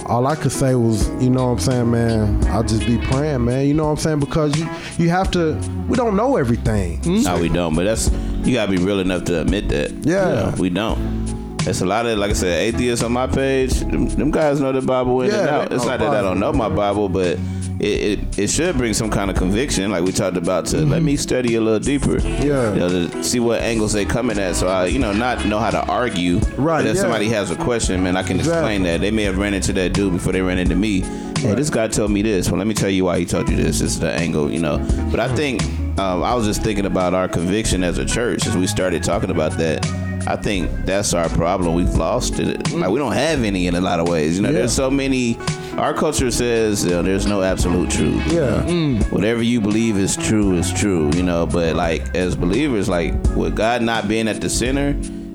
All 0.07 0.27
I 0.27 0.35
could 0.35 0.51
say 0.51 0.75
was, 0.75 1.09
you 1.23 1.31
know 1.31 1.45
what 1.47 1.53
I'm 1.53 1.59
saying, 1.61 1.91
man, 1.93 2.45
I'll 2.47 2.65
just 2.65 2.85
be 2.85 2.99
praying, 2.99 3.45
man. 3.45 3.69
You 3.69 3.75
know 3.75 3.85
what 3.85 3.91
I'm 3.91 3.97
saying? 3.99 4.19
Because 4.19 4.59
you 4.59 4.69
you 4.99 5.09
have 5.09 5.31
to 5.33 5.55
we 5.89 5.95
don't 5.95 6.17
know 6.17 6.37
everything. 6.37 6.99
Mm-hmm. 7.03 7.23
No, 7.23 7.39
we 7.39 7.49
don't. 7.49 7.77
But 7.77 7.85
that's 7.85 8.11
you 8.43 8.55
gotta 8.55 8.73
be 8.73 8.79
real 8.79 8.99
enough 8.99 9.25
to 9.25 9.43
admit 9.43 9.69
that. 9.69 9.93
Yeah. 10.05 10.29
You 10.29 10.35
know, 10.35 10.55
we 10.59 10.71
don't. 10.71 11.40
There's 11.65 11.83
a 11.83 11.87
lot 11.87 12.07
of, 12.07 12.19
like 12.19 12.31
I 12.31 12.35
said, 12.35 12.75
atheists 12.75 13.05
on 13.05 13.13
my 13.13 13.27
page. 13.27 13.75
Them, 13.81 14.09
them 14.09 14.31
guys 14.31 14.61
know 14.61 14.73
the 14.73 14.81
Bible 14.83 15.21
in 15.23 15.31
Yeah, 15.31 15.41
and 15.41 15.49
out. 15.49 15.73
It's 15.73 15.85
not 15.85 15.99
that 16.01 16.15
I 16.15 16.23
don't 16.23 16.41
know 16.41 16.53
my 16.53 16.69
Bible, 16.69 17.09
but 17.09 17.39
it, 17.79 18.19
it, 18.19 18.39
it 18.39 18.51
should 18.51 18.77
bring 18.77 18.93
some 18.95 19.11
kind 19.11 19.31
of 19.31 19.37
conviction, 19.37 19.91
like 19.91 20.05
we 20.05 20.13
talked 20.13 20.37
about. 20.37 20.67
To 20.67 20.79
let 20.79 21.03
me 21.03 21.17
study 21.17 21.55
a 21.57 21.61
little 21.61 21.79
deeper. 21.79 22.17
Mm-hmm. 22.19 22.47
Yeah. 22.47 22.73
You 22.73 22.79
know, 22.79 23.09
to 23.09 23.25
see 23.25 23.41
what 23.41 23.61
angles 23.61 23.93
they 23.93 24.05
coming 24.05 24.39
at. 24.39 24.57
So 24.57 24.69
I, 24.69 24.87
you 24.87 24.99
know, 24.99 25.13
not 25.13 25.45
know 25.47 25.59
how 25.59 25.71
to 25.71 25.85
argue. 25.87 26.39
Right, 26.57 26.83
But 26.83 26.87
if 26.87 26.97
yeah. 26.97 27.03
somebody 27.03 27.29
has 27.29 27.51
a 27.51 27.57
question, 27.57 28.03
man, 28.03 28.17
I 28.17 28.23
can 28.23 28.39
explain 28.39 28.83
that. 28.85 29.01
They 29.01 29.11
may 29.11 29.25
have 29.25 29.39
ran 29.39 29.55
into 29.55 29.73
that 29.75 29.93
dude 29.93 30.13
before 30.13 30.33
they 30.33 30.43
ran 30.43 30.59
into 30.59 30.77
me. 30.77 31.01
Hey, 31.41 31.55
this 31.55 31.71
guy 31.71 31.89
told 31.89 32.11
me 32.11 32.21
this. 32.21 32.51
Well, 32.51 32.59
let 32.59 32.67
me 32.67 32.75
tell 32.75 32.91
you 32.91 33.07
why 33.07 33.19
he 33.19 33.25
told 33.25 33.49
you 33.49 33.57
this. 33.57 33.79
This 33.79 33.93
is 33.93 34.01
the 34.01 34.13
angle, 34.13 34.51
you 34.51 34.61
know. 34.61 34.79
But 35.11 35.21
I 35.21 35.35
think 35.35 35.63
um, 35.99 36.23
I 36.23 36.35
was 36.35 36.45
just 36.47 36.63
thinking 36.63 36.85
about 36.85 37.15
our 37.15 37.29
conviction 37.29 37.83
as 37.83 37.97
a 37.97 38.05
church 38.05 38.47
as 38.47 38.57
we 38.57 38.67
started 38.67 39.03
talking 39.03 39.31
about 39.31 39.53
that. 39.53 40.10
I 40.27 40.37
think 40.37 40.71
that's 40.85 41.15
our 41.15 41.29
problem. 41.31 41.75
We've 41.75 41.95
lost 41.95 42.39
it. 42.39 42.73
Like 42.73 42.91
we 42.91 42.99
don't 42.99 43.13
have 43.13 43.43
any 43.43 43.67
in 43.67 43.75
a 43.75 43.81
lot 43.81 44.01
of 44.01 44.09
ways. 44.09 44.37
You 44.37 44.43
know, 44.43 44.53
there's 44.53 44.73
so 44.73 44.91
many. 44.91 45.39
Our 45.77 45.95
culture 45.95 46.31
says 46.31 46.85
you 46.85 46.91
know, 46.91 47.03
there's 47.03 47.27
no 47.27 47.43
absolute 47.43 47.91
truth. 47.91 48.33
Yeah. 48.33 48.65
know. 48.65 49.03
Whatever 49.11 49.43
you 49.43 49.61
believe 49.61 49.97
is 49.97 50.17
true 50.17 50.55
is 50.57 50.73
true. 50.73 51.11
You 51.15 51.23
know, 51.23 51.47
but 51.47 51.77
like 51.77 52.15
as 52.15 52.37
believers, 52.37 52.89
like 52.89 53.13
with 53.35 53.57
God 53.57 53.83
not 53.83 54.09
being 54.09 54.29
at 54.29 54.41
the 54.41 54.51
center 54.51 54.89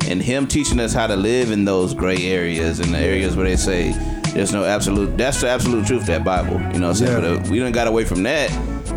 and 0.08 0.22
Him 0.22 0.48
teaching 0.48 0.80
us 0.80 0.94
how 0.94 1.08
to 1.08 1.16
live 1.16 1.52
in 1.52 1.66
those 1.66 1.94
gray 1.94 2.18
areas 2.32 2.80
and 2.80 2.94
the 2.94 3.00
areas 3.00 3.36
where 3.36 3.48
they 3.48 3.56
say 3.56 3.92
there's 4.34 4.54
no 4.54 4.66
absolute. 4.66 5.18
That's 5.18 5.42
the 5.42 5.50
absolute 5.50 5.88
truth. 5.88 6.06
That 6.06 6.24
Bible. 6.24 6.60
You 6.74 6.80
know, 6.80 6.90
what 6.90 7.02
I'm 7.02 7.08
saying. 7.08 7.24
Yeah. 7.24 7.38
But 7.38 7.48
uh, 7.48 7.52
we 7.52 7.60
don't 7.60 7.72
got 7.72 7.88
away 7.88 8.06
from 8.06 8.24
that. 8.24 8.52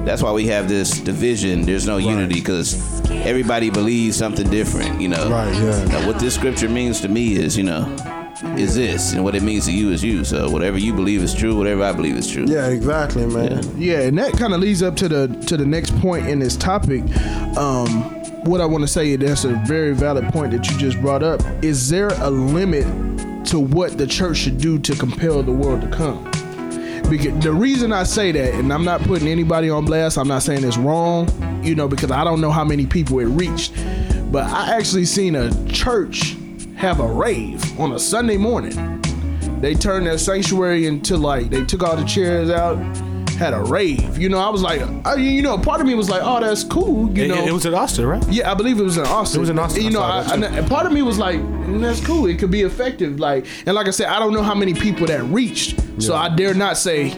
That's 0.04 0.22
why 0.22 0.32
we 0.32 0.46
have 0.46 0.68
this 0.68 1.00
division. 1.00 1.62
There's 1.62 1.86
no 1.86 1.98
unity 1.98 2.34
because 2.36 3.00
everybody 3.10 3.70
believes 3.70 4.16
something 4.16 4.48
different. 4.50 5.00
You 5.00 5.08
know. 5.08 5.28
Right, 5.28 5.54
yeah. 5.54 5.84
Now, 5.84 6.06
what 6.06 6.18
this 6.18 6.34
scripture 6.34 6.68
means 6.68 7.00
to 7.02 7.08
me 7.08 7.36
is, 7.36 7.56
you 7.56 7.64
know, 7.64 7.84
is 8.56 8.74
this, 8.74 9.12
and 9.12 9.24
what 9.24 9.34
it 9.34 9.42
means 9.42 9.66
to 9.66 9.72
you 9.72 9.90
is 9.90 10.02
you. 10.02 10.24
So 10.24 10.48
whatever 10.50 10.78
you 10.78 10.94
believe 10.94 11.22
is 11.22 11.34
true. 11.34 11.56
Whatever 11.56 11.82
I 11.82 11.92
believe 11.92 12.16
is 12.16 12.30
true. 12.30 12.44
Yeah, 12.46 12.68
exactly, 12.68 13.26
man. 13.26 13.62
Yeah, 13.76 14.02
and 14.02 14.18
that 14.18 14.32
kind 14.34 14.54
of 14.54 14.60
leads 14.60 14.82
up 14.82 14.96
to 14.96 15.08
the 15.08 15.26
to 15.46 15.56
the 15.56 15.66
next 15.66 15.96
point 15.98 16.28
in 16.28 16.38
this 16.38 16.56
topic. 16.56 17.02
Um, 17.56 17.88
what 18.44 18.60
I 18.60 18.66
want 18.66 18.82
to 18.82 18.88
say, 18.88 19.16
that's 19.16 19.44
a 19.44 19.54
very 19.66 19.94
valid 19.94 20.32
point 20.32 20.52
that 20.52 20.70
you 20.70 20.78
just 20.78 21.00
brought 21.00 21.22
up. 21.22 21.42
Is 21.62 21.88
there 21.88 22.08
a 22.20 22.30
limit 22.30 22.86
to 23.46 23.58
what 23.58 23.98
the 23.98 24.06
church 24.06 24.38
should 24.38 24.58
do 24.58 24.78
to 24.78 24.94
compel 24.94 25.42
the 25.42 25.52
world 25.52 25.80
to 25.82 25.88
come? 25.88 26.30
Because 27.10 27.42
the 27.42 27.52
reason 27.52 27.92
I 27.92 28.02
say 28.02 28.32
that, 28.32 28.54
and 28.54 28.72
I'm 28.72 28.84
not 28.84 29.00
putting 29.00 29.28
anybody 29.28 29.70
on 29.70 29.86
blast, 29.86 30.18
I'm 30.18 30.28
not 30.28 30.42
saying 30.42 30.62
it's 30.62 30.76
wrong, 30.76 31.28
you 31.64 31.74
know, 31.74 31.88
because 31.88 32.10
I 32.10 32.22
don't 32.22 32.40
know 32.40 32.50
how 32.50 32.64
many 32.64 32.84
people 32.84 33.18
it 33.20 33.26
reached. 33.26 33.72
But 34.30 34.44
I 34.44 34.76
actually 34.76 35.06
seen 35.06 35.34
a 35.34 35.50
church 35.68 36.36
have 36.76 37.00
a 37.00 37.06
rave 37.06 37.80
on 37.80 37.92
a 37.92 37.98
Sunday 37.98 38.36
morning. 38.36 39.00
They 39.60 39.74
turned 39.74 40.06
their 40.06 40.18
sanctuary 40.18 40.86
into 40.86 41.16
like 41.16 41.48
they 41.48 41.64
took 41.64 41.82
all 41.82 41.96
the 41.96 42.04
chairs 42.04 42.50
out, 42.50 42.76
had 43.38 43.54
a 43.54 43.60
rave. 43.60 44.18
You 44.18 44.28
know, 44.28 44.38
I 44.38 44.48
was 44.48 44.62
like, 44.62 44.82
I, 45.06 45.14
you 45.14 45.42
know, 45.42 45.56
part 45.58 45.80
of 45.80 45.86
me 45.86 45.94
was 45.94 46.10
like, 46.10 46.22
oh, 46.24 46.40
that's 46.40 46.64
cool. 46.64 47.10
You 47.16 47.24
It, 47.24 47.28
know, 47.28 47.46
it 47.46 47.52
was 47.52 47.64
at 47.66 47.72
Austin, 47.74 48.04
right? 48.06 48.22
yeah, 48.28 48.50
I 48.50 48.54
believe 48.54 48.78
it 48.78 48.82
was 48.82 48.96
in 48.98 49.06
Austin. 49.06 49.38
It 49.38 49.40
was 49.40 49.50
in 49.50 49.58
Austin. 49.58 49.82
You 49.82 49.88
I 49.90 49.92
know, 49.92 50.00
I. 50.02 50.18
I- 50.22 50.58
and 50.58 50.68
part 50.68 50.86
of 50.86 50.92
me 50.92 51.02
was 51.02 51.18
like, 51.18 51.38
mm, 51.38 51.80
that's 51.80 52.04
cool. 52.04 52.26
It 52.26 52.38
could 52.38 52.50
be 52.50 52.62
effective. 52.62 53.20
Like, 53.20 53.46
and 53.64 53.74
like 53.74 53.86
I 53.86 53.90
said, 53.92 54.08
I 54.08 54.18
don't 54.18 54.32
know 54.34 54.42
how 54.42 54.54
many 54.54 54.74
people 54.74 55.06
that 55.06 55.22
reached, 55.24 55.80
so 56.02 56.14
I 56.16 56.28
dare 56.34 56.52
not 56.54 56.76
say, 56.76 57.16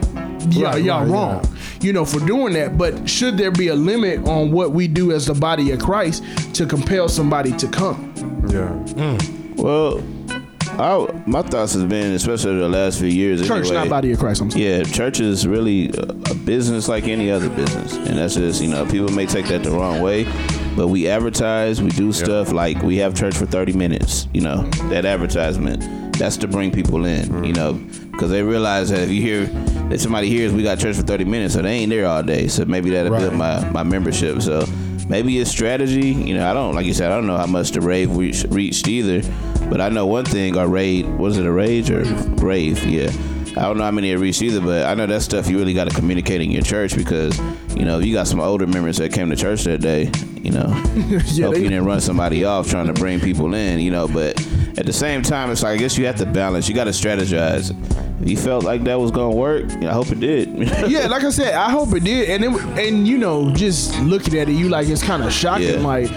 yeah, 0.49 0.71
Right, 0.71 0.83
y'all 0.83 1.01
right, 1.05 1.09
wrong. 1.11 1.57
You 1.81 1.93
know, 1.93 2.05
for 2.05 2.19
doing 2.19 2.53
that. 2.53 2.77
But 2.77 3.09
should 3.09 3.37
there 3.37 3.51
be 3.51 3.67
a 3.69 3.75
limit 3.75 4.27
on 4.27 4.51
what 4.51 4.71
we 4.71 4.87
do 4.87 5.11
as 5.11 5.25
the 5.25 5.33
body 5.33 5.71
of 5.71 5.79
Christ 5.79 6.23
to 6.55 6.65
compel 6.65 7.09
somebody 7.09 7.51
to 7.57 7.67
come? 7.67 8.13
Yeah. 8.49 9.17
Well, 9.55 9.99
I, 10.81 11.23
my 11.27 11.43
thoughts 11.43 11.73
has 11.73 11.83
been, 11.83 12.13
especially 12.13 12.57
the 12.57 12.67
last 12.67 12.99
few 12.99 13.07
years. 13.07 13.45
Church, 13.47 13.67
anyway, 13.67 13.75
not 13.75 13.89
body 13.89 14.11
of 14.11 14.19
Christ. 14.19 14.41
I'm 14.41 14.49
sorry. 14.49 14.65
Yeah, 14.65 14.83
church 14.83 15.19
is 15.19 15.47
really 15.47 15.89
a, 15.89 16.33
business 16.41 16.87
like 16.87 17.03
any 17.03 17.29
other 17.29 17.49
business, 17.49 17.93
and 17.93 18.17
that's 18.17 18.33
just 18.33 18.61
you 18.63 18.67
know 18.67 18.85
people 18.87 19.09
may 19.09 19.27
take 19.27 19.45
that 19.47 19.61
the 19.61 19.69
wrong 19.69 20.01
way, 20.01 20.23
but 20.75 20.87
we 20.87 21.07
advertise, 21.07 21.81
we 21.81 21.91
do 21.91 22.11
stuff 22.11 22.51
like 22.51 22.81
we 22.81 22.97
have 22.97 23.13
church 23.13 23.35
for 23.37 23.45
thirty 23.45 23.73
minutes. 23.73 24.27
You 24.33 24.41
know 24.41 24.63
that 24.89 25.05
advertisement, 25.05 26.13
that's 26.17 26.37
to 26.37 26.47
bring 26.47 26.71
people 26.71 27.05
in. 27.05 27.25
You 27.45 27.53
mm-hmm. 27.53 27.53
know 27.53 27.73
because 28.11 28.31
they 28.31 28.41
realize 28.41 28.89
that 28.89 29.01
if 29.01 29.09
you 29.09 29.21
hear 29.21 29.45
that 29.89 29.99
somebody 29.99 30.29
hears 30.29 30.51
we 30.51 30.63
got 30.63 30.79
church 30.79 30.95
for 30.95 31.03
thirty 31.03 31.25
minutes, 31.25 31.53
so 31.53 31.61
they 31.61 31.73
ain't 31.73 31.91
there 31.91 32.07
all 32.07 32.23
day, 32.23 32.47
so 32.47 32.65
maybe 32.65 32.89
that'll 32.89 33.15
build 33.15 33.35
my 33.35 33.63
my 33.69 33.83
membership. 33.83 34.41
So 34.41 34.65
maybe 35.07 35.37
it's 35.37 35.51
strategy. 35.51 36.09
You 36.09 36.35
know 36.35 36.49
I 36.49 36.53
don't 36.53 36.73
like 36.73 36.87
you 36.87 36.93
said 36.93 37.11
I 37.11 37.15
don't 37.15 37.27
know 37.27 37.37
how 37.37 37.45
much 37.45 37.71
the 37.71 37.81
rave 37.81 38.15
reached, 38.15 38.47
reached 38.49 38.87
either, 38.87 39.21
but 39.71 39.79
I 39.81 39.89
know 39.89 40.05
one 40.05 40.25
thing. 40.25 40.57
Our 40.57 40.67
raid 40.67 41.07
was 41.17 41.37
it 41.37 41.45
a 41.45 41.51
rage 41.51 41.89
or 41.89 42.03
rave? 42.45 42.83
Yeah. 42.85 43.09
I 43.57 43.63
don't 43.63 43.77
know 43.77 43.83
how 43.83 43.91
many 43.91 44.11
it 44.11 44.17
reached 44.17 44.41
either, 44.41 44.61
but 44.61 44.85
I 44.85 44.93
know 44.93 45.05
that 45.07 45.21
stuff 45.21 45.49
you 45.49 45.57
really 45.57 45.73
got 45.73 45.89
to 45.89 45.95
communicate 45.95 46.39
in 46.41 46.51
your 46.51 46.61
church 46.61 46.95
because, 46.95 47.37
you 47.75 47.83
know, 47.85 47.99
if 47.99 48.05
you 48.05 48.13
got 48.13 48.27
some 48.27 48.39
older 48.39 48.65
members 48.67 48.97
that 48.97 49.11
came 49.11 49.29
to 49.29 49.35
church 49.35 49.63
that 49.63 49.79
day, 49.81 50.09
you 50.41 50.51
know, 50.51 50.67
Yeah, 51.25 51.45
hope 51.47 51.55
they- 51.55 51.63
you 51.63 51.69
didn't 51.69 51.85
run 51.85 51.99
somebody 52.01 52.43
off 52.45 52.69
trying 52.69 52.87
to 52.87 52.93
bring 52.93 53.19
people 53.19 53.53
in, 53.53 53.79
you 53.79 53.91
know, 53.91 54.07
but 54.07 54.39
at 54.77 54.85
the 54.85 54.93
same 54.93 55.21
time, 55.21 55.51
it's 55.51 55.63
like, 55.63 55.73
I 55.73 55.77
guess 55.77 55.97
you 55.97 56.05
have 56.05 56.15
to 56.17 56.25
balance. 56.25 56.69
You 56.69 56.75
got 56.75 56.85
to 56.85 56.91
strategize. 56.91 57.71
If 58.21 58.29
you 58.29 58.37
felt 58.37 58.63
like 58.63 58.83
that 58.85 58.99
was 58.99 59.11
going 59.11 59.31
to 59.31 59.37
work, 59.37 59.69
I 59.83 59.91
hope 59.91 60.11
it 60.11 60.19
did. 60.21 60.47
yeah, 60.89 61.07
like 61.07 61.23
I 61.25 61.29
said, 61.29 61.53
I 61.53 61.69
hope 61.71 61.93
it 61.93 62.03
did. 62.05 62.29
And 62.29 62.43
it, 62.55 62.61
and 62.79 63.05
you 63.07 63.17
know, 63.17 63.51
just 63.53 63.99
looking 64.01 64.37
at 64.39 64.47
it, 64.47 64.53
you 64.53 64.69
like 64.69 64.87
it's 64.87 65.03
kind 65.03 65.23
of 65.23 65.33
shocking. 65.33 65.67
Yeah. 65.81 65.85
Like, 65.85 66.09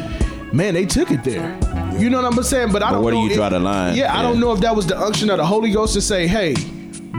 man, 0.52 0.74
they 0.74 0.86
took 0.86 1.10
it 1.10 1.24
there. 1.24 1.58
You 1.98 2.10
know 2.10 2.22
what 2.22 2.36
I'm 2.36 2.42
saying? 2.42 2.72
But 2.72 2.82
I 2.82 2.88
But 2.90 2.94
don't. 2.96 3.04
where 3.04 3.12
do 3.14 3.20
you 3.20 3.30
if- 3.30 3.34
draw 3.36 3.48
the 3.48 3.58
line? 3.60 3.96
Yeah, 3.96 4.16
I 4.16 4.22
don't 4.22 4.40
know 4.40 4.52
if 4.52 4.60
that 4.60 4.74
was 4.74 4.86
the 4.86 4.98
unction 4.98 5.30
of 5.30 5.38
the 5.38 5.46
Holy 5.46 5.70
Ghost 5.70 5.94
to 5.94 6.00
say, 6.00 6.26
"Hey, 6.26 6.54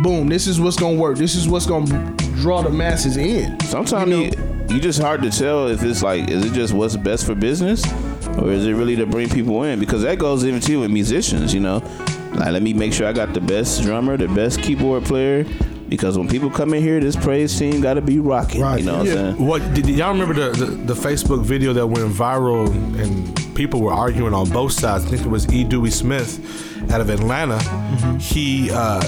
boom, 0.03 0.28
this 0.28 0.47
is 0.47 0.59
what's 0.59 0.78
gonna 0.78 0.95
work. 0.97 1.17
This 1.17 1.36
is 1.36 1.47
what's 1.47 1.65
gonna 1.65 2.13
draw 2.41 2.61
the 2.61 2.69
masses 2.69 3.17
in." 3.17 3.59
Sometimes 3.61 4.09
You 4.11 4.17
you, 4.17 4.32
know? 4.32 4.65
you, 4.69 4.80
just 4.80 5.01
hard 5.01 5.21
to 5.23 5.30
tell 5.32 5.67
if 5.67 5.84
it's 5.84 6.03
like, 6.03 6.30
is 6.30 6.45
it 6.45 6.53
just 6.53 6.73
what's 6.73 6.95
best 6.97 7.26
for 7.26 7.36
business, 7.36 7.84
or 8.38 8.51
is 8.51 8.65
it 8.65 8.73
really 8.73 8.95
to 8.97 9.05
bring 9.05 9.30
people 9.30 9.63
in? 9.63 9.80
Because 9.80 10.01
that 10.03 10.19
goes 10.19 10.43
even 10.45 10.59
too 10.59 10.82
with 10.82 10.91
musicians, 10.91 11.53
you 11.53 11.59
know. 11.61 11.82
Like, 12.34 12.51
let 12.51 12.61
me 12.61 12.73
make 12.73 12.91
sure 12.91 13.07
I 13.07 13.13
got 13.13 13.34
the 13.34 13.39
best 13.41 13.82
drummer, 13.84 14.17
the 14.17 14.28
best 14.28 14.61
keyboard 14.61 15.05
player, 15.05 15.45
because 15.88 16.17
when 16.17 16.28
people 16.28 16.49
come 16.49 16.73
in 16.73 16.84
here, 16.84 16.99
this 16.99 17.15
praise 17.15 17.57
team 17.57 17.80
got 17.80 17.93
to 17.93 18.01
be 18.01 18.19
rocking. 18.19 18.59
Right. 18.61 18.80
You 18.82 18.86
know 18.88 18.97
what 18.97 19.05
Yeah. 19.07 19.13
I'm 19.13 19.36
saying? 19.38 19.47
What 19.47 19.73
did 19.73 19.88
y'all 19.88 20.11
remember 20.11 20.34
the, 20.34 20.65
the 20.65 20.65
the 20.65 20.93
Facebook 20.93 21.43
video 21.43 21.71
that 21.71 21.88
went 21.88 22.11
viral 22.11 22.67
and 23.01 23.39
people 23.56 23.82
were 23.82 23.93
arguing 23.93 24.34
on 24.34 24.49
both 24.49 24.74
sides? 24.74 25.06
I 25.06 25.10
think 25.10 25.22
it 25.26 25.30
was 25.30 25.51
E. 25.51 25.64
Dewey 25.64 25.89
Smith 25.89 26.91
out 26.91 27.01
of 27.01 27.10
Atlanta. 27.10 27.60
He 28.20 28.70
uh, 28.72 29.01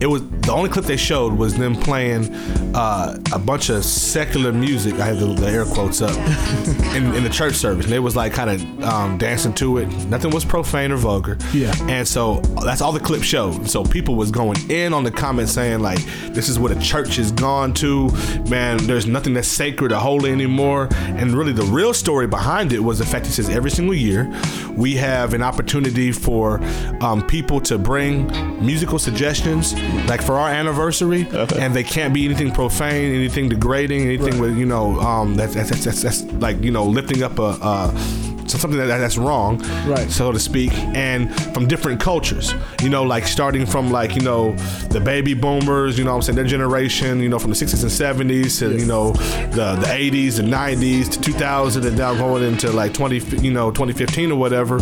it 0.00 0.06
was 0.06 0.28
the 0.28 0.52
only 0.52 0.68
clip 0.68 0.84
they 0.84 0.96
showed 0.96 1.32
was 1.32 1.56
them 1.56 1.74
playing 1.74 2.34
uh, 2.74 3.18
a 3.32 3.38
bunch 3.38 3.70
of 3.70 3.84
secular 3.84 4.52
music. 4.52 4.94
I 4.94 5.06
have 5.06 5.20
the, 5.20 5.26
the 5.26 5.48
air 5.48 5.64
quotes 5.64 6.02
up 6.02 6.16
in, 6.94 7.14
in 7.14 7.22
the 7.22 7.30
church 7.30 7.54
service, 7.54 7.86
and 7.86 7.92
they 7.92 7.98
was 7.98 8.14
like 8.14 8.32
kind 8.32 8.50
of 8.50 8.84
um, 8.84 9.18
dancing 9.18 9.54
to 9.54 9.78
it. 9.78 9.86
Nothing 10.06 10.30
was 10.30 10.44
profane 10.44 10.92
or 10.92 10.96
vulgar. 10.96 11.38
Yeah. 11.52 11.74
and 11.88 12.06
so 12.06 12.40
that's 12.64 12.80
all 12.80 12.92
the 12.92 13.00
clip 13.00 13.22
showed. 13.22 13.68
So 13.68 13.84
people 13.84 14.14
was 14.14 14.30
going 14.30 14.58
in 14.70 14.92
on 14.92 15.04
the 15.04 15.10
comments 15.10 15.52
saying 15.52 15.80
like, 15.80 16.04
"This 16.30 16.48
is 16.48 16.58
what 16.58 16.70
a 16.70 16.78
church 16.78 17.16
has 17.16 17.32
gone 17.32 17.72
to." 17.74 18.10
Man, 18.48 18.78
there's 18.86 19.06
nothing 19.06 19.32
that's 19.34 19.48
sacred 19.48 19.92
or 19.92 19.96
holy 19.96 20.30
anymore. 20.30 20.88
And 20.92 21.32
really, 21.32 21.52
the 21.52 21.64
real 21.64 21.94
story 21.94 22.26
behind 22.26 22.72
it 22.72 22.80
was 22.80 22.98
the 22.98 23.06
fact 23.06 23.26
he 23.26 23.32
says 23.32 23.48
every 23.48 23.70
single 23.70 23.94
year 23.94 24.30
we 24.76 24.94
have 24.94 25.32
an 25.32 25.42
opportunity 25.42 26.12
for 26.12 26.62
um, 27.00 27.26
people 27.26 27.60
to 27.62 27.78
bring 27.78 28.26
musical 28.64 28.98
suggestions, 28.98 29.72
like 30.06 30.22
for 30.22 30.34
our 30.34 30.48
anniversary, 30.48 31.26
and 31.56 31.74
they 31.74 31.84
can't 31.84 32.14
be 32.14 32.24
anything 32.24 32.52
profane, 32.52 33.14
anything 33.14 33.48
degrading, 33.48 34.02
anything 34.02 34.40
with 34.40 34.56
you 34.56 34.66
know 34.66 34.98
um, 35.00 35.34
that's, 35.34 35.54
that's, 35.54 35.70
that's, 35.70 35.84
that's, 35.84 36.02
that's 36.02 36.22
like 36.34 36.62
you 36.62 36.70
know 36.70 36.84
lifting 36.84 37.22
up 37.22 37.38
a. 37.38 37.56
a 37.60 38.35
so 38.46 38.58
something 38.58 38.78
that, 38.78 38.86
that's 38.98 39.18
wrong, 39.18 39.58
Right. 39.86 40.10
so 40.10 40.32
to 40.32 40.38
speak, 40.38 40.72
and 40.94 41.34
from 41.54 41.66
different 41.66 42.00
cultures. 42.00 42.54
You 42.82 42.88
know, 42.88 43.02
like 43.02 43.26
starting 43.26 43.66
from 43.66 43.90
like 43.90 44.14
you 44.14 44.22
know 44.22 44.52
the 44.90 45.00
baby 45.00 45.34
boomers. 45.34 45.98
You 45.98 46.04
know, 46.04 46.10
what 46.12 46.16
I'm 46.16 46.22
saying 46.22 46.36
their 46.36 46.44
generation. 46.44 47.20
You 47.20 47.28
know, 47.28 47.38
from 47.38 47.50
the 47.50 47.56
60s 47.56 47.82
and 47.82 48.30
70s 48.30 48.58
to 48.60 48.76
you 48.78 48.86
know 48.86 49.12
the 49.12 49.76
the 49.76 49.86
80s, 49.86 50.36
the 50.36 50.42
90s 50.42 51.10
to 51.12 51.20
2000, 51.20 51.84
and 51.86 51.96
now 51.98 52.14
going 52.14 52.42
into 52.42 52.70
like 52.70 52.92
20, 52.94 53.18
you 53.42 53.52
know, 53.52 53.70
2015 53.70 54.32
or 54.32 54.38
whatever. 54.38 54.80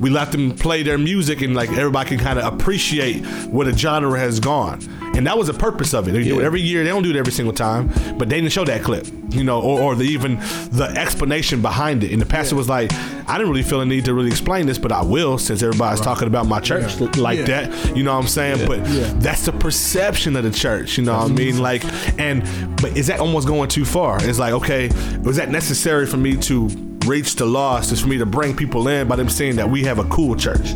We 0.00 0.10
let 0.10 0.30
them 0.32 0.54
play 0.54 0.82
their 0.82 0.98
music, 0.98 1.40
and 1.42 1.54
like 1.54 1.70
everybody 1.70 2.08
can 2.10 2.18
kind 2.18 2.38
of 2.38 2.52
appreciate 2.52 3.24
where 3.46 3.70
the 3.70 3.76
genre 3.76 4.18
has 4.18 4.40
gone. 4.40 4.80
And 5.16 5.26
that 5.26 5.36
was 5.38 5.46
the 5.46 5.54
purpose 5.54 5.94
of 5.94 6.06
it. 6.08 6.12
They 6.12 6.22
do 6.24 6.40
it 6.40 6.44
every 6.44 6.60
year. 6.60 6.84
They 6.84 6.90
don't 6.90 7.02
do 7.02 7.10
it 7.10 7.16
every 7.16 7.32
single 7.32 7.54
time, 7.54 7.88
but 8.18 8.28
they 8.28 8.36
didn't 8.40 8.52
show 8.52 8.64
that 8.64 8.82
clip, 8.82 9.06
you 9.30 9.44
know, 9.44 9.60
or, 9.60 9.80
or 9.80 9.94
the, 9.94 10.04
even 10.04 10.36
the 10.70 10.92
explanation 10.96 11.62
behind 11.62 12.04
it. 12.04 12.12
And 12.12 12.20
the 12.20 12.26
pastor 12.26 12.54
was 12.54 12.68
like, 12.68 12.92
I 13.28 13.38
didn't 13.38 13.48
really 13.50 13.62
feel 13.62 13.80
a 13.80 13.86
need 13.86 14.04
to 14.04 14.14
really 14.14 14.28
explain 14.28 14.66
this, 14.66 14.78
but 14.78 14.92
I 14.92 15.02
will 15.02 15.38
since 15.38 15.62
everybody's 15.62 16.00
talking 16.00 16.28
about 16.28 16.46
my 16.46 16.60
church 16.60 17.00
like 17.16 17.38
Yeah. 17.40 17.46
that. 17.66 17.96
You 17.96 18.02
know 18.04 18.14
what 18.14 18.22
I'm 18.22 18.28
saying? 18.28 18.66
But 18.68 18.84
that's 19.20 19.46
the 19.46 19.52
perception 19.52 20.36
of 20.36 20.44
the 20.44 20.50
church. 20.50 20.98
You 20.98 21.04
know 21.04 21.16
what 21.18 21.30
I 21.30 21.34
mean? 21.34 21.58
Like, 21.58 21.82
and 22.20 22.42
but 22.80 22.96
is 22.96 23.06
that 23.08 23.18
almost 23.20 23.48
going 23.48 23.68
too 23.68 23.84
far? 23.84 24.18
It's 24.22 24.38
like, 24.38 24.52
okay, 24.52 24.88
was 25.22 25.36
that 25.36 25.48
necessary 25.50 26.06
for 26.06 26.18
me 26.18 26.36
to 26.42 26.68
reach 27.06 27.36
the 27.36 27.46
lost? 27.46 27.90
Is 27.92 28.00
for 28.00 28.08
me 28.08 28.18
to 28.18 28.26
bring 28.26 28.54
people 28.56 28.86
in 28.88 29.08
by 29.08 29.16
them 29.16 29.28
saying 29.28 29.56
that 29.56 29.68
we 29.70 29.84
have 29.84 29.98
a 29.98 30.04
cool 30.04 30.36
church? 30.36 30.74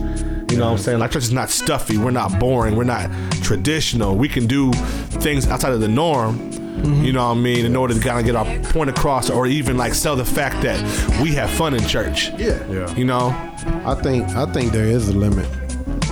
You 0.50 0.56
know 0.56 0.66
what 0.66 0.72
I'm 0.72 0.78
saying? 0.78 0.98
Like 0.98 1.12
church 1.12 1.24
is 1.24 1.32
not 1.32 1.48
stuffy. 1.50 1.96
We're 1.96 2.10
not 2.10 2.38
boring. 2.40 2.76
We're 2.76 2.84
not 2.84 3.10
traditional. 3.42 4.16
We 4.16 4.28
can 4.28 4.46
do 4.46 4.72
things 4.72 5.46
outside 5.46 5.72
of 5.72 5.80
the 5.80 5.88
norm. 5.88 6.50
You 7.04 7.12
know 7.12 7.28
what 7.28 7.36
I 7.36 7.40
mean? 7.40 7.66
In 7.66 7.76
order 7.76 7.92
to 7.94 8.00
kind 8.00 8.18
of 8.18 8.24
get 8.24 8.36
our 8.36 8.72
point 8.72 8.88
across, 8.88 9.28
or 9.28 9.46
even 9.46 9.76
like 9.76 9.92
sell 9.92 10.16
the 10.16 10.24
fact 10.24 10.62
that 10.62 10.80
we 11.20 11.30
have 11.34 11.50
fun 11.50 11.74
in 11.74 11.86
church. 11.86 12.30
Yeah. 12.38 12.66
Yeah. 12.70 12.94
You 12.94 13.04
know? 13.04 13.28
I 13.84 13.94
think 13.94 14.28
I 14.30 14.50
think 14.52 14.72
there 14.72 14.86
is 14.86 15.08
a 15.08 15.12
limit. 15.12 15.46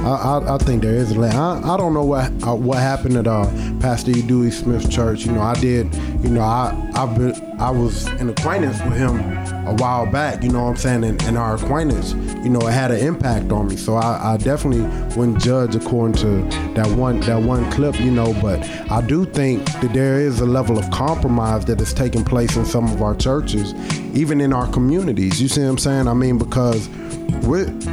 I, 0.00 0.10
I, 0.10 0.54
I 0.54 0.58
think 0.58 0.82
there 0.82 0.94
is 0.94 1.10
a 1.10 1.14
limit. 1.14 1.36
I, 1.36 1.74
I 1.74 1.76
don't 1.76 1.94
know 1.94 2.04
what 2.04 2.30
uh, 2.46 2.54
what 2.54 2.78
happened 2.78 3.16
at 3.16 3.26
uh, 3.26 3.46
Pastor 3.80 4.10
E. 4.10 4.22
Dewey 4.22 4.50
Smith 4.50 4.90
Church. 4.90 5.24
You 5.24 5.32
know, 5.32 5.40
I 5.40 5.54
did. 5.54 5.92
You 6.22 6.30
know, 6.30 6.42
I 6.42 6.90
I've 6.94 7.16
been 7.16 7.47
I 7.58 7.70
was 7.70 8.06
in 8.20 8.30
acquaintance 8.30 8.80
with 8.82 8.96
him 8.96 9.18
a 9.66 9.74
while 9.74 10.06
back. 10.06 10.42
You 10.42 10.50
know 10.50 10.64
what 10.64 10.70
I'm 10.70 10.76
saying? 10.76 11.04
And, 11.04 11.22
and 11.24 11.36
our 11.36 11.56
acquaintance, 11.56 12.12
you 12.42 12.50
know, 12.50 12.60
it 12.60 12.72
had 12.72 12.90
an 12.90 12.98
impact 12.98 13.50
on 13.50 13.68
me. 13.68 13.76
So 13.76 13.96
I, 13.96 14.34
I 14.34 14.36
definitely 14.36 14.82
wouldn't 15.16 15.40
judge 15.40 15.74
according 15.74 16.14
to 16.22 16.42
that 16.74 16.86
one 16.96 17.20
that 17.20 17.42
one 17.42 17.70
clip. 17.72 17.98
You 18.00 18.10
know, 18.10 18.32
but 18.40 18.62
I 18.90 19.00
do 19.00 19.24
think 19.24 19.64
that 19.80 19.92
there 19.92 20.20
is 20.20 20.40
a 20.40 20.46
level 20.46 20.78
of 20.78 20.88
compromise 20.90 21.64
that 21.64 21.80
is 21.80 21.92
taking 21.92 22.24
place 22.24 22.56
in 22.56 22.64
some 22.64 22.84
of 22.84 23.02
our 23.02 23.14
churches, 23.14 23.74
even 24.14 24.40
in 24.40 24.52
our 24.52 24.70
communities. 24.70 25.42
You 25.42 25.48
see 25.48 25.62
what 25.62 25.70
I'm 25.70 25.78
saying? 25.78 26.08
I 26.08 26.14
mean, 26.14 26.38
because 26.38 26.88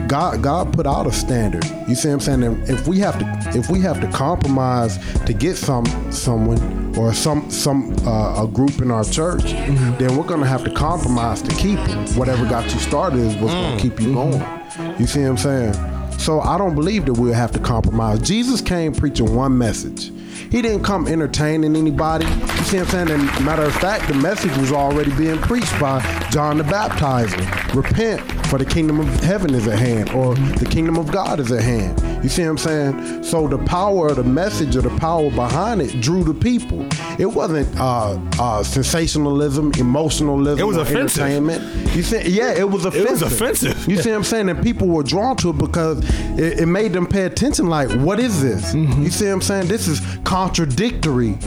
God 0.07 0.43
God 0.43 0.74
put 0.74 0.86
out 0.86 1.07
a 1.07 1.11
standard. 1.11 1.63
You 1.88 1.95
see 1.95 2.09
what 2.09 2.16
I'm 2.16 2.20
saying? 2.20 2.43
And 2.43 2.70
if 2.70 2.88
we 2.88 2.99
have 2.99 3.18
to 3.20 3.57
if 3.57 3.70
we 3.70 3.80
have 3.82 4.01
to 4.01 4.07
compromise 4.11 4.99
to 5.26 5.34
get 5.34 5.55
some 5.55 5.86
someone 6.11 6.85
or 6.98 7.14
some 7.14 7.50
some 7.50 7.96
uh, 8.06 8.43
a 8.43 8.48
group 8.48 8.82
in 8.82 8.91
our 8.91 9.04
church, 9.04 9.43
mm-hmm. 9.43 9.98
then 9.98 10.16
we're 10.16 10.26
gonna 10.26 10.46
have 10.46 10.64
to 10.64 10.72
compromise 10.72 11.41
to 11.41 11.54
keep 11.56 11.80
it. 11.80 12.18
Whatever 12.18 12.46
got 12.46 12.72
you 12.74 12.80
started 12.80 13.20
is 13.20 13.36
what's 13.36 13.54
gonna 13.54 13.78
mm. 13.78 13.80
keep 13.80 14.00
you 14.00 14.14
going. 14.14 14.39
Mm-hmm. 14.39 15.02
You 15.02 15.08
see 15.08 15.22
what 15.22 15.30
I'm 15.30 15.38
saying? 15.38 16.20
So 16.20 16.39
I 16.39 16.58
don't 16.58 16.76
believe 16.76 17.06
that 17.06 17.14
we'll 17.14 17.34
have 17.34 17.52
to 17.52 17.60
compromise. 17.60 18.20
Jesus 18.20 18.62
came 18.62 18.93
preaching 18.93 19.36
one 19.36 19.58
message. 19.58 20.12
He 20.52 20.62
didn't 20.62 20.84
come 20.84 21.08
entertaining 21.08 21.76
anybody. 21.76 22.26
You 22.26 22.64
see 22.64 22.78
what 22.78 22.93
I'm 22.93 23.08
saying? 23.08 23.10
And 23.10 23.46
matter 23.46 23.64
of 23.64 23.76
fact, 23.76 24.08
the 24.08 24.14
message 24.14 24.56
was 24.58 24.72
already 24.72 25.14
being 25.16 25.38
preached 25.38 25.78
by 25.80 26.02
John 26.32 26.58
the 26.58 26.64
Baptizer. 26.64 27.74
Repent, 27.74 28.22
for 28.48 28.58
the 28.58 28.66
kingdom 28.66 29.00
of 29.00 29.08
heaven 29.24 29.54
is 29.54 29.68
at 29.68 29.80
hand, 29.80 30.12
or 30.12 30.36
the 30.36 30.66
kingdom 30.66 30.98
of 30.98 31.12
God 31.12 31.39
is 31.39 31.52
at 31.52 31.62
hand. 31.62 32.00
You 32.26 32.30
see 32.30 32.41
what 32.41 32.49
I'm 32.49 32.57
saying? 32.57 33.23
So 33.23 33.47
the 33.47 33.59
power 33.59 34.07
of 34.07 34.15
the 34.15 34.23
message 34.23 34.76
or 34.76 34.82
the 34.82 34.89
power 34.97 35.30
behind 35.30 35.80
it 35.80 36.01
drew 36.01 36.23
the 36.23 36.34
people. 36.34 36.84
It 37.19 37.28
wasn't 37.28 37.67
uh, 37.80 38.19
uh, 38.39 38.63
sensationalism, 38.63 39.71
emotionalism, 39.78 40.57
It 40.59 40.65
was 40.65 40.78
offensive. 40.78 41.21
entertainment. 41.21 41.95
You 41.95 42.01
see, 42.01 42.28
yeah, 42.28 42.51
it 42.57 42.67
was 42.67 42.86
offensive. 42.86 43.07
It 43.07 43.11
was 43.11 43.21
offensive. 43.21 43.88
You 43.88 43.97
see 43.97 44.09
what 44.09 44.15
I'm 44.17 44.23
saying? 44.23 44.49
And 44.49 44.63
people 44.63 44.88
were 44.88 45.03
drawn 45.03 45.36
to 45.38 45.51
it 45.51 45.59
because 45.59 45.99
it, 46.39 46.61
it 46.61 46.65
made 46.65 46.93
them 46.93 47.05
pay 47.05 47.26
attention. 47.26 47.67
Like, 47.67 47.91
what 48.03 48.19
is 48.19 48.41
this? 48.41 48.73
You 48.73 49.11
see 49.11 49.26
what 49.26 49.34
I'm 49.34 49.41
saying? 49.41 49.67
This 49.67 49.88
is 49.88 50.01
contradictory. 50.23 51.38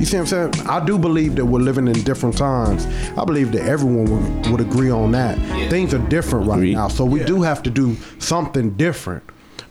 You 0.00 0.04
see 0.04 0.16
what 0.16 0.32
I'm 0.34 0.52
saying? 0.52 0.66
I 0.68 0.84
do 0.84 0.98
believe 0.98 1.36
that 1.36 1.46
we're 1.46 1.60
living 1.60 1.86
in 1.86 2.02
different 2.02 2.36
times. 2.36 2.86
I 3.16 3.24
believe 3.24 3.52
that 3.52 3.62
everyone 3.68 4.42
would, 4.42 4.50
would 4.50 4.60
agree 4.60 4.90
on 4.90 5.12
that. 5.12 5.38
Things 5.70 5.94
are 5.94 5.98
different 6.08 6.48
right 6.48 6.56
Agreed. 6.56 6.74
now, 6.74 6.88
so 6.88 7.04
we 7.04 7.22
do 7.22 7.40
have 7.42 7.62
to 7.62 7.70
do 7.70 7.96
something 8.18 8.70
different. 8.76 9.22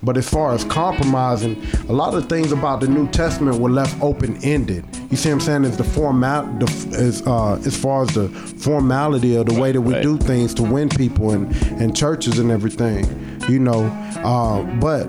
But 0.03 0.17
as 0.17 0.27
far 0.29 0.53
as 0.53 0.63
compromising, 0.65 1.63
a 1.87 1.93
lot 1.93 2.13
of 2.13 2.27
things 2.27 2.51
about 2.51 2.81
the 2.81 2.87
New 2.87 3.07
Testament 3.09 3.59
were 3.59 3.69
left 3.69 3.95
open 4.01 4.37
ended. 4.43 4.83
You 5.09 5.15
see 5.17 5.29
what 5.29 5.35
I'm 5.35 5.39
saying? 5.41 5.63
Is 5.63 5.77
the 5.77 5.83
format, 5.83 6.59
the, 6.59 6.65
is, 6.97 7.25
uh, 7.25 7.53
as 7.65 7.75
far 7.77 8.03
as 8.03 8.09
the 8.09 8.27
formality 8.29 9.35
of 9.35 9.45
the 9.45 9.59
way 9.59 9.71
that 9.71 9.79
we 9.81 9.93
Right. 9.93 10.03
do 10.03 10.17
things 10.17 10.53
to 10.55 10.63
win 10.63 10.89
people 10.89 11.31
and, 11.31 11.55
and 11.81 11.95
churches 11.95 12.39
and 12.39 12.51
everything, 12.51 13.05
you 13.47 13.59
know. 13.59 13.85
Uh, 14.23 14.63
but 14.79 15.07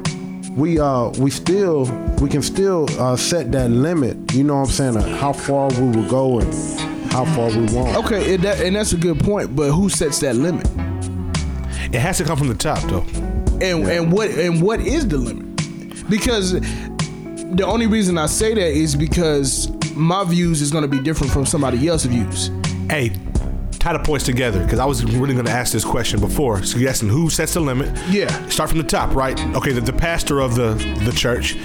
we 0.51 0.78
uh, 0.78 1.09
we 1.18 1.30
still 1.30 1.86
we 2.20 2.28
can 2.28 2.42
still 2.42 2.86
uh, 3.01 3.16
set 3.16 3.51
that 3.53 3.70
limit. 3.70 4.16
You 4.34 4.45
know 4.45 4.57
what 4.61 4.66
I'm 4.68 4.70
saying? 4.72 4.97
Of 4.97 5.07
how 5.18 5.32
far 5.32 5.70
we 5.70 5.88
will 5.97 6.09
go 6.09 6.38
and 6.38 6.55
how 7.12 7.24
far 7.24 7.49
we 7.49 7.64
won't. 7.74 7.97
Okay, 8.05 8.34
and, 8.34 8.45
that, 8.45 8.61
and 8.61 8.76
that's 8.76 8.92
a 8.92 8.97
good 8.97 9.18
point. 9.20 9.57
But 9.57 9.72
who 9.72 9.88
sets 9.88 10.20
that 10.20 10.36
limit? 10.36 10.68
It 11.92 12.01
has 12.01 12.18
to 12.18 12.24
come 12.24 12.36
from 12.38 12.49
the 12.49 12.55
top, 12.55 12.80
though. 12.90 13.05
And 13.61 13.86
and 13.88 14.12
what 14.12 14.30
and 14.30 14.61
what 14.61 14.80
is 14.80 15.07
the 15.09 15.18
limit? 15.18 15.44
Because 16.09 16.52
the 16.52 17.64
only 17.64 17.86
reason 17.86 18.18
I 18.18 18.26
say 18.26 18.55
that 18.55 18.66
is 18.66 18.96
because 18.96 19.70
my 19.94 20.24
views 20.24 20.61
is 20.61 20.70
going 20.70 20.82
to 20.82 20.88
be 20.88 21.00
different 21.00 21.32
from 21.32 21.46
somebody 21.46 21.86
else's 21.88 22.11
views. 22.11 22.50
Hey, 22.90 23.12
tie 23.84 23.92
the 23.92 23.98
points 24.00 24.24
together 24.24 24.62
because 24.64 24.78
I 24.78 24.84
was 24.84 25.05
really 25.05 25.34
going 25.34 25.46
to 25.46 25.52
ask 25.52 25.72
this 25.72 25.84
question 25.84 26.18
before. 26.18 26.62
So 26.64 26.78
you're 26.78 26.90
asking 26.90 27.11
who 27.11 27.30
sets 27.30 27.55
the 27.55 27.61
limit? 27.61 27.96
Yeah. 28.09 28.48
Start 28.48 28.70
from 28.70 28.78
the 28.78 28.84
top, 28.84 29.14
right? 29.14 29.38
Okay, 29.55 29.72
the, 29.72 29.80
the 29.80 29.92
pastor 29.92 30.40
of 30.40 30.55
the 30.55 30.74
the 31.05 31.12
church, 31.12 31.57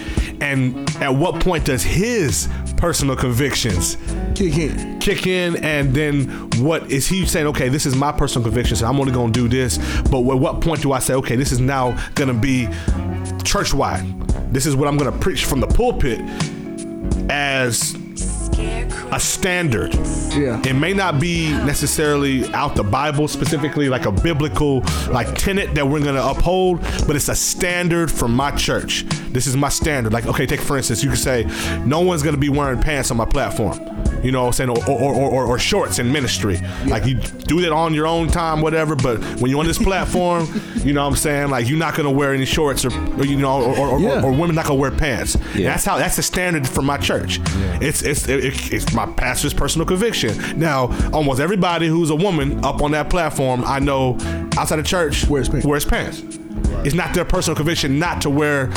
and 0.41 0.89
at 0.97 1.13
what 1.13 1.41
point 1.41 1.65
does 1.65 1.83
his 1.83 2.47
personal 2.79 3.15
convictions. 3.15 3.97
Kick 4.35 4.57
in. 4.57 4.99
kick 4.99 5.27
in 5.27 5.57
and 5.65 5.93
then 5.93 6.29
what 6.61 6.89
is 6.89 7.07
he 7.07 7.25
saying? 7.25 7.47
Okay 7.47 7.67
this 7.67 7.85
is 7.85 7.93
my 7.93 8.11
personal 8.11 8.45
convictions 8.45 8.79
so 8.79 8.87
i'm 8.87 8.97
only 8.99 9.11
going 9.11 9.33
to 9.33 9.39
do 9.39 9.49
this 9.49 9.77
but 10.09 10.19
at 10.19 10.39
what 10.39 10.61
point 10.61 10.81
do 10.81 10.93
i 10.93 10.99
say 10.99 11.13
okay 11.13 11.35
this 11.35 11.51
is 11.51 11.59
now 11.59 11.91
going 12.15 12.29
to 12.29 12.33
be 12.33 12.67
church-wide? 13.43 14.05
This 14.53 14.65
is 14.65 14.75
what 14.77 14.87
i'm 14.87 14.97
going 14.97 15.11
to 15.11 15.17
preach 15.19 15.45
from 15.45 15.59
the 15.59 15.67
pulpit 15.67 16.19
as 17.29 17.95
a 19.11 19.19
standard. 19.19 19.93
Yeah. 20.35 20.61
it 20.65 20.73
may 20.73 20.93
not 20.93 21.19
be 21.19 21.51
necessarily 21.51 22.51
out 22.53 22.75
the 22.75 22.83
bible 22.83 23.27
specifically 23.27 23.89
like 23.89 24.05
a 24.05 24.11
biblical 24.11 24.81
like 25.09 25.33
tenet 25.35 25.73
that 25.75 25.87
we're 25.87 26.01
going 26.01 26.15
to 26.15 26.25
uphold 26.25 26.81
but 27.07 27.15
it's 27.15 27.29
a 27.29 27.35
standard 27.35 28.11
for 28.11 28.27
my 28.27 28.51
church 28.51 29.05
this 29.31 29.47
is 29.47 29.55
my 29.55 29.69
standard. 29.69 30.13
Like 30.13 30.25
okay 30.25 30.45
take 30.45 30.59
for 30.61 30.77
instance 30.77 31.03
you 31.03 31.09
could 31.09 31.19
say 31.19 31.43
no 31.85 32.01
one's 32.01 32.23
going 32.23 32.35
to 32.35 32.39
be 32.41 32.49
wearing 32.49 32.79
pants 32.81 33.11
on 33.11 33.17
my 33.17 33.25
platform. 33.25 33.79
You 34.23 34.33
know 34.33 34.41
what 34.41 34.47
I'm 34.47 34.53
saying? 34.53 34.69
Or, 34.69 34.89
or, 34.89 35.13
or, 35.13 35.29
or, 35.31 35.45
or 35.45 35.59
shorts 35.59 35.97
in 35.99 36.11
ministry. 36.11 36.59
Like 36.87 37.05
you 37.05 37.15
do 37.15 37.61
that 37.61 37.71
on 37.71 37.93
your 37.93 38.05
own 38.05 38.27
time 38.27 38.61
whatever 38.61 38.95
but 38.95 39.19
when 39.39 39.49
you're 39.49 39.59
on 39.61 39.65
this 39.67 39.77
platform 39.77 40.45
you 40.83 40.91
know 40.93 41.03
what 41.03 41.11
I'm 41.11 41.15
saying? 41.15 41.49
Like 41.49 41.69
you're 41.69 41.77
not 41.79 41.95
going 41.95 42.05
to 42.05 42.11
wear 42.15 42.33
any 42.33 42.45
shorts 42.45 42.83
or, 42.85 42.91
or 43.17 43.25
you 43.25 43.37
know 43.37 43.61
or, 43.63 43.77
or, 43.77 43.99
Yeah. 43.99 44.23
or, 44.23 44.31
women 44.31 44.55
not 44.55 44.65
going 44.65 44.77
to 44.77 44.81
wear 44.81 44.91
pants. 44.91 45.37
Yeah. 45.55 45.71
that's 45.71 45.85
how 45.85 45.97
that's 45.97 46.15
the 46.17 46.23
standard 46.23 46.67
for 46.67 46.81
my 46.81 46.97
church. 46.97 47.39
It's 47.81 48.01
it's 48.01 48.27
it, 48.27 48.73
it's 48.73 48.93
my 48.93 49.05
pastor's 49.05 49.53
personal 49.53 49.85
conviction. 49.87 50.59
Now 50.59 50.89
almost 51.13 51.39
everybody 51.39 51.87
who's 51.87 52.09
a 52.09 52.15
woman 52.15 52.63
up 52.65 52.81
on 52.81 52.91
that 52.91 53.09
platform 53.09 53.63
I 53.65 53.79
know 53.79 54.17
outside 54.57 54.79
of 54.79 54.85
church 54.85 55.27
Wears 55.27 55.47
pants. 55.47 55.65
wears 55.65 55.85
pants. 55.85 56.23
It's 56.85 56.95
not 56.95 57.13
their 57.13 57.25
personal 57.25 57.55
conviction 57.55 57.99
not 57.99 58.21
to 58.21 58.29
wear 58.29 58.67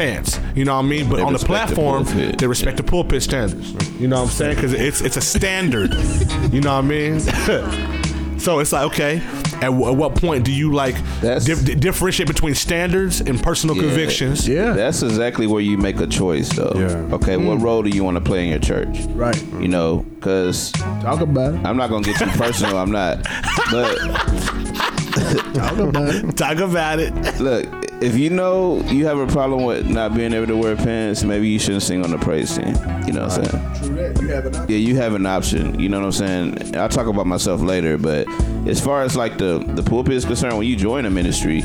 pants 0.00 0.40
you 0.54 0.64
know 0.64 0.74
what 0.76 0.84
I 0.84 0.88
mean 0.88 1.08
but 1.08 1.16
They 1.16 1.22
on 1.22 1.32
the 1.32 1.38
respect 1.38 1.68
the 1.68 1.74
platform 1.74 2.34
they 2.38 2.46
respect 2.46 2.76
the 2.78 2.82
pulpit 2.82 3.22
standards 3.22 3.72
you 4.00 4.08
know 4.08 4.16
what 4.16 4.30
I'm 4.30 4.30
saying 4.30 4.54
because 4.56 4.72
it's 4.72 5.00
it's 5.02 5.16
a 5.16 5.20
standard 5.20 5.92
you 6.52 6.60
know 6.60 6.74
what 6.74 6.84
I 6.84 6.88
mean 6.88 7.20
so 8.38 8.60
it's 8.60 8.72
like 8.72 8.86
okay 8.92 9.20
at, 9.62 9.66
w- 9.68 9.88
at 9.90 9.96
what 9.96 10.14
point 10.14 10.44
do 10.46 10.52
you 10.52 10.72
like 10.72 10.94
That's- 11.20 11.44
di- 11.44 11.74
differentiate 11.74 12.26
between 12.26 12.54
standards 12.54 13.20
and 13.20 13.42
personal 13.42 13.76
Yeah. 13.76 13.82
convictions 13.82 14.48
Yeah. 14.48 14.72
That's 14.72 15.02
exactly 15.02 15.46
where 15.46 15.60
you 15.60 15.76
make 15.76 16.00
a 16.00 16.06
choice, 16.06 16.48
though. 16.48 16.72
Yeah. 16.74 17.14
Okay, 17.16 17.36
what 17.36 17.58
hmm. 17.58 17.64
role 17.64 17.82
do 17.82 17.90
you 17.90 18.02
want 18.02 18.16
to 18.16 18.22
play 18.22 18.42
in 18.44 18.48
your 18.48 18.58
church? 18.58 18.96
Right. 19.10 19.36
You 19.60 19.68
know, 19.68 19.98
because 20.14 20.72
Talk 21.02 21.20
about 21.20 21.54
it. 21.54 21.60
I'm 21.66 21.76
not 21.76 21.90
gonna 21.90 22.04
get 22.04 22.16
too 22.18 22.26
personal. 22.38 22.78
I'm 22.78 22.90
not. 22.90 23.22
But 23.70 23.98
Talk 25.54 25.78
about 25.78 26.14
it. 26.14 26.36
talk 26.36 26.58
about 26.58 26.98
it 27.00 27.12
look, 27.40 27.66
if 28.00 28.16
you 28.16 28.30
know 28.30 28.80
you 28.86 29.06
have 29.06 29.18
a 29.18 29.26
problem 29.26 29.64
with 29.64 29.86
not 29.86 30.14
being 30.14 30.32
able 30.32 30.46
to 30.46 30.56
wear 30.56 30.76
pants, 30.76 31.22
maybe 31.22 31.48
you 31.48 31.58
shouldn't 31.58 31.82
sing 31.82 32.04
on 32.04 32.10
the 32.10 32.18
praise 32.18 32.56
team. 32.56 32.74
You 33.06 33.12
know 33.12 33.26
what 33.26 33.38
I'm 33.38 33.44
saying? 33.44 33.74
True 33.76 33.94
that. 33.96 34.20
You 34.22 34.28
have 34.28 34.46
an 34.46 34.54
Yeah, 34.68 34.76
you 34.76 34.96
have 34.96 35.14
an 35.14 35.26
option. 35.26 35.78
You 35.78 35.88
know 35.88 35.98
what 36.00 36.06
I'm 36.06 36.12
saying? 36.12 36.76
I'll 36.76 36.88
talk 36.88 37.06
about 37.06 37.26
myself 37.26 37.60
later, 37.60 37.98
but 37.98 38.26
as 38.66 38.80
far 38.80 39.02
as 39.02 39.16
like 39.16 39.38
the 39.38 39.58
the 39.74 39.82
pulpit 39.82 40.14
is 40.14 40.24
concerned, 40.24 40.56
when 40.58 40.66
you 40.66 40.76
join 40.76 41.04
a 41.06 41.10
ministry, 41.10 41.62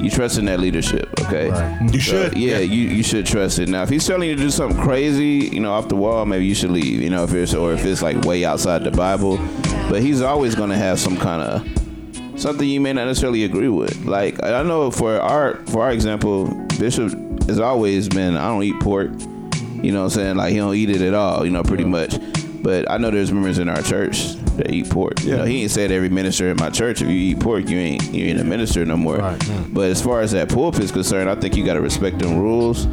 you 0.00 0.10
trust 0.10 0.38
in 0.38 0.44
that 0.46 0.60
leadership. 0.60 1.08
Okay, 1.20 1.46
You 1.92 2.00
So, 2.00 2.28
should. 2.28 2.36
yeah, 2.36 2.58
you 2.58 2.88
you 2.88 3.02
should 3.02 3.26
trust 3.26 3.58
it. 3.58 3.68
Now, 3.68 3.82
if 3.82 3.88
he's 3.88 4.06
telling 4.06 4.28
you 4.28 4.36
to 4.36 4.42
do 4.42 4.50
something 4.50 4.80
crazy, 4.80 5.48
you 5.52 5.60
know, 5.60 5.72
off 5.72 5.88
the 5.88 5.96
wall, 5.96 6.24
maybe 6.26 6.46
you 6.46 6.54
should 6.54 6.70
leave. 6.70 7.00
You 7.02 7.10
know, 7.10 7.24
if 7.24 7.32
it's 7.34 7.54
or 7.54 7.72
if 7.72 7.84
it's 7.84 8.02
like 8.02 8.20
way 8.22 8.44
outside 8.44 8.84
the 8.84 8.90
Bible, 8.90 9.38
but 9.90 10.02
he's 10.02 10.20
always 10.22 10.54
gonna 10.54 10.76
have 10.76 10.98
some 11.00 11.16
kind 11.16 11.42
of 11.42 11.83
something 12.36 12.68
you 12.68 12.80
may 12.80 12.92
not 12.92 13.06
necessarily 13.06 13.44
agree 13.44 13.68
with. 13.68 14.04
Like 14.04 14.42
I 14.42 14.62
know 14.62 14.90
for 14.90 15.20
our 15.20 15.56
for 15.66 15.82
our 15.82 15.92
example, 15.92 16.46
Bishop 16.78 17.12
has 17.44 17.60
always 17.60 18.08
been 18.08 18.36
I 18.36 18.48
don't 18.48 18.62
eat 18.62 18.78
pork. 18.80 19.10
You 19.82 19.92
know 19.92 20.00
what 20.00 20.04
I'm 20.04 20.10
saying? 20.10 20.36
Like 20.36 20.52
he 20.52 20.58
don't 20.58 20.74
eat 20.74 20.90
it 20.90 21.02
at 21.02 21.14
all, 21.14 21.44
you 21.44 21.50
know, 21.50 21.62
pretty 21.62 21.84
much. 21.84 22.16
But 22.62 22.90
I 22.90 22.96
know 22.96 23.10
there's 23.10 23.30
members 23.30 23.58
in 23.58 23.68
our 23.68 23.82
church 23.82 24.36
that 24.56 24.70
eat 24.70 24.88
pork. 24.88 25.22
You 25.22 25.36
know, 25.36 25.44
he 25.44 25.62
ain't 25.62 25.70
said 25.70 25.90
every 25.90 26.08
minister 26.08 26.48
in 26.48 26.56
my 26.56 26.70
church 26.70 27.02
if 27.02 27.08
you 27.08 27.14
eat 27.14 27.40
pork 27.40 27.68
you 27.68 27.78
ain't 27.78 28.14
you 28.14 28.24
ain't 28.26 28.40
a 28.40 28.44
minister 28.44 28.84
no 28.86 28.96
more. 28.96 29.18
Right. 29.18 29.40
But 29.68 29.90
as 29.90 30.02
far 30.02 30.22
as 30.22 30.32
that 30.32 30.48
pulpit's 30.48 30.90
concerned, 30.90 31.28
I 31.28 31.34
think 31.34 31.56
you 31.56 31.64
gotta 31.64 31.82
respect 31.82 32.18
them 32.18 32.38
rules, 32.38 32.86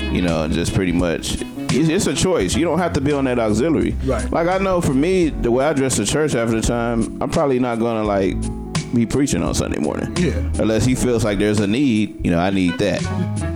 you 0.00 0.22
know, 0.22 0.44
and 0.44 0.54
just 0.54 0.74
pretty 0.74 0.92
much 0.92 1.42
it's 1.70 1.88
it's 1.88 2.06
a 2.06 2.14
choice. 2.14 2.54
You 2.54 2.64
don't 2.64 2.78
have 2.78 2.94
to 2.94 3.00
be 3.00 3.12
on 3.12 3.24
that 3.24 3.38
auxiliary. 3.38 3.94
Right. 4.04 4.30
Like 4.30 4.48
I 4.48 4.58
know 4.58 4.80
for 4.80 4.94
me, 4.94 5.28
the 5.28 5.50
way 5.50 5.64
I 5.64 5.72
dress 5.72 5.96
to 5.96 6.06
church 6.06 6.34
after 6.34 6.58
the 6.60 6.66
time, 6.66 7.20
I'm 7.20 7.30
probably 7.30 7.58
not 7.58 7.78
gonna 7.78 8.04
like 8.04 8.36
be 8.94 9.06
preaching 9.06 9.42
on 9.42 9.54
Sunday 9.54 9.78
morning. 9.78 10.16
Yeah. 10.16 10.32
Unless 10.58 10.84
he 10.84 10.94
feels 10.94 11.24
like 11.24 11.38
there's 11.38 11.60
a 11.60 11.66
need, 11.66 12.24
you 12.24 12.30
know, 12.30 12.38
I 12.38 12.50
need 12.50 12.78
that. 12.78 13.02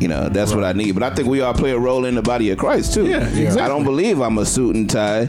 You 0.00 0.08
know, 0.08 0.28
that's 0.28 0.54
what 0.54 0.64
I 0.64 0.72
need. 0.72 0.92
But 0.92 1.02
I 1.02 1.14
think 1.14 1.28
we 1.28 1.40
all 1.40 1.54
play 1.54 1.70
a 1.70 1.78
role 1.78 2.04
in 2.04 2.14
the 2.14 2.22
body 2.22 2.50
of 2.50 2.58
Christ 2.58 2.94
too. 2.94 3.06
Yeah, 3.06 3.26
exactly. 3.28 3.62
I 3.62 3.68
don't 3.68 3.84
believe 3.84 4.20
I'm 4.20 4.38
a 4.38 4.46
suit 4.46 4.76
and 4.76 4.88
tie, 4.88 5.28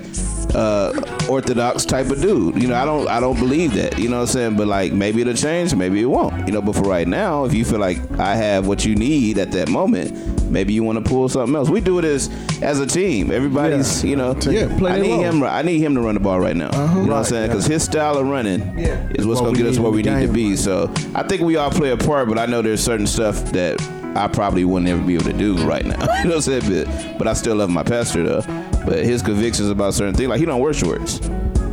uh, 0.54 0.92
orthodox 1.30 1.86
type 1.86 2.10
of 2.10 2.22
dude. 2.22 2.62
You 2.62 2.68
know, 2.68 2.76
I 2.76 2.86
don't 2.86 3.08
I 3.08 3.20
don't 3.20 3.40
believe 3.40 3.74
that. 3.76 3.98
You 4.00 4.10
know 4.10 4.18
what 4.18 4.22
I'm 4.24 4.28
saying? 4.28 4.56
But 4.58 4.68
like 4.68 4.94
maybe 4.94 5.22
it'll 5.22 5.34
change, 5.34 5.74
maybe 5.76 6.02
it 6.02 6.06
won't. 6.06 6.48
You 6.48 6.54
know, 6.54 6.62
but 6.62 6.76
for 6.76 6.84
right 6.84 7.08
now, 7.08 7.46
if 7.46 7.54
you 7.54 7.66
feel 7.66 7.80
like 7.80 7.98
I 8.20 8.36
have 8.36 8.68
what 8.68 8.86
you 8.86 8.96
need 8.96 9.38
at 9.38 9.52
that 9.52 9.70
moment, 9.70 10.52
maybe 10.52 10.74
you 10.74 10.84
want 10.84 11.04
to 11.04 11.10
pull 11.10 11.30
something 11.30 11.56
else. 11.56 11.70
We 11.70 11.82
do 11.82 12.00
it 12.00 12.06
as 12.06 12.30
as 12.62 12.80
a 12.80 12.86
team. 12.86 13.32
Everybody's, 13.32 14.04
you 14.04 14.16
know, 14.16 14.36
Yeah, 14.50 14.76
play 14.78 14.92
I 14.94 15.00
need 15.02 15.12
role. 15.12 15.22
him. 15.24 15.44
I 15.44 15.62
need 15.62 15.80
him 15.80 15.96
to 15.96 16.02
run 16.02 16.14
the 16.16 16.20
ball 16.20 16.40
right 16.40 16.56
now. 16.56 16.70
Uh-huh. 16.70 17.00
You 17.00 17.06
know 17.08 17.14
what 17.14 17.18
I'm 17.20 17.24
saying? 17.26 17.48
Because 17.50 17.66
his 17.66 17.84
style 17.84 18.18
of 18.18 18.28
running 18.28 18.78
Yeah. 18.78 19.08
is 19.16 19.26
what's 19.26 19.42
What 19.42 19.48
gonna 19.48 19.58
get 19.58 19.68
us 19.68 19.80
where 19.80 19.92
we 19.92 20.04
need 20.04 20.28
to 20.28 20.32
be. 20.34 20.56
So 20.56 20.92
I 21.16 21.24
think 21.24 21.42
we 21.42 21.56
all 21.58 21.72
play 21.72 21.92
a 21.92 21.98
part, 21.98 22.28
but 22.30 22.38
I 22.38 22.46
know 22.46 22.62
there's 22.62 22.84
certain 22.84 23.08
stuff 23.08 23.44
that 23.52 23.82
I 24.16 24.28
probably 24.28 24.64
wouldn't 24.66 24.90
ever 24.90 25.02
be 25.02 25.16
able 25.16 25.26
to 25.26 25.34
do 25.34 25.56
right 25.68 25.86
now. 25.86 26.00
you 26.20 26.30
know 26.30 26.36
what 26.36 26.48
I'm 26.48 26.62
saying? 26.62 26.86
But, 26.86 27.18
but 27.18 27.28
I 27.28 27.34
still 27.34 27.56
love 27.56 27.70
my 27.70 27.84
pastor 27.84 28.24
though. 28.24 28.42
But 28.86 29.00
his 29.00 29.22
convictions 29.22 29.70
about 29.70 29.94
certain 29.94 30.14
things, 30.14 30.30
like 30.30 30.40
he 30.40 30.46
don't 30.46 30.62
wear 30.62 30.74
shorts. 30.74 31.20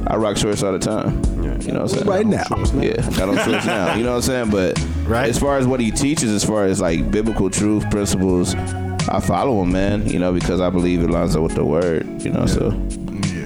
I 0.07 0.17
rock 0.17 0.37
shorts 0.37 0.63
all 0.63 0.73
the 0.73 0.79
time. 0.79 1.23
You 1.61 1.73
know 1.73 1.83
what 1.83 1.93
I'm 1.93 1.99
saying? 1.99 2.07
Right 2.07 2.27
now. 2.27 2.45
Yeah, 2.81 2.97
got 3.17 3.29
on 3.29 3.37
shorts 3.37 3.67
now. 3.67 3.95
You 3.95 4.03
know 4.03 4.11
what 4.17 4.29
I'm 4.29 4.51
saying? 4.51 4.51
But 4.51 4.79
Right. 5.07 5.29
as 5.29 5.39
far 5.39 5.59
as 5.59 5.67
what 5.67 5.79
he 5.81 5.91
teaches, 5.91 6.31
as 6.31 6.45
far 6.45 6.65
as 6.65 6.81
like 6.81 7.11
biblical 7.11 7.51
truth, 7.51 7.89
principles, 7.91 8.55
I 8.55 9.21
follow 9.21 9.61
him, 9.63 9.73
man. 9.73 10.09
You 10.09 10.19
know, 10.19 10.33
because 10.33 10.61
I 10.61 10.71
believe 10.71 11.03
it 11.03 11.11
lines 11.11 11.37
up 11.37 11.43
with 11.43 11.55
the 11.55 11.65
word. 11.65 12.07
You 12.23 12.31
know, 12.31 12.47
so 12.47 12.71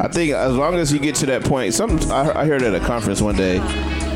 I 0.01 0.09
think 0.09 0.33
as 0.33 0.55
long 0.55 0.75
as 0.75 0.93
you 0.93 0.99
get 0.99 1.15
to 1.17 1.27
that 1.27 1.45
point, 1.45 1.75
some 1.75 1.99
I, 2.11 2.41
I 2.41 2.47
heard 2.47 2.63
at 2.63 2.75
a 2.75 2.81
conference 2.81 3.21
one 3.21 3.37
day. 3.37 3.59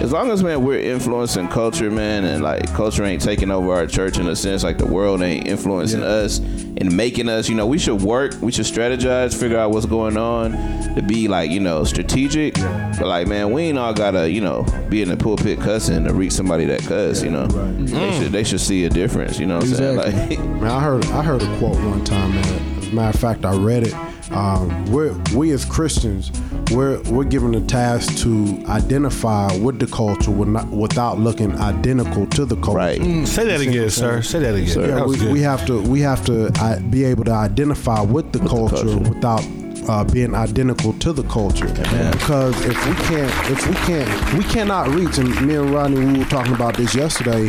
As 0.00 0.12
long 0.12 0.30
as 0.30 0.44
man 0.44 0.62
we're 0.62 0.78
influencing 0.78 1.48
culture, 1.48 1.90
man, 1.90 2.24
and 2.24 2.42
like 2.42 2.72
culture 2.72 3.04
ain't 3.04 3.20
taking 3.20 3.50
over 3.50 3.72
our 3.72 3.86
church 3.86 4.18
in 4.18 4.28
a 4.28 4.36
sense, 4.36 4.62
like 4.62 4.78
the 4.78 4.86
world 4.86 5.22
ain't 5.22 5.48
influencing 5.48 6.04
us 6.04 6.38
and 6.38 6.96
making 6.96 7.28
us, 7.28 7.48
you 7.48 7.56
know, 7.56 7.66
we 7.66 7.78
should 7.78 8.00
work, 8.02 8.34
we 8.40 8.52
should 8.52 8.64
strategize, 8.64 9.38
figure 9.38 9.58
out 9.58 9.72
what's 9.72 9.86
going 9.86 10.16
on, 10.16 10.52
to 10.94 11.02
be 11.02 11.26
like, 11.26 11.50
you 11.50 11.58
know, 11.58 11.82
strategic. 11.82 12.54
But 12.54 13.06
like, 13.06 13.26
man, 13.26 13.50
we 13.50 13.62
ain't 13.62 13.78
all 13.78 13.92
gotta, 13.92 14.30
you 14.30 14.40
know, 14.40 14.64
be 14.88 15.02
in 15.02 15.08
the 15.08 15.16
pulpit 15.16 15.58
cussing 15.60 16.04
to 16.04 16.14
reach 16.14 16.32
somebody 16.32 16.64
that 16.66 16.80
cuss, 16.82 17.22
you 17.22 17.30
know. 17.30 17.46
They 17.48 17.92
mm. 17.92 18.22
should 18.22 18.32
they 18.32 18.44
should 18.44 18.60
see 18.60 18.84
a 18.84 18.90
difference, 18.90 19.40
you 19.40 19.46
know 19.46 19.56
what 19.56 19.64
I'm 19.64 19.70
Exactly. 19.70 20.12
saying? 20.12 20.52
Like 20.52 20.60
Man, 20.62 20.70
I 20.70 20.80
heard 20.80 21.06
I 21.06 21.22
heard 21.22 21.42
a 21.42 21.58
quote 21.58 21.76
one 21.76 22.04
time, 22.04 22.34
man. 22.34 22.78
As 22.78 22.86
a 22.88 22.92
matter 22.92 23.16
of 23.16 23.20
fact, 23.20 23.44
I 23.44 23.56
read 23.56 23.84
it. 23.84 23.94
Um, 24.30 24.84
we're, 24.92 25.14
we 25.34 25.52
as 25.52 25.64
Christians, 25.64 26.30
we're 26.70 27.00
we're 27.04 27.24
given 27.24 27.52
the 27.52 27.60
task 27.62 28.18
to 28.18 28.62
identify 28.66 29.56
with 29.58 29.78
the 29.78 29.86
culture 29.86 30.30
with 30.30 30.48
without 30.70 31.18
looking 31.18 31.54
identical 31.56 32.26
to 32.28 32.44
the 32.44 32.56
culture. 32.56 32.72
Right. 32.78 33.26
Say 33.26 33.46
that 33.46 33.60
again, 33.60 33.90
sir. 33.90 34.20
Say 34.22 34.40
that 34.40 34.54
again. 34.54 34.80
Yeah, 34.80 34.96
That 34.96 35.06
we, 35.08 35.32
we 35.32 35.40
have 35.40 35.64
to 35.66 35.80
we 35.82 36.00
have 36.00 36.24
to 36.26 36.52
uh, 36.60 36.78
be 36.80 37.04
able 37.04 37.24
to 37.24 37.32
identify 37.32 38.00
with 38.02 38.32
the 38.32 38.40
culture, 38.40 38.76
culture. 38.76 38.98
without 38.98 39.42
uh, 39.88 40.04
being 40.04 40.34
identical 40.34 40.92
to 40.94 41.12
the 41.14 41.22
culture. 41.24 41.66
Because 42.12 42.54
if 42.66 42.86
we 42.86 42.94
can't, 43.06 43.50
if 43.50 43.66
we 43.66 43.74
can't, 43.76 44.34
we 44.34 44.44
cannot 44.44 44.88
reach. 44.88 45.16
And 45.16 45.46
me 45.46 45.54
and 45.54 45.70
Rodney, 45.70 46.04
we 46.04 46.18
were 46.18 46.24
talking 46.26 46.52
about 46.54 46.76
this 46.76 46.94
yesterday. 46.94 47.46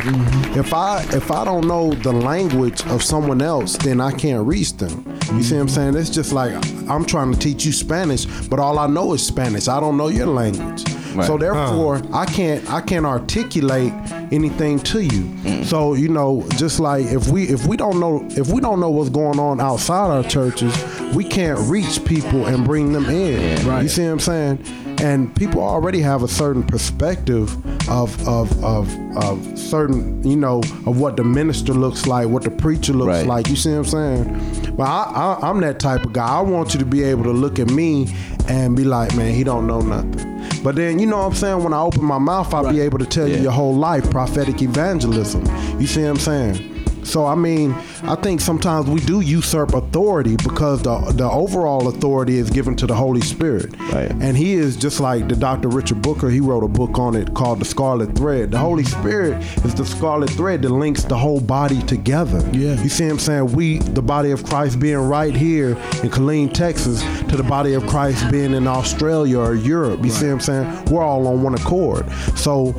If 0.57 0.73
I 0.73 1.03
if 1.11 1.29
I 1.31 1.43
don't 1.43 1.67
know 1.67 1.91
the 1.91 2.13
language 2.13 2.85
of 2.87 3.03
someone 3.03 3.41
else, 3.41 3.75
then 3.77 3.99
I 3.99 4.11
can't 4.11 4.47
reach 4.47 4.77
them. 4.77 5.18
You 5.33 5.43
see 5.43 5.55
what 5.55 5.61
I'm 5.61 5.69
saying? 5.69 5.95
It's 5.95 6.09
just 6.09 6.33
like 6.33 6.53
I'm 6.89 7.05
trying 7.05 7.31
to 7.33 7.39
teach 7.39 7.65
you 7.65 7.71
Spanish, 7.71 8.25
but 8.47 8.59
all 8.59 8.79
I 8.79 8.87
know 8.87 9.13
is 9.13 9.25
Spanish. 9.25 9.67
I 9.67 9.79
don't 9.79 9.97
know 9.97 10.07
your 10.07 10.27
language. 10.27 10.83
Right. 11.13 11.25
So 11.25 11.37
therefore, 11.37 12.01
I 12.13 12.25
can't 12.25 12.67
I 12.69 12.81
can't 12.81 13.05
articulate 13.05 13.93
anything 14.31 14.79
to 14.79 15.01
you. 15.01 15.63
So 15.63 15.93
you 15.93 16.09
know, 16.09 16.47
just 16.55 16.79
like 16.79 17.05
if 17.05 17.27
we 17.29 17.43
if 17.43 17.65
we 17.65 17.77
don't 17.77 17.99
know 17.99 18.25
if 18.31 18.49
we 18.49 18.61
don't 18.61 18.79
know 18.79 18.89
what's 18.89 19.09
going 19.09 19.39
on 19.39 19.59
outside 19.61 20.09
our 20.09 20.23
churches, 20.23 20.73
we 21.13 21.23
can't 21.23 21.59
reach 21.69 22.03
people 22.05 22.45
and 22.45 22.65
bring 22.65 22.93
them 22.93 23.05
in. 23.05 23.67
Right. 23.67 23.83
You 23.83 23.89
see 23.89 24.03
what 24.03 24.11
I'm 24.11 24.19
saying? 24.19 24.88
And 25.01 25.33
people 25.35 25.61
already 25.63 26.01
have 26.01 26.23
a 26.23 26.27
certain 26.27 26.63
perspective 26.63 27.53
of 27.89 28.27
of 28.27 28.63
of 28.63 28.93
of 29.17 29.57
certain 29.57 30.21
you 30.27 30.35
know 30.35 30.57
of 30.85 30.99
what 30.99 31.15
the 31.15 31.23
minister 31.23 31.73
looks 31.73 32.05
like, 32.05 32.27
what 32.27 32.43
the 32.43 32.51
preacher 32.51 32.93
looks 32.93 33.07
Right. 33.07 33.25
like. 33.25 33.47
You 33.49 33.55
see 33.55 33.69
what 33.71 33.77
I'm 33.77 33.85
saying? 33.85 34.75
But 34.75 34.83
I, 34.83 35.37
I 35.41 35.49
I'm 35.49 35.61
that 35.61 35.79
type 35.79 36.03
of 36.05 36.13
guy. 36.13 36.27
I 36.27 36.41
want 36.41 36.73
you 36.73 36.79
to 36.79 36.85
be 36.85 37.03
able 37.03 37.23
to 37.23 37.31
look 37.31 37.59
at 37.59 37.69
me 37.71 38.07
and 38.47 38.75
be 38.75 38.83
like, 38.83 39.15
man, 39.15 39.33
he 39.33 39.43
don't 39.43 39.67
know 39.67 39.79
nothing. 39.81 40.25
But 40.63 40.75
then 40.75 40.99
you 40.99 41.05
know 41.05 41.19
what 41.19 41.27
I'm 41.27 41.35
saying? 41.35 41.63
When 41.63 41.73
I 41.73 41.79
open 41.79 42.03
my 42.03 42.17
mouth, 42.17 42.53
I'll 42.53 42.69
be 42.69 42.81
able 42.81 42.97
to 42.99 43.05
tell 43.05 43.27
you 43.27 43.37
your 43.37 43.51
whole 43.53 43.73
life, 43.75 44.09
prophetic 44.11 44.61
evangelism. 44.61 45.45
You 45.79 45.87
see 45.87 46.01
what 46.01 46.09
I'm 46.09 46.17
saying? 46.17 46.68
So 47.03 47.25
I 47.25 47.35
mean, 47.35 47.73
I 48.03 48.15
think 48.15 48.41
sometimes 48.41 48.89
we 48.89 48.99
do 49.01 49.21
usurp 49.21 49.73
authority 49.73 50.35
because 50.37 50.81
the 50.83 50.97
the 51.15 51.29
overall 51.29 51.87
authority 51.87 52.37
is 52.37 52.49
given 52.49 52.75
to 52.77 52.87
the 52.87 52.95
Holy 52.95 53.21
Spirit. 53.21 53.77
Right. 53.91 54.11
And 54.11 54.37
he 54.37 54.53
is 54.53 54.75
just 54.77 54.99
like 54.99 55.27
the 55.27 55.35
Dr. 55.35 55.69
Richard 55.69 56.01
Booker, 56.01 56.29
he 56.29 56.39
wrote 56.39 56.63
a 56.63 56.67
book 56.67 56.97
on 56.99 57.15
it 57.15 57.33
called 57.33 57.59
The 57.59 57.65
Scarlet 57.65 58.15
Thread. 58.15 58.51
The 58.51 58.57
Holy 58.57 58.83
Spirit 58.83 59.41
is 59.65 59.75
the 59.75 59.85
scarlet 59.85 60.29
thread 60.31 60.61
that 60.61 60.69
links 60.69 61.03
the 61.03 61.17
whole 61.17 61.39
body 61.39 61.81
together. 61.83 62.39
Yeah. 62.51 62.81
You 62.81 62.89
see 62.89 63.05
what 63.05 63.13
I'm 63.13 63.19
saying? 63.19 63.51
We, 63.53 63.79
the 63.79 64.01
body 64.01 64.31
of 64.31 64.43
Christ 64.43 64.79
being 64.79 64.97
right 64.97 65.35
here 65.35 65.71
in 65.71 66.09
Killeen, 66.09 66.53
Texas, 66.53 67.01
to 67.29 67.37
the 67.37 67.43
body 67.43 67.73
of 67.73 67.85
Christ 67.87 68.29
being 68.31 68.53
in 68.53 68.67
Australia 68.67 69.39
or 69.39 69.55
Europe. 69.55 70.03
You 70.03 70.09
see 70.09 70.25
what 70.27 70.33
I'm 70.33 70.39
saying? 70.39 70.85
We're 70.85 71.03
all 71.03 71.27
on 71.27 71.41
one 71.41 71.55
accord. 71.55 72.09
So 72.37 72.73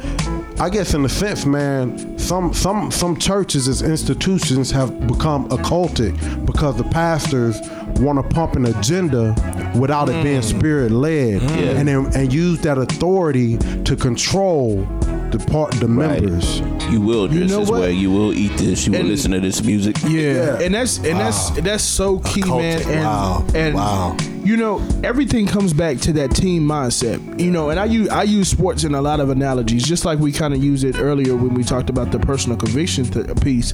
I 0.61 0.69
guess 0.69 0.93
in 0.93 1.03
a 1.07 1.09
sense, 1.09 1.47
man, 1.47 2.19
some 2.19 2.53
some 2.53 2.91
some 2.91 3.17
churches 3.17 3.67
as 3.67 3.81
institutions 3.81 4.71
have 4.71 5.07
become 5.07 5.49
occultic 5.49 6.15
because 6.45 6.77
the 6.77 6.85
pastors 6.85 7.59
want 7.99 8.19
to 8.19 8.35
pump 8.35 8.57
an 8.57 8.67
agenda 8.67 9.35
without 9.75 10.11
it 10.11 10.23
being 10.23 10.43
mm. 10.43 10.59
spirit 10.59 10.91
led, 10.91 11.41
mm. 11.41 11.77
and 11.77 11.89
then, 11.89 12.15
and 12.15 12.31
use 12.31 12.61
that 12.61 12.77
authority 12.77 13.57
to 13.85 13.97
control 13.97 14.87
the 15.31 15.43
part 15.51 15.73
the 15.73 15.89
Right. 15.89 16.21
members. 16.21 16.61
You 16.91 17.01
will 17.01 17.27
dress 17.27 17.49
know 17.51 17.61
this 17.61 17.71
what? 17.71 17.81
way. 17.81 17.93
You 17.93 18.11
will 18.11 18.35
eat 18.35 18.57
this. 18.59 18.87
You 18.87 18.93
will 18.93 19.05
listen 19.05 19.31
to 19.31 19.41
this 19.41 19.63
music. 19.65 19.97
Yeah, 20.07 20.61
and 20.61 20.75
that's 20.75 20.99
and 20.99 21.19
that's 21.19 21.51
that's 21.51 21.85
so 21.85 22.19
key, 22.19 22.43
man. 22.43 22.83
And 22.83 23.05
Wow. 23.05 23.47
and 23.55 23.75
Wow. 23.75 24.17
You 24.45 24.57
know 24.57 24.87
everything 25.05 25.47
comes 25.47 25.73
back 25.73 25.99
to 25.99 26.13
that 26.15 26.31
team 26.31 26.67
mindset. 26.67 27.41
You 27.41 27.51
know, 27.51 27.71
and 27.71 27.79
I 27.79 27.85
use 27.85 28.09
I 28.09 28.23
use 28.23 28.49
sports 28.49 28.85
in 28.85 28.95
a 28.95 29.03
lot 29.03 29.21
of 29.21 29.31
analogies, 29.31 29.85
just 29.85 30.05
like 30.05 30.19
we 30.19 30.33
kind 30.33 30.55
of 30.55 30.63
used 30.63 30.85
it 30.85 30.99
earlier 30.99 31.37
when 31.37 31.55
we 31.55 31.65
talked 31.65 31.91
about 31.91 32.13
the 32.13 32.19
personal 32.19 32.57
conviction 32.57 33.05
th- 33.05 33.41
piece. 33.41 33.73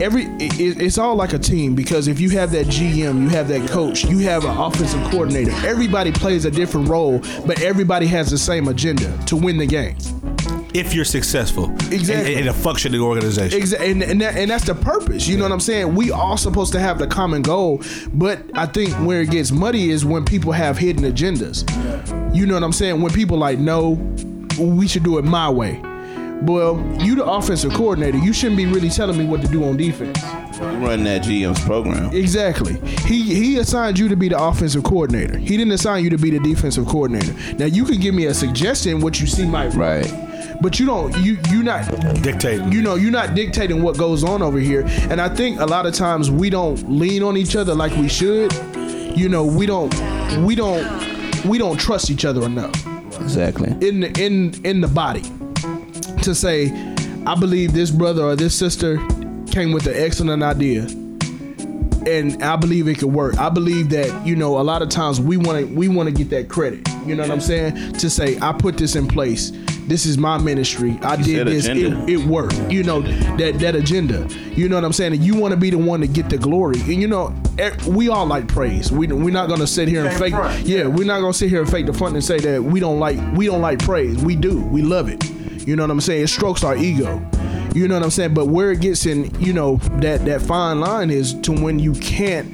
Every 0.00 0.24
it, 0.40 0.80
it's 0.80 0.98
all 0.98 1.14
like 1.14 1.32
a 1.32 1.38
team 1.38 1.74
because 1.74 2.08
if 2.08 2.18
you 2.20 2.30
have 2.30 2.50
that 2.52 2.66
GM, 2.66 3.22
you 3.22 3.28
have 3.28 3.48
that 3.48 3.68
coach, 3.68 4.04
you 4.04 4.18
have 4.18 4.44
an 4.44 4.56
offensive 4.56 5.02
coordinator. 5.10 5.52
Everybody 5.66 6.12
plays 6.12 6.44
a 6.44 6.50
different 6.50 6.88
role, 6.88 7.20
but 7.46 7.60
everybody 7.60 8.06
has 8.06 8.30
the 8.30 8.38
same 8.38 8.68
agenda 8.68 9.16
to 9.26 9.36
win 9.36 9.58
the 9.58 9.66
game. 9.66 9.96
If 10.74 10.94
you're 10.94 11.04
successful 11.04 11.70
Exactly. 11.90 12.34
in, 12.34 12.40
in 12.42 12.48
a 12.48 12.52
functioning 12.52 13.00
organization. 13.00 13.58
Exactly, 13.58 13.90
and 13.90 14.02
and, 14.02 14.20
that, 14.20 14.36
and 14.36 14.50
that's 14.50 14.64
the 14.64 14.74
purpose. 14.74 15.26
You 15.28 15.36
know 15.36 15.44
what 15.44 15.52
I'm 15.52 15.60
saying? 15.60 15.94
We 15.94 16.10
all 16.10 16.36
supposed 16.36 16.72
to 16.72 16.80
have 16.80 16.98
the 16.98 17.06
common 17.06 17.42
goal, 17.42 17.82
but 18.12 18.38
I 18.54 18.66
think 18.66 18.90
where 19.06 19.20
it 19.22 19.30
gets 19.30 19.50
muddy 19.50 19.90
is 19.90 20.04
when 20.04 20.24
people 20.24 20.52
have 20.52 20.78
hidden 20.78 21.04
agendas. 21.04 21.64
You 22.34 22.46
know 22.46 22.54
what 22.54 22.62
I'm 22.62 22.72
saying? 22.72 23.00
When 23.02 23.12
people 23.12 23.36
like, 23.38 23.58
no, 23.58 23.90
we 24.58 24.88
should 24.88 25.02
do 25.02 25.18
it 25.18 25.24
my 25.24 25.48
way. 25.50 25.80
Well, 26.42 26.76
you 27.00 27.14
the 27.14 27.24
offensive 27.24 27.72
coordinator. 27.72 28.18
You 28.18 28.32
shouldn't 28.32 28.56
be 28.56 28.66
really 28.66 28.88
telling 28.90 29.16
me 29.16 29.24
what 29.24 29.42
to 29.42 29.48
do 29.48 29.62
on 29.64 29.76
defense. 29.76 30.20
You 30.60 30.68
run 30.86 31.04
that 31.04 31.22
GM's 31.22 31.60
program. 31.64 32.12
Exactly. 32.12 32.80
He 33.06 33.22
he 33.34 33.58
assigned 33.58 33.98
you 33.98 34.08
to 34.08 34.16
be 34.16 34.28
the 34.28 34.42
offensive 34.42 34.82
coordinator. 34.82 35.38
He 35.38 35.56
didn't 35.56 35.72
assign 35.72 36.02
you 36.02 36.10
to 36.10 36.18
be 36.18 36.30
the 36.30 36.40
defensive 36.40 36.86
coordinator. 36.86 37.32
Now 37.54 37.66
you 37.66 37.84
can 37.84 38.00
give 38.00 38.14
me 38.14 38.26
a 38.26 38.34
suggestion 38.34 39.00
what 39.00 39.20
you 39.20 39.26
see 39.28 39.46
might 39.46 39.74
work. 39.74 40.04
Right. 40.04 40.31
But 40.60 40.78
you 40.78 40.86
don't 40.86 41.16
you 41.18 41.38
you 41.50 41.62
not 41.62 41.88
Dictating. 42.22 42.70
you 42.72 42.82
know 42.82 42.94
you're 42.94 43.10
not 43.10 43.34
dictating 43.34 43.82
what 43.82 43.96
goes 43.98 44.22
on 44.24 44.42
over 44.42 44.58
here. 44.58 44.84
And 45.10 45.20
I 45.20 45.28
think 45.28 45.60
a 45.60 45.66
lot 45.66 45.86
of 45.86 45.94
times 45.94 46.30
we 46.30 46.50
don't 46.50 46.90
lean 46.90 47.22
on 47.22 47.36
each 47.36 47.56
other 47.56 47.74
like 47.74 47.92
we 47.96 48.08
should. 48.08 48.52
You 49.16 49.28
know, 49.28 49.44
we 49.44 49.66
don't 49.66 49.92
we 50.44 50.54
don't 50.54 50.86
we 51.44 51.58
don't 51.58 51.76
trust 51.78 52.10
each 52.10 52.24
other 52.24 52.44
enough 52.44 52.74
Exactly. 53.20 53.68
in 53.86 54.00
the 54.00 54.24
in 54.24 54.54
in 54.64 54.80
the 54.80 54.88
body 54.88 55.22
to 56.22 56.34
say 56.34 56.70
I 57.26 57.34
believe 57.34 57.72
this 57.72 57.90
brother 57.90 58.22
or 58.22 58.36
this 58.36 58.54
sister 58.54 58.96
came 59.50 59.72
with 59.72 59.86
an 59.86 59.94
excellent 59.96 60.42
idea 60.42 60.86
and 62.06 62.42
I 62.42 62.56
believe 62.56 62.88
it 62.88 62.98
could 62.98 63.12
work. 63.12 63.38
I 63.38 63.48
believe 63.48 63.90
that 63.90 64.26
you 64.26 64.36
know 64.36 64.60
a 64.60 64.62
lot 64.62 64.82
of 64.82 64.88
times 64.88 65.20
we 65.20 65.36
want 65.36 65.58
to 65.58 65.74
we 65.74 65.88
want 65.88 66.08
to 66.08 66.14
get 66.14 66.30
that 66.30 66.48
credit. 66.48 66.88
You 67.06 67.14
know 67.14 67.22
what 67.22 67.30
I'm 67.30 67.40
saying? 67.40 67.94
To 67.94 68.10
say 68.10 68.38
I 68.40 68.52
put 68.52 68.76
this 68.76 68.96
in 68.96 69.06
place. 69.06 69.52
This 69.86 70.06
is 70.06 70.16
my 70.16 70.38
ministry. 70.38 70.98
I 71.02 71.16
did 71.16 71.46
this. 71.48 71.66
It, 71.66 71.92
it 72.08 72.24
worked. 72.26 72.58
You 72.70 72.82
know 72.82 73.02
that 73.02 73.58
that 73.58 73.74
agenda. 73.74 74.28
You 74.54 74.68
know 74.68 74.76
what 74.76 74.84
I'm 74.84 74.92
saying? 74.92 75.14
And 75.14 75.24
you 75.24 75.36
want 75.36 75.52
to 75.52 75.56
be 75.58 75.70
the 75.70 75.78
one 75.78 76.00
to 76.00 76.06
get 76.06 76.28
the 76.28 76.38
glory. 76.38 76.80
And 76.80 77.00
you 77.00 77.08
know 77.08 77.34
we 77.86 78.08
all 78.08 78.26
like 78.26 78.48
praise. 78.48 78.90
We 78.90 79.06
we're 79.08 79.32
not 79.32 79.48
gonna 79.48 79.66
sit 79.66 79.88
here 79.88 80.06
and 80.06 80.16
fake. 80.18 80.34
Yeah, 80.64 80.86
we're 80.86 81.06
not 81.06 81.20
gonna 81.20 81.34
sit 81.34 81.50
here 81.50 81.60
and 81.60 81.70
fake 81.70 81.86
the 81.86 81.92
front 81.92 82.14
and 82.14 82.24
say 82.24 82.38
that 82.38 82.62
we 82.62 82.80
don't 82.80 82.98
like 82.98 83.18
we 83.34 83.46
don't 83.46 83.60
like 83.60 83.80
praise. 83.80 84.22
We 84.22 84.36
do. 84.36 84.62
We 84.66 84.82
love 84.82 85.08
it. 85.08 85.22
You 85.66 85.76
know 85.76 85.84
what 85.84 85.90
I'm 85.90 86.00
saying? 86.00 86.24
It 86.24 86.28
strokes 86.28 86.64
our 86.64 86.76
ego. 86.76 87.24
You 87.74 87.88
know 87.88 87.94
what 87.94 88.02
I'm 88.02 88.10
saying? 88.10 88.34
But 88.34 88.48
where 88.48 88.72
it 88.72 88.80
gets 88.80 89.06
in, 89.06 89.34
you 89.40 89.52
know, 89.52 89.76
that 90.00 90.24
that 90.26 90.42
fine 90.42 90.80
line 90.80 91.10
is 91.10 91.34
to 91.40 91.52
when 91.52 91.78
you 91.78 91.94
can't, 91.94 92.52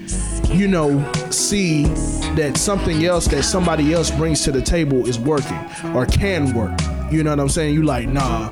you 0.49 0.69
know, 0.69 1.13
see 1.31 1.85
that 2.37 2.57
something 2.57 3.05
else 3.05 3.27
that 3.29 3.43
somebody 3.43 3.93
else 3.93 4.11
brings 4.13 4.43
to 4.45 4.53
the 4.53 4.63
table 4.63 5.09
is 5.09 5.19
working 5.19 5.59
or 5.95 6.07
can 6.07 6.55
work. 6.55 6.79
You 7.11 7.25
know 7.25 7.31
what 7.31 7.41
I'm 7.41 7.49
saying? 7.49 7.75
You 7.75 7.83
like, 7.83 8.09
nah, 8.09 8.51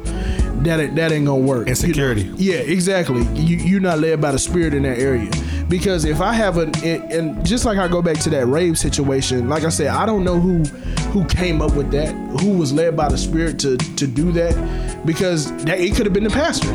that 0.62 0.80
ain't, 0.80 0.96
that 0.96 1.12
ain't 1.12 1.26
gonna 1.26 1.44
work. 1.44 1.68
Insecurity. 1.68 2.22
You 2.22 2.34
yeah, 2.54 2.58
exactly. 2.58 3.22
You 3.34 3.58
you're 3.58 3.80
not 3.80 4.00
led 4.00 4.20
by 4.20 4.32
the 4.32 4.38
spirit 4.38 4.74
in 4.74 4.82
that 4.82 4.98
area. 4.98 5.30
Because 5.68 6.04
if 6.04 6.20
I 6.20 6.32
have 6.32 6.58
an 6.58 6.72
and 6.84 7.44
just 7.44 7.64
like 7.64 7.78
I 7.78 7.88
go 7.88 8.00
back 8.00 8.18
to 8.20 8.30
that 8.30 8.46
rave 8.46 8.78
situation, 8.78 9.48
like 9.48 9.64
I 9.64 9.68
said, 9.68 9.88
I 9.88 10.06
don't 10.06 10.22
know 10.22 10.38
who 10.38 10.62
who 11.10 11.24
came 11.26 11.60
up 11.60 11.74
with 11.74 11.90
that, 11.90 12.14
who 12.40 12.56
was 12.56 12.72
led 12.72 12.96
by 12.96 13.08
the 13.08 13.18
spirit 13.18 13.58
to 13.60 13.76
to 13.76 14.06
do 14.06 14.30
that, 14.32 15.04
because 15.04 15.50
that 15.64 15.80
it 15.80 15.96
could 15.96 16.06
have 16.06 16.12
been 16.12 16.24
the 16.24 16.30
pastor. 16.30 16.68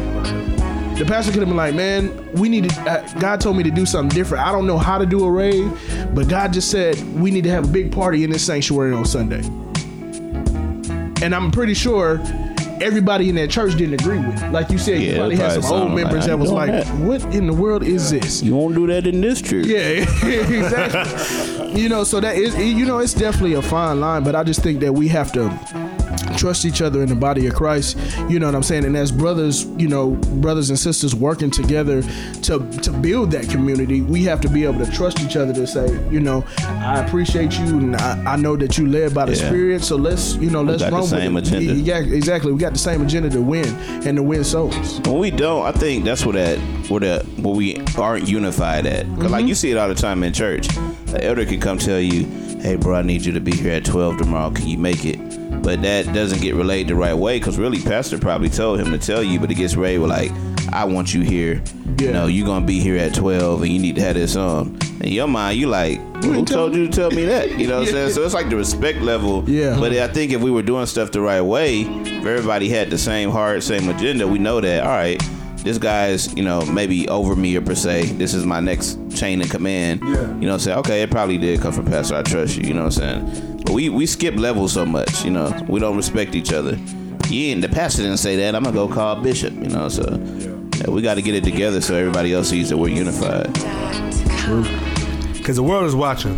The 0.98 1.06
pastor 1.08 1.32
could 1.32 1.40
have 1.40 1.48
been 1.48 1.58
like, 1.58 1.74
"Man, 1.74 2.32
we 2.34 2.50
need 2.50 2.70
to." 2.70 2.82
Uh, 2.82 3.20
God 3.20 3.40
told 3.40 3.56
me 3.56 3.64
to 3.64 3.72
do 3.72 3.86
something 3.86 4.16
different. 4.16 4.46
I 4.46 4.52
don't 4.52 4.68
know 4.68 4.78
how 4.78 4.98
to 4.98 5.06
do 5.06 5.24
a 5.24 5.32
rave, 5.32 5.72
but 6.14 6.28
God 6.28 6.52
just 6.52 6.70
said 6.70 7.02
we 7.16 7.32
need 7.32 7.46
to 7.46 7.50
have 7.50 7.66
a 7.66 7.72
big 7.72 7.92
party 7.92 8.24
in 8.26 8.30
this 8.30 8.46
sanctuary 8.46 8.94
on 8.94 9.06
Sunday. 9.06 9.42
And 11.24 11.34
I'm 11.34 11.50
pretty 11.50 11.76
sure 11.76 12.18
everybody 12.82 13.30
in 13.30 13.36
that 13.36 13.50
church 13.50 13.76
didn't 13.76 13.94
agree 14.02 14.20
with. 14.20 14.42
Like 14.52 14.70
you 14.70 14.78
said, 14.78 15.02
you 15.02 15.12
Yeah, 15.12 15.18
probably 15.18 15.36
had 15.36 15.46
probably 15.46 15.62
some 15.64 15.72
old 15.74 15.82
some, 15.84 15.96
like, 15.96 16.04
members 16.06 16.26
that 16.26 16.40
was 16.40 16.52
like, 16.52 16.72
that. 16.72 16.88
"What 16.98 17.24
in 17.36 17.48
the 17.48 17.54
world 17.54 17.84
is 17.84 18.10
this?" 18.12 18.42
You 18.42 18.56
won't 18.56 18.76
do 18.76 18.88
that 18.88 19.08
in 19.08 19.22
this 19.22 19.42
church. 19.42 19.66
Yeah, 19.66 19.80
exactly. 20.24 21.82
you 21.82 21.90
know, 21.90 22.04
so 22.04 22.20
that 22.20 22.36
is, 22.38 22.56
you 22.58 22.86
know, 22.86 23.00
it's 23.00 23.14
definitely 23.14 23.54
a 23.54 23.62
fine 23.62 24.00
line, 24.00 24.24
but 24.24 24.36
I 24.36 24.44
just 24.44 24.62
think 24.62 24.80
that 24.82 24.94
we 24.94 25.08
have 25.10 25.32
to 25.34 25.50
trust 26.38 26.66
each 26.66 26.82
other 26.82 27.02
in 27.02 27.10
the 27.10 27.16
body 27.16 27.48
of 27.48 27.54
Christ. 27.56 27.98
You 28.30 28.40
know 28.40 28.46
what 28.48 28.56
I'm 28.56 28.64
saying? 28.64 28.86
And 28.86 28.96
as 28.98 29.12
brothers, 29.12 29.66
you 29.78 29.88
know, 29.88 30.12
brothers 30.42 30.70
and 30.70 30.78
sisters 30.80 31.14
working 31.16 31.52
together 31.52 32.02
to 32.44 32.60
to 32.82 32.92
build 32.92 33.32
that 33.32 33.50
community, 33.50 34.02
we 34.02 34.24
have 34.24 34.42
to 34.42 34.50
be 34.50 34.64
able 34.66 34.84
to 34.86 34.92
trust 34.92 35.20
each 35.22 35.36
other 35.36 35.54
to 35.54 35.66
say, 35.68 35.88
you 36.10 36.20
know, 36.20 36.44
I 36.60 37.00
appreciate 37.00 37.58
you, 37.60 37.66
and 37.80 37.96
I, 37.96 38.34
I 38.34 38.36
know 38.36 38.56
that 38.58 38.78
you 38.78 38.88
led 38.88 39.14
by 39.14 39.26
the 39.26 39.32
Yeah. 39.36 39.48
Spirit. 39.50 39.82
So 39.84 39.96
let's, 39.96 40.36
you 40.36 40.50
know, 40.50 40.62
let's 40.62 40.82
got 40.84 40.90
the 40.92 40.96
run 40.98 41.06
same 41.08 41.34
with 41.34 41.52
it. 41.52 41.58
agenda. 41.58 41.74
Yeah, 41.74 42.00
exactly. 42.00 42.52
We 42.52 42.60
got 42.60 42.74
the 42.74 42.80
same 42.80 43.02
agenda 43.02 43.30
to 43.32 43.42
win 43.42 43.68
and 44.06 44.18
to 44.18 44.24
win 44.24 44.44
souls. 44.44 45.00
When 45.02 45.20
we 45.20 45.32
don't, 45.32 45.66
I 45.66 45.72
think 45.72 46.06
that's 46.06 46.26
what 46.26 46.36
that 46.36 46.58
what 46.90 47.02
that 47.02 47.26
where 47.40 47.54
we 47.56 47.78
aren't 47.98 48.28
unified 48.28 48.86
at. 48.86 49.06
Mm-hmm. 49.06 49.28
like 49.28 49.46
you 49.46 49.56
see 49.56 49.72
it 49.72 49.78
all 49.78 49.88
the 49.88 49.96
time 49.96 50.24
in 50.24 50.34
church. 50.34 50.68
The 51.06 51.24
elder 51.24 51.46
can 51.46 51.60
come 51.60 51.78
tell 51.78 52.00
you, 52.00 52.26
"Hey, 52.62 52.76
bro, 52.76 52.96
I 52.96 53.02
need 53.02 53.26
you 53.26 53.34
to 53.34 53.40
be 53.42 53.52
here 53.52 53.74
at 53.74 53.86
twelve 53.86 54.18
tomorrow. 54.18 54.52
Can 54.52 54.68
you 54.68 54.78
make 54.78 55.04
it?" 55.06 55.20
But 55.62 55.82
that 55.84 56.12
doesn't 56.14 56.42
get 56.42 56.56
relayed 56.56 56.88
the 56.88 56.96
right 56.96 57.14
way 57.14 57.38
because 57.40 57.58
really, 57.58 57.80
pastor 57.82 58.18
probably 58.18 58.50
told 58.50 58.80
him 58.80 58.92
to 58.92 58.98
tell 58.98 59.22
you, 59.22 59.40
but 59.40 59.52
it 59.52 59.56
gets 59.56 59.76
relayed 59.76 60.00
with 60.00 60.10
like, 60.10 60.32
"I 60.74 60.86
want 60.86 61.14
you 61.14 61.22
here. 61.22 61.62
You 62.00 62.08
Yeah. 62.08 62.12
know, 62.14 62.26
you 62.28 62.46
gonna 62.46 62.66
be 62.66 62.80
here 62.80 62.98
at 62.98 63.14
twelve, 63.14 63.62
and 63.62 63.72
you 63.72 63.80
need 63.80 63.96
to 63.98 64.02
have 64.02 64.16
this 64.16 64.36
on." 64.36 64.78
In 65.02 65.12
your 65.14 65.28
mind, 65.28 65.60
you 65.60 65.68
like, 65.68 66.00
"Who 66.24 66.44
told 66.46 66.76
you 66.76 66.88
to 66.88 66.92
tell 66.92 67.12
me 67.12 67.26
that?" 67.26 67.60
You 67.60 67.68
know 67.68 67.80
what 67.80 67.88
I'm 67.88 67.94
saying? 67.94 68.10
So 68.12 68.24
it's 68.24 68.34
like 68.34 68.50
the 68.50 68.56
respect 68.56 69.02
level. 69.02 69.44
Yeah. 69.48 69.78
But 69.80 69.94
I 69.94 70.08
think 70.08 70.32
if 70.32 70.42
we 70.42 70.50
were 70.52 70.62
doing 70.64 70.86
stuff 70.88 71.12
the 71.12 71.22
right 71.22 71.42
way, 71.42 71.82
if 71.82 72.26
everybody 72.26 72.68
had 72.70 72.90
the 72.90 72.98
same 72.98 73.30
heart, 73.30 73.62
same 73.64 73.88
agenda, 73.90 74.28
we 74.28 74.40
know 74.40 74.62
that, 74.62 74.84
all 74.84 74.90
right, 74.90 75.22
this 75.64 75.78
guy's, 75.78 76.34
you 76.36 76.44
know, 76.44 76.66
maybe 76.66 77.08
over 77.08 77.36
me 77.36 77.56
or 77.56 77.62
per 77.62 77.76
se. 77.76 78.06
This 78.18 78.34
is 78.34 78.46
my 78.48 78.60
next 78.60 78.98
chain 79.16 79.42
of 79.42 79.50
command. 79.50 80.02
Yeah. 80.04 80.10
You 80.10 80.18
know 80.18 80.28
what 80.48 80.54
I'm 80.54 80.60
saying? 80.60 80.78
Okay, 80.80 81.02
it 81.04 81.12
probably 81.12 81.38
did 81.38 81.62
come 81.62 81.72
from 81.72 81.86
Pastor. 81.86 82.16
I 82.16 82.24
trust 82.24 82.58
you. 82.58 82.68
You 82.68 82.74
know 82.74 82.86
what 82.86 82.98
I'm 82.98 83.24
saying? 83.32 83.51
But 83.66 83.74
we, 83.74 83.90
we 83.90 84.06
skip 84.06 84.36
levels 84.36 84.74
so 84.74 84.86
much, 84.86 85.24
you 85.24 85.32
know. 85.32 85.52
We 85.68 85.80
don't 85.80 85.96
respect 85.98 86.36
each 86.36 86.52
other. 86.54 86.78
Yeah, 87.30 87.54
and 87.54 87.64
the 87.64 87.70
pastor 87.70 88.02
didn't 88.04 88.18
say 88.18 88.36
that. 88.38 88.56
I'm 88.56 88.64
going 88.64 88.76
to 88.76 88.88
go 88.88 88.94
call 88.94 89.16
Bishop, 89.22 89.54
you 89.54 89.70
know. 89.70 89.88
So 89.90 90.04
yeah, 90.78 90.90
we 90.90 91.02
got 91.02 91.14
to 91.16 91.22
get 91.22 91.36
it 91.36 91.44
together 91.44 91.80
so 91.82 91.96
everybody 91.96 92.34
else 92.34 92.50
sees 92.50 92.70
that 92.70 92.78
we're 92.78 92.90
unified 92.90 93.54
Because 95.38 95.56
the 95.56 95.64
world 95.64 95.86
is 95.86 95.96
watching. 95.96 96.36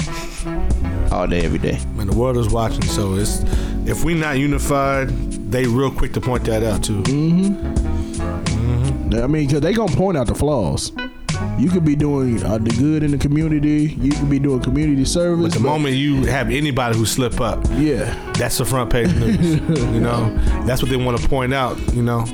all 1.11 1.25
day, 1.27 1.41
every 1.45 1.59
day. 1.59 1.79
Man, 1.95 2.07
the 2.07 2.15
world 2.15 2.37
is 2.37 2.49
watching. 2.49 2.83
So 2.83 3.15
it's 3.15 3.41
if 3.85 4.03
we 4.03 4.13
not 4.13 4.37
unified, 4.37 5.09
they 5.51 5.65
real 5.65 5.91
quick 5.91 6.13
to 6.13 6.21
point 6.21 6.43
that 6.45 6.63
out 6.63 6.83
too. 6.83 7.01
Mhm. 7.03 7.55
Mhm. 8.45 9.23
I 9.23 9.27
mean, 9.27 9.45
because 9.47 9.61
they 9.61 9.73
gonna 9.73 9.95
point 9.95 10.17
out 10.17 10.27
the 10.27 10.35
flaws. 10.35 10.91
You 11.59 11.69
could 11.69 11.85
be 11.85 11.95
doing 11.95 12.43
uh, 12.43 12.57
the 12.57 12.71
good 12.71 13.03
in 13.03 13.11
the 13.11 13.17
community. 13.17 13.95
You 13.99 14.11
could 14.11 14.29
be 14.29 14.39
doing 14.39 14.61
community 14.61 15.05
service. 15.05 15.53
But 15.53 15.53
the 15.53 15.59
moment 15.59 15.95
you 15.95 16.25
have 16.25 16.49
anybody 16.49 16.97
who 16.97 17.05
slip 17.05 17.39
up, 17.39 17.63
yeah, 17.73 18.31
that's 18.33 18.57
the 18.57 18.65
front 18.65 18.91
page 18.91 19.13
news. 19.15 19.39
you 19.39 19.99
know, 19.99 20.33
that's 20.65 20.81
what 20.81 20.89
they 20.89 20.97
want 20.97 21.19
to 21.19 21.29
point 21.29 21.53
out. 21.53 21.77
You 21.93 22.01
know, 22.03 22.25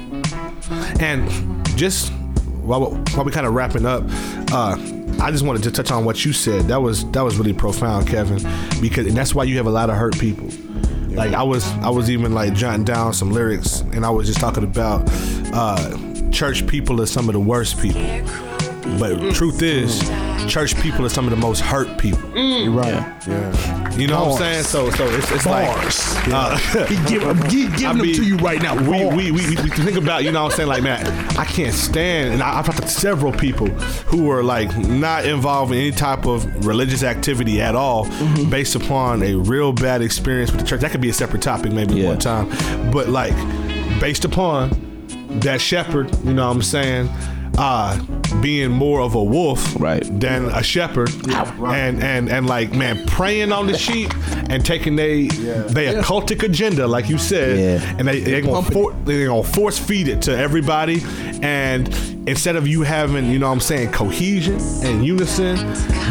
and 0.99 1.30
just 1.78 2.11
while, 2.61 2.91
while 2.91 3.26
we 3.26 3.32
kind 3.32 3.45
of 3.45 3.53
wrapping 3.53 3.86
up, 3.86 4.03
uh, 4.51 4.78
I 5.22 5.32
just 5.32 5.43
wanted 5.45 5.63
to 5.63 5.72
touch 5.72 5.91
on 5.91 6.05
what 6.05 6.24
you 6.24 6.32
said. 6.32 6.63
That 6.63 6.82
was 6.82 7.09
that 7.11 7.22
was 7.22 7.38
really 7.38 7.53
profound, 7.53 8.07
Kevin, 8.07 8.38
because 8.80 9.05
and 9.05 9.17
that's 9.17 9.36
why 9.36 9.43
you 9.43 9.57
have 9.57 9.67
a 9.67 9.72
lot 9.72 9.89
of 9.89 9.97
hurt 9.97 10.17
people. 10.17 10.49
Like 11.09 11.34
I 11.34 11.43
was, 11.43 11.67
I 11.80 11.89
was 11.89 12.09
even 12.09 12.34
like 12.34 12.53
jotting 12.53 12.86
down 12.86 13.13
some 13.13 13.32
lyrics, 13.32 13.82
and 13.82 14.05
I 14.05 14.09
was 14.09 14.28
just 14.28 14.39
talking 14.39 14.63
about 14.63 15.03
uh, 15.53 15.97
church 16.32 16.65
people 16.67 17.01
are 17.01 17.05
some 17.05 17.28
of 17.28 17.34
the 17.34 17.39
worst 17.39 17.82
people. 17.82 18.01
But 18.98 19.34
truth 19.36 19.62
is, 19.62 20.00
church 20.52 20.76
people 20.82 21.06
are 21.06 21.10
some 21.10 21.26
of 21.26 21.32
the 21.32 21.38
most 21.38 21.60
hurt 21.62 21.98
people. 21.98 22.22
You're 22.38 22.72
right. 22.72 22.94
Yeah. 23.28 23.96
You 23.96 24.08
know 24.08 24.26
what 24.30 24.32
I'm 24.34 24.38
saying? 24.38 24.64
So, 24.64 24.90
so 24.92 25.06
it's, 25.10 25.30
it's 25.32 25.46
like 25.46 25.68
bars. 25.68 26.00
uh, 26.28 26.58
he 26.88 26.96
give, 27.06 27.22
he 27.52 27.66
giving 27.68 27.86
I 27.86 27.94
them 27.94 27.98
mean, 28.02 28.16
to 28.16 28.24
you 28.24 28.38
right 28.38 28.62
now. 28.62 28.76
We, 28.76 29.04
Bars. 29.04 29.16
we, 29.16 29.32
we, 29.32 29.42
we 29.48 29.56
think 29.56 29.98
about, 29.98 30.24
you 30.24 30.32
know 30.32 30.44
what 30.44 30.52
I'm 30.54 30.58
saying? 30.58 30.70
Like, 30.70 30.84
man, 30.84 31.06
I 31.38 31.44
can't 31.46 31.74
stand, 31.74 32.34
and 32.34 32.42
I, 32.44 32.60
I've 32.60 32.66
talked 32.66 32.82
to 32.82 32.88
several 32.88 33.32
people 33.34 33.68
who 33.68 34.24
were 34.24 34.42
like 34.44 34.76
not 34.78 35.26
involved 35.26 35.72
in 35.74 35.80
any 35.80 35.92
type 35.92 36.26
of 36.26 36.66
religious 36.66 37.04
activity 37.04 37.62
at 37.62 37.76
all 37.76 38.06
Mm-hmm. 38.06 38.50
based 38.50 38.76
upon 38.76 39.22
a 39.24 39.36
real 39.36 39.72
bad 39.74 40.02
experience 40.02 40.52
with 40.52 40.62
the 40.62 40.68
church. 40.68 40.82
That 40.82 40.92
could 40.92 41.02
be 41.02 41.10
a 41.10 41.14
separate 41.14 41.42
topic 41.42 41.72
maybe 41.72 41.96
Yeah. 41.96 42.10
one 42.10 42.20
time. 42.20 42.50
But 42.92 43.10
like, 43.10 43.34
based 44.00 44.26
upon 44.26 44.70
that 45.42 45.60
shepherd, 45.62 46.14
you 46.24 46.34
know 46.34 46.48
what 46.48 46.56
I'm 46.56 46.62
saying? 46.62 47.08
Uh, 47.58 48.00
being 48.42 48.72
more 48.72 49.02
of 49.02 49.16
a 49.16 49.24
wolf 49.24 49.76
Right. 49.80 50.04
than 50.20 50.46
a 50.46 50.64
shepherd, 50.64 51.10
and 51.30 52.04
and 52.04 52.30
and 52.30 52.48
like 52.48 52.74
man, 52.74 53.06
preying 53.08 53.52
on 53.52 53.68
the 53.68 53.78
sheep 53.78 54.12
and 54.50 54.66
taking 54.66 54.96
they 54.96 55.28
they 55.28 55.94
occultic 55.94 56.44
agenda, 56.44 56.88
like 56.88 57.10
you 57.10 57.18
said, 57.18 57.58
Yeah. 57.82 57.96
and 57.98 58.08
they 58.08 58.20
they 58.22 58.42
gonna 58.42 58.62
for, 58.70 58.94
they 59.06 59.26
gonna 59.26 59.44
force 59.44 59.78
feed 59.80 60.08
it 60.08 60.22
to 60.24 60.38
everybody, 60.38 61.02
and 61.42 61.88
instead 62.28 62.56
of 62.56 62.68
you 62.68 62.82
having 62.84 63.30
you 63.32 63.40
know 63.40 63.48
what 63.48 63.54
I'm 63.54 63.60
saying 63.60 63.92
cohesion 63.92 64.58
and 64.84 65.06
unison, 65.06 65.58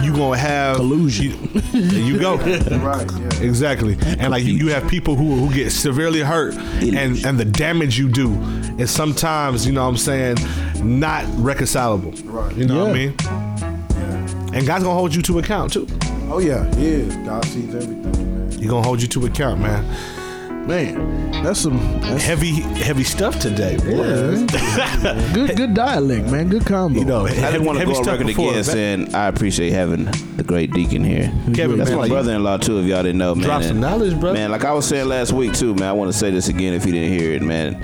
you 0.03 0.13
gonna 0.15 0.37
have 0.39 0.77
Collusion. 0.77 1.33
You, 1.73 1.81
there 1.81 2.01
you 2.01 2.19
go. 2.19 2.37
Right. 2.79 3.11
Yeah. 3.11 3.29
Exactly, 3.43 3.97
and 4.19 4.31
like 4.31 4.45
you, 4.45 4.55
you 4.55 4.69
have 4.69 4.89
people 4.89 5.15
who, 5.17 5.35
who 5.37 5.53
get 5.55 5.71
severely 5.71 6.21
hurt, 6.21 6.55
and 6.57 7.25
and 7.25 7.39
the 7.39 7.45
damage 7.45 7.99
you 7.99 8.09
do 8.09 8.35
is 8.79 8.91
sometimes 8.91 9.67
you 9.67 9.73
know 9.73 9.83
what 9.83 9.91
I'm 9.91 9.97
saying 9.97 10.37
not 10.83 11.25
reconcilable. 11.37 12.13
Right. 12.25 12.55
You 12.57 12.67
know 12.67 12.87
what 12.87 12.97
I 12.97 12.99
Yeah. 12.99 13.07
mean? 13.09 14.55
And 14.55 14.67
God's 14.67 14.85
gonna 14.85 14.95
hold 14.99 15.15
you 15.15 15.23
to 15.23 15.39
account 15.39 15.73
too. 15.73 15.87
Oh 16.31 16.39
yeah. 16.39 16.65
Yeah. 16.77 17.05
God 17.25 17.45
sees 17.47 17.75
everything, 17.75 18.49
man. 18.49 18.59
He 18.59 18.67
gonna 18.67 18.83
hold 18.87 19.01
you 19.03 19.09
to 19.09 19.27
account, 19.27 19.61
man. 19.61 19.85
Man, 20.67 21.31
that's 21.43 21.61
some 21.61 21.79
that's 22.03 22.23
Heavy, 22.25 22.51
heavy 22.61 23.03
stuff 23.05 23.39
today. 23.39 23.77
boy. 23.79 24.45
good 25.33 25.57
good 25.57 25.73
dialect, 25.75 26.27
man. 26.31 26.49
Good 26.51 26.67
combo. 26.67 26.99
You 26.99 27.07
know, 27.07 27.27
I 27.27 27.31
didn't 27.53 27.65
want 27.65 27.77
to 27.79 27.81
heavy 27.87 27.93
go 27.95 28.01
on 28.01 28.07
record 28.07 28.27
before. 28.27 28.51
again 28.51 28.65
saying 28.65 29.15
I 29.15 29.29
appreciate 29.29 29.71
having 29.73 30.05
the 30.37 30.43
great 30.43 30.73
Deacon 30.73 31.05
here. 31.05 31.33
Kevin, 31.55 31.79
That's 31.79 31.89
man, 31.91 31.97
my 31.97 32.03
like- 32.03 32.11
brother-in-law 32.11 32.59
too. 32.59 32.81
If 32.81 32.87
y'all 32.87 33.03
didn't 33.03 33.17
know, 33.19 33.35
man. 33.35 33.45
Drop 33.45 33.63
some 33.63 33.81
knowledge, 33.81 34.19
brother. 34.21 34.35
Man, 34.39 34.51
like 34.51 34.65
I 34.65 34.73
was 34.73 34.87
saying 34.87 35.09
last 35.09 35.33
week 35.33 35.55
too, 35.55 35.75
man. 35.75 35.85
I 35.89 35.93
want 35.93 36.13
to 36.13 36.19
say 36.19 36.31
this 36.31 36.49
again 36.49 36.75
if 36.75 36.85
you 36.85 36.93
didn't 36.93 37.19
hear 37.19 37.33
it, 37.33 37.43
man. 37.43 37.75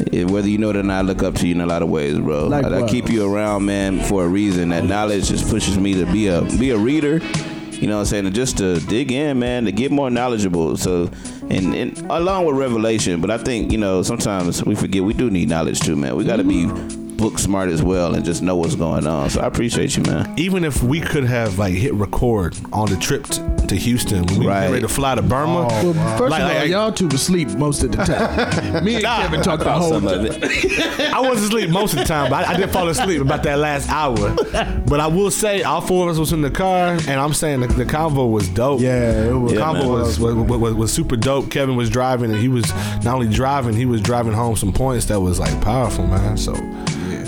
Whether 0.00 0.48
you 0.48 0.58
know 0.58 0.70
it 0.70 0.76
or 0.76 0.82
not, 0.82 0.98
I 0.98 1.02
look 1.02 1.22
up 1.22 1.34
to 1.36 1.46
you 1.46 1.54
in 1.54 1.60
a 1.60 1.66
lot 1.66 1.82
of 1.82 1.88
ways, 1.88 2.18
bro. 2.18 2.52
I, 2.52 2.84
I 2.84 2.88
keep 2.88 3.08
you 3.08 3.32
around, 3.32 3.64
man, 3.64 4.00
for 4.04 4.24
a 4.24 4.28
reason. 4.28 4.70
That 4.70 4.84
knowledge 4.84 5.28
just 5.28 5.48
pushes 5.48 5.78
me 5.78 5.94
to 5.94 6.06
be 6.06 6.28
a 6.28 6.42
be 6.42 6.70
a 6.70 6.76
reader. 6.76 7.20
You 7.72 7.88
know 7.88 7.96
what 7.96 8.00
I'm 8.00 8.06
saying? 8.06 8.32
Just 8.32 8.58
to 8.58 8.80
dig 8.80 9.12
in, 9.12 9.38
man, 9.38 9.66
to 9.66 9.72
get 9.72 9.92
more 9.92 10.08
knowledgeable. 10.08 10.78
So, 10.78 11.10
and, 11.50 11.74
and 11.74 11.98
along 12.10 12.46
with 12.46 12.56
revelation, 12.56 13.20
but 13.20 13.30
I 13.30 13.36
think, 13.36 13.70
you 13.70 13.76
know, 13.76 14.02
sometimes 14.02 14.64
we 14.64 14.74
forget 14.74 15.04
we 15.04 15.12
do 15.12 15.30
need 15.30 15.50
knowledge 15.50 15.80
too, 15.80 15.94
man. 15.94 16.16
We 16.16 16.24
got 16.24 16.36
to 16.36 16.44
be 16.44 16.66
book 17.16 17.38
smart 17.38 17.70
as 17.70 17.82
well 17.82 18.14
and 18.14 18.24
just 18.24 18.42
know 18.42 18.56
what's 18.56 18.74
going 18.74 19.06
on. 19.06 19.30
So 19.30 19.40
I 19.40 19.46
appreciate 19.46 19.96
you, 19.96 20.02
man. 20.04 20.32
even 20.36 20.64
if 20.64 20.82
we 20.82 21.00
could 21.00 21.24
have 21.24 21.58
like 21.58 21.74
hit 21.74 21.94
record 21.94 22.56
on 22.72 22.88
the 22.90 22.96
trip 22.96 23.24
t- 23.26 23.40
to 23.68 23.74
Houston 23.74 24.24
when 24.26 24.40
we 24.40 24.46
Right. 24.46 24.62
get 24.66 24.70
ready 24.70 24.82
to 24.82 24.88
fly 24.88 25.14
to 25.14 25.22
Burma. 25.22 25.66
Oh, 25.70 25.92
well, 25.92 26.18
first 26.18 26.30
Like- 26.30 26.42
of 26.42 26.48
all, 26.50 26.54
like- 26.60 26.70
y'all 26.70 26.92
two 26.92 27.06
was 27.06 27.14
asleep 27.14 27.48
most 27.50 27.82
of 27.82 27.92
the 27.92 28.04
time. 28.04 28.84
Me 28.84 28.94
and 28.94 29.02
Nah. 29.02 29.22
Kevin 29.22 29.42
talked 29.42 29.64
the 29.64 29.72
whole 29.72 29.94
of 29.94 30.02
time. 30.04 30.26
it. 30.26 31.12
I 31.12 31.20
wasn't 31.20 31.46
asleep 31.48 31.70
most 31.70 31.94
of 31.94 32.00
the 32.00 32.04
time, 32.04 32.30
but 32.30 32.46
I, 32.46 32.52
I 32.52 32.56
did 32.56 32.70
fall 32.70 32.88
asleep 32.88 33.20
about 33.20 33.42
that 33.44 33.58
last 33.58 33.88
hour. 33.90 34.36
But 34.86 35.00
I 35.00 35.06
will 35.08 35.30
say, 35.30 35.62
all 35.62 35.80
four 35.80 36.04
of 36.08 36.12
us 36.14 36.18
was 36.18 36.32
in 36.32 36.42
the 36.42 36.50
car, 36.50 36.92
and 36.92 37.20
I'm 37.20 37.32
saying 37.34 37.60
the, 37.60 37.66
the 37.68 37.84
convo 37.84 38.30
was 38.30 38.48
dope. 38.48 38.80
Yeah, 38.80 39.24
it 39.24 39.32
was. 39.34 39.52
The 39.52 39.58
Yeah, 39.58 39.64
combo 39.64 39.82
man. 39.82 39.90
was, 39.92 40.20
was, 40.20 40.34
was 40.34 40.74
was 40.74 40.92
super 40.92 41.16
dope. 41.16 41.50
Kevin 41.50 41.74
was 41.76 41.90
driving, 41.90 42.30
and 42.30 42.38
he 42.40 42.48
was 42.48 42.72
not 43.04 43.14
only 43.14 43.28
driving, 43.28 43.74
he 43.74 43.86
was 43.86 44.00
driving 44.00 44.32
home 44.32 44.54
some 44.56 44.72
points 44.72 45.06
that 45.06 45.20
was 45.20 45.40
like 45.40 45.58
powerful, 45.60 46.06
man. 46.06 46.36
So 46.36 46.52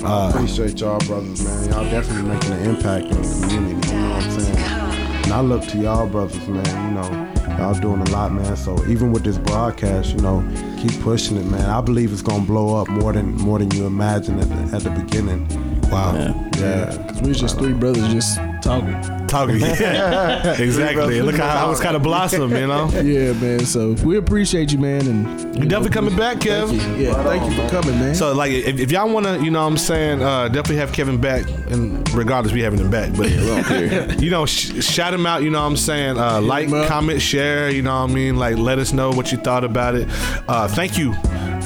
I 0.05 0.31
appreciate 0.31 0.81
y'all 0.81 0.99
brothers, 1.01 1.43
man. 1.45 1.71
Y'all 1.71 1.91
definitely 1.91 2.31
making 2.31 2.53
an 2.53 2.63
impact 2.71 3.07
in 3.07 3.23
the 3.23 3.47
community. 3.47 3.89
You 3.89 3.95
know 4.01 4.11
what 4.11 4.25
I'm 4.25 4.41
saying? 4.41 4.57
And 4.57 5.33
I 5.33 5.41
look 5.41 5.63
to 5.69 5.79
y'all 5.79 6.07
brothers, 6.07 6.47
man. 6.49 6.65
You 6.89 6.95
know, 6.95 7.57
y'all 7.59 7.75
doing 7.79 8.01
a 8.01 8.11
lot, 8.11 8.33
man. 8.33 8.57
So 8.57 8.87
even 8.87 9.13
with 9.13 9.25
this 9.25 9.39
broadcast, 9.39 10.11
you 10.15 10.19
know, 10.21 10.47
keep 10.79 10.99
pushing 11.03 11.37
it, 11.37 11.45
man. 11.45 11.69
I 11.69 11.81
believe 11.81 12.13
it's 12.13 12.23
gonna 12.23 12.45
blow 12.45 12.81
up 12.81 12.89
more 12.89 13.13
than 13.13 13.35
more 13.35 13.59
than 13.59 13.71
you 13.73 13.87
imagine 13.87 14.39
at 14.39 14.49
the, 14.49 14.77
at 14.77 14.83
the 14.85 14.91
beginning. 14.91 15.47
wow, 15.91 16.15
Yeah. 16.59 16.97
Cause 17.09 17.21
We 17.23 17.29
was 17.29 17.41
just 17.41 17.59
three 17.59 17.73
brothers 17.75 18.13
just 18.13 18.39
talking. 18.69 19.27
talking, 19.27 19.61
yeah, 19.61 20.53
exactly. 20.61 21.21
Look 21.23 21.37
how 21.37 21.67
I 21.67 21.69
was 21.69 21.81
kind 21.81 21.97
of 21.97 22.03
blossom, 22.03 22.51
you 22.53 22.67
know. 22.67 22.89
Yeah, 23.09 23.33
man. 23.35 23.65
So 23.65 23.93
we 24.05 24.17
appreciate 24.19 24.71
you, 24.73 24.79
man, 24.79 25.07
and 25.07 25.57
You 25.57 25.65
definitely 25.65 25.91
coming 25.91 26.17
back, 26.17 26.39
Kev. 26.39 26.73
yeah, 27.01 27.15
thank 27.23 27.51
you 27.51 27.57
for 27.57 27.69
coming, 27.71 27.99
man. 27.99 28.15
So 28.15 28.35
like, 28.35 28.53
if, 28.53 28.79
if 28.79 28.93
y'all 28.93 29.09
want 29.09 29.27
to, 29.27 29.43
you 29.43 29.51
know, 29.51 29.63
what 29.63 29.69
I'm 29.69 29.79
saying, 29.79 30.23
uh, 30.23 30.49
definitely 30.49 30.77
have 30.77 30.93
Kevin 30.93 31.19
back, 31.21 31.49
and 31.71 32.09
regardless, 32.13 32.53
we 32.53 32.61
having 32.61 32.81
him 32.81 32.91
back. 32.91 33.15
But 33.17 33.31
you 34.21 34.31
know, 34.31 34.45
sh- 34.45 34.85
shout 34.85 35.15
him 35.15 35.27
out. 35.27 35.43
You 35.43 35.51
know, 35.51 35.61
what 35.61 35.69
I'm 35.69 35.77
saying, 35.77 36.19
uh, 36.19 36.41
like, 36.41 36.69
comment, 36.89 37.23
share. 37.23 37.71
You 37.71 37.83
know, 37.83 38.03
what 38.03 38.11
I 38.11 38.15
mean, 38.15 38.37
like, 38.37 38.59
let 38.59 38.79
us 38.79 38.93
know 38.93 39.11
what 39.11 39.33
you 39.33 39.39
thought 39.39 39.65
about 39.65 39.95
it. 39.95 40.07
Uh, 40.49 40.69
thank 40.69 40.99
you 40.99 41.15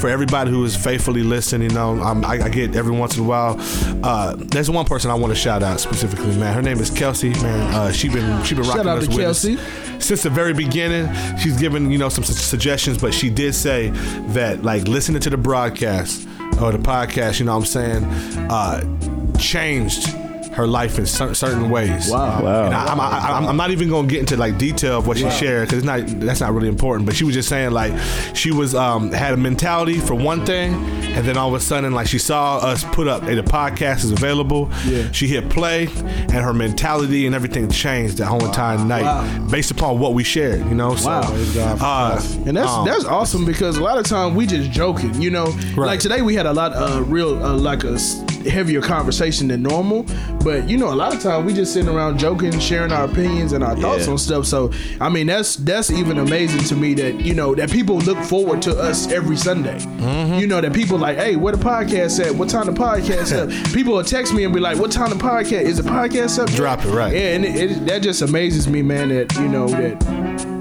for 0.03 0.09
everybody 0.09 0.51
who 0.51 0.65
is 0.65 0.77
faithfully 0.77 1.23
listening. 1.23 1.71
You 1.71 1.75
know, 1.77 2.01
I, 2.01 2.45
I 2.45 2.49
get 2.49 2.75
every 2.75 2.91
once 2.93 3.17
in 3.17 3.23
a 3.23 3.27
while. 3.27 3.57
Uh, 4.03 4.35
there's 4.37 4.69
one 4.69 4.85
person 4.85 5.13
I 5.13 5.15
want 5.15 5.33
to 5.33 5.39
shout 5.39 5.63
out 5.63 5.79
specifically, 5.79 6.37
man. 6.37 6.53
Her 6.53 6.61
name 6.61 6.79
is 6.79 6.91
Kelsey. 6.91 7.31
Man, 7.31 7.73
uh, 7.73 7.93
she 7.93 8.09
been 8.09 8.43
she 8.43 8.57
been 8.57 8.65
Shout 8.65 8.75
rocking 8.79 8.91
out 8.91 8.99
us 8.99 9.05
to 9.05 9.11
with 9.11 9.21
Kelsey. 9.21 9.55
us 9.55 10.05
since 10.05 10.25
the 10.25 10.31
very 10.31 10.55
beginning. 10.55 11.09
She's 11.39 11.57
given 11.57 11.89
you 11.91 11.99
know 11.99 12.09
some 12.09 12.25
su- 12.25 12.33
suggestions, 12.35 12.99
but 12.99 13.15
she 13.15 13.31
did 13.31 13.55
say 13.55 13.91
that 14.35 14.65
like 14.65 14.89
listening 14.89 15.21
to 15.23 15.31
the 15.31 15.37
broadcast 15.37 16.27
or 16.61 16.73
the 16.73 16.79
podcast, 16.79 17.39
you 17.39 17.47
know, 17.47 17.57
what 17.57 17.61
I'm 17.61 17.65
saying, 17.67 18.05
uh, 18.51 19.39
changed 19.39 20.09
her 20.53 20.67
life 20.67 20.99
in 20.99 21.07
cer- 21.07 21.35
certain 21.35 21.71
ways. 21.71 22.11
Wow. 22.11 22.43
Wow. 22.43 22.65
And 22.67 22.75
I, 22.75 22.85
I'm, 22.87 23.01
I, 23.01 23.07
I'm, 23.39 23.47
I'm 23.49 23.57
not 23.57 23.71
even 23.71 23.89
gonna 23.89 24.07
get 24.09 24.21
into 24.21 24.37
like 24.37 24.59
detail 24.59 24.99
of 24.99 25.07
what 25.07 25.17
she 25.19 25.29
shared 25.31 25.69
because 25.69 25.79
it's 25.79 25.87
not 25.87 26.07
that's 26.21 26.41
not 26.41 26.53
really 26.53 26.69
important. 26.69 27.07
But 27.07 27.17
she 27.17 27.25
was 27.25 27.35
just 27.35 27.49
saying 27.49 27.71
like 27.71 27.93
she 28.35 28.51
was 28.53 28.75
um, 28.75 29.13
had 29.13 29.33
a 29.35 29.37
mentality 29.37 29.99
for 29.99 30.15
one 30.15 30.45
thing, 30.45 30.75
and 30.75 31.27
then 31.27 31.37
all 31.37 31.49
of 31.49 31.55
a 31.55 31.61
sudden 31.61 31.93
like 31.93 32.07
she 32.07 32.19
saw 32.19 32.59
us 32.59 32.85
put 32.93 33.09
up 33.09 33.23
hey, 33.23 33.35
the 33.35 33.43
podcast 33.43 34.05
is 34.05 34.13
available. 34.13 34.71
Yeah. 34.87 35.11
She 35.13 35.27
hit 35.27 35.49
play, 35.49 35.87
and 35.87 36.33
her 36.33 36.53
mentality 36.53 37.27
and 37.27 37.35
everything 37.35 37.71
changed 37.71 38.19
that 38.19 38.27
whole 38.27 38.45
entire 38.45 38.79
night 38.79 39.03
Wow. 39.03 39.47
based 39.51 39.71
upon 39.71 39.99
what 39.99 40.15
we 40.15 40.23
shared. 40.25 40.61
You 40.67 40.75
know, 40.75 40.95
so 40.97 41.09
Wow. 41.09 41.31
Praise 41.31 41.55
God 41.55 41.79
for 41.79 41.85
uh. 41.85 42.23
And 42.47 42.57
that's 42.57 42.71
um, 42.71 42.85
that's 42.87 43.05
awesome 43.05 43.45
because 43.45 43.77
a 43.79 43.83
lot 43.83 43.99
of 43.99 44.05
time 44.07 44.35
we 44.35 44.47
just 44.47 44.71
joking, 44.71 45.21
you 45.21 45.31
know. 45.31 45.47
Right. 45.77 45.87
Like 45.87 46.01
today 46.01 46.21
we 46.23 46.35
had 46.35 46.47
a 46.47 46.53
lot 46.53 46.73
of 46.73 47.11
real 47.11 47.43
uh, 47.45 47.55
like 47.57 47.85
a 47.85 47.99
heavier 48.47 48.81
conversation 48.81 49.49
than 49.49 49.63
normal, 49.63 50.05
but 50.45 50.69
you 50.69 50.77
know 50.77 50.93
a 50.93 50.95
lot 50.97 51.15
of 51.15 51.21
times 51.23 51.47
we 51.47 51.53
just 51.55 51.73
sitting 51.73 51.89
around 51.95 52.19
joking, 52.19 52.59
sharing 52.59 52.93
our 52.93 53.05
opinions 53.05 53.53
and 53.53 53.63
our 53.65 53.77
thoughts 53.77 54.07
Yeah. 54.07 54.13
on 54.13 54.19
stuff. 54.19 54.47
So 54.47 54.71
I 55.01 55.09
mean 55.09 55.27
that's 55.27 55.57
that's 55.57 55.91
even 55.91 56.19
amazing 56.19 56.63
to 56.65 56.77
me 56.77 56.95
that 56.95 57.21
you 57.21 57.35
know 57.35 57.55
that 57.55 57.71
people 57.71 57.99
look 57.99 58.19
forward 58.25 58.63
to 58.63 58.77
us 58.79 59.11
every 59.11 59.37
Sunday. 59.37 59.79
Mm-hmm. 59.79 60.35
You 60.39 60.47
know 60.47 60.61
that 60.61 60.73
people 60.73 60.99
like, 60.99 61.17
hey, 61.19 61.37
where 61.37 61.55
the 61.55 61.63
podcast 61.63 62.25
at? 62.25 62.35
What 62.35 62.49
time 62.49 62.67
the 62.67 62.73
podcast 62.73 63.33
up? 63.37 63.73
People 63.75 63.95
will 63.95 64.05
text 64.05 64.33
me 64.35 64.45
and 64.45 64.53
be 64.53 64.61
like, 64.61 64.79
what 64.79 64.91
time 64.93 65.11
the 65.11 65.17
podcast 65.17 65.63
is 65.63 65.77
the 65.79 65.83
podcast 65.89 66.39
up? 66.43 66.49
Drop 66.51 66.85
it, 66.85 66.91
right. 66.91 67.13
Yeah, 67.13 67.35
and 67.35 67.45
it, 67.45 67.71
it, 67.71 67.87
that 67.87 68.03
just 68.03 68.23
amazes 68.23 68.69
me, 68.69 68.83
man. 68.83 69.09
That 69.09 69.33
you 69.37 69.49
know 69.49 69.69
that 69.69 70.52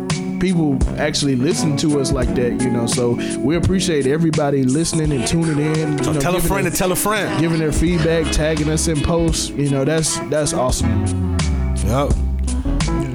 people 0.41 0.77
actually 0.97 1.35
listen 1.35 1.77
to 1.77 1.99
us 2.01 2.11
like 2.11 2.33
that, 2.35 2.61
you 2.61 2.69
know. 2.71 2.87
So 2.87 3.11
we 3.39 3.55
appreciate 3.55 4.07
everybody 4.07 4.63
listening 4.63 5.11
and 5.13 5.25
tuning 5.27 5.59
in. 5.59 5.97
You 5.99 6.03
so 6.03 6.11
know, 6.13 6.19
tell 6.19 6.35
a 6.35 6.41
friend 6.41 6.65
their- 6.65 6.71
to 6.71 6.77
tell 6.77 6.91
a 6.91 6.95
friend. 6.95 7.39
giving 7.39 7.59
their 7.59 7.71
feedback, 7.71 8.31
tagging 8.33 8.69
us 8.69 8.87
in 8.87 8.99
posts. 9.01 9.49
You 9.49 9.69
know, 9.69 9.85
that's 9.85 10.17
that's 10.29 10.53
awesome. 10.53 11.37
Yep. 11.85 12.11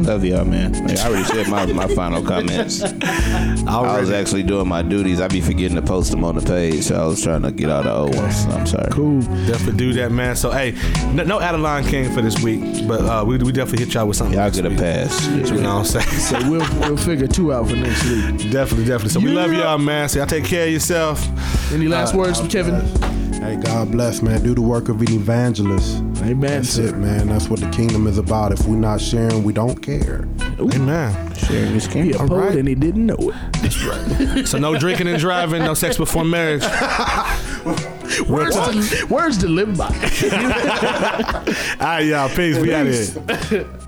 Love 0.02 0.24
y'all, 0.24 0.44
man. 0.44 0.72
Like, 0.86 0.98
I 0.98 1.08
already 1.08 1.24
said 1.24 1.48
my, 1.48 1.66
my 1.72 1.86
final 1.88 2.22
comments. 2.22 2.82
I 2.82 3.98
was 3.98 4.10
actually 4.10 4.42
doing 4.42 4.68
my 4.68 4.82
duties. 4.82 5.20
I 5.20 5.28
be 5.28 5.40
forgetting 5.40 5.76
to 5.76 5.82
post 5.82 6.10
them 6.10 6.24
on 6.24 6.36
the 6.36 6.42
page, 6.42 6.84
so 6.84 7.02
I 7.02 7.06
was 7.06 7.22
trying 7.22 7.42
to 7.42 7.50
get 7.50 7.70
all 7.70 7.82
the 7.82 7.92
old 7.92 8.14
ones. 8.14 8.44
I'm 8.46 8.66
sorry. 8.66 8.90
Cool. 8.92 9.20
Definitely 9.46 9.76
do 9.76 9.92
that, 9.94 10.12
man. 10.12 10.36
So, 10.36 10.50
hey, 10.50 10.74
no, 11.12 11.24
no 11.24 11.40
Adeline 11.40 11.84
King 11.84 12.12
for 12.14 12.22
this 12.22 12.40
week, 12.42 12.60
but 12.86 13.00
uh, 13.00 13.24
we, 13.26 13.38
we 13.38 13.52
definitely 13.52 13.84
hit 13.84 13.94
y'all 13.94 14.06
with 14.06 14.16
something. 14.16 14.34
Y'all 14.34 14.44
next 14.44 14.56
get 14.56 14.66
a 14.66 14.70
week. 14.70 14.78
pass. 14.78 15.26
You 15.26 15.60
know 15.60 15.78
what 15.78 15.96
I'm 15.96 16.02
saying? 16.02 16.06
So 16.06 16.50
we'll 16.50 16.80
we'll 16.80 16.96
figure 16.96 17.26
two 17.26 17.52
out 17.52 17.68
for 17.68 17.76
next 17.76 18.04
week. 18.04 18.50
definitely, 18.50 18.84
definitely. 18.84 19.08
So 19.10 19.20
we 19.20 19.30
love 19.30 19.52
y'all, 19.52 19.78
man. 19.78 20.08
So 20.08 20.18
y'all 20.18 20.26
take 20.28 20.44
care 20.44 20.66
of 20.66 20.72
yourself. 20.72 21.26
Any 21.72 21.88
last 21.88 22.14
words 22.14 22.38
from 22.38 22.48
Kevin? 22.48 23.25
Hey, 23.46 23.54
God 23.54 23.92
bless, 23.92 24.22
man. 24.22 24.42
Do 24.42 24.56
the 24.56 24.60
work 24.60 24.88
of 24.88 25.00
an 25.00 25.12
evangelist. 25.12 25.98
Amen. 26.22 26.40
That's 26.40 26.70
sir. 26.70 26.88
it, 26.88 26.96
man. 26.96 27.28
That's 27.28 27.48
what 27.48 27.60
the 27.60 27.70
kingdom 27.70 28.08
is 28.08 28.18
about. 28.18 28.50
If 28.50 28.66
we're 28.66 28.74
not 28.74 29.00
sharing, 29.00 29.44
we 29.44 29.52
don't 29.52 29.80
care. 29.80 30.26
Amen. 30.58 31.34
Sharing 31.36 31.76
is 31.76 31.86
He 31.86 31.92
king. 31.92 32.14
a 32.16 32.18
poet 32.18 32.30
right. 32.30 32.58
and 32.58 32.66
he 32.66 32.74
didn't 32.74 33.06
know 33.06 33.14
it. 33.20 33.34
That's 33.62 33.84
right. 33.84 34.48
so 34.48 34.58
no 34.58 34.76
drinking 34.76 35.06
and 35.06 35.20
driving, 35.20 35.62
no 35.62 35.74
sex 35.74 35.96
before 35.96 36.24
marriage. 36.24 36.62
Words 38.28 38.56
to, 38.90 39.06
words 39.06 39.38
to 39.38 39.48
live 39.48 39.76
by. 39.76 39.88
Ah, 40.30 41.44
All 41.80 41.86
right, 41.86 42.06
y'all. 42.06 42.28
Peace. 42.28 42.56
We 42.58 42.72
out 42.74 42.86
here. 42.86 43.66